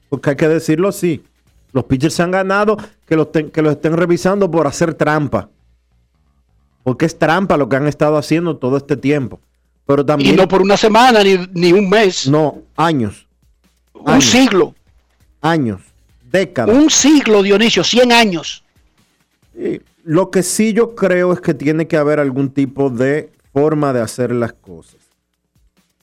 Porque 0.09 0.29
hay 0.31 0.35
que 0.37 0.47
decirlo 0.47 0.87
así. 0.87 1.21
Los 1.73 1.83
pitchers 1.85 2.13
se 2.13 2.23
han 2.23 2.31
ganado 2.31 2.77
que 3.05 3.15
los, 3.17 3.31
ten- 3.31 3.51
que 3.51 3.61
los 3.61 3.73
estén 3.73 3.97
revisando 3.97 4.49
por 4.49 4.67
hacer 4.67 4.93
trampa. 4.93 5.49
Porque 6.83 7.05
es 7.05 7.19
trampa 7.19 7.57
lo 7.57 7.67
que 7.67 7.75
han 7.75 7.87
estado 7.87 8.17
haciendo 8.17 8.55
todo 8.57 8.77
este 8.77 8.95
tiempo. 8.95 9.39
Pero 9.89 10.05
también. 10.05 10.35
Y 10.35 10.37
no 10.37 10.47
por 10.47 10.61
una 10.61 10.77
semana 10.77 11.23
ni, 11.23 11.35
ni 11.53 11.73
un 11.73 11.89
mes. 11.89 12.27
No, 12.29 12.61
años. 12.75 13.25
Un 13.95 14.07
Años. 14.07 14.25
siglo. 14.25 14.75
Años. 15.41 15.81
Décadas. 16.31 16.77
Un 16.77 16.91
siglo, 16.91 17.41
Dionisio. 17.41 17.83
100 17.83 18.11
años. 18.11 18.63
Y 19.57 19.81
Lo 20.03 20.29
que 20.29 20.43
sí 20.43 20.73
yo 20.73 20.93
creo 20.93 21.33
es 21.33 21.41
que 21.41 21.55
tiene 21.55 21.87
que 21.87 21.97
haber 21.97 22.19
algún 22.19 22.51
tipo 22.51 22.91
de 22.91 23.31
forma 23.51 23.91
de 23.91 24.01
hacer 24.01 24.31
las 24.31 24.53
cosas. 24.53 24.99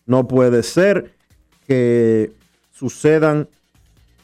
No 0.05 0.27
puede 0.27 0.65
ser 0.65 1.15
que 1.69 2.33
sucedan 2.73 3.49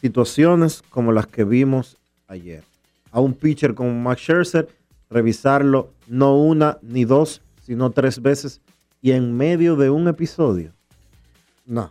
situaciones 0.00 0.82
como 0.90 1.12
las 1.12 1.28
que 1.28 1.44
vimos 1.44 1.98
ayer. 2.26 2.64
A 3.12 3.20
un 3.20 3.32
pitcher 3.32 3.76
como 3.76 3.92
Max 3.92 4.22
Scherzer, 4.22 4.68
revisarlo 5.08 5.92
no 6.08 6.36
una 6.36 6.78
ni 6.82 7.04
dos, 7.04 7.42
sino 7.64 7.90
tres 7.90 8.20
veces 8.20 8.60
y 9.02 9.10
en 9.12 9.36
medio 9.36 9.76
de 9.76 9.90
un 9.90 10.08
episodio. 10.08 10.72
No. 11.66 11.90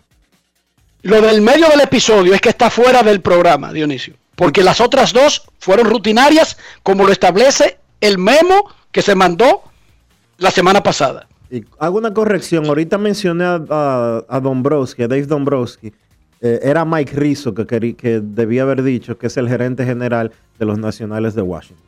Lo 1.03 1.21
del 1.21 1.41
medio 1.41 1.67
del 1.69 1.81
episodio 1.81 2.33
es 2.33 2.41
que 2.41 2.49
está 2.49 2.69
fuera 2.69 3.03
del 3.03 3.21
programa, 3.21 3.73
Dionisio. 3.73 4.15
Porque 4.35 4.63
las 4.63 4.79
otras 4.81 5.13
dos 5.13 5.43
fueron 5.59 5.89
rutinarias, 5.89 6.57
como 6.83 7.05
lo 7.05 7.11
establece 7.11 7.77
el 7.99 8.17
memo 8.17 8.71
que 8.91 9.01
se 9.01 9.13
mandó 9.13 9.61
la 10.37 10.51
semana 10.51 10.81
pasada. 10.81 11.27
Y 11.51 11.65
hago 11.79 11.97
una 11.97 12.13
corrección. 12.13 12.65
Ahorita 12.65 12.97
mencioné 12.97 13.43
a, 13.43 13.61
a, 13.69 14.23
a 14.29 14.39
Dombrowski, 14.39 15.03
a 15.03 15.07
Dave 15.07 15.25
Dombrowski. 15.25 15.91
Eh, 16.39 16.59
era 16.63 16.85
Mike 16.85 17.13
Rizzo 17.15 17.53
que, 17.53 17.67
querí- 17.67 17.95
que 17.95 18.19
debía 18.21 18.63
haber 18.63 18.81
dicho 18.81 19.17
que 19.17 19.27
es 19.27 19.37
el 19.37 19.47
gerente 19.49 19.85
general 19.85 20.31
de 20.57 20.65
los 20.65 20.79
Nacionales 20.79 21.35
de 21.35 21.41
Washington. 21.41 21.85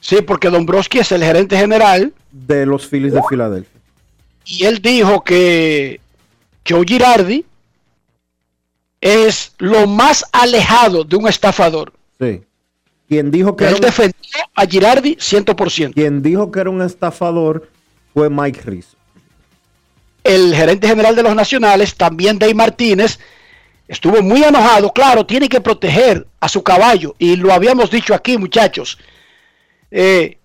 Sí, 0.00 0.18
porque 0.22 0.50
Dombrowski 0.50 0.98
es 0.98 1.10
el 1.12 1.24
gerente 1.24 1.56
general 1.56 2.12
De 2.34 2.66
los 2.66 2.88
Phillies 2.88 3.12
de 3.12 3.22
Filadelfia. 3.28 3.80
y 4.44 4.64
él 4.64 4.82
dijo 4.82 5.22
que 5.22 6.00
Joe 6.68 6.84
Girardi 6.84 7.44
es 9.00 9.52
lo 9.58 9.86
más 9.86 10.24
alejado 10.32 11.04
de 11.04 11.14
un 11.14 11.28
estafador. 11.28 11.92
Sí. 12.18 12.42
Quien 13.08 13.30
dijo 13.30 13.54
que, 13.54 13.64
Él 13.64 13.68
era 13.68 13.76
un, 13.76 13.82
defendió 13.82 14.18
a 14.54 14.66
Girardi 14.66 15.14
100%. 15.16 15.94
quien 15.94 16.22
dijo 16.22 16.50
que 16.50 16.60
era 16.60 16.70
un 16.70 16.82
estafador 16.82 17.70
fue 18.12 18.28
Mike 18.30 18.62
Rizzo. 18.64 18.96
el 20.24 20.54
gerente 20.56 20.88
general 20.88 21.14
de 21.14 21.22
los 21.22 21.36
nacionales, 21.36 21.94
también 21.94 22.38
Dave 22.38 22.54
Martínez, 22.54 23.20
estuvo 23.86 24.22
muy 24.22 24.42
enojado. 24.42 24.90
Claro, 24.92 25.24
tiene 25.24 25.48
que 25.48 25.60
proteger 25.60 26.26
a 26.40 26.48
su 26.48 26.62
caballo. 26.62 27.14
Y 27.18 27.36
lo 27.36 27.52
habíamos 27.52 27.90
dicho 27.90 28.14
aquí, 28.14 28.38
muchachos. 28.38 28.98
Eh, 29.90 30.38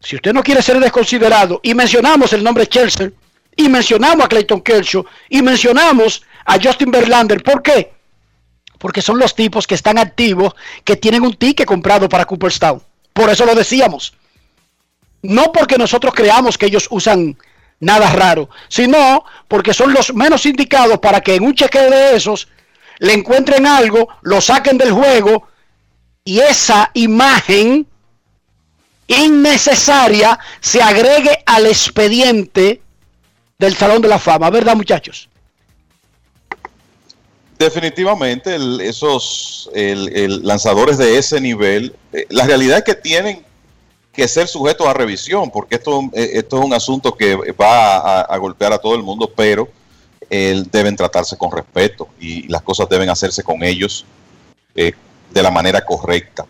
si 0.00 0.16
usted 0.16 0.32
no 0.32 0.42
quiere 0.42 0.62
ser 0.62 0.78
desconsiderado, 0.80 1.60
y 1.62 1.74
mencionamos 1.74 2.32
el 2.32 2.44
nombre 2.44 2.66
Chelsea, 2.66 3.10
y 3.56 3.68
mencionamos 3.68 4.24
a 4.24 4.28
Clayton 4.28 4.60
Kershaw, 4.60 5.04
y 5.28 5.42
mencionamos 5.42 6.22
a 6.44 6.58
Justin 6.62 6.90
Verlander, 6.90 7.42
¿por 7.42 7.62
qué? 7.62 7.92
Porque 8.78 9.02
son 9.02 9.18
los 9.18 9.34
tipos 9.34 9.66
que 9.66 9.74
están 9.74 9.98
activos, 9.98 10.54
que 10.84 10.96
tienen 10.96 11.22
un 11.22 11.34
ticket 11.34 11.66
comprado 11.66 12.08
para 12.08 12.24
Cooperstown. 12.24 12.80
Por 13.12 13.28
eso 13.28 13.44
lo 13.44 13.54
decíamos. 13.54 14.14
No 15.22 15.50
porque 15.52 15.76
nosotros 15.76 16.14
creamos 16.14 16.56
que 16.56 16.66
ellos 16.66 16.86
usan 16.90 17.36
nada 17.80 18.12
raro, 18.12 18.48
sino 18.68 19.24
porque 19.48 19.74
son 19.74 19.92
los 19.92 20.14
menos 20.14 20.46
indicados 20.46 20.98
para 20.98 21.20
que 21.20 21.34
en 21.34 21.44
un 21.44 21.54
chequeo 21.54 21.90
de 21.90 22.16
esos 22.16 22.48
le 22.98 23.12
encuentren 23.12 23.66
algo, 23.66 24.08
lo 24.22 24.40
saquen 24.40 24.78
del 24.78 24.92
juego 24.92 25.48
y 26.24 26.40
esa 26.40 26.90
imagen 26.94 27.86
innecesaria 29.08 30.38
se 30.60 30.80
agregue 30.80 31.42
al 31.46 31.66
expediente 31.66 32.80
del 33.58 33.74
Salón 33.76 34.00
de 34.00 34.08
la 34.08 34.18
Fama, 34.18 34.50
¿verdad 34.50 34.76
muchachos? 34.76 35.28
Definitivamente, 37.58 38.56
esos 38.86 39.68
lanzadores 39.74 40.96
de 40.96 41.18
ese 41.18 41.40
nivel, 41.40 41.96
eh, 42.12 42.24
la 42.28 42.46
realidad 42.46 42.78
es 42.78 42.84
que 42.84 42.94
tienen 42.94 43.44
que 44.12 44.28
ser 44.28 44.46
sujetos 44.46 44.86
a 44.86 44.94
revisión, 44.94 45.50
porque 45.50 45.74
esto, 45.74 46.02
eh, 46.12 46.30
esto 46.34 46.58
es 46.60 46.64
un 46.64 46.72
asunto 46.72 47.16
que 47.16 47.34
va 47.60 47.96
a, 47.96 48.20
a 48.20 48.36
golpear 48.36 48.72
a 48.72 48.78
todo 48.78 48.94
el 48.94 49.02
mundo, 49.02 49.32
pero 49.34 49.68
eh, 50.30 50.62
deben 50.70 50.94
tratarse 50.94 51.38
con 51.38 51.50
respeto 51.50 52.08
y 52.20 52.46
las 52.48 52.60
cosas 52.60 52.86
deben 52.88 53.08
hacerse 53.08 53.42
con 53.42 53.64
ellos 53.64 54.04
eh, 54.74 54.92
de 55.30 55.42
la 55.42 55.50
manera 55.50 55.82
correcta. 55.82 56.44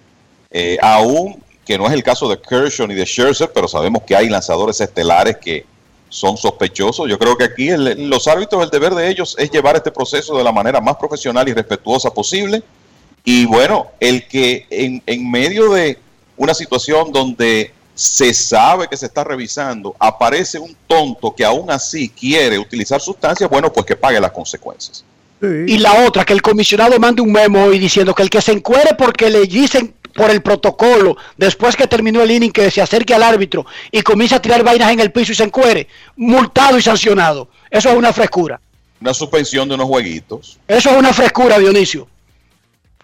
Eh, 0.51 0.79
aún 0.83 1.41
que 1.69 1.77
no 1.77 1.87
es 1.87 1.93
el 1.93 2.03
caso 2.03 2.27
de 2.31 2.41
Kershaw 2.41 2.87
ni 2.87 2.95
de 2.95 3.05
Scherzer, 3.05 3.53
pero 3.53 3.69
sabemos 3.69 4.03
que 4.07 4.17
hay 4.17 4.31
lanzadores 4.31 4.81
estelares 4.81 5.37
que 5.37 5.67
son 6.09 6.39
sospechosos. 6.39 7.07
Yo 7.11 7.19
creo 7.19 7.37
que 7.37 7.45
aquí 7.45 7.69
el- 7.69 8.09
los 8.09 8.27
árbitros, 8.27 8.65
el 8.65 8.71
deber 8.71 8.95
de 8.95 9.07
ellos 9.11 9.37
es 9.39 9.51
llevar 9.51 9.77
este 9.77 9.91
proceso 9.91 10.35
de 10.39 10.43
la 10.43 10.51
manera 10.51 10.81
más 10.81 10.97
profesional 10.97 11.47
y 11.47 11.53
respetuosa 11.53 12.09
posible. 12.11 12.63
Y 13.23 13.45
bueno, 13.45 13.89
el 14.01 14.27
que 14.27 14.67
en, 14.71 15.03
en 15.05 15.31
medio 15.31 15.69
de 15.75 15.99
una 16.39 16.55
situación 16.55 17.13
donde 17.13 17.71
se 17.95 18.33
sabe 18.33 18.89
que 18.89 18.97
se 18.97 19.05
está 19.05 19.23
revisando, 19.25 19.95
aparece 19.99 20.59
un 20.59 20.75
tonto 20.87 21.35
que 21.35 21.45
aún 21.45 21.71
así 21.71 22.09
quiere 22.09 22.59
utilizar 22.59 22.99
sustancias, 23.03 23.51
bueno, 23.51 23.71
pues 23.71 23.85
que 23.85 23.95
pague 23.97 24.19
las 24.19 24.33
consecuencias. 24.33 25.05
Y 25.69 25.79
la 25.79 26.05
otra, 26.07 26.25
que 26.25 26.33
el 26.33 26.41
comisionado 26.43 26.99
mande 26.99 27.21
un 27.23 27.31
memo 27.31 27.63
hoy 27.65 27.79
diciendo 27.79 28.13
que 28.15 28.23
el 28.23 28.31
que 28.31 28.41
se 28.41 28.53
encuere 28.53 28.95
porque 28.97 29.29
le 29.31 29.43
dicen 29.47 29.95
por 30.19 30.31
el 30.31 30.43
protocolo, 30.43 31.17
después 31.37 31.77
que 31.77 31.87
terminó 31.87 32.21
el 32.23 32.31
inning, 32.33 32.51
que 32.51 32.71
se 32.73 32.83
acerque 32.83 33.15
al 33.15 33.23
árbitro 33.23 33.65
y 33.93 34.03
comience 34.03 34.35
a 34.35 34.43
tirar 34.43 34.65
vainas 34.65 34.91
en 34.93 34.99
el 35.01 35.13
piso 35.13 35.31
y 35.33 35.37
se 35.37 35.45
encuere, 35.45 35.87
multado 36.17 36.77
y 36.77 36.83
sancionado. 36.83 37.49
Eso 37.71 37.89
es 37.91 37.97
una 37.97 38.13
frescura. 38.13 38.61
Una 39.01 39.15
suspensión 39.15 39.69
de 39.69 39.77
unos 39.77 39.87
jueguitos. 39.87 40.59
Eso 40.67 40.91
es 40.91 40.97
una 40.97 41.13
frescura, 41.13 41.57
Dionisio. 41.59 42.09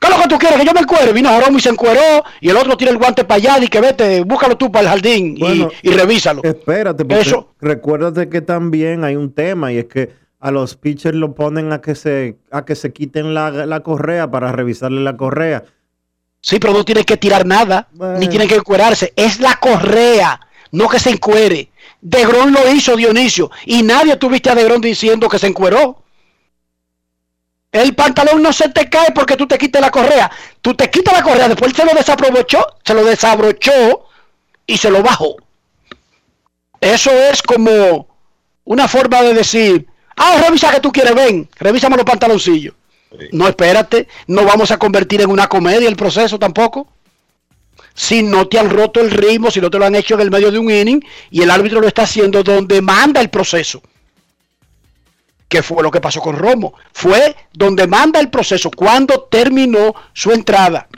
¿Qué 0.00 0.08
es 0.10 0.16
lo 0.16 0.22
que 0.22 0.28
tú 0.28 0.38
quieres? 0.38 0.58
Que 0.58 0.66
yo 0.66 0.72
me 0.74 0.80
encuere. 0.80 1.12
Vino 1.12 1.30
Joromo 1.30 1.56
y 1.56 1.60
se 1.60 1.68
encueró 1.70 2.24
y 2.40 2.48
el 2.50 2.56
otro 2.56 2.76
tira 2.76 2.90
el 2.90 2.98
guante 2.98 3.24
para 3.24 3.36
allá 3.36 3.64
y 3.64 3.68
que 3.68 3.80
vete, 3.80 4.22
búscalo 4.22 4.56
tú 4.56 4.70
para 4.72 4.82
el 4.82 4.88
jardín 4.90 5.36
y- 5.38 5.66
y, 5.82 5.90
revísalo. 5.92 6.42
Espérate, 6.42 7.04
porque 7.04 7.22
Eso- 7.22 7.54
recuérdate 7.60 8.28
que 8.28 8.40
también 8.42 9.04
hay 9.04 9.14
un 9.16 9.32
tema 9.32 9.72
y 9.72 9.78
es 9.78 9.84
que 9.86 10.10
a 10.40 10.50
los 10.50 10.76
pitchers 10.76 11.16
lo 11.16 11.34
ponen 11.34 11.72
a 11.72 11.80
que 11.80 11.94
se, 11.94 12.36
a 12.50 12.64
que 12.66 12.74
se 12.74 12.92
quiten 12.92 13.32
la, 13.32 13.50
la 13.50 13.80
correa 13.80 14.30
para 14.30 14.52
revisarle 14.52 15.00
la 15.00 15.16
correa. 15.16 15.62
Sí, 16.44 16.58
pero 16.58 16.74
no 16.74 16.84
tienen 16.84 17.04
que 17.04 17.16
tirar 17.16 17.46
nada, 17.46 17.88
ni 18.18 18.28
tienen 18.28 18.46
que 18.46 18.56
encuerarse. 18.56 19.14
Es 19.16 19.40
la 19.40 19.56
correa, 19.56 20.38
no 20.72 20.90
que 20.90 21.00
se 21.00 21.08
encuere. 21.08 21.70
Degrón 22.02 22.52
lo 22.52 22.70
hizo 22.70 22.96
Dionisio 22.96 23.50
y 23.64 23.82
nadie 23.82 24.18
tuviste 24.18 24.50
a 24.50 24.54
Degrón 24.54 24.82
diciendo 24.82 25.26
que 25.30 25.38
se 25.38 25.46
encueró. 25.46 26.04
El 27.72 27.94
pantalón 27.94 28.42
no 28.42 28.52
se 28.52 28.68
te 28.68 28.90
cae 28.90 29.12
porque 29.14 29.38
tú 29.38 29.46
te 29.46 29.56
quites 29.56 29.80
la 29.80 29.90
correa. 29.90 30.30
Tú 30.60 30.74
te 30.74 30.90
quitas 30.90 31.14
la 31.14 31.22
correa, 31.22 31.48
después 31.48 31.72
se 31.74 31.82
lo 31.82 31.94
desaprovechó, 31.94 32.62
se 32.84 32.92
lo 32.92 33.04
desabrochó 33.06 34.04
y 34.66 34.76
se 34.76 34.90
lo 34.90 35.02
bajó. 35.02 35.36
Eso 36.78 37.10
es 37.10 37.40
como 37.40 38.06
una 38.64 38.86
forma 38.86 39.22
de 39.22 39.32
decir, 39.32 39.86
ah, 40.14 40.42
revisa 40.44 40.70
que 40.72 40.80
tú 40.80 40.92
quieres, 40.92 41.14
ven, 41.14 41.48
revísame 41.56 41.96
los 41.96 42.04
pantaloncillos. 42.04 42.74
No, 43.32 43.48
espérate, 43.48 44.08
no 44.26 44.44
vamos 44.44 44.70
a 44.70 44.78
convertir 44.78 45.20
en 45.20 45.30
una 45.30 45.48
comedia 45.48 45.88
el 45.88 45.96
proceso 45.96 46.38
tampoco. 46.38 46.88
Si 47.94 48.22
no 48.22 48.48
te 48.48 48.58
han 48.58 48.70
roto 48.70 49.00
el 49.00 49.10
ritmo, 49.10 49.50
si 49.50 49.60
no 49.60 49.70
te 49.70 49.78
lo 49.78 49.84
han 49.84 49.94
hecho 49.94 50.14
en 50.14 50.20
el 50.20 50.30
medio 50.30 50.50
de 50.50 50.58
un 50.58 50.70
inning 50.70 51.04
y 51.30 51.42
el 51.42 51.50
árbitro 51.50 51.80
lo 51.80 51.86
está 51.86 52.02
haciendo 52.02 52.42
donde 52.42 52.82
manda 52.82 53.20
el 53.20 53.30
proceso. 53.30 53.82
¿Qué 55.48 55.62
fue 55.62 55.82
lo 55.82 55.90
que 55.90 56.00
pasó 56.00 56.20
con 56.20 56.36
Romo? 56.36 56.74
Fue 56.92 57.36
donde 57.52 57.86
manda 57.86 58.18
el 58.18 58.30
proceso, 58.30 58.70
cuando 58.70 59.28
terminó 59.30 59.94
su 60.12 60.32
entrada. 60.32 60.88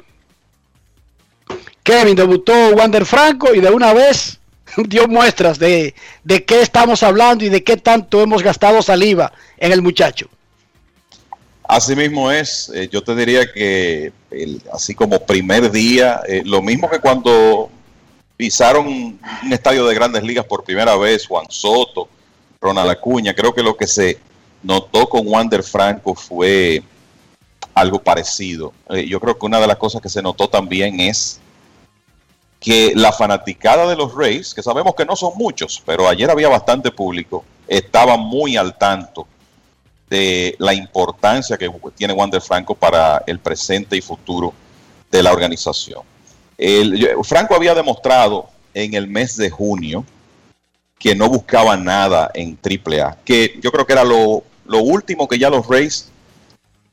Kevin 1.83 2.17
debutó 2.17 2.53
Wander 2.71 3.05
Franco 3.05 3.55
y 3.55 3.61
de 3.61 3.71
una 3.71 3.93
vez 3.93 4.41
dio 4.77 5.07
muestras 5.07 5.59
de, 5.59 5.95
de 6.25 6.45
qué 6.45 6.63
estamos 6.63 7.03
hablando 7.03 7.45
y 7.45 7.51
de 7.51 7.63
qué 7.63 7.77
tanto 7.77 8.23
hemos 8.23 8.43
gastado 8.43 8.81
saliva 8.81 9.33
en 9.59 9.73
el 9.73 9.83
muchacho. 9.83 10.31
Así 11.69 11.97
mismo 11.97 12.31
es, 12.31 12.71
eh, 12.75 12.89
yo 12.91 13.03
te 13.03 13.15
diría 13.15 13.51
que 13.53 14.13
el- 14.31 14.63
así 14.73 14.95
como 14.95 15.19
primer 15.19 15.71
día, 15.71 16.21
eh, 16.29 16.43
lo 16.45 16.63
mismo 16.63 16.89
que 16.89 17.01
cuando 17.01 17.71
pisaron 18.37 18.87
un 18.87 19.53
estadio 19.53 19.85
de 19.87 19.95
grandes 19.95 20.23
ligas 20.23 20.45
por 20.45 20.63
primera 20.63 20.97
vez, 20.97 21.27
Juan 21.27 21.47
Soto, 21.49 22.09
Ronald 22.61 22.91
Acuña, 22.91 23.35
creo 23.35 23.53
que 23.53 23.63
lo 23.63 23.77
que 23.77 23.87
se 23.87 24.19
notó 24.63 25.09
con 25.09 25.27
Wander 25.27 25.63
Franco 25.63 26.15
fue 26.15 26.83
algo 27.75 27.99
parecido. 27.99 28.73
Eh, 28.91 29.07
yo 29.07 29.19
creo 29.21 29.37
que 29.37 29.47
una 29.47 29.61
de 29.61 29.67
las 29.67 29.77
cosas 29.77 30.01
que 30.01 30.09
se 30.09 30.23
notó 30.23 30.49
también 30.49 31.01
es 31.01 31.41
que 32.61 32.93
la 32.95 33.13
fanaticada 33.13 33.89
de 33.89 33.97
los 33.97 34.15
Rays, 34.15 34.55
que 34.55 34.63
sabemos 34.63 34.95
que 34.95 35.05
no 35.05 35.17
son 35.17 35.33
muchos, 35.37 35.83
pero 35.85 36.09
ayer 36.09 36.31
había 36.31 36.49
bastante 36.49 36.91
público, 36.91 37.45
estaba 37.67 38.17
muy 38.17 38.57
al 38.57 38.79
tanto 38.79 39.27
de 40.09 40.55
la 40.59 40.75
importancia 40.75 41.57
que 41.57 41.71
tiene 41.97 42.13
Wander 42.15 42.41
Franco 42.41 42.75
para 42.75 43.23
el 43.27 43.39
presente 43.39 43.97
y 43.97 44.01
futuro 44.01 44.53
de 45.11 45.23
la 45.23 45.33
organización. 45.33 46.03
El- 46.57 47.09
Franco 47.25 47.55
había 47.55 47.75
demostrado 47.75 48.49
en 48.73 48.95
el 48.95 49.09
mes 49.09 49.37
de 49.37 49.51
junio 49.51 50.05
que 50.99 51.15
no 51.15 51.29
buscaba 51.29 51.77
nada 51.77 52.31
en 52.35 52.59
AAA, 52.63 53.19
que 53.25 53.59
yo 53.61 53.71
creo 53.71 53.87
que 53.87 53.93
era 53.93 54.05
lo, 54.05 54.43
último 54.67 55.29
que 55.29 55.39
ya 55.39 55.51
los 55.51 55.67
Rays 55.67 56.09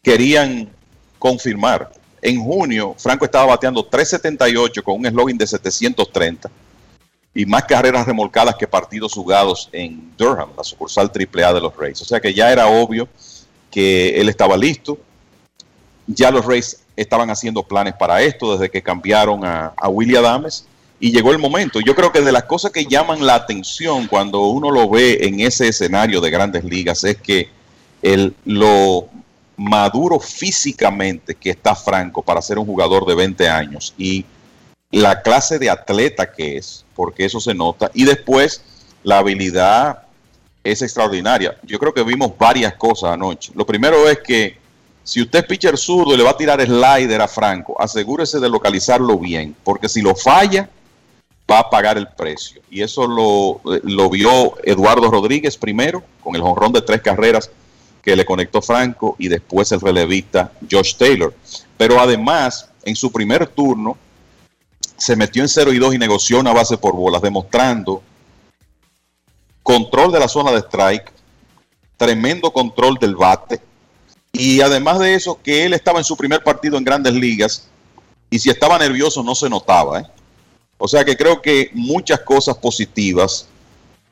querían 0.01 0.69
confirmar. 1.19 1.91
En 2.21 2.41
junio, 2.41 2.95
Franco 2.97 3.25
estaba 3.25 3.45
bateando 3.47 3.85
378 3.85 4.83
con 4.83 4.99
un 4.99 5.05
eslogan 5.05 5.37
de 5.37 5.47
730 5.47 6.49
y 7.33 7.45
más 7.45 7.63
carreras 7.63 8.05
remolcadas 8.05 8.55
que 8.55 8.67
partidos 8.67 9.13
jugados 9.13 9.69
en 9.71 10.11
Durham, 10.17 10.49
la 10.55 10.63
sucursal 10.63 11.11
AAA 11.11 11.53
de 11.53 11.61
los 11.61 11.75
Rays. 11.75 12.01
O 12.01 12.05
sea 12.05 12.19
que 12.19 12.33
ya 12.33 12.51
era 12.51 12.67
obvio 12.67 13.07
que 13.71 14.21
él 14.21 14.29
estaba 14.29 14.55
listo. 14.55 14.99
Ya 16.05 16.29
los 16.29 16.45
Rays 16.45 16.81
estaban 16.95 17.29
haciendo 17.29 17.63
planes 17.63 17.95
para 17.95 18.21
esto 18.21 18.53
desde 18.53 18.69
que 18.69 18.83
cambiaron 18.83 19.43
a, 19.45 19.73
a 19.75 19.89
Willie 19.89 20.17
Adames 20.17 20.65
y 20.99 21.11
llegó 21.11 21.31
el 21.31 21.39
momento. 21.39 21.79
Yo 21.79 21.95
creo 21.95 22.11
que 22.11 22.21
de 22.21 22.31
las 22.31 22.43
cosas 22.43 22.71
que 22.71 22.85
llaman 22.85 23.25
la 23.25 23.35
atención 23.35 24.07
cuando 24.07 24.41
uno 24.47 24.69
lo 24.69 24.87
ve 24.89 25.19
en 25.21 25.39
ese 25.39 25.67
escenario 25.67 26.21
de 26.21 26.29
grandes 26.29 26.63
ligas 26.63 27.03
es 27.03 27.17
que 27.17 27.49
el, 28.01 28.35
lo 28.45 29.09
maduro 29.57 30.19
físicamente 30.19 31.35
que 31.35 31.49
está 31.51 31.75
Franco 31.75 32.21
para 32.21 32.41
ser 32.41 32.59
un 32.59 32.65
jugador 32.65 33.05
de 33.05 33.15
20 33.15 33.49
años 33.49 33.93
y 33.97 34.25
la 35.01 35.21
clase 35.21 35.57
de 35.59 35.69
atleta 35.69 36.31
que 36.31 36.57
es, 36.57 36.85
porque 36.95 37.25
eso 37.25 37.39
se 37.39 37.53
nota, 37.53 37.89
y 37.93 38.05
después 38.05 38.61
la 39.03 39.17
habilidad 39.17 40.03
es 40.63 40.81
extraordinaria. 40.81 41.57
Yo 41.63 41.79
creo 41.79 41.93
que 41.93 42.03
vimos 42.03 42.31
varias 42.37 42.75
cosas 42.75 43.11
anoche. 43.11 43.51
Lo 43.55 43.65
primero 43.65 44.07
es 44.07 44.19
que 44.19 44.57
si 45.03 45.21
usted 45.21 45.39
es 45.39 45.45
pitcher 45.45 45.77
zurdo 45.77 46.13
y 46.13 46.17
le 46.17 46.23
va 46.23 46.29
a 46.29 46.37
tirar 46.37 46.61
slider 46.61 47.21
a 47.21 47.27
Franco, 47.27 47.75
asegúrese 47.81 48.39
de 48.39 48.49
localizarlo 48.49 49.17
bien, 49.17 49.55
porque 49.63 49.89
si 49.89 50.01
lo 50.01 50.15
falla, 50.15 50.69
va 51.49 51.59
a 51.59 51.69
pagar 51.69 51.97
el 51.97 52.07
precio. 52.07 52.61
Y 52.69 52.81
eso 52.81 53.07
lo, 53.07 53.59
lo 53.83 54.09
vio 54.09 54.53
Eduardo 54.63 55.09
Rodríguez 55.11 55.57
primero, 55.57 56.03
con 56.23 56.35
el 56.35 56.41
jonrón 56.41 56.71
de 56.71 56.81
tres 56.81 57.01
carreras 57.01 57.49
que 58.01 58.15
le 58.15 58.25
conectó 58.25 58.61
Franco, 58.61 59.15
y 59.17 59.27
después 59.27 59.71
el 59.71 59.81
relevista 59.81 60.51
Josh 60.69 60.95
Taylor. 60.95 61.33
Pero 61.77 61.99
además, 61.99 62.69
en 62.83 62.95
su 62.95 63.11
primer 63.11 63.47
turno, 63.47 63.97
se 65.03 65.17
metió 65.17 65.43
en 65.43 65.49
0 65.49 65.73
y 65.73 65.79
2 65.79 65.95
y 65.95 65.97
negoció 65.97 66.39
una 66.39 66.53
base 66.53 66.77
por 66.77 66.95
bolas, 66.95 67.21
demostrando 67.21 68.01
control 69.61 70.13
de 70.13 70.19
la 70.19 70.29
zona 70.29 70.51
de 70.51 70.59
strike, 70.59 71.11
tremendo 71.97 72.53
control 72.53 72.97
del 73.01 73.13
bate, 73.13 73.59
y 74.31 74.61
además 74.61 74.99
de 74.99 75.13
eso, 75.13 75.37
que 75.43 75.65
él 75.65 75.73
estaba 75.73 75.99
en 75.99 76.05
su 76.05 76.15
primer 76.15 76.41
partido 76.41 76.77
en 76.77 76.85
grandes 76.85 77.13
ligas, 77.13 77.67
y 78.29 78.39
si 78.39 78.49
estaba 78.49 78.79
nervioso 78.79 79.21
no 79.23 79.35
se 79.35 79.49
notaba. 79.49 79.99
¿eh? 79.99 80.05
O 80.77 80.87
sea 80.87 81.03
que 81.03 81.17
creo 81.17 81.41
que 81.41 81.69
muchas 81.73 82.21
cosas 82.21 82.55
positivas 82.55 83.47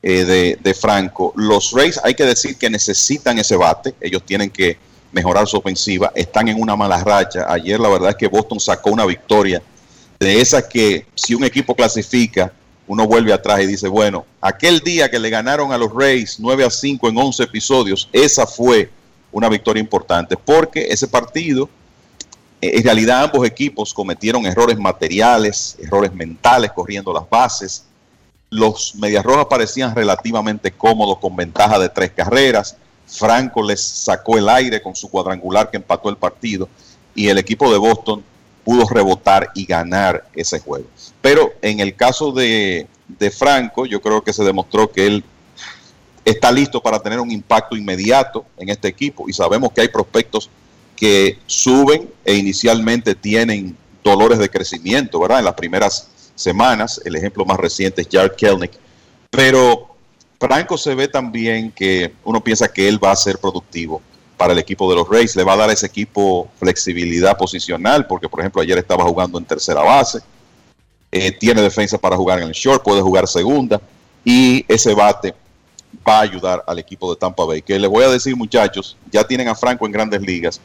eh, 0.02 0.24
de, 0.24 0.58
de 0.60 0.74
Franco. 0.74 1.32
Los 1.36 1.72
Rays 1.72 1.98
hay 2.04 2.14
que 2.14 2.26
decir 2.26 2.58
que 2.58 2.68
necesitan 2.68 3.38
ese 3.38 3.56
bate, 3.56 3.94
ellos 3.98 4.24
tienen 4.26 4.50
que 4.50 4.76
mejorar 5.10 5.46
su 5.48 5.56
ofensiva, 5.56 6.12
están 6.14 6.48
en 6.48 6.60
una 6.60 6.76
mala 6.76 7.02
racha. 7.02 7.46
Ayer 7.48 7.80
la 7.80 7.88
verdad 7.88 8.10
es 8.10 8.16
que 8.16 8.28
Boston 8.28 8.60
sacó 8.60 8.90
una 8.90 9.06
victoria 9.06 9.62
de 10.22 10.40
esas 10.40 10.64
que 10.64 11.06
si 11.14 11.34
un 11.34 11.44
equipo 11.44 11.74
clasifica, 11.74 12.52
uno 12.86 13.06
vuelve 13.06 13.32
atrás 13.32 13.60
y 13.60 13.66
dice, 13.66 13.88
bueno, 13.88 14.24
aquel 14.40 14.80
día 14.80 15.10
que 15.10 15.18
le 15.18 15.30
ganaron 15.30 15.72
a 15.72 15.78
los 15.78 15.92
Rays 15.92 16.36
9 16.38 16.64
a 16.64 16.70
5 16.70 17.08
en 17.08 17.18
11 17.18 17.42
episodios, 17.42 18.08
esa 18.12 18.46
fue 18.46 18.90
una 19.30 19.48
victoria 19.48 19.80
importante, 19.80 20.36
porque 20.36 20.86
ese 20.88 21.08
partido, 21.08 21.68
eh, 22.60 22.72
en 22.74 22.84
realidad 22.84 23.24
ambos 23.24 23.46
equipos 23.46 23.94
cometieron 23.94 24.46
errores 24.46 24.78
materiales, 24.78 25.76
errores 25.80 26.12
mentales 26.12 26.72
corriendo 26.72 27.12
las 27.12 27.28
bases. 27.28 27.84
Los 28.50 28.94
Medias 28.96 29.24
Rojas 29.24 29.46
parecían 29.48 29.94
relativamente 29.94 30.70
cómodos 30.70 31.18
con 31.18 31.34
ventaja 31.34 31.78
de 31.78 31.88
tres 31.88 32.12
carreras. 32.12 32.76
Franco 33.06 33.62
les 33.62 33.82
sacó 33.82 34.36
el 34.36 34.48
aire 34.48 34.82
con 34.82 34.94
su 34.94 35.08
cuadrangular 35.08 35.70
que 35.70 35.78
empató 35.78 36.10
el 36.10 36.16
partido 36.16 36.68
y 37.14 37.28
el 37.28 37.38
equipo 37.38 37.70
de 37.72 37.78
Boston 37.78 38.22
pudo 38.64 38.86
rebotar 38.88 39.50
y 39.54 39.64
ganar 39.64 40.26
ese 40.34 40.60
juego. 40.60 40.86
Pero 41.20 41.52
en 41.62 41.80
el 41.80 41.94
caso 41.94 42.32
de, 42.32 42.86
de, 43.08 43.30
Franco, 43.30 43.86
yo 43.86 44.00
creo 44.00 44.22
que 44.22 44.32
se 44.32 44.44
demostró 44.44 44.90
que 44.90 45.06
él 45.06 45.24
está 46.24 46.52
listo 46.52 46.80
para 46.80 47.00
tener 47.00 47.20
un 47.20 47.30
impacto 47.30 47.76
inmediato 47.76 48.44
en 48.56 48.68
este 48.68 48.88
equipo 48.88 49.28
y 49.28 49.32
sabemos 49.32 49.72
que 49.72 49.80
hay 49.80 49.88
prospectos 49.88 50.48
que 50.96 51.38
suben 51.46 52.08
e 52.24 52.34
inicialmente 52.34 53.14
tienen 53.14 53.76
dolores 54.04 54.38
de 54.38 54.48
crecimiento, 54.48 55.18
¿verdad? 55.18 55.40
En 55.40 55.44
las 55.46 55.54
primeras 55.54 56.08
semanas, 56.34 57.00
el 57.04 57.16
ejemplo 57.16 57.44
más 57.44 57.56
reciente 57.58 58.02
es 58.02 58.08
Jared 58.10 58.32
Kelnick, 58.36 58.72
pero 59.30 59.88
Franco 60.38 60.78
se 60.78 60.94
ve 60.94 61.08
también 61.08 61.72
que 61.72 62.14
uno 62.24 62.42
piensa 62.42 62.72
que 62.72 62.88
él 62.88 63.02
va 63.02 63.12
a 63.12 63.16
ser 63.16 63.38
productivo 63.38 64.00
para 64.42 64.54
el 64.54 64.58
equipo 64.58 64.90
de 64.90 64.96
los 64.96 65.08
Rays, 65.08 65.36
le 65.36 65.44
va 65.44 65.52
a 65.52 65.56
dar 65.56 65.70
a 65.70 65.72
ese 65.72 65.86
equipo 65.86 66.48
flexibilidad 66.58 67.36
posicional, 67.38 68.08
porque 68.08 68.28
por 68.28 68.40
ejemplo 68.40 68.60
ayer 68.60 68.76
estaba 68.76 69.04
jugando 69.04 69.38
en 69.38 69.44
tercera 69.44 69.82
base, 69.82 70.18
eh, 71.12 71.30
tiene 71.30 71.62
defensa 71.62 71.96
para 71.96 72.16
jugar 72.16 72.40
en 72.40 72.48
el 72.48 72.52
short, 72.52 72.82
puede 72.82 73.00
jugar 73.00 73.28
segunda, 73.28 73.80
y 74.24 74.64
ese 74.66 74.94
bate 74.94 75.32
va 76.04 76.18
a 76.18 76.20
ayudar 76.22 76.64
al 76.66 76.76
equipo 76.80 77.08
de 77.08 77.20
Tampa 77.20 77.44
Bay. 77.44 77.62
Que 77.62 77.78
les 77.78 77.88
voy 77.88 78.02
a 78.02 78.08
decir 78.08 78.34
muchachos, 78.34 78.96
ya 79.12 79.22
tienen 79.22 79.46
a 79.46 79.54
Franco 79.54 79.86
en 79.86 79.92
grandes 79.92 80.20
ligas, 80.20 80.60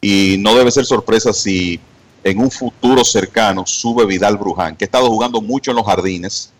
y 0.00 0.36
no 0.38 0.54
debe 0.54 0.70
ser 0.70 0.86
sorpresa 0.86 1.34
si 1.34 1.78
en 2.24 2.38
un 2.38 2.50
futuro 2.50 3.04
cercano 3.04 3.66
sube 3.66 4.06
Vidal 4.06 4.38
Bruján, 4.38 4.74
que 4.74 4.84
ha 4.84 4.86
estado 4.86 5.08
jugando 5.08 5.42
mucho 5.42 5.72
en 5.72 5.76
los 5.76 5.84
jardines, 5.84 6.50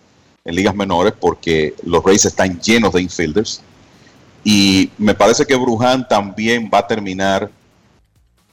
en 0.45 0.55
ligas 0.55 0.75
menores, 0.75 1.15
porque 1.19 1.75
los 1.83 2.05
Rays 2.05 2.27
están 2.27 2.61
llenos 2.61 2.93
de 2.93 3.01
infielders. 3.01 3.63
Y 4.45 4.91
me 4.99 5.15
parece 5.15 5.45
que 5.45 5.57
Bruján 5.57 6.07
también 6.09 6.71
va 6.73 6.79
a 6.79 6.87
terminar 6.87 7.51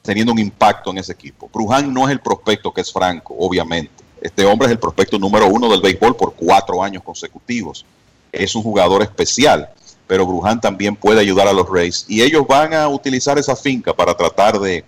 teniendo 0.02 0.34
un 0.34 0.40
impacto 0.40 0.92
en 0.92 1.00
ese 1.00 1.12
equipo. 1.14 1.50
Bruján 1.52 1.94
no 1.94 2.06
es 2.06 2.12
el 2.12 2.20
prospecto 2.20 2.74
que 2.74 2.82
es 2.82 2.92
Franco, 2.92 3.36
obviamente. 3.38 4.04
Este 4.22 4.46
hombre 4.46 4.68
es 4.68 4.72
el 4.72 4.80
prospecto 4.80 5.20
número 5.20 5.48
uno 5.48 5.70
del 5.70 5.82
béisbol 5.82 6.16
por 6.16 6.34
cuatro 6.34 6.82
años 6.82 7.04
consecutivos. 7.04 7.86
Es 8.32 8.56
un 8.56 8.64
jugador 8.64 9.02
especial, 9.02 9.70
pero 10.08 10.26
Bruján 10.26 10.62
también 10.62 10.96
puede 10.96 11.20
ayudar 11.20 11.48
a 11.48 11.54
los 11.54 11.70
Rays. 11.70 12.06
Y 12.08 12.22
ellos 12.22 12.46
van 12.48 12.74
a 12.74 12.88
utilizar 12.88 13.38
esa 13.38 13.56
finca 13.56 13.94
para 13.94 14.16
tratar 14.16 14.60
de 14.60 14.84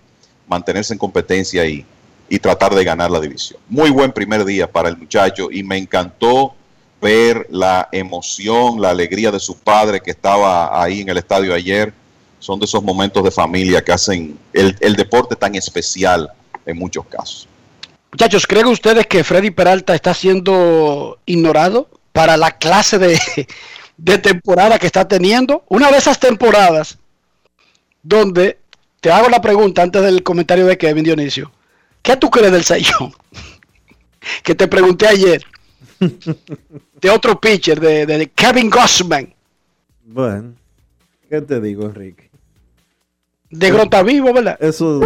mantenerse 0.47 0.93
en 0.93 0.99
competencia 0.99 1.65
y, 1.65 1.85
y 2.29 2.39
tratar 2.39 2.73
de 2.73 2.83
ganar 2.83 3.11
la 3.11 3.19
división. 3.19 3.59
Muy 3.69 3.89
buen 3.89 4.11
primer 4.11 4.45
día 4.45 4.71
para 4.71 4.89
el 4.89 4.97
muchacho 4.97 5.49
y 5.51 5.63
me 5.63 5.77
encantó 5.77 6.55
ver 7.01 7.47
la 7.49 7.89
emoción, 7.91 8.81
la 8.81 8.89
alegría 8.89 9.31
de 9.31 9.39
su 9.39 9.57
padre 9.57 10.01
que 10.01 10.11
estaba 10.11 10.81
ahí 10.81 11.01
en 11.01 11.09
el 11.09 11.17
estadio 11.17 11.53
ayer. 11.53 11.93
Son 12.39 12.59
de 12.59 12.65
esos 12.65 12.83
momentos 12.83 13.23
de 13.23 13.31
familia 13.31 13.83
que 13.83 13.91
hacen 13.91 14.37
el, 14.53 14.75
el 14.79 14.95
deporte 14.95 15.35
tan 15.35 15.55
especial 15.55 16.31
en 16.65 16.77
muchos 16.77 17.05
casos. 17.07 17.47
Muchachos, 18.11 18.47
¿creen 18.47 18.67
ustedes 18.67 19.05
que 19.07 19.23
Freddy 19.23 19.51
Peralta 19.51 19.93
está 19.93 20.13
siendo 20.13 21.19
ignorado 21.25 21.89
para 22.13 22.37
la 22.37 22.51
clase 22.51 22.97
de, 22.97 23.19
de 23.97 24.17
temporada 24.17 24.79
que 24.79 24.87
está 24.87 25.07
teniendo? 25.07 25.63
Una 25.67 25.91
de 25.91 25.97
esas 25.97 26.19
temporadas 26.19 26.97
donde 28.01 28.59
te 29.01 29.11
hago 29.11 29.29
la 29.29 29.41
pregunta 29.41 29.83
antes 29.83 30.01
del 30.01 30.23
comentario 30.23 30.65
de 30.65 30.77
Kevin 30.77 31.03
Dionisio. 31.03 31.51
¿Qué 32.01 32.15
tú 32.15 32.29
crees 32.29 32.51
del 32.51 32.63
Sayón? 32.63 33.13
que 34.43 34.55
te 34.55 34.67
pregunté 34.67 35.07
ayer. 35.07 35.43
de 36.99 37.09
otro 37.09 37.39
pitcher, 37.39 37.79
de, 37.79 38.05
de, 38.05 38.27
Kevin 38.29 38.69
Gossman. 38.69 39.33
Bueno, 40.05 40.53
¿qué 41.29 41.41
te 41.41 41.61
digo, 41.61 41.85
Enrique? 41.85 42.29
De 43.49 43.69
Gron 43.69 43.83
está 43.83 44.03
vivo, 44.03 44.33
¿verdad? 44.33 44.57
Eso, 44.59 45.01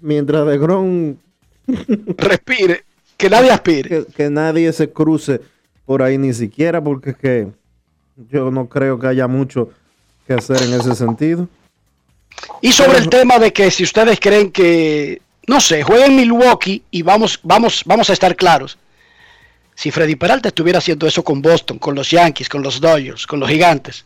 mientras 0.00 0.46
de 0.46 0.58
Gron 0.58 1.18
respire, 2.16 2.84
que 3.16 3.30
nadie 3.30 3.50
aspire. 3.50 3.88
Que, 3.88 4.12
que, 4.12 4.30
nadie 4.30 4.72
se 4.72 4.90
cruce 4.90 5.40
por 5.84 6.02
ahí 6.02 6.18
ni 6.18 6.32
siquiera, 6.32 6.82
porque 6.82 7.10
es 7.10 7.16
que 7.16 7.48
yo 8.30 8.50
no 8.50 8.68
creo 8.68 8.98
que 8.98 9.06
haya 9.06 9.28
mucho 9.28 9.70
que 10.26 10.34
hacer 10.34 10.62
en 10.62 10.74
ese 10.80 10.94
sentido. 10.94 11.48
Y 12.60 12.72
sobre 12.72 12.98
el 12.98 13.08
tema 13.08 13.38
de 13.38 13.52
que 13.52 13.70
si 13.70 13.82
ustedes 13.84 14.18
creen 14.20 14.50
que, 14.50 15.20
no 15.46 15.60
sé, 15.60 15.82
jueguen 15.82 16.16
Milwaukee 16.16 16.82
y 16.90 17.02
vamos, 17.02 17.38
vamos, 17.42 17.82
vamos 17.84 18.10
a 18.10 18.12
estar 18.12 18.34
claros. 18.36 18.78
Si 19.74 19.90
Freddy 19.90 20.16
Peralta 20.16 20.48
estuviera 20.48 20.78
haciendo 20.78 21.06
eso 21.06 21.24
con 21.24 21.42
Boston, 21.42 21.78
con 21.78 21.94
los 21.94 22.10
Yankees, 22.10 22.48
con 22.48 22.62
los 22.62 22.80
Dodgers, 22.80 23.26
con 23.26 23.40
los 23.40 23.48
Gigantes, 23.48 24.04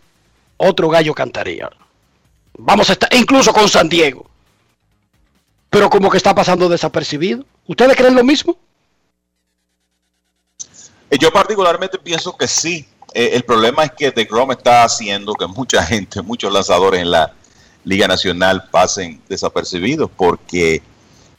otro 0.56 0.88
gallo 0.88 1.14
cantaría. 1.14 1.68
Vamos 2.58 2.88
a 2.88 2.94
estar, 2.94 3.12
e 3.12 3.18
incluso 3.18 3.52
con 3.52 3.68
San 3.68 3.88
Diego. 3.88 4.26
Pero 5.68 5.90
como 5.90 6.08
que 6.08 6.16
está 6.16 6.34
pasando 6.34 6.68
desapercibido. 6.68 7.44
¿Ustedes 7.66 7.96
creen 7.96 8.14
lo 8.14 8.24
mismo? 8.24 8.56
Eh, 11.10 11.18
Yo 11.18 11.30
particularmente 11.32 11.98
pienso 11.98 12.36
que 12.36 12.46
sí. 12.46 12.86
Eh, 13.12 13.30
el 13.34 13.44
problema 13.44 13.84
es 13.84 13.92
que 13.92 14.10
DeGrom 14.10 14.52
está 14.52 14.84
haciendo 14.84 15.34
que 15.34 15.46
mucha 15.46 15.82
gente, 15.82 16.22
muchos 16.22 16.52
lanzadores 16.52 17.02
en 17.02 17.10
la 17.10 17.32
Liga 17.84 18.08
Nacional 18.08 18.68
pasen 18.70 19.20
desapercibidos 19.28 20.10
porque 20.16 20.82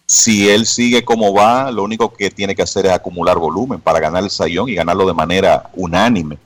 si 0.08 0.50
él 0.50 0.66
sigue 0.66 1.04
como 1.04 1.34
va, 1.34 1.70
lo 1.70 1.84
único 1.84 2.14
que 2.14 2.32
tiene 2.32 2.56
que 2.56 2.62
hacer 2.62 2.86
es 2.86 2.94
acumular 2.94 3.38
volumen 3.38 3.82
para 3.82 4.00
ganar 4.00 4.24
el 4.24 4.30
sayón 4.30 4.70
y 4.70 4.76
ganarlo 4.76 5.06
de 5.06 5.14
manera 5.14 5.70
unánime. 5.76 6.38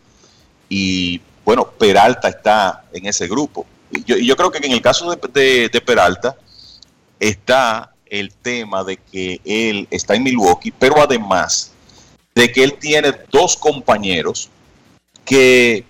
Y 0.68 1.22
bueno, 1.46 1.66
Peralta 1.70 2.30
está 2.30 2.84
en 2.92 3.06
ese 3.06 3.28
grupo. 3.28 3.66
Y 3.92 4.26
yo, 4.26 4.36
creo 4.36 4.52
que 4.52 4.66
en 4.66 4.72
el 4.72 4.82
caso 4.82 5.14
de, 5.14 5.20
de- 5.32 5.70
de 5.70 5.82
Peralta 5.82 6.36
está 7.20 7.94
el 8.08 8.34
tema 8.34 8.84
de 8.84 8.98
que 8.98 9.40
él 9.46 9.88
está 9.92 10.16
en 10.16 10.24
Milwaukee, 10.24 10.72
pero 10.72 11.00
además 11.00 11.72
de 12.34 12.52
que 12.52 12.64
él 12.64 12.74
tiene 12.80 13.14
dos 13.32 13.56
compañeros 13.56 14.50
que, 15.24 15.86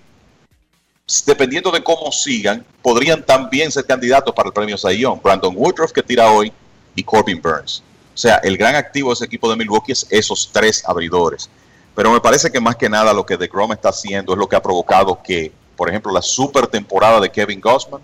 dependiendo 1.26 1.72
de 1.72 1.82
cómo 1.84 2.12
sigan, 2.12 2.66
podrían 2.82 3.24
también 3.26 3.72
ser 3.72 3.86
candidatos 3.86 4.36
para 4.36 4.48
el 4.50 4.54
premio 4.54 4.78
Sayón. 4.78 5.22
Brandon 5.24 5.54
Woodruff, 5.56 5.92
que 5.94 6.04
tira 6.04 6.30
hoy, 6.32 6.52
y 6.96 7.04
Corbin 7.04 7.42
Burns. 7.42 7.84
O 8.14 8.18
sea, 8.18 8.36
el 8.38 8.58
gran 8.58 8.76
activo 8.76 9.10
de 9.10 9.14
ese 9.16 9.26
equipo 9.26 9.50
de 9.50 9.56
Milwaukee 9.56 9.94
es 9.94 10.06
esos 10.10 10.50
tres 10.52 10.84
abridores. 10.86 11.50
Pero 11.96 12.12
me 12.12 12.22
parece 12.22 12.52
que 12.52 12.60
más 12.60 12.76
que 12.76 12.90
nada 12.90 13.14
lo 13.14 13.26
que 13.26 13.38
DeGrom 13.38 13.72
está 13.74 13.90
haciendo 13.90 14.34
es 14.34 14.40
lo 14.40 14.48
que 14.48 14.56
ha 14.56 14.62
provocado 14.62 15.22
que, 15.24 15.52
por 15.76 15.90
ejemplo, 15.90 16.12
la 16.12 16.22
super 16.22 16.68
temporada 16.68 17.20
de 17.20 17.30
Kevin 17.30 17.60
Gossman, 17.60 18.02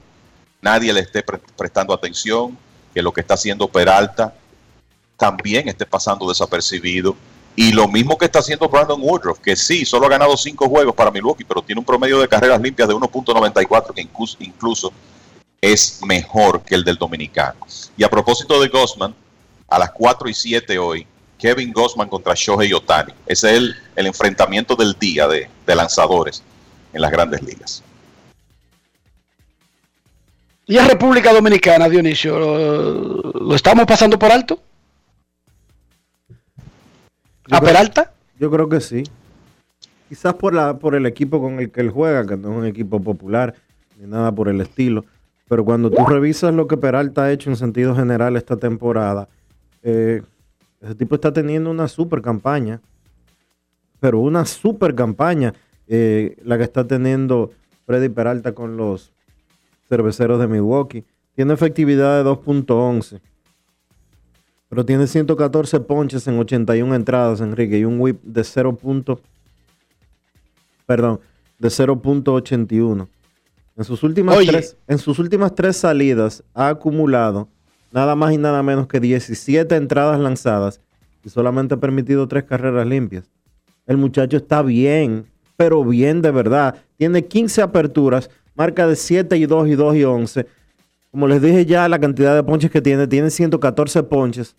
nadie 0.62 0.92
le 0.94 1.02
esté 1.02 1.24
pre- 1.24 1.40
prestando 1.56 1.94
atención, 1.94 2.58
que 2.94 3.02
lo 3.02 3.12
que 3.14 3.22
está 3.22 3.36
haciendo 3.36 3.68
Peralta 3.68 4.34
también 5.18 5.68
esté 5.68 5.86
pasando 5.86 6.28
desapercibido. 6.30 7.16
Y 7.56 7.72
lo 7.72 7.88
mismo 7.88 8.18
que 8.18 8.26
está 8.26 8.40
haciendo 8.40 8.70
Brandon 8.70 9.02
Woodruff, 9.02 9.40
que 9.40 9.56
sí, 9.56 9.84
solo 9.84 10.06
ha 10.06 10.10
ganado 10.10 10.38
cinco 10.38 10.70
juegos 10.70 10.94
para 10.94 11.10
Milwaukee, 11.10 11.44
pero 11.44 11.62
tiene 11.64 11.80
un 11.80 11.86
promedio 11.86 12.20
de 12.20 12.28
carreras 12.28 12.62
limpias 12.62 12.88
de 12.88 12.94
1.94, 12.94 13.94
que 13.94 14.02
incluso, 14.02 14.38
incluso 14.40 14.94
es 15.62 16.02
mejor 16.06 16.62
que 16.64 16.76
el 16.76 16.84
del 16.84 16.98
dominicano. 16.98 17.60
Y 17.96 18.04
a 18.04 18.10
propósito 18.10 18.62
de 18.62 18.68
Gossman, 18.68 19.14
a 19.68 19.80
las 19.80 19.92
4 19.92 20.30
y 20.30 20.34
7 20.34 20.80
hoy, 20.80 21.08
Kevin 21.38 21.72
Gossman 21.72 22.10
contra 22.10 22.34
Shohei 22.36 22.74
Otani. 22.74 23.14
Ese 23.26 23.52
es 23.52 23.58
el, 23.58 23.76
el 23.96 24.08
enfrentamiento 24.08 24.76
del 24.76 24.94
día 25.00 25.28
de, 25.28 25.50
de 25.66 25.76
lanzadores 25.76 26.44
en 26.94 27.02
las 27.02 27.12
grandes 27.12 27.42
ligas. 27.44 27.84
Y 30.66 30.78
en 30.78 30.88
República 30.88 31.32
Dominicana, 31.32 31.88
Dionisio, 31.88 32.38
¿lo, 32.38 33.32
lo 33.32 33.56
estamos 33.56 33.86
pasando 33.86 34.20
por 34.20 34.32
alto? 34.32 34.60
¿A 37.50 37.62
Peralta? 37.62 38.12
Yo 38.38 38.52
creo 38.52 38.68
que 38.68 38.82
sí. 38.82 39.04
Quizás 40.10 40.34
por, 40.34 40.54
la, 40.54 40.78
por 40.78 40.96
el 40.96 41.06
equipo 41.06 41.42
con 41.42 41.60
el 41.60 41.72
que 41.72 41.82
él 41.82 41.90
juega, 41.90 42.26
que 42.26 42.36
no 42.36 42.52
es 42.52 42.58
un 42.58 42.66
equipo 42.66 43.02
popular, 43.02 43.56
ni 43.98 44.08
nada 44.08 44.32
por 44.32 44.50
el 44.50 44.60
estilo. 44.60 45.06
Pero 45.50 45.64
cuando 45.64 45.90
tú 45.90 46.06
revisas 46.06 46.54
lo 46.54 46.68
que 46.68 46.78
Peralta 46.78 47.24
ha 47.24 47.32
hecho 47.32 47.50
en 47.50 47.56
sentido 47.56 47.96
general 47.96 48.36
esta 48.36 48.58
temporada, 48.58 49.30
eh, 49.82 50.22
ese 50.82 50.96
tipo 50.96 51.16
está 51.16 51.32
teniendo 51.32 51.72
una 51.72 51.88
super 51.88 52.22
campaña. 52.22 52.82
Pero 54.00 54.20
una 54.20 54.46
super 54.46 54.94
campaña 54.94 55.54
eh, 55.88 56.36
la 56.44 56.58
que 56.58 56.64
está 56.64 56.86
teniendo 56.86 57.52
Freddy 57.86 58.10
Peralta 58.10 58.52
con 58.54 58.76
los 58.78 59.14
cerveceros 59.88 60.40
de 60.40 60.48
Milwaukee. 60.48 61.06
Tiene 61.34 61.54
efectividad 61.54 62.24
de 62.24 62.30
2.11. 62.30 63.22
Pero 64.70 64.86
tiene 64.86 65.08
114 65.08 65.80
ponches 65.80 66.28
en 66.28 66.38
81 66.38 66.94
entradas, 66.94 67.40
Enrique, 67.40 67.80
y 67.80 67.86
un 67.86 68.00
whip 68.02 68.22
de 68.22 68.44
0. 68.44 68.76
punto- 68.76 69.22
perdón, 70.86 71.20
de 71.58 71.70
0.81. 71.70 73.08
En 73.78 73.84
sus 73.84 74.02
últimas 74.02 74.36
Oye. 74.36 74.48
tres, 74.48 74.76
en 74.88 74.98
sus 74.98 75.20
últimas 75.20 75.54
tres 75.54 75.78
salidas 75.78 76.44
ha 76.56 76.70
acumulado 76.70 77.48
nada 77.92 78.16
más 78.16 78.34
y 78.34 78.38
nada 78.38 78.64
menos 78.64 78.88
que 78.88 79.00
17 79.00 79.76
entradas 79.76 80.20
lanzadas 80.20 80.82
y 81.24 81.30
solamente 81.30 81.76
ha 81.76 81.78
permitido 81.78 82.28
tres 82.28 82.46
carreras 82.46 82.88
limpias. 82.88 83.30
El 83.86 83.98
muchacho 83.98 84.38
está 84.38 84.64
bien, 84.64 85.28
pero 85.56 85.84
bien 85.86 86.24
de 86.24 86.32
verdad. 86.32 86.76
Tiene 86.98 87.26
15 87.26 87.62
aperturas, 87.62 88.32
marca 88.56 88.88
de 88.88 88.96
7 88.96 89.38
y 89.38 89.46
2 89.46 89.68
y 89.68 89.76
2 89.76 89.96
y 89.96 90.04
11. 90.04 90.48
Como 91.12 91.28
les 91.28 91.42
dije 91.42 91.66
ya, 91.66 91.88
la 91.88 92.00
cantidad 92.00 92.34
de 92.34 92.44
ponches 92.44 92.72
que 92.72 92.82
tiene, 92.82 93.06
tiene 93.08 93.30
114 93.30 94.04
ponches, 94.04 94.56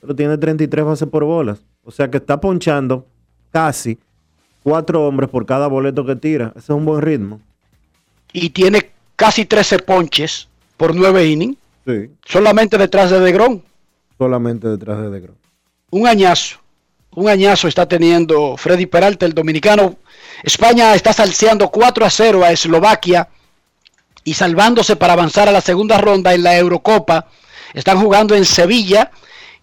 pero 0.00 0.16
tiene 0.16 0.38
33 0.38 0.84
bases 0.84 1.08
por 1.08 1.24
bolas. 1.24 1.62
O 1.84 1.90
sea 1.90 2.10
que 2.10 2.16
está 2.16 2.40
ponchando 2.40 3.06
casi 3.50 3.98
cuatro 4.62 5.06
hombres 5.06 5.28
por 5.28 5.44
cada 5.44 5.66
boleto 5.66 6.06
que 6.06 6.16
tira. 6.16 6.52
Ese 6.56 6.72
es 6.72 6.76
un 6.76 6.86
buen 6.86 7.02
ritmo. 7.02 7.40
Y 8.32 8.50
tiene 8.50 8.90
casi 9.16 9.44
13 9.46 9.80
ponches 9.80 10.48
por 10.76 10.94
9 10.94 11.26
innings, 11.26 11.56
Sí, 11.86 12.10
solamente 12.26 12.76
detrás 12.76 13.10
de 13.10 13.18
DeGrom. 13.20 13.62
solamente 14.18 14.68
detrás 14.68 15.00
de 15.00 15.10
DeGrom. 15.10 15.36
Un 15.90 16.06
añazo. 16.06 16.58
Un 17.12 17.28
añazo 17.30 17.66
está 17.66 17.88
teniendo 17.88 18.56
Freddy 18.58 18.84
Peralta, 18.86 19.24
el 19.24 19.32
dominicano. 19.32 19.96
España 20.42 20.94
está 20.94 21.12
salseando 21.14 21.70
4 21.70 22.04
a 22.04 22.10
0 22.10 22.44
a 22.44 22.52
Eslovaquia 22.52 23.28
y 24.22 24.34
salvándose 24.34 24.96
para 24.96 25.14
avanzar 25.14 25.48
a 25.48 25.52
la 25.52 25.62
segunda 25.62 25.96
ronda 25.98 26.34
en 26.34 26.42
la 26.42 26.56
Eurocopa. 26.58 27.26
Están 27.72 27.98
jugando 28.00 28.34
en 28.34 28.44
Sevilla 28.44 29.10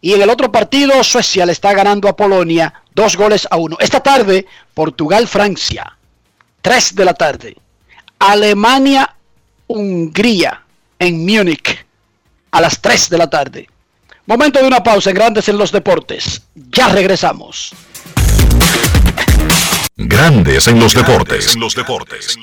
y 0.02 0.14
en 0.14 0.22
el 0.24 0.30
otro 0.32 0.52
partido 0.52 1.04
Suecia 1.04 1.46
le 1.46 1.52
está 1.52 1.74
ganando 1.74 2.10
a 2.10 2.16
Polonia 2.16 2.74
dos 2.96 3.16
goles 3.16 3.48
a 3.52 3.58
uno. 3.58 3.78
Esta 3.80 4.02
tarde 4.02 4.48
Portugal-Francia, 4.74 5.96
3 6.62 6.96
de 6.96 7.06
la 7.06 7.14
tarde. 7.14 7.56
Alemania-Hungría 8.20 10.62
en 11.00 11.26
Múnich 11.26 11.86
a 12.52 12.62
las 12.62 12.80
3 12.82 13.10
de 13.10 13.18
la 13.18 13.30
tarde. 13.30 13.68
Momento 14.26 14.60
de 14.60 14.68
una 14.68 14.82
pausa 14.82 15.10
en 15.12 15.16
Grandes 15.16 15.50
en 15.50 15.58
los 15.58 15.72
Deportes. 15.72 16.42
Ya 16.56 16.88
regresamos. 16.88 17.74
Grandes 19.98 20.68
en 20.68 20.80
los 20.80 20.94
deportes. 20.94 21.56
En 21.56 21.62
los 21.62 21.76
deportes. 21.76 22.38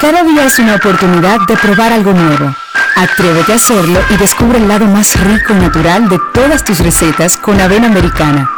Cada 0.00 0.22
día 0.22 0.46
es 0.46 0.58
una 0.60 0.76
oportunidad 0.76 1.40
de 1.46 1.56
probar 1.56 1.92
algo 1.92 2.12
nuevo. 2.12 2.54
Atrévete 2.94 3.52
a 3.52 3.56
hacerlo 3.56 4.00
y 4.10 4.16
descubre 4.16 4.58
el 4.58 4.68
lado 4.68 4.86
más 4.86 5.18
rico 5.20 5.52
y 5.52 5.56
natural 5.56 6.08
de 6.08 6.18
todas 6.32 6.64
tus 6.64 6.78
recetas 6.80 7.36
con 7.36 7.60
avena 7.60 7.88
americana. 7.88 8.57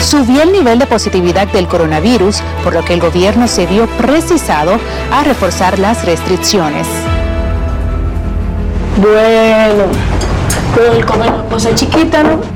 Subió 0.00 0.42
el 0.42 0.52
nivel 0.52 0.78
de 0.78 0.86
positividad 0.86 1.48
del 1.48 1.68
coronavirus, 1.68 2.40
por 2.64 2.72
lo 2.72 2.82
que 2.82 2.94
el 2.94 3.00
gobierno 3.00 3.46
se 3.46 3.66
vio 3.66 3.86
precisado 3.98 4.78
a 5.12 5.22
reforzar 5.22 5.78
las 5.78 6.06
restricciones. 6.06 6.86
Bueno, 8.96 9.84
con 10.74 10.96
el 10.96 11.04
comer 11.04 11.30
cosa 11.50 11.74
chiquita, 11.74 12.22
¿no? 12.22 12.55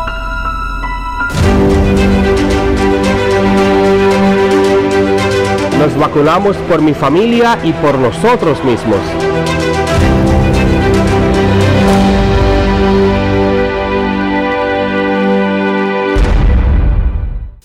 Nos 5.81 5.97
vacunamos 5.97 6.55
por 6.69 6.79
mi 6.79 6.93
familia 6.93 7.57
y 7.63 7.73
por 7.73 7.97
nosotros 7.97 8.63
mismos. 8.63 8.99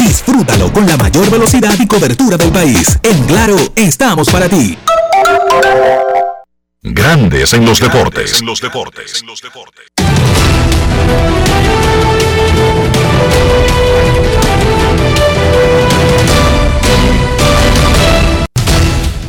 Disfrútalo 0.00 0.72
con 0.72 0.86
la 0.86 0.96
mayor 0.96 1.30
velocidad 1.30 1.74
y 1.78 1.86
cobertura 1.86 2.38
del 2.38 2.50
país. 2.50 2.98
En 3.02 3.22
Claro, 3.24 3.56
estamos 3.76 4.30
para 4.30 4.48
ti. 4.48 4.78
Grandes 6.82 7.52
en 7.52 7.66
los 7.66 7.78
deportes. 7.78 8.40
En 8.40 8.46
los 8.46 8.60
deportes. 8.62 9.22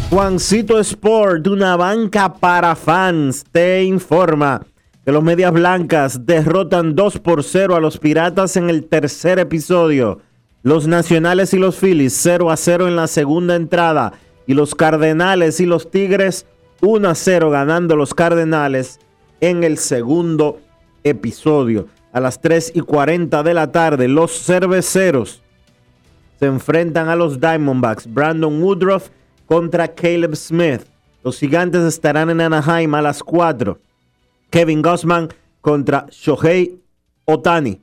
Juancito 0.10 0.80
Sport, 0.80 1.48
una 1.48 1.76
banca 1.76 2.34
para 2.34 2.78
fans, 2.78 3.44
te 3.52 3.84
informa 3.84 4.66
que 5.04 5.12
los 5.12 5.24
Medias 5.24 5.52
Blancas 5.52 6.26
derrotan 6.26 6.96
2 6.96 7.20
por 7.20 7.44
0 7.44 7.76
a 7.76 7.80
los 7.82 7.98
Piratas 7.98 8.56
en 8.56 8.70
el 8.70 8.86
tercer 8.86 9.40
episodio. 9.40 10.22
Los 10.64 10.88
Nacionales 10.88 11.54
y 11.54 11.58
los 11.58 11.78
Phillies 11.78 12.14
0 12.22 12.52
a 12.52 12.58
0 12.58 12.88
en 12.88 12.96
la 12.96 13.08
segunda 13.08 13.56
entrada. 13.56 14.14
Y 14.46 14.54
los 14.54 14.76
Cardenales 14.76 15.60
y 15.60 15.66
los 15.66 15.90
Tigres 15.90 16.46
1 16.82 17.10
a 17.10 17.16
0 17.16 17.50
ganando 17.50 17.96
los 17.96 18.14
Cardenales 18.14 19.00
en 19.40 19.64
el 19.64 19.78
segundo 19.78 20.60
episodio. 21.04 21.88
A 22.12 22.20
las 22.20 22.42
3 22.42 22.74
y 22.76 22.82
40 22.82 23.42
de 23.44 23.54
la 23.54 23.72
tarde, 23.72 24.08
los 24.08 24.32
Cerveceros 24.44 25.42
se 26.40 26.46
enfrentan 26.46 27.08
a 27.08 27.16
los 27.16 27.40
Diamondbacks. 27.40 28.12
Brandon 28.12 28.62
Woodruff 28.62 29.10
contra 29.46 29.88
Caleb 29.88 30.36
Smith. 30.36 30.82
Los 31.24 31.40
Gigantes 31.40 31.84
estarán 31.84 32.30
en 32.30 32.42
Anaheim 32.42 32.94
a 32.96 33.02
las 33.02 33.24
4. 33.24 33.80
Kevin 34.50 34.82
Gossman 34.82 35.30
contra 35.62 36.08
Shohei 36.10 36.80
Otani. 37.26 37.80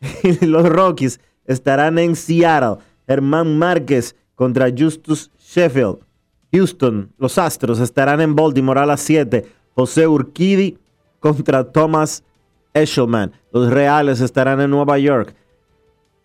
los 0.40 0.68
Rockies 0.68 1.20
estarán 1.46 1.98
en 1.98 2.16
Seattle. 2.16 2.76
Germán 3.06 3.58
Márquez 3.58 4.14
contra 4.34 4.68
Justus 4.76 5.30
Sheffield. 5.38 5.98
Houston, 6.52 7.12
los 7.18 7.38
Astros 7.38 7.78
estarán 7.80 8.20
en 8.20 8.34
Baltimore 8.34 8.80
a 8.80 8.86
las 8.86 9.00
7. 9.00 9.46
José 9.74 10.06
Urquidi 10.06 10.78
contra 11.20 11.64
Thomas 11.64 12.24
Eshelman. 12.74 13.32
Los 13.52 13.70
Reales 13.70 14.20
estarán 14.20 14.60
en 14.60 14.70
Nueva 14.70 14.98
York 14.98 15.34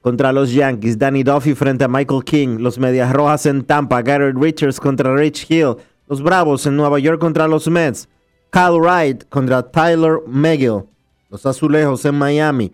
contra 0.01 0.31
los 0.31 0.51
Yankees. 0.51 0.97
Danny 0.97 1.23
Duffy 1.23 1.55
frente 1.55 1.83
a 1.83 1.87
Michael 1.87 2.23
King. 2.23 2.57
Los 2.59 2.77
Medias 2.77 3.11
Rojas 3.11 3.45
en 3.45 3.63
Tampa. 3.63 4.01
Garrett 4.01 4.37
Richards 4.37 4.79
contra 4.79 5.15
Rich 5.15 5.49
Hill. 5.49 5.77
Los 6.07 6.21
Bravos 6.21 6.65
en 6.67 6.77
Nueva 6.77 6.99
York 6.99 7.19
contra 7.19 7.47
los 7.47 7.67
Mets. 7.67 8.07
Kyle 8.51 8.79
Wright 8.79 9.27
contra 9.29 9.63
Tyler 9.63 10.19
McGill. 10.27 10.83
Los 11.29 11.45
Azulejos 11.45 12.05
en 12.05 12.15
Miami. 12.15 12.71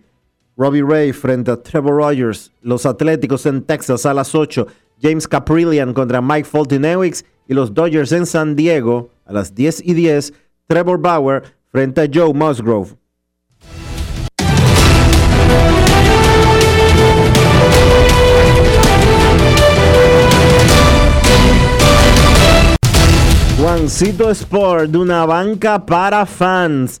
Robbie 0.56 0.82
Ray 0.82 1.12
frente 1.12 1.50
a 1.50 1.56
Trevor 1.56 1.96
Rogers. 1.96 2.52
Los 2.60 2.84
Atléticos 2.84 3.46
en 3.46 3.62
Texas 3.62 4.04
a 4.04 4.12
las 4.12 4.34
8. 4.34 4.66
James 5.00 5.26
Caprillian 5.26 5.94
contra 5.94 6.20
Mike 6.20 6.48
Foltynewicz. 6.48 7.24
Y 7.48 7.54
los 7.54 7.74
Dodgers 7.74 8.12
en 8.12 8.26
San 8.26 8.54
Diego 8.54 9.10
a 9.24 9.32
las 9.32 9.54
10 9.54 9.82
y 9.84 9.94
10. 9.94 10.32
Trevor 10.66 10.98
Bauer 10.98 11.42
frente 11.70 12.02
a 12.02 12.08
Joe 12.12 12.32
Musgrove. 12.34 12.96
Juancito 23.58 24.28
Sport, 24.30 24.94
una 24.96 25.24
banca 25.24 25.86
para 25.86 26.26
fans. 26.26 27.00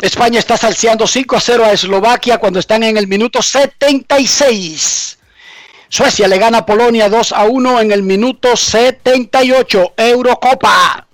España 0.00 0.38
está 0.38 0.56
salseando 0.56 1.06
5 1.06 1.36
a 1.36 1.40
0 1.40 1.64
a 1.64 1.72
Eslovaquia 1.72 2.38
cuando 2.38 2.58
están 2.58 2.82
en 2.82 2.96
el 2.96 3.06
minuto 3.06 3.42
76. 3.42 5.18
Suecia 5.90 6.26
le 6.26 6.38
gana 6.38 6.58
a 6.58 6.66
Polonia 6.66 7.10
2 7.10 7.32
a 7.32 7.44
1 7.44 7.80
en 7.80 7.92
el 7.92 8.02
minuto 8.02 8.56
78. 8.56 9.94
Eurocopa. 9.98 11.06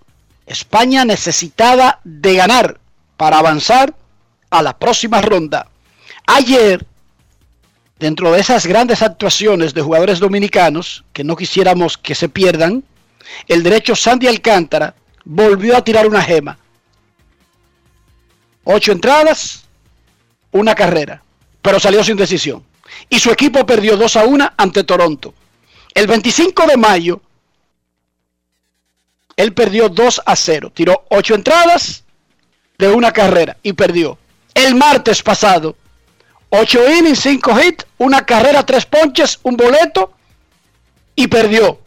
España 0.47 1.05
necesitaba 1.05 1.99
de 2.05 2.37
ganar 2.37 2.79
para 3.17 3.39
avanzar 3.39 3.93
a 4.51 4.63
la 4.63 4.79
próxima 4.79 5.21
ronda. 5.21 5.67
Ayer, 6.27 6.87
dentro 7.99 8.31
de 8.31 8.41
esas 8.41 8.67
grandes 8.67 9.03
actuaciones 9.03 9.75
de 9.75 9.83
jugadores 9.83 10.21
dominicanos, 10.21 11.05
que 11.13 11.25
no 11.25 11.35
quisiéramos 11.35 11.99
que 11.99 12.15
se 12.15 12.29
pierdan, 12.29 12.85
el 13.49 13.65
derecho 13.65 13.97
Sandy 13.97 14.29
Alcántara 14.29 14.95
volvió 15.25 15.77
a 15.77 15.83
tirar 15.83 16.07
una 16.07 16.23
gema. 16.23 16.59
Ocho 18.69 18.91
entradas, 18.91 19.63
una 20.51 20.75
carrera, 20.75 21.23
pero 21.63 21.79
salió 21.79 22.03
sin 22.03 22.17
decisión. 22.17 22.65
Y 23.09 23.21
su 23.21 23.31
equipo 23.31 23.65
perdió 23.65 23.97
2 23.97 24.17
a 24.17 24.25
1 24.25 24.53
ante 24.57 24.83
Toronto. 24.83 25.33
El 25.95 26.09
25 26.09 26.67
de 26.67 26.77
mayo, 26.77 27.21
él 29.37 29.53
perdió 29.55 29.89
2 29.89 30.23
a 30.27 30.35
0. 30.35 30.73
Tiró 30.75 31.05
8 31.11 31.37
entradas 31.37 32.03
de 32.77 32.89
una 32.89 33.13
carrera 33.13 33.57
y 33.63 33.73
perdió. 33.73 34.19
El 34.53 34.75
martes 34.75 35.23
pasado, 35.23 35.77
8 36.49 36.91
innings, 36.91 37.21
5 37.21 37.61
hits, 37.61 37.87
una 37.99 38.27
carrera, 38.27 38.67
3 38.67 38.85
ponches, 38.87 39.39
un 39.45 39.57
boleto 39.57 40.13
y 41.15 41.29
perdió. 41.29 41.79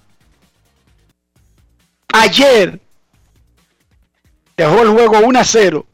Ayer 2.14 2.80
dejó 4.56 4.81
el 4.84 4.89
juego 4.91 5.19
1 5.19 5.39
a 5.39 5.43
0. 5.43 5.85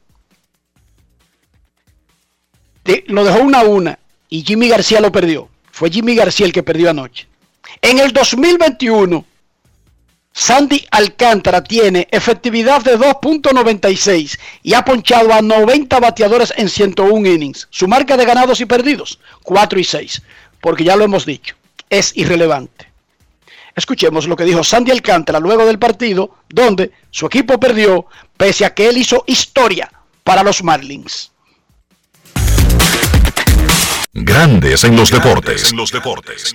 Lo 3.06 3.24
dejó 3.24 3.40
1 3.40 3.58
a 3.58 3.64
1 3.64 3.98
y 4.28 4.42
Jimmy 4.42 4.68
García 4.68 5.00
lo 5.00 5.12
perdió. 5.12 5.48
Fue 5.70 5.90
Jimmy 5.90 6.14
García 6.14 6.46
el 6.46 6.52
que 6.52 6.62
perdió 6.62 6.90
anoche. 6.90 7.28
En 7.82 7.98
el 7.98 8.12
2021, 8.12 9.24
Sandy 10.32 10.86
Alcántara 10.90 11.62
tiene 11.62 12.08
efectividad 12.10 12.82
de 12.82 12.98
2.96 12.98 14.38
y 14.62 14.74
ha 14.74 14.84
ponchado 14.84 15.32
a 15.32 15.40
90 15.40 15.98
bateadores 15.98 16.52
en 16.56 16.68
101 16.68 17.26
innings. 17.26 17.68
Su 17.70 17.88
marca 17.88 18.16
de 18.16 18.24
ganados 18.24 18.60
y 18.60 18.66
perdidos, 18.66 19.18
4 19.42 19.78
y 19.78 19.84
6. 19.84 20.22
Porque 20.60 20.84
ya 20.84 20.96
lo 20.96 21.04
hemos 21.04 21.24
dicho, 21.24 21.54
es 21.88 22.12
irrelevante. 22.16 22.86
Escuchemos 23.74 24.26
lo 24.26 24.36
que 24.36 24.44
dijo 24.44 24.64
Sandy 24.64 24.90
Alcántara 24.90 25.38
luego 25.38 25.66
del 25.66 25.78
partido, 25.78 26.34
donde 26.48 26.92
su 27.10 27.26
equipo 27.26 27.60
perdió, 27.60 28.06
pese 28.36 28.64
a 28.64 28.74
que 28.74 28.88
él 28.88 28.96
hizo 28.96 29.24
historia 29.26 29.90
para 30.24 30.42
los 30.42 30.62
Marlins. 30.62 31.32
Grandes 34.18 34.82
en 34.84 34.96
los 34.96 35.10
deportes. 35.10 35.70
En 35.70 35.76
los 35.76 35.92
deportes. 35.92 36.54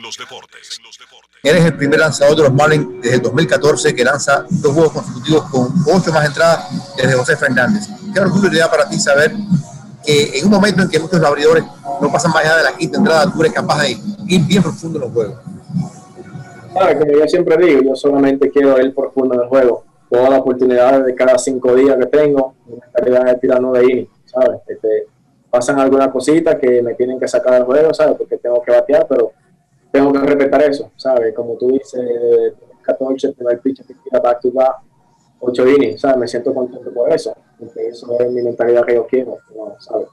Eres 1.44 1.66
el 1.66 1.76
primer 1.76 2.00
lanzador 2.00 2.36
de 2.36 2.44
los 2.44 2.54
Marlins 2.54 2.88
desde 3.02 3.18
el 3.18 3.22
2014 3.22 3.94
que 3.94 4.04
lanza 4.04 4.46
dos 4.50 4.74
juegos 4.74 4.94
consecutivos 4.94 5.44
con 5.52 5.72
ocho 5.88 6.12
más 6.12 6.26
entradas 6.26 6.70
desde 6.98 7.14
José 7.14 7.38
Fernández. 7.38 7.88
Qué 8.14 8.20
orgullo 8.20 8.50
te 8.50 8.58
da 8.58 8.70
para 8.70 8.90
ti 8.90 9.00
saber 9.00 9.34
que 10.04 10.40
en 10.40 10.46
un 10.46 10.52
momento 10.52 10.82
en 10.82 10.90
que 10.90 11.00
muchos 11.00 11.24
abridores 11.24 11.64
no 12.02 12.12
pasan 12.12 12.32
más 12.32 12.46
allá 12.46 12.58
de 12.58 12.64
la 12.64 12.78
quinta 12.78 12.98
entrada, 12.98 13.32
tú 13.32 13.42
eres 13.42 13.54
capaz 13.54 13.84
de 13.84 13.92
ir 14.28 14.42
bien 14.48 14.64
profundo 14.64 14.98
en 14.98 15.02
los 15.06 15.14
juegos. 15.14 15.40
Claro, 16.74 17.00
como 17.00 17.12
yo 17.12 17.28
siempre 17.28 17.58
digo, 17.64 17.82
yo 17.84 17.96
solamente 17.96 18.50
quiero 18.50 18.82
ir 18.82 18.96
profundo 18.96 19.36
en 19.36 19.42
el 19.42 19.48
juego. 19.48 19.84
Todas 20.10 20.32
las 20.32 20.40
oportunidades 20.40 21.06
de 21.06 21.14
cada 21.14 21.38
cinco 21.38 21.76
días 21.76 21.96
que 21.98 22.08
tengo, 22.08 22.56
una 22.66 22.88
calidad 22.92 23.26
de 23.26 23.36
tirar 23.36 23.62
de 23.62 23.84
innings, 23.84 24.10
¿sabes? 24.26 24.62
Este, 24.68 25.08
pasan 25.52 25.80
algunas 25.80 26.08
cositas 26.08 26.56
que 26.56 26.82
me 26.82 26.96
tienen 26.96 27.20
que 27.20 27.28
sacar 27.28 27.54
del 27.54 27.66
juego, 27.66 27.94
¿sabes? 27.94 28.16
Porque 28.18 28.38
tengo 28.38 28.62
que 28.62 28.72
batear, 28.72 29.06
pero 29.08 29.34
tengo 29.92 30.14
que 30.14 30.20
respetar 30.20 30.64
eso, 30.64 30.90
¿sabes? 30.96 31.36
Como 31.36 31.56
tú 31.56 31.68
dices, 31.72 32.54
14, 32.82 33.28
el 33.28 33.34
primer 33.34 33.60
pitch 33.60 33.86
que 33.86 33.94
tira 33.94 34.20
back 34.20 34.40
to 34.40 34.52
back, 34.52 34.78
8 35.42 35.68
innings, 35.68 36.02
¿sabes? 36.02 36.18
Me 36.18 36.28
siento 36.28 36.54
contento 36.54 36.92
por 36.94 37.12
eso, 37.12 37.36
porque 37.60 37.88
eso 37.88 38.18
es 38.20 38.32
mi 38.32 38.42
mentalidad 38.42 38.86
que 38.86 38.96
yo 38.96 39.06
quiero, 39.06 39.38
¿sabes? 39.80 40.08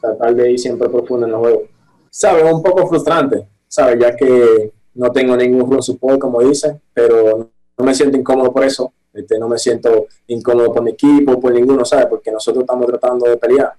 Tratar 0.00 0.34
de 0.34 0.52
ir 0.52 0.58
siempre 0.58 0.88
profundo 0.88 1.26
en 1.26 1.32
los 1.32 1.40
juegos. 1.40 1.62
¿Sabes? 2.08 2.44
Un 2.50 2.62
poco 2.62 2.86
frustrante, 2.86 3.48
¿sabes? 3.66 3.98
Ya 3.98 4.14
que 4.14 4.72
no 4.94 5.10
tengo 5.10 5.36
ningún 5.36 5.70
run 5.70 5.82
support, 5.82 6.20
como 6.20 6.40
dicen, 6.40 6.80
pero 6.94 7.50
no 7.76 7.84
me 7.84 7.94
siento 7.94 8.16
incómodo 8.16 8.52
por 8.52 8.64
eso, 8.64 8.92
este, 9.12 9.38
no 9.38 9.48
me 9.48 9.58
siento 9.58 10.06
incómodo 10.28 10.72
por 10.72 10.82
mi 10.82 10.92
equipo, 10.92 11.40
por 11.40 11.52
ninguno, 11.52 11.84
¿sabes? 11.84 12.06
Porque 12.06 12.30
nosotros 12.30 12.62
estamos 12.62 12.86
tratando 12.86 13.28
de 13.28 13.36
pelear. 13.36 13.72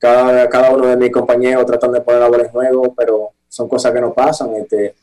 Cada, 0.00 0.48
cada 0.48 0.72
uno 0.72 0.86
de 0.86 0.96
mis 0.96 1.12
compañeros 1.12 1.66
tratando 1.66 1.98
de 1.98 2.04
poner 2.04 2.20
la 2.20 2.28
bola 2.28 2.48
juego, 2.48 2.94
pero 2.96 3.30
son 3.48 3.68
cosas 3.68 3.92
que 3.92 4.00
no 4.00 4.12
pasan. 4.12 4.54
Este, 4.56 4.94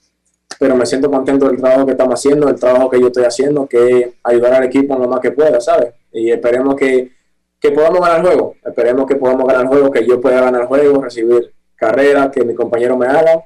pero 0.60 0.76
me 0.76 0.86
siento 0.86 1.10
contento 1.10 1.48
del 1.48 1.58
trabajo 1.58 1.86
que 1.86 1.92
estamos 1.92 2.16
haciendo, 2.16 2.50
el 2.50 2.60
trabajo 2.60 2.90
que 2.90 3.00
yo 3.00 3.08
estoy 3.08 3.26
haciendo, 3.26 3.68
que 3.68 4.00
es 4.00 4.10
ayudar 4.24 4.56
al 4.56 4.64
equipo 4.64 4.98
lo 4.98 5.08
más 5.08 5.20
que 5.20 5.32
pueda, 5.32 5.62
¿sabes? 5.62 5.94
Y 6.12 6.32
esperemos 6.32 6.76
que, 6.76 7.12
que 7.60 7.72
podamos 7.72 8.02
ganar 8.02 8.20
el 8.20 8.26
juego, 8.26 8.56
esperemos 8.66 9.06
que 9.06 9.16
podamos 9.16 9.48
ganar 9.48 9.64
el 9.64 9.68
juego, 9.68 9.92
que 9.92 10.06
yo 10.06 10.20
pueda 10.20 10.42
ganar 10.42 10.62
el 10.62 10.68
juego, 10.68 11.02
recibir 11.04 11.54
carrera, 11.76 12.32
que 12.32 12.44
mi 12.44 12.56
compañero 12.56 12.98
me 12.98 13.06
haga 13.06 13.46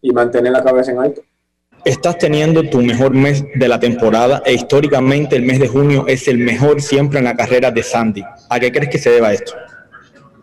y 0.00 0.12
mantener 0.12 0.52
la 0.52 0.64
cabeza 0.64 0.92
en 0.92 0.98
alto. 0.98 1.22
Estás 1.84 2.18
teniendo 2.18 2.68
tu 2.68 2.80
mejor 2.80 3.12
mes 3.12 3.44
de 3.54 3.68
la 3.68 3.78
temporada 3.78 4.42
e 4.44 4.54
históricamente 4.54 5.36
el 5.36 5.42
mes 5.42 5.60
de 5.60 5.68
junio 5.68 6.04
es 6.08 6.26
el 6.26 6.38
mejor 6.38 6.82
siempre 6.82 7.18
en 7.18 7.26
la 7.26 7.36
carrera 7.36 7.70
de 7.70 7.82
Sandy. 7.82 8.24
¿A 8.48 8.58
qué 8.58 8.72
crees 8.72 8.90
que 8.90 8.98
se 8.98 9.10
deba 9.10 9.32
esto? 9.32 9.52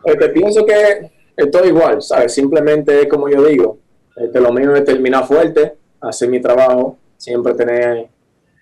Este, 0.05 0.29
pienso 0.29 0.65
que 0.65 1.11
estoy 1.35 1.69
igual, 1.69 2.01
¿sabes? 2.01 2.33
Simplemente 2.33 3.01
es 3.01 3.07
como 3.07 3.29
yo 3.29 3.43
digo, 3.43 3.77
este, 4.15 4.39
lo 4.39 4.51
mío 4.51 4.75
es 4.75 4.85
terminar 4.85 5.25
fuerte, 5.25 5.73
hacer 6.01 6.29
mi 6.29 6.41
trabajo, 6.41 6.97
siempre 7.17 7.53
tener 7.53 8.07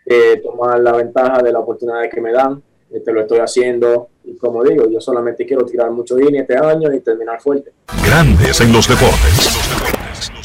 que 0.06 0.42
tomar 0.44 0.80
la 0.80 0.94
ventaja 0.94 1.42
de 1.42 1.52
la 1.52 1.60
oportunidad 1.60 2.10
que 2.10 2.22
me 2.22 2.32
dan. 2.32 2.62
Este, 2.92 3.14
lo 3.14 3.22
estoy 3.22 3.40
haciendo 3.40 4.10
y 4.26 4.36
como 4.36 4.64
digo, 4.64 4.86
yo 4.90 5.00
solamente 5.00 5.46
quiero 5.46 5.66
tirar 5.66 5.90
mucho 5.92 6.20
INI 6.20 6.40
este 6.40 6.58
año 6.58 6.94
y 6.94 7.00
terminar 7.00 7.42
fuerte. 7.42 7.72
Grandes 8.06 8.60
en 8.60 8.74
los 8.74 8.88
deportes. 8.88 10.30
No 10.34 10.42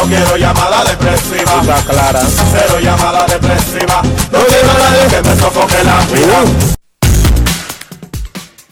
No 0.00 0.06
quiero 0.06 0.36
llamada 0.38 0.82
depresiva. 0.84 1.60
Está 1.60 1.84
clara. 1.84 2.22
Cero 2.24 2.80
llamada 2.80 3.26
depresiva. 3.26 4.00
No 4.32 4.38
quiero 4.46 4.72
nadie 4.78 5.06
que 5.10 5.20
me 5.28 5.36
sofoque 5.36 5.84
la 5.84 6.00
vida. 6.06 6.42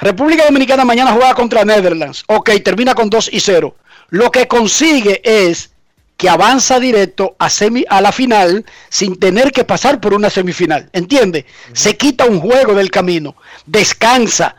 República 0.02 0.44
Dominicana 0.46 0.84
mañana 0.84 1.12
juega 1.12 1.32
contra 1.32 1.64
Netherlands. 1.64 2.24
Ok, 2.26 2.50
termina 2.64 2.92
con 2.92 3.08
2 3.08 3.30
y 3.32 3.38
0. 3.38 3.76
Lo 4.08 4.32
que 4.32 4.48
consigue 4.48 5.22
es 5.22 5.70
que 6.16 6.28
avanza 6.28 6.80
directo 6.80 7.36
a, 7.38 7.48
semi, 7.48 7.84
a 7.88 8.00
la 8.00 8.10
final 8.10 8.66
sin 8.88 9.16
tener 9.16 9.52
que 9.52 9.62
pasar 9.62 10.00
por 10.00 10.12
una 10.12 10.28
semifinal. 10.28 10.90
¿Entiende? 10.92 11.46
Se 11.72 11.96
quita 11.96 12.24
un 12.24 12.40
juego 12.40 12.74
del 12.74 12.90
camino. 12.90 13.36
Descansa. 13.64 14.56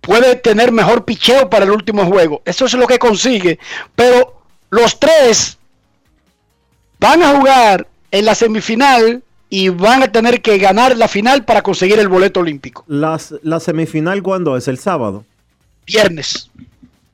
Puede 0.00 0.34
tener 0.34 0.72
mejor 0.72 1.04
picheo 1.04 1.48
para 1.48 1.64
el 1.64 1.70
último 1.70 2.04
juego. 2.04 2.42
Eso 2.44 2.66
es 2.66 2.74
lo 2.74 2.88
que 2.88 2.98
consigue. 2.98 3.60
Pero 3.94 4.42
los 4.70 4.98
tres 4.98 5.56
van 6.98 7.22
a 7.22 7.36
jugar 7.36 7.86
en 8.10 8.24
la 8.24 8.34
semifinal 8.34 9.22
y 9.50 9.68
van 9.68 10.04
a 10.04 10.12
tener 10.12 10.40
que 10.40 10.56
ganar 10.58 10.96
la 10.96 11.08
final 11.08 11.44
para 11.44 11.62
conseguir 11.62 11.98
el 11.98 12.08
boleto 12.08 12.40
olímpico. 12.40 12.84
Las, 12.86 13.34
¿La 13.42 13.58
semifinal 13.58 14.22
cuándo 14.22 14.56
es? 14.56 14.68
¿El 14.68 14.78
sábado? 14.78 15.24
Viernes. 15.84 16.48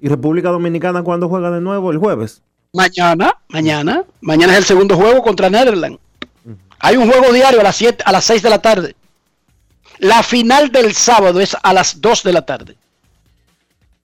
¿Y 0.00 0.08
República 0.08 0.50
Dominicana 0.50 1.02
cuándo 1.02 1.28
juega 1.28 1.50
de 1.50 1.62
nuevo? 1.62 1.90
¿El 1.90 1.96
jueves? 1.96 2.42
Mañana, 2.74 3.34
mañana. 3.48 4.04
Mañana 4.20 4.52
es 4.52 4.58
el 4.58 4.64
segundo 4.64 4.96
juego 4.96 5.22
contra 5.22 5.48
Netherlands. 5.48 5.98
Hay 6.78 6.98
un 6.98 7.10
juego 7.10 7.32
diario 7.32 7.60
a 7.60 7.64
las 7.64 7.76
7, 7.76 8.04
a 8.06 8.12
las 8.12 8.24
6 8.24 8.42
de 8.42 8.50
la 8.50 8.60
tarde. 8.60 8.94
La 9.98 10.22
final 10.22 10.70
del 10.70 10.94
sábado 10.94 11.40
es 11.40 11.56
a 11.62 11.72
las 11.72 12.02
2 12.02 12.22
de 12.22 12.32
la 12.34 12.42
tarde. 12.42 12.76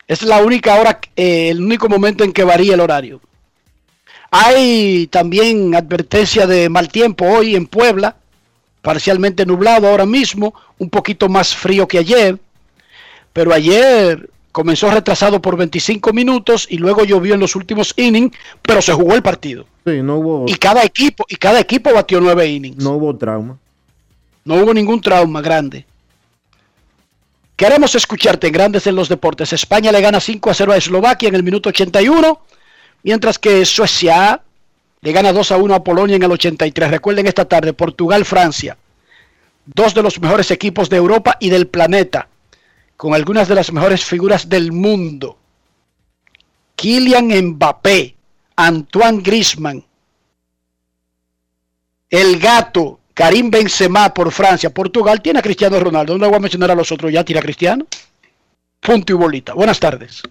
Es 0.08 0.22
la 0.22 0.42
única 0.42 0.76
hora, 0.76 1.00
eh, 1.16 1.50
el 1.50 1.62
único 1.62 1.88
momento 1.90 2.24
en 2.24 2.32
que 2.32 2.44
varía 2.44 2.74
el 2.74 2.80
horario. 2.80 3.20
Hay 4.30 5.06
también 5.08 5.74
advertencia 5.74 6.46
de 6.46 6.70
mal 6.70 6.88
tiempo 6.88 7.26
hoy 7.26 7.54
en 7.54 7.66
Puebla, 7.66 8.16
parcialmente 8.82 9.46
nublado 9.46 9.88
ahora 9.88 10.04
mismo, 10.06 10.54
un 10.78 10.90
poquito 10.90 11.28
más 11.28 11.54
frío 11.54 11.86
que 11.88 11.98
ayer, 11.98 12.38
pero 13.32 13.54
ayer 13.54 14.28
comenzó 14.50 14.90
retrasado 14.90 15.40
por 15.40 15.56
25 15.56 16.12
minutos 16.12 16.66
y 16.68 16.76
luego 16.76 17.04
llovió 17.04 17.34
en 17.34 17.40
los 17.40 17.56
últimos 17.56 17.94
innings, 17.96 18.36
pero 18.60 18.82
se 18.82 18.92
jugó 18.92 19.14
el 19.14 19.22
partido. 19.22 19.64
Sí, 19.86 20.02
no 20.02 20.16
hubo, 20.16 20.44
Y 20.46 20.54
cada 20.56 20.84
equipo, 20.84 21.24
y 21.28 21.36
cada 21.36 21.58
equipo 21.60 21.92
batió 21.94 22.20
nueve 22.20 22.46
innings. 22.46 22.76
no 22.82 22.90
hubo 22.92 23.16
trauma. 23.16 23.56
No 24.44 24.56
hubo 24.56 24.74
ningún 24.74 25.00
trauma 25.00 25.40
grande. 25.40 25.86
Queremos 27.56 27.94
escucharte 27.94 28.48
en 28.48 28.52
Grandes 28.52 28.86
en 28.88 28.96
los 28.96 29.08
Deportes. 29.08 29.52
España 29.52 29.92
le 29.92 30.00
gana 30.00 30.18
5 30.18 30.50
a 30.50 30.54
0 30.54 30.72
a 30.72 30.76
Eslovaquia 30.76 31.28
en 31.28 31.36
el 31.36 31.44
minuto 31.44 31.68
81, 31.68 32.40
mientras 33.04 33.38
que 33.38 33.64
Suecia 33.64 34.40
le 35.02 35.10
gana 35.12 35.32
2 35.32 35.50
a 35.52 35.56
1 35.56 35.74
a 35.74 35.84
Polonia 35.84 36.16
en 36.16 36.22
el 36.22 36.30
83. 36.30 36.90
Recuerden 36.90 37.26
esta 37.26 37.44
tarde, 37.44 37.72
Portugal-Francia, 37.72 38.78
dos 39.66 39.94
de 39.94 40.02
los 40.02 40.20
mejores 40.20 40.50
equipos 40.52 40.88
de 40.88 40.96
Europa 40.96 41.36
y 41.40 41.50
del 41.50 41.66
planeta, 41.66 42.28
con 42.96 43.12
algunas 43.12 43.48
de 43.48 43.56
las 43.56 43.72
mejores 43.72 44.04
figuras 44.04 44.48
del 44.48 44.70
mundo. 44.70 45.36
Kylian 46.76 47.28
Mbappé, 47.28 48.14
Antoine 48.54 49.22
Griezmann, 49.22 49.84
el 52.08 52.38
gato, 52.38 53.00
Karim 53.12 53.50
Benzema 53.50 54.14
por 54.14 54.30
Francia, 54.30 54.70
Portugal 54.70 55.20
tiene 55.20 55.40
a 55.40 55.42
Cristiano 55.42 55.80
Ronaldo. 55.80 56.16
No 56.16 56.24
le 56.24 56.28
voy 56.28 56.36
a 56.36 56.40
mencionar 56.40 56.70
a 56.70 56.76
los 56.76 56.92
otros, 56.92 57.12
ya 57.12 57.24
tira 57.24 57.42
Cristiano. 57.42 57.86
Punto 58.78 59.12
y 59.12 59.16
bolita. 59.16 59.54
Buenas 59.54 59.80
tardes. 59.80 60.22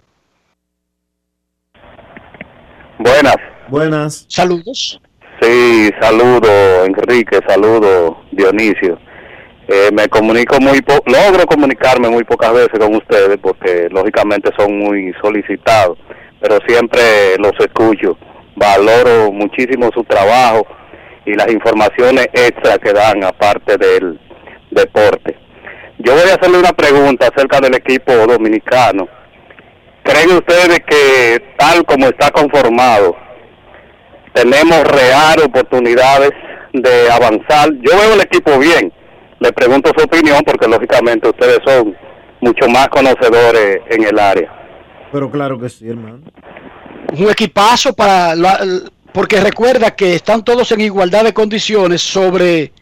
Buenas. 2.98 3.51
Buenas. 3.68 4.26
Saludos. 4.28 5.00
Sí, 5.40 5.90
saludo 6.00 6.84
Enrique, 6.84 7.40
saludo 7.48 8.22
Dionisio. 8.30 8.98
Eh, 9.68 9.90
me 9.92 10.08
comunico 10.08 10.60
muy 10.60 10.80
po 10.82 11.02
logro 11.06 11.46
comunicarme 11.46 12.08
muy 12.08 12.24
pocas 12.24 12.52
veces 12.52 12.78
con 12.78 12.94
ustedes 12.94 13.38
porque 13.40 13.88
lógicamente 13.90 14.50
son 14.56 14.78
muy 14.78 15.12
solicitados, 15.20 15.98
pero 16.40 16.58
siempre 16.66 17.02
los 17.38 17.52
escucho. 17.58 18.16
Valoro 18.54 19.32
muchísimo 19.32 19.90
su 19.94 20.04
trabajo 20.04 20.66
y 21.24 21.34
las 21.34 21.50
informaciones 21.50 22.26
extra 22.32 22.78
que 22.78 22.92
dan 22.92 23.24
aparte 23.24 23.76
del 23.78 24.20
deporte. 24.70 25.36
Yo 25.98 26.12
voy 26.12 26.30
a 26.30 26.34
hacerle 26.34 26.58
una 26.58 26.72
pregunta 26.72 27.28
acerca 27.28 27.60
del 27.60 27.74
equipo 27.74 28.12
dominicano. 28.26 29.08
¿Creen 30.02 30.36
ustedes 30.36 30.80
que 30.80 31.54
tal 31.56 31.84
como 31.84 32.06
está 32.06 32.30
conformado, 32.30 33.16
tenemos 34.34 34.82
real 34.84 35.40
oportunidades 35.44 36.30
de 36.72 37.10
avanzar? 37.10 37.70
Yo 37.82 37.96
veo 37.98 38.14
el 38.14 38.20
equipo 38.20 38.58
bien. 38.58 38.92
Le 39.40 39.52
pregunto 39.52 39.90
su 39.96 40.04
opinión 40.04 40.42
porque 40.46 40.68
lógicamente 40.68 41.28
ustedes 41.28 41.58
son 41.66 41.96
mucho 42.40 42.68
más 42.68 42.88
conocedores 42.88 43.80
en 43.90 44.04
el 44.04 44.18
área. 44.18 44.52
Pero 45.12 45.30
claro 45.30 45.58
que 45.58 45.68
sí, 45.68 45.88
hermano. 45.88 46.20
Un 47.18 47.30
equipazo 47.30 47.92
para 47.92 48.34
la- 48.34 48.60
porque 49.12 49.40
recuerda 49.40 49.90
que 49.94 50.14
están 50.14 50.42
todos 50.42 50.72
en 50.72 50.80
igualdad 50.80 51.24
de 51.24 51.34
condiciones 51.34 52.00
sobre 52.00 52.72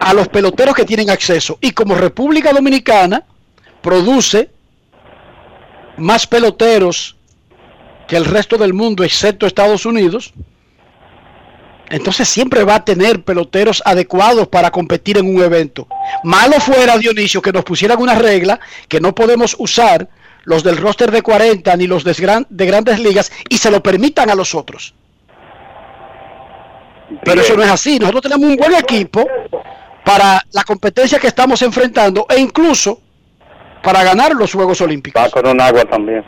a 0.00 0.12
los 0.14 0.28
peloteros 0.28 0.74
que 0.74 0.84
tienen 0.84 1.10
acceso 1.10 1.58
y 1.60 1.70
como 1.70 1.94
República 1.94 2.52
Dominicana 2.52 3.22
produce 3.80 4.50
más 5.98 6.26
peloteros 6.26 7.16
que 8.08 8.16
el 8.16 8.24
resto 8.24 8.56
del 8.56 8.72
mundo 8.74 9.04
excepto 9.04 9.46
Estados 9.46 9.86
Unidos, 9.86 10.32
entonces 11.92 12.28
siempre 12.28 12.64
va 12.64 12.76
a 12.76 12.84
tener 12.84 13.22
peloteros 13.22 13.82
adecuados 13.84 14.48
para 14.48 14.70
competir 14.70 15.18
en 15.18 15.26
un 15.34 15.42
evento. 15.42 15.86
Malo 16.24 16.54
fuera, 16.60 16.98
Dionisio, 16.98 17.40
que 17.40 17.52
nos 17.52 17.64
pusieran 17.64 18.00
una 18.00 18.14
regla 18.16 18.58
que 18.88 19.00
no 19.00 19.14
podemos 19.14 19.54
usar 19.58 20.08
los 20.44 20.64
del 20.64 20.76
roster 20.78 21.10
de 21.12 21.22
40 21.22 21.76
ni 21.76 21.86
los 21.86 22.02
de, 22.02 22.12
gran- 22.14 22.46
de 22.50 22.66
grandes 22.66 22.98
ligas 22.98 23.30
y 23.48 23.58
se 23.58 23.70
lo 23.70 23.80
permitan 23.82 24.28
a 24.30 24.34
los 24.34 24.54
otros. 24.56 24.94
Pero 27.24 27.40
eso 27.42 27.56
no 27.56 27.62
es 27.62 27.70
así. 27.70 27.98
Nosotros 27.98 28.22
tenemos 28.22 28.48
un 28.50 28.56
buen 28.56 28.74
equipo 28.74 29.26
para 30.04 30.42
la 30.52 30.64
competencia 30.64 31.18
que 31.18 31.28
estamos 31.28 31.60
enfrentando 31.62 32.26
e 32.28 32.40
incluso 32.40 33.00
para 33.82 34.02
ganar 34.02 34.32
los 34.32 34.52
Juegos 34.52 34.80
Olímpicos. 34.80 35.22
Va 35.22 35.30
con 35.30 35.46
un 35.46 35.60
agua 35.60 35.84
también. 35.84 36.24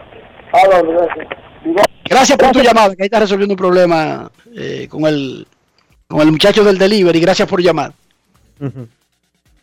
Gracias 2.05 2.37
por 2.39 2.53
tu 2.53 2.61
llamada, 2.61 2.95
que 2.95 3.03
ahí 3.03 3.07
está 3.07 3.21
resolviendo 3.21 3.55
un 3.55 3.59
problema 3.59 4.31
eh, 4.57 4.87
con 4.89 5.07
el 5.07 5.47
con 6.15 6.23
el 6.23 6.31
muchacho 6.31 6.63
del 6.63 6.79
delivery. 6.79 7.19
Gracias 7.19 7.49
por 7.49 7.61
llamar. 7.61 7.93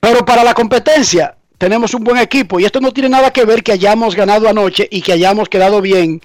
Pero 0.02 0.26
para 0.26 0.44
la 0.44 0.54
competencia 0.54 1.34
tenemos 1.58 1.94
un 1.94 2.04
buen 2.04 2.18
equipo 2.18 2.60
y 2.60 2.66
esto 2.66 2.82
no 2.82 2.92
tiene 2.92 3.08
nada 3.08 3.32
que 3.32 3.46
ver 3.46 3.64
que 3.64 3.72
hayamos 3.72 4.16
ganado 4.16 4.50
anoche 4.50 4.86
y 4.92 5.02
que 5.02 5.14
hayamos 5.14 5.48
quedado 5.48 5.80
bien 5.80 6.22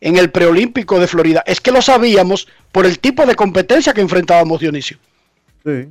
en 0.00 0.16
el 0.16 0.32
preolímpico 0.32 0.98
de 0.98 1.06
Florida. 1.06 1.44
Es 1.46 1.60
que 1.60 1.70
lo 1.70 1.80
sabíamos 1.80 2.48
por 2.72 2.86
el 2.86 2.98
tipo 2.98 3.24
de 3.24 3.36
competencia 3.36 3.94
que 3.94 4.00
enfrentábamos 4.00 4.58
Dionisio. 4.58 4.98
Sí. 5.64 5.86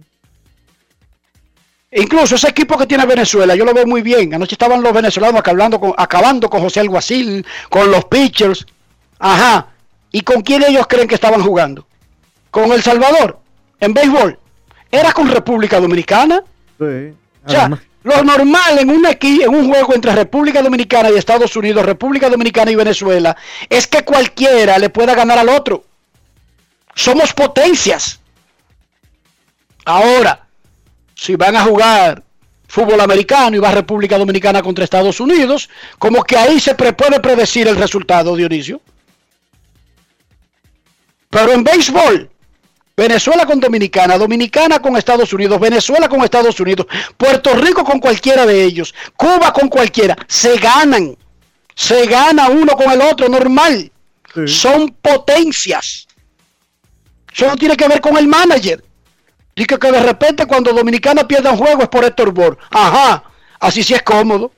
E 1.89 2.01
Incluso 2.01 2.35
ese 2.35 2.49
equipo 2.49 2.77
que 2.77 2.88
tiene 2.88 3.05
Venezuela, 3.05 3.55
yo 3.55 3.64
lo 3.64 3.73
veo 3.73 3.88
muy 3.88 4.01
bien. 4.01 4.34
Anoche 4.34 4.55
estaban 4.55 4.84
los 4.84 4.91
venezolanos 4.91 5.39
acabando 5.39 5.80
con, 5.80 5.93
acabando 5.95 6.49
con 6.49 6.59
José 6.59 6.81
Alguacil, 6.81 7.45
con 7.69 7.89
los 7.89 8.03
pitchers. 8.03 8.65
Ajá. 9.18 9.69
¿Y 10.11 10.23
con 10.23 10.41
quién 10.41 10.64
ellos 10.64 10.88
creen 10.88 11.07
que 11.07 11.15
estaban 11.15 11.41
jugando? 11.41 11.88
¿Con 12.51 12.73
El 12.73 12.84
Salvador? 12.84 13.47
¿En 13.79 13.93
béisbol? 13.93 14.39
¿Era 14.91 15.11
con 15.13 15.29
República 15.29 15.79
Dominicana? 15.79 16.41
Sí. 16.79 17.13
O 17.45 17.49
sea, 17.49 17.69
lo 18.03 18.23
normal 18.23 18.79
en 18.79 18.89
un, 18.89 19.03
equi- 19.05 19.43
en 19.43 19.53
un 19.53 19.67
juego 19.67 19.93
entre 19.93 20.13
República 20.15 20.61
Dominicana 20.61 21.09
y 21.11 21.15
Estados 21.17 21.55
Unidos, 21.55 21.85
República 21.85 22.29
Dominicana 22.29 22.71
y 22.71 22.75
Venezuela, 22.75 23.35
es 23.69 23.87
que 23.87 24.03
cualquiera 24.03 24.77
le 24.79 24.89
pueda 24.89 25.13
ganar 25.13 25.37
al 25.37 25.49
otro. 25.49 25.83
Somos 26.95 27.33
potencias. 27.33 28.19
Ahora, 29.85 30.47
si 31.15 31.35
van 31.35 31.55
a 31.55 31.63
jugar 31.63 32.23
fútbol 32.67 32.99
americano 32.99 33.55
y 33.55 33.59
va 33.59 33.71
República 33.71 34.17
Dominicana 34.17 34.61
contra 34.61 34.83
Estados 34.83 35.19
Unidos, 35.19 35.69
como 35.99 36.23
que 36.23 36.35
ahí 36.37 36.59
se 36.59 36.75
pre- 36.75 36.93
puede 36.93 37.19
predecir 37.19 37.67
el 37.67 37.77
resultado, 37.77 38.35
Dionisio. 38.35 38.81
Pero 41.29 41.51
en 41.53 41.63
béisbol, 41.63 42.29
Venezuela 42.99 43.45
con 43.45 43.60
Dominicana, 43.60 44.18
Dominicana 44.18 44.80
con 44.80 44.98
Estados 44.98 45.32
Unidos, 45.32 45.60
Venezuela 45.60 46.10
con 46.10 46.24
Estados 46.24 46.60
Unidos, 46.60 46.88
Puerto 47.15 47.53
Rico 47.53 47.84
con 47.84 47.99
cualquiera 47.99 48.44
de 48.44 48.64
ellos, 48.64 48.95
Cuba 49.15 49.53
con 49.53 49.69
cualquiera, 49.69 50.18
se 50.28 50.57
ganan. 50.57 51.15
Se 51.76 52.07
gana 52.07 52.49
uno 52.49 52.76
con 52.76 52.91
el 52.91 52.99
otro, 53.02 53.30
normal. 53.30 53.91
Son 54.48 54.90
potencias. 54.99 56.07
Eso 57.32 57.45
no 57.45 57.56
tiene 57.56 57.78
que 57.78 57.88
ver 57.88 58.02
con 58.02 58.18
el 58.18 58.28
manager. 58.28 58.84
Dice 59.56 59.78
que 59.78 59.91
de 59.91 60.02
repente 60.02 60.48
cuando 60.48 60.74
Dominicana 60.74 61.28
pierda 61.28 61.52
un 61.52 61.57
juego 61.57 61.84
es 61.84 61.90
por 61.90 62.03
Héctor 62.03 62.32
Bor. 62.32 62.57
Ajá, 62.72 63.24
así 63.60 63.84
sí 63.84 63.94
es 63.94 64.02
cómodo. 64.02 64.52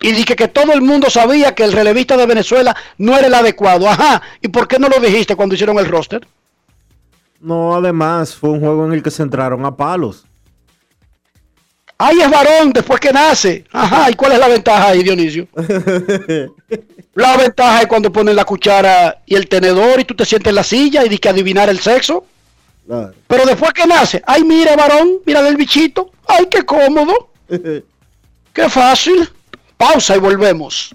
Y 0.00 0.10
dije 0.10 0.34
que 0.34 0.48
todo 0.48 0.72
el 0.72 0.82
mundo 0.82 1.08
sabía 1.08 1.54
que 1.54 1.62
el 1.62 1.72
relevista 1.72 2.16
de 2.16 2.26
Venezuela 2.26 2.76
no 2.98 3.16
era 3.16 3.28
el 3.28 3.34
adecuado. 3.34 3.88
Ajá, 3.88 4.20
¿y 4.42 4.48
por 4.48 4.66
qué 4.66 4.80
no 4.80 4.88
lo 4.88 4.98
dijiste 4.98 5.36
cuando 5.36 5.54
hicieron 5.54 5.78
el 5.78 5.86
roster? 5.86 6.26
No, 7.40 7.74
además, 7.74 8.34
fue 8.34 8.50
un 8.50 8.60
juego 8.60 8.86
en 8.86 8.92
el 8.92 9.02
que 9.02 9.10
se 9.10 9.22
entraron 9.22 9.64
a 9.64 9.74
palos. 9.74 10.26
Ahí 11.96 12.20
es 12.20 12.30
varón 12.30 12.72
después 12.72 12.98
que 13.00 13.12
nace. 13.12 13.64
Ajá, 13.72 14.10
¿y 14.10 14.14
cuál 14.14 14.32
es 14.32 14.38
la 14.38 14.48
ventaja 14.48 14.88
ahí, 14.88 15.02
Dionisio? 15.02 15.48
La 17.14 17.36
ventaja 17.36 17.82
es 17.82 17.86
cuando 17.88 18.12
ponen 18.12 18.36
la 18.36 18.44
cuchara 18.44 19.20
y 19.26 19.34
el 19.34 19.48
tenedor 19.48 19.98
y 19.98 20.04
tú 20.04 20.14
te 20.14 20.24
sientes 20.24 20.48
en 20.48 20.54
la 20.54 20.62
silla 20.62 21.00
y 21.00 21.08
dices 21.08 21.20
que 21.20 21.28
adivinar 21.28 21.68
el 21.68 21.80
sexo. 21.80 22.24
Claro. 22.86 23.12
Pero 23.26 23.44
después 23.44 23.72
que 23.72 23.84
nace, 23.84 24.22
ay, 24.26 24.44
mira, 24.44 24.76
varón, 24.76 25.18
mira 25.26 25.46
el 25.46 25.56
bichito. 25.56 26.12
Ay, 26.26 26.46
qué 26.50 26.62
cómodo. 26.62 27.30
Qué 28.52 28.68
fácil. 28.68 29.28
Pausa 29.76 30.16
y 30.16 30.20
volvemos. 30.20 30.94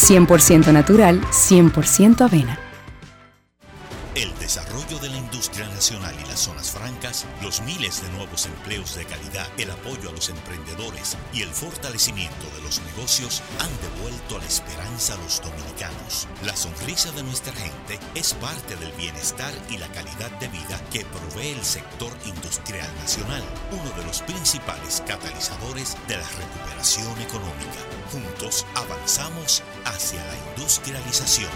100% 0.00 0.72
natural, 0.72 1.20
100% 1.30 2.22
avena. 2.22 2.58
El 4.14 4.32
desarrollo 4.38 4.98
de 4.98 5.08
la 5.08 5.16
industria 5.18 5.66
nacional 5.68 6.14
los 7.50 7.62
miles 7.62 8.00
de 8.00 8.08
nuevos 8.10 8.46
empleos 8.46 8.94
de 8.94 9.04
calidad, 9.06 9.48
el 9.58 9.72
apoyo 9.72 10.10
a 10.10 10.12
los 10.12 10.28
emprendedores 10.28 11.16
y 11.32 11.42
el 11.42 11.48
fortalecimiento 11.48 12.46
de 12.54 12.62
los 12.62 12.80
negocios 12.82 13.42
han 13.58 13.70
devuelto 13.90 14.38
la 14.38 14.44
esperanza 14.44 15.14
a 15.14 15.16
los 15.16 15.42
dominicanos. 15.42 16.28
La 16.44 16.54
sonrisa 16.54 17.10
de 17.10 17.24
nuestra 17.24 17.52
gente 17.52 17.98
es 18.14 18.34
parte 18.34 18.76
del 18.76 18.92
bienestar 18.92 19.52
y 19.68 19.78
la 19.78 19.88
calidad 19.88 20.30
de 20.38 20.46
vida 20.46 20.80
que 20.92 21.04
provee 21.04 21.48
el 21.48 21.64
sector 21.64 22.12
industrial 22.24 22.88
nacional, 23.00 23.42
uno 23.72 23.90
de 23.98 24.06
los 24.06 24.22
principales 24.22 25.02
catalizadores 25.04 25.96
de 26.06 26.18
la 26.18 26.28
recuperación 26.28 27.20
económica. 27.20 27.80
Juntos 28.12 28.64
avanzamos 28.76 29.64
hacia 29.86 30.24
la 30.24 30.36
industrialización. 30.50 31.50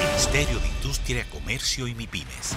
Ministerio 0.00 0.58
de 0.58 0.66
Industria, 0.66 1.24
Comercio 1.30 1.86
y 1.86 1.94
MIPIMES. 1.94 2.56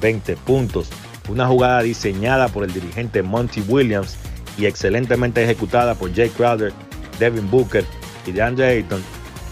20 0.00 0.36
puntos. 0.36 0.90
Una 1.28 1.46
jugada 1.46 1.82
diseñada 1.82 2.48
por 2.48 2.64
el 2.64 2.72
dirigente 2.72 3.22
Monty 3.22 3.62
Williams 3.62 4.16
y 4.58 4.66
excelentemente 4.66 5.42
ejecutada 5.42 5.94
por 5.94 6.14
Jay 6.14 6.28
Crowder, 6.28 6.72
Devin 7.18 7.50
Booker 7.50 7.84
y 8.26 8.32
DeAndre 8.32 8.66
Ayton 8.66 9.02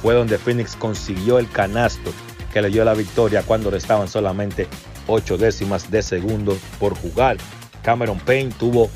fue 0.02 0.14
donde 0.14 0.38
Phoenix 0.38 0.76
consiguió 0.76 1.38
el 1.38 1.50
canasto 1.50 2.12
que 2.52 2.62
le 2.62 2.68
dio 2.68 2.84
la 2.84 2.94
victoria 2.94 3.42
cuando 3.42 3.70
restaban 3.70 4.08
solamente 4.08 4.66
8 5.06 5.38
décimas 5.38 5.90
de 5.90 6.02
segundo 6.02 6.56
por 6.78 6.94
jugar. 6.96 7.38
Cameron 7.82 8.18
Payne 8.18 8.52
tuvo 8.58 8.90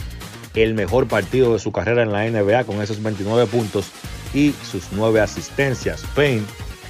el 0.54 0.74
mejor 0.74 1.08
partido 1.08 1.52
de 1.52 1.58
su 1.58 1.72
carrera 1.72 2.02
en 2.02 2.12
la 2.12 2.28
NBA 2.28 2.64
con 2.64 2.80
esos 2.80 3.02
29 3.02 3.46
puntos 3.46 3.86
y 4.32 4.52
sus 4.70 4.92
9 4.92 5.20
asistencias. 5.20 6.04
Payne, 6.14 6.44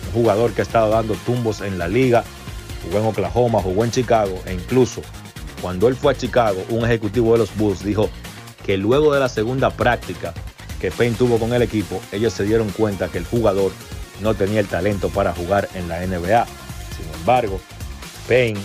un 0.07 0.13
jugador 0.13 0.53
que 0.53 0.63
ha 0.63 0.65
estado 0.65 0.91
dando 0.91 1.15
tumbos 1.27 1.61
en 1.61 1.79
la 1.79 1.89
liga, 1.89 2.25
jugó 2.85 2.99
en 2.99 3.07
Oklahoma, 3.07 3.63
jugó 3.63 3.85
en 3.85 3.91
Chicago 3.91 4.41
e 4.47 4.55
incluso 4.55 5.01
cuando 5.65 5.89
él 5.89 5.97
fue 5.97 6.13
a 6.13 6.17
Chicago, 6.17 6.63
un 6.69 6.85
ejecutivo 6.85 7.33
de 7.33 7.39
los 7.39 7.57
Bulls 7.57 7.83
dijo 7.83 8.11
que 8.67 8.77
luego 8.77 9.15
de 9.15 9.21
la 9.21 9.31
segunda 9.31 9.71
práctica 9.71 10.35
que 10.79 10.91
Payne 10.91 11.17
tuvo 11.17 11.39
con 11.39 11.55
el 11.55 11.63
equipo, 11.63 12.03
ellos 12.13 12.35
se 12.35 12.45
dieron 12.45 12.69
cuenta 12.69 13.09
que 13.09 13.17
el 13.17 13.25
jugador 13.25 13.73
no 14.21 14.35
tenía 14.35 14.61
el 14.61 14.67
talento 14.67 15.09
para 15.09 15.33
jugar 15.33 15.69
en 15.75 15.89
la 15.89 16.07
NBA. 16.07 16.45
Sin 16.45 17.15
embargo, 17.19 17.59
Payne 18.29 18.61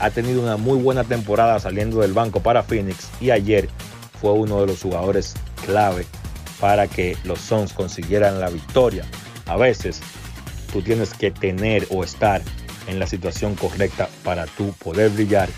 ha 0.00 0.10
tenido 0.10 0.42
una 0.42 0.58
muy 0.58 0.78
buena 0.78 1.04
temporada 1.04 1.58
saliendo 1.58 2.00
del 2.00 2.12
banco 2.12 2.40
para 2.40 2.62
Phoenix 2.62 3.08
y 3.22 3.30
ayer 3.30 3.70
fue 4.24 4.32
uno 4.32 4.62
de 4.62 4.68
los 4.68 4.80
jugadores 4.80 5.34
clave 5.66 6.06
para 6.58 6.86
que 6.86 7.14
los 7.24 7.40
Suns 7.40 7.74
consiguieran 7.74 8.40
la 8.40 8.48
victoria. 8.48 9.04
A 9.44 9.58
veces 9.58 10.00
tú 10.72 10.80
tienes 10.80 11.12
que 11.12 11.30
tener 11.30 11.86
o 11.90 12.02
estar 12.02 12.40
en 12.86 12.98
la 12.98 13.06
situación 13.06 13.54
correcta 13.54 14.08
para 14.22 14.46
tú 14.46 14.72
poder 14.82 15.10
brillar 15.10 15.50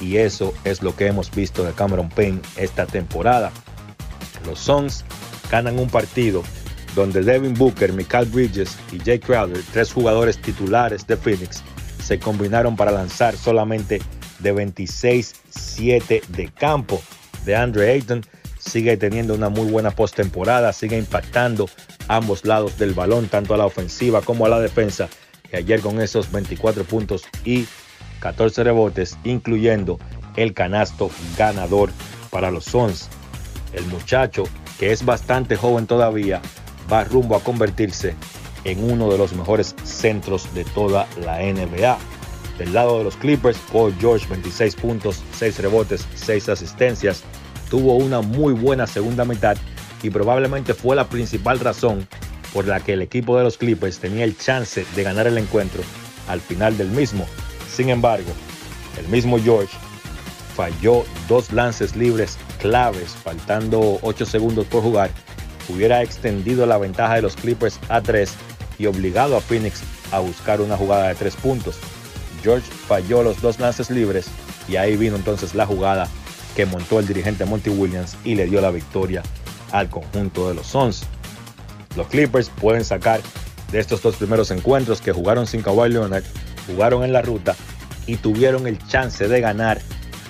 y 0.00 0.16
eso 0.16 0.52
es 0.64 0.82
lo 0.82 0.96
que 0.96 1.06
hemos 1.06 1.30
visto 1.30 1.62
de 1.62 1.72
Cameron 1.74 2.08
Payne 2.08 2.40
esta 2.56 2.86
temporada. 2.86 3.52
Los 4.44 4.58
Suns 4.58 5.04
ganan 5.48 5.78
un 5.78 5.88
partido 5.88 6.42
donde 6.96 7.22
Devin 7.22 7.54
Booker, 7.54 7.92
Michael 7.92 8.26
Bridges 8.26 8.76
y 8.90 8.98
Jay 8.98 9.20
Crowder, 9.20 9.62
tres 9.72 9.92
jugadores 9.92 10.42
titulares 10.42 11.06
de 11.06 11.16
Phoenix, 11.16 11.62
se 12.02 12.18
combinaron 12.18 12.74
para 12.74 12.90
lanzar 12.90 13.36
solamente 13.36 14.02
de 14.40 14.52
26-7 14.52 16.26
de 16.26 16.48
campo. 16.48 17.00
De 17.48 17.56
Andre 17.56 17.92
Ayton 17.92 18.26
sigue 18.58 18.98
teniendo 18.98 19.34
una 19.34 19.48
muy 19.48 19.70
buena 19.70 19.90
postemporada, 19.90 20.74
sigue 20.74 20.98
impactando 20.98 21.66
ambos 22.06 22.44
lados 22.44 22.76
del 22.76 22.92
balón, 22.92 23.28
tanto 23.28 23.54
a 23.54 23.56
la 23.56 23.64
ofensiva 23.64 24.20
como 24.20 24.44
a 24.44 24.50
la 24.50 24.60
defensa. 24.60 25.08
Y 25.50 25.56
ayer 25.56 25.80
con 25.80 25.98
esos 25.98 26.30
24 26.30 26.84
puntos 26.84 27.22
y 27.46 27.66
14 28.20 28.64
rebotes, 28.64 29.16
incluyendo 29.24 29.98
el 30.36 30.52
canasto 30.52 31.10
ganador 31.38 31.88
para 32.28 32.50
los 32.50 32.66
Suns. 32.66 33.08
El 33.72 33.86
muchacho, 33.86 34.44
que 34.78 34.92
es 34.92 35.06
bastante 35.06 35.56
joven 35.56 35.86
todavía, 35.86 36.42
va 36.92 37.04
rumbo 37.04 37.34
a 37.34 37.42
convertirse 37.42 38.14
en 38.64 38.84
uno 38.84 39.10
de 39.10 39.16
los 39.16 39.32
mejores 39.32 39.74
centros 39.84 40.52
de 40.52 40.66
toda 40.66 41.06
la 41.24 41.38
NBA. 41.38 41.96
Del 42.58 42.74
lado 42.74 42.98
de 42.98 43.04
los 43.04 43.16
Clippers, 43.16 43.56
Paul 43.72 43.94
George 43.98 44.26
26 44.28 44.74
puntos, 44.74 45.22
6 45.32 45.60
rebotes, 45.60 46.06
6 46.14 46.50
asistencias. 46.50 47.24
Tuvo 47.70 47.96
una 47.96 48.20
muy 48.20 48.52
buena 48.52 48.86
segunda 48.86 49.24
mitad 49.24 49.56
y 50.02 50.10
probablemente 50.10 50.74
fue 50.74 50.96
la 50.96 51.08
principal 51.08 51.60
razón 51.60 52.06
por 52.52 52.66
la 52.66 52.80
que 52.80 52.94
el 52.94 53.02
equipo 53.02 53.36
de 53.36 53.44
los 53.44 53.58
Clippers 53.58 53.98
tenía 53.98 54.24
el 54.24 54.36
chance 54.36 54.86
de 54.94 55.02
ganar 55.02 55.26
el 55.26 55.38
encuentro 55.38 55.82
al 56.28 56.40
final 56.40 56.78
del 56.78 56.88
mismo. 56.88 57.26
Sin 57.70 57.90
embargo, 57.90 58.30
el 58.98 59.08
mismo 59.08 59.38
George 59.38 59.76
falló 60.56 61.04
dos 61.28 61.52
lances 61.52 61.94
libres 61.94 62.38
claves, 62.58 63.10
faltando 63.10 63.98
8 64.02 64.26
segundos 64.26 64.66
por 64.66 64.82
jugar, 64.82 65.10
hubiera 65.68 66.02
extendido 66.02 66.66
la 66.66 66.78
ventaja 66.78 67.14
de 67.16 67.22
los 67.22 67.36
Clippers 67.36 67.78
a 67.88 68.00
3 68.00 68.32
y 68.78 68.86
obligado 68.86 69.36
a 69.36 69.40
Phoenix 69.40 69.82
a 70.10 70.18
buscar 70.20 70.60
una 70.60 70.76
jugada 70.76 71.08
de 71.08 71.14
3 71.14 71.36
puntos. 71.36 71.78
George 72.42 72.68
falló 72.86 73.22
los 73.22 73.40
dos 73.40 73.58
lances 73.60 73.90
libres 73.90 74.26
y 74.68 74.76
ahí 74.76 74.96
vino 74.96 75.16
entonces 75.16 75.54
la 75.54 75.66
jugada 75.66 76.08
que 76.58 76.66
montó 76.66 76.98
el 76.98 77.06
dirigente 77.06 77.44
Monty 77.44 77.70
Williams 77.70 78.16
y 78.24 78.34
le 78.34 78.46
dio 78.46 78.60
la 78.60 78.72
victoria 78.72 79.22
al 79.70 79.88
conjunto 79.88 80.48
de 80.48 80.56
los 80.56 80.66
Suns. 80.66 81.04
Los 81.94 82.08
Clippers 82.08 82.50
pueden 82.50 82.84
sacar 82.84 83.20
de 83.70 83.78
estos 83.78 84.02
dos 84.02 84.16
primeros 84.16 84.50
encuentros 84.50 85.00
que 85.00 85.12
jugaron 85.12 85.46
sin 85.46 85.62
Kawhi 85.62 85.88
Leonard, 85.88 86.24
jugaron 86.66 87.04
en 87.04 87.12
la 87.12 87.22
ruta 87.22 87.54
y 88.08 88.16
tuvieron 88.16 88.66
el 88.66 88.84
chance 88.88 89.28
de 89.28 89.40
ganar 89.40 89.80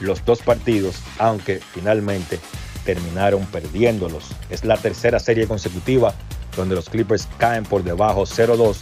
los 0.02 0.22
dos 0.26 0.42
partidos, 0.42 0.96
aunque 1.18 1.62
finalmente 1.72 2.38
terminaron 2.84 3.46
perdiéndolos. 3.46 4.26
Es 4.50 4.66
la 4.66 4.76
tercera 4.76 5.18
serie 5.20 5.46
consecutiva 5.46 6.12
donde 6.54 6.74
los 6.74 6.90
Clippers 6.90 7.26
caen 7.38 7.64
por 7.64 7.84
debajo 7.84 8.24
0-2. 8.24 8.80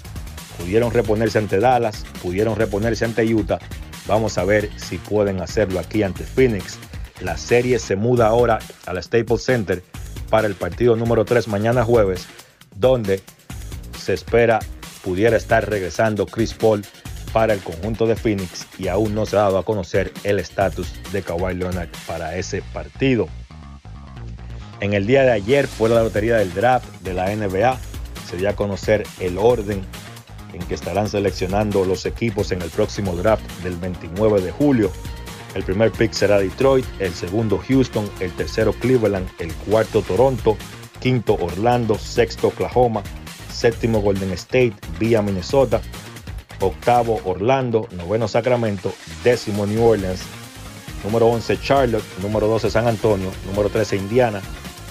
Pudieron 0.59 0.91
reponerse 0.91 1.39
ante 1.39 1.61
Dallas, 1.61 2.07
pudieron 2.21 2.57
reponerse 2.57 3.05
ante 3.05 3.23
Utah. 3.33 3.61
Vamos 4.09 4.37
a 4.37 4.45
ver 4.45 4.69
si 4.75 4.99
pueden 4.99 5.41
hacerlo 5.41 5.79
aquí 5.79 6.03
ante 6.03 6.25
Phoenix. 6.25 6.81
La 7.21 7.37
serie 7.37 7.79
se 7.79 7.97
muda 7.97 8.27
ahora 8.27 8.59
al 8.87 9.03
Staples 9.03 9.43
Center 9.43 9.83
para 10.31 10.47
el 10.47 10.55
partido 10.55 10.97
número 10.97 11.25
3 11.25 11.49
mañana 11.49 11.85
jueves, 11.85 12.27
donde 12.75 13.23
se 13.99 14.15
espera 14.15 14.61
pudiera 15.03 15.37
estar 15.37 15.69
regresando 15.69 16.27
Chris 16.27 16.53
Paul 16.53 16.85
para 17.33 17.55
el 17.55 17.61
conjunto 17.61 18.07
de 18.07 18.17
Phoenix 18.17 18.67
y 18.79 18.89
aún 18.89 19.15
no 19.15 19.25
se 19.25 19.37
ha 19.37 19.43
dado 19.43 19.59
a 19.59 19.65
conocer 19.65 20.13
el 20.25 20.39
estatus 20.41 20.93
de 21.13 21.23
Kawhi 21.23 21.55
Leonard 21.55 21.91
para 22.07 22.37
ese 22.37 22.63
partido. 22.73 23.29
En 24.81 24.95
el 24.95 25.07
día 25.07 25.23
de 25.23 25.33
ayer 25.33 25.67
fue 25.67 25.89
la 25.89 26.03
lotería 26.03 26.37
del 26.37 26.53
draft 26.53 26.87
de 27.03 27.15
la 27.15 27.35
NBA. 27.35 27.79
Se 28.29 28.37
dio 28.37 28.51
a 28.51 28.57
conocer 28.57 29.07
el 29.21 29.39
orden 29.39 29.85
en 30.53 30.63
que 30.67 30.75
estarán 30.75 31.09
seleccionando 31.09 31.85
los 31.85 32.05
equipos 32.05 32.51
en 32.53 32.63
el 32.63 32.71
próximo 32.71 33.15
draft 33.15 33.45
del 33.63 33.77
29 33.77 34.41
de 34.41 34.51
julio. 34.51 34.91
El 35.57 35.63
primer 35.63 35.91
pick 35.91 36.13
será 36.13 36.39
Detroit, 36.39 36.85
el 36.99 37.15
segundo 37.15 37.59
Houston, 37.67 38.07
el 38.21 38.31
tercero 38.33 38.75
Cleveland, 38.75 39.27
el 39.39 39.55
cuarto 39.55 40.03
Toronto, 40.03 40.55
quinto 41.01 41.33
Orlando, 41.41 41.97
sexto 41.97 42.49
Oklahoma, 42.49 43.03
séptimo 43.51 44.03
Golden 44.03 44.33
State 44.33 44.75
vía 44.99 45.23
Minnesota, 45.23 45.81
octavo 46.61 47.23
Orlando, 47.25 47.89
noveno 47.93 48.29
Sacramento, 48.29 48.93
décimo 49.25 49.65
New 49.65 49.83
Orleans, 49.83 50.21
número 51.03 51.29
11 51.29 51.59
Charlotte, 51.59 52.05
número 52.21 52.49
12 52.49 52.71
San 52.71 52.87
Antonio, 52.87 53.31
número 53.47 53.71
13 53.71 53.97
Indiana 53.97 54.43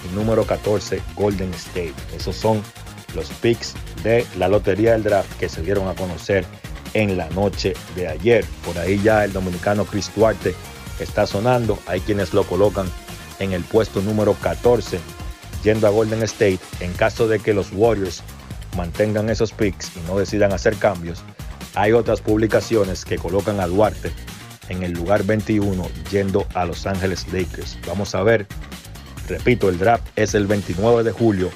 y 0.04 0.12
número 0.16 0.44
14 0.44 1.00
Golden 1.14 1.54
State. 1.54 1.94
Esos 2.16 2.34
son 2.34 2.60
los 3.14 3.30
picks 3.34 3.74
de 4.02 4.26
la 4.36 4.48
lotería 4.48 4.94
del 4.94 5.04
draft 5.04 5.32
que 5.38 5.48
se 5.48 5.62
dieron 5.62 5.86
a 5.86 5.94
conocer 5.94 6.44
en 6.96 7.18
la 7.18 7.28
noche 7.30 7.74
de 7.94 8.08
ayer. 8.08 8.44
Por 8.64 8.78
ahí 8.78 8.98
ya 9.02 9.24
el 9.24 9.32
dominicano 9.32 9.84
Chris 9.84 10.10
Duarte 10.16 10.54
está 10.98 11.26
sonando. 11.26 11.78
Hay 11.86 12.00
quienes 12.00 12.32
lo 12.32 12.44
colocan 12.44 12.86
en 13.38 13.52
el 13.52 13.62
puesto 13.64 14.00
número 14.00 14.32
14 14.32 14.98
yendo 15.62 15.86
a 15.86 15.90
Golden 15.90 16.22
State 16.22 16.60
en 16.80 16.92
caso 16.94 17.28
de 17.28 17.38
que 17.38 17.52
los 17.52 17.70
Warriors 17.72 18.22
mantengan 18.78 19.28
esos 19.28 19.52
picks 19.52 19.94
y 19.94 20.00
no 20.08 20.18
decidan 20.18 20.54
hacer 20.54 20.76
cambios. 20.76 21.22
Hay 21.74 21.92
otras 21.92 22.22
publicaciones 22.22 23.04
que 23.04 23.18
colocan 23.18 23.60
a 23.60 23.66
Duarte 23.66 24.10
en 24.70 24.82
el 24.82 24.92
lugar 24.92 25.24
21 25.24 25.86
yendo 26.10 26.46
a 26.54 26.64
Los 26.64 26.86
Ángeles 26.86 27.26
Lakers. 27.30 27.78
Vamos 27.86 28.14
a 28.14 28.22
ver. 28.22 28.46
Repito, 29.28 29.68
el 29.68 29.78
draft 29.78 30.06
es 30.16 30.34
el 30.34 30.46
29 30.46 31.02
de 31.02 31.12
julio. 31.12 31.50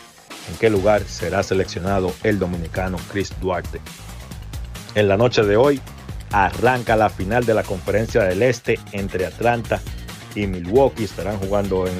¿En 0.51 0.57
qué 0.59 0.69
lugar 0.69 1.03
será 1.05 1.43
seleccionado 1.43 2.13
el 2.25 2.39
dominicano 2.39 2.99
Chris 3.11 3.33
Duarte? 3.41 3.81
En 4.95 5.07
la 5.07 5.17
noche 5.17 5.43
de 5.45 5.57
hoy, 5.57 5.81
arranca 6.33 6.97
la 6.97 7.11
final 7.11 7.47
de 7.47 7.55
la 7.55 7.63
conferencia 7.63 8.25
del 8.25 8.43
Este 8.43 8.79
entre 8.93 9.25
Atlanta 9.25 9.81
y 10.35 10.47
Milwaukee. 10.49 11.05
Estarán 11.05 11.39
jugando 11.39 11.87
en 11.87 11.95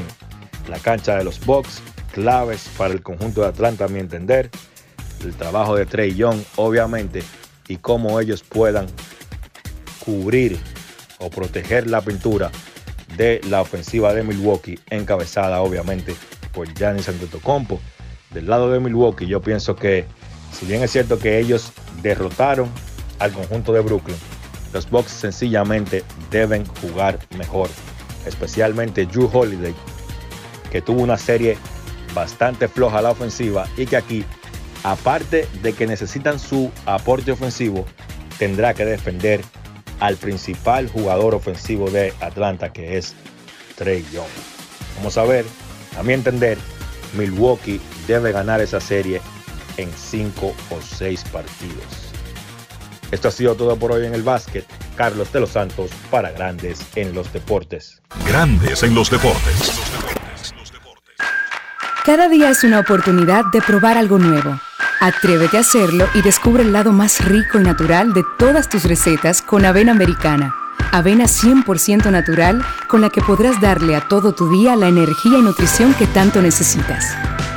la 0.69 0.79
cancha 0.79 1.17
de 1.17 1.25
los 1.25 1.45
Bucks. 1.45 1.83
Claves 2.13 2.69
para 2.77 2.93
el 2.93 3.03
conjunto 3.03 3.43
de 3.43 3.47
Atlanta, 3.47 3.85
a 3.85 3.89
mi 3.89 4.01
entender. 4.01 4.51
El 5.23 5.35
trabajo 5.35 5.77
de 5.77 5.87
Trey 5.87 6.17
Young, 6.17 6.41
obviamente, 6.57 7.23
y 7.69 7.77
cómo 7.77 8.19
ellos 8.19 8.43
puedan 8.43 8.87
cubrir 10.05 10.59
o 11.21 11.31
proteger 11.31 11.89
la 11.89 12.01
pintura 12.01 12.51
de 13.17 13.41
la 13.49 13.61
ofensiva 13.61 14.13
de 14.15 14.25
Milwaukee, 14.25 14.81
encabezada 14.91 15.61
obviamente 15.61 16.17
por 16.53 16.73
Giannis 16.75 17.09
Antetokounmpo. 17.09 17.81
Del 18.31 18.49
lado 18.49 18.73
de 18.73 18.81
Milwaukee, 18.81 19.27
yo 19.27 19.41
pienso 19.41 19.77
que, 19.77 20.07
si 20.59 20.67
bien 20.67 20.83
es 20.83 20.91
cierto 20.91 21.19
que 21.21 21.39
ellos 21.39 21.73
derrotaron 22.03 22.69
al 23.19 23.33
conjunto 23.33 23.73
de 23.73 23.81
Brooklyn, 23.81 24.17
los 24.73 24.89
Bucks 24.89 25.11
sencillamente 25.13 26.05
deben 26.31 26.65
jugar 26.67 27.19
mejor, 27.37 27.69
especialmente 28.27 29.07
Drew 29.07 29.29
Holiday, 29.33 29.75
que 30.71 30.81
tuvo 30.81 31.03
una 31.03 31.19
serie 31.19 31.59
bastante 32.15 32.69
floja 32.69 32.99
a 32.99 33.03
la 33.03 33.11
ofensiva 33.11 33.67
y 33.77 33.87
que 33.87 33.97
aquí, 33.97 34.25
aparte 34.85 35.49
de 35.63 35.73
que 35.73 35.87
necesitan 35.87 36.39
su 36.39 36.71
aporte 36.87 37.33
ofensivo, 37.33 37.85
tendrá 38.39 38.75
que 38.75 38.85
defender 38.85 39.43
al 39.99 40.17
principal 40.17 40.89
jugador 40.89 41.35
ofensivo 41.35 41.91
de 41.91 42.15
Atlanta, 42.21 42.73
que 42.73 42.97
es 42.97 43.15
Trey 43.77 44.05
Young. 44.13 44.25
Vamos 44.97 45.19
a 45.19 45.25
ver, 45.25 45.45
a 45.99 46.03
mi 46.03 46.13
entender, 46.13 46.59
Milwaukee 47.17 47.81
debe 48.07 48.33
ganar 48.33 48.61
esa 48.61 48.81
serie 48.81 49.21
en 49.81 49.91
5 49.93 50.47
o 50.47 50.79
6 50.81 51.25
partidos. 51.33 52.11
Esto 53.11 53.29
ha 53.29 53.31
sido 53.31 53.55
todo 53.57 53.77
por 53.77 53.93
hoy 53.93 54.07
en 54.07 54.15
el 54.15 54.23
básquet. 54.23 54.65
Carlos 54.97 55.33
de 55.33 55.41
los 55.41 55.51
Santos 55.51 55.91
para 56.11 56.31
Grandes 56.31 56.81
en 56.95 57.15
los 57.15 57.33
Deportes. 57.33 58.01
Grandes 58.27 58.83
en 58.83 58.95
los 58.95 59.11
Deportes. 59.11 59.81
Cada 62.05 62.29
día 62.29 62.51
es 62.51 62.65
una 62.65 62.81
oportunidad 62.81 63.45
de 63.53 63.61
probar 63.61 63.99
algo 63.99 64.19
nuevo. 64.19 64.59
Atrévete 65.01 65.57
a 65.57 65.61
hacerlo 65.61 66.07
y 66.15 66.23
descubre 66.23 66.63
el 66.63 66.73
lado 66.73 66.93
más 66.93 67.25
rico 67.25 67.59
y 67.59 67.63
natural 67.63 68.13
de 68.13 68.23
todas 68.39 68.69
tus 68.69 68.85
recetas 68.85 69.43
con 69.43 69.65
avena 69.65 69.93
americana. 69.93 70.55
Avena 70.93 71.25
100% 71.25 72.11
natural 72.11 72.65
con 72.89 73.01
la 73.01 73.11
que 73.11 73.23
podrás 73.23 73.61
darle 73.61 73.97
a 73.97 74.09
todo 74.09 74.33
tu 74.33 74.51
día 74.51 74.77
la 74.77 74.89
energía 74.89 75.39
y 75.39 75.43
nutrición 75.43 75.95
que 75.95 76.07
tanto 76.07 76.43
necesitas. 76.43 77.17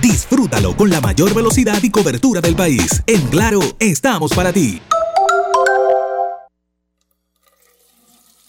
Disfrútalo 0.00 0.76
con 0.76 0.90
la 0.90 1.00
mayor 1.00 1.34
velocidad 1.34 1.82
y 1.82 1.90
cobertura 1.90 2.40
del 2.40 2.54
país. 2.54 3.02
En 3.06 3.26
Claro, 3.28 3.60
estamos 3.80 4.32
para 4.32 4.52
ti. 4.52 4.80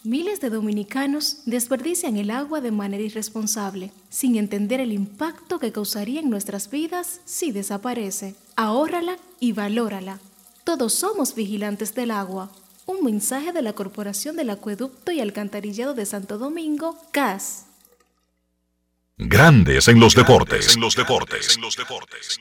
Miles 0.03 0.39
de 0.39 0.49
dominicanos 0.49 1.41
desperdician 1.45 2.17
el 2.17 2.31
agua 2.31 2.61
de 2.61 2.71
manera 2.71 3.03
irresponsable, 3.03 3.91
sin 4.09 4.35
entender 4.35 4.79
el 4.79 4.93
impacto 4.93 5.59
que 5.59 5.71
causaría 5.71 6.21
en 6.21 6.29
nuestras 6.29 6.69
vidas 6.69 7.19
si 7.25 7.51
desaparece. 7.51 8.35
Ahórrala 8.55 9.17
y 9.39 9.51
valórala. 9.51 10.19
Todos 10.63 10.93
somos 10.93 11.35
vigilantes 11.35 11.95
del 11.95 12.11
agua. 12.11 12.49
Un 12.85 13.03
mensaje 13.03 13.51
de 13.51 13.61
la 13.61 13.73
Corporación 13.73 14.35
del 14.35 14.51
Acueducto 14.51 15.11
y 15.11 15.19
Alcantarillado 15.19 15.93
de 15.93 16.05
Santo 16.05 16.37
Domingo, 16.37 16.95
CAS. 17.11 17.65
Grandes 19.21 19.89
en 19.89 19.99
los 19.99 20.15
deportes. 20.15 20.75
En 20.75 20.81
los 20.81 20.95
deportes. 20.95 21.57
En 21.57 21.61
los 21.61 21.75
deportes. 21.75 22.39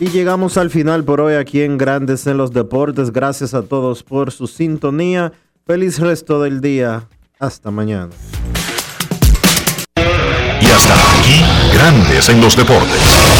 Y 0.00 0.08
llegamos 0.08 0.56
al 0.56 0.70
final 0.70 1.04
por 1.04 1.20
hoy 1.20 1.34
aquí 1.34 1.60
en 1.60 1.76
Grandes 1.76 2.26
en 2.26 2.38
los 2.38 2.50
Deportes. 2.52 3.12
Gracias 3.12 3.52
a 3.52 3.60
todos 3.60 4.02
por 4.02 4.32
su 4.32 4.46
sintonía. 4.46 5.34
Feliz 5.66 5.98
resto 5.98 6.40
del 6.40 6.62
día. 6.62 7.10
Hasta 7.38 7.70
mañana. 7.70 8.08
Y 9.96 10.66
hasta 10.66 10.94
aquí, 10.94 11.44
Grandes 11.74 12.30
en 12.30 12.40
los 12.40 12.56
Deportes. 12.56 13.39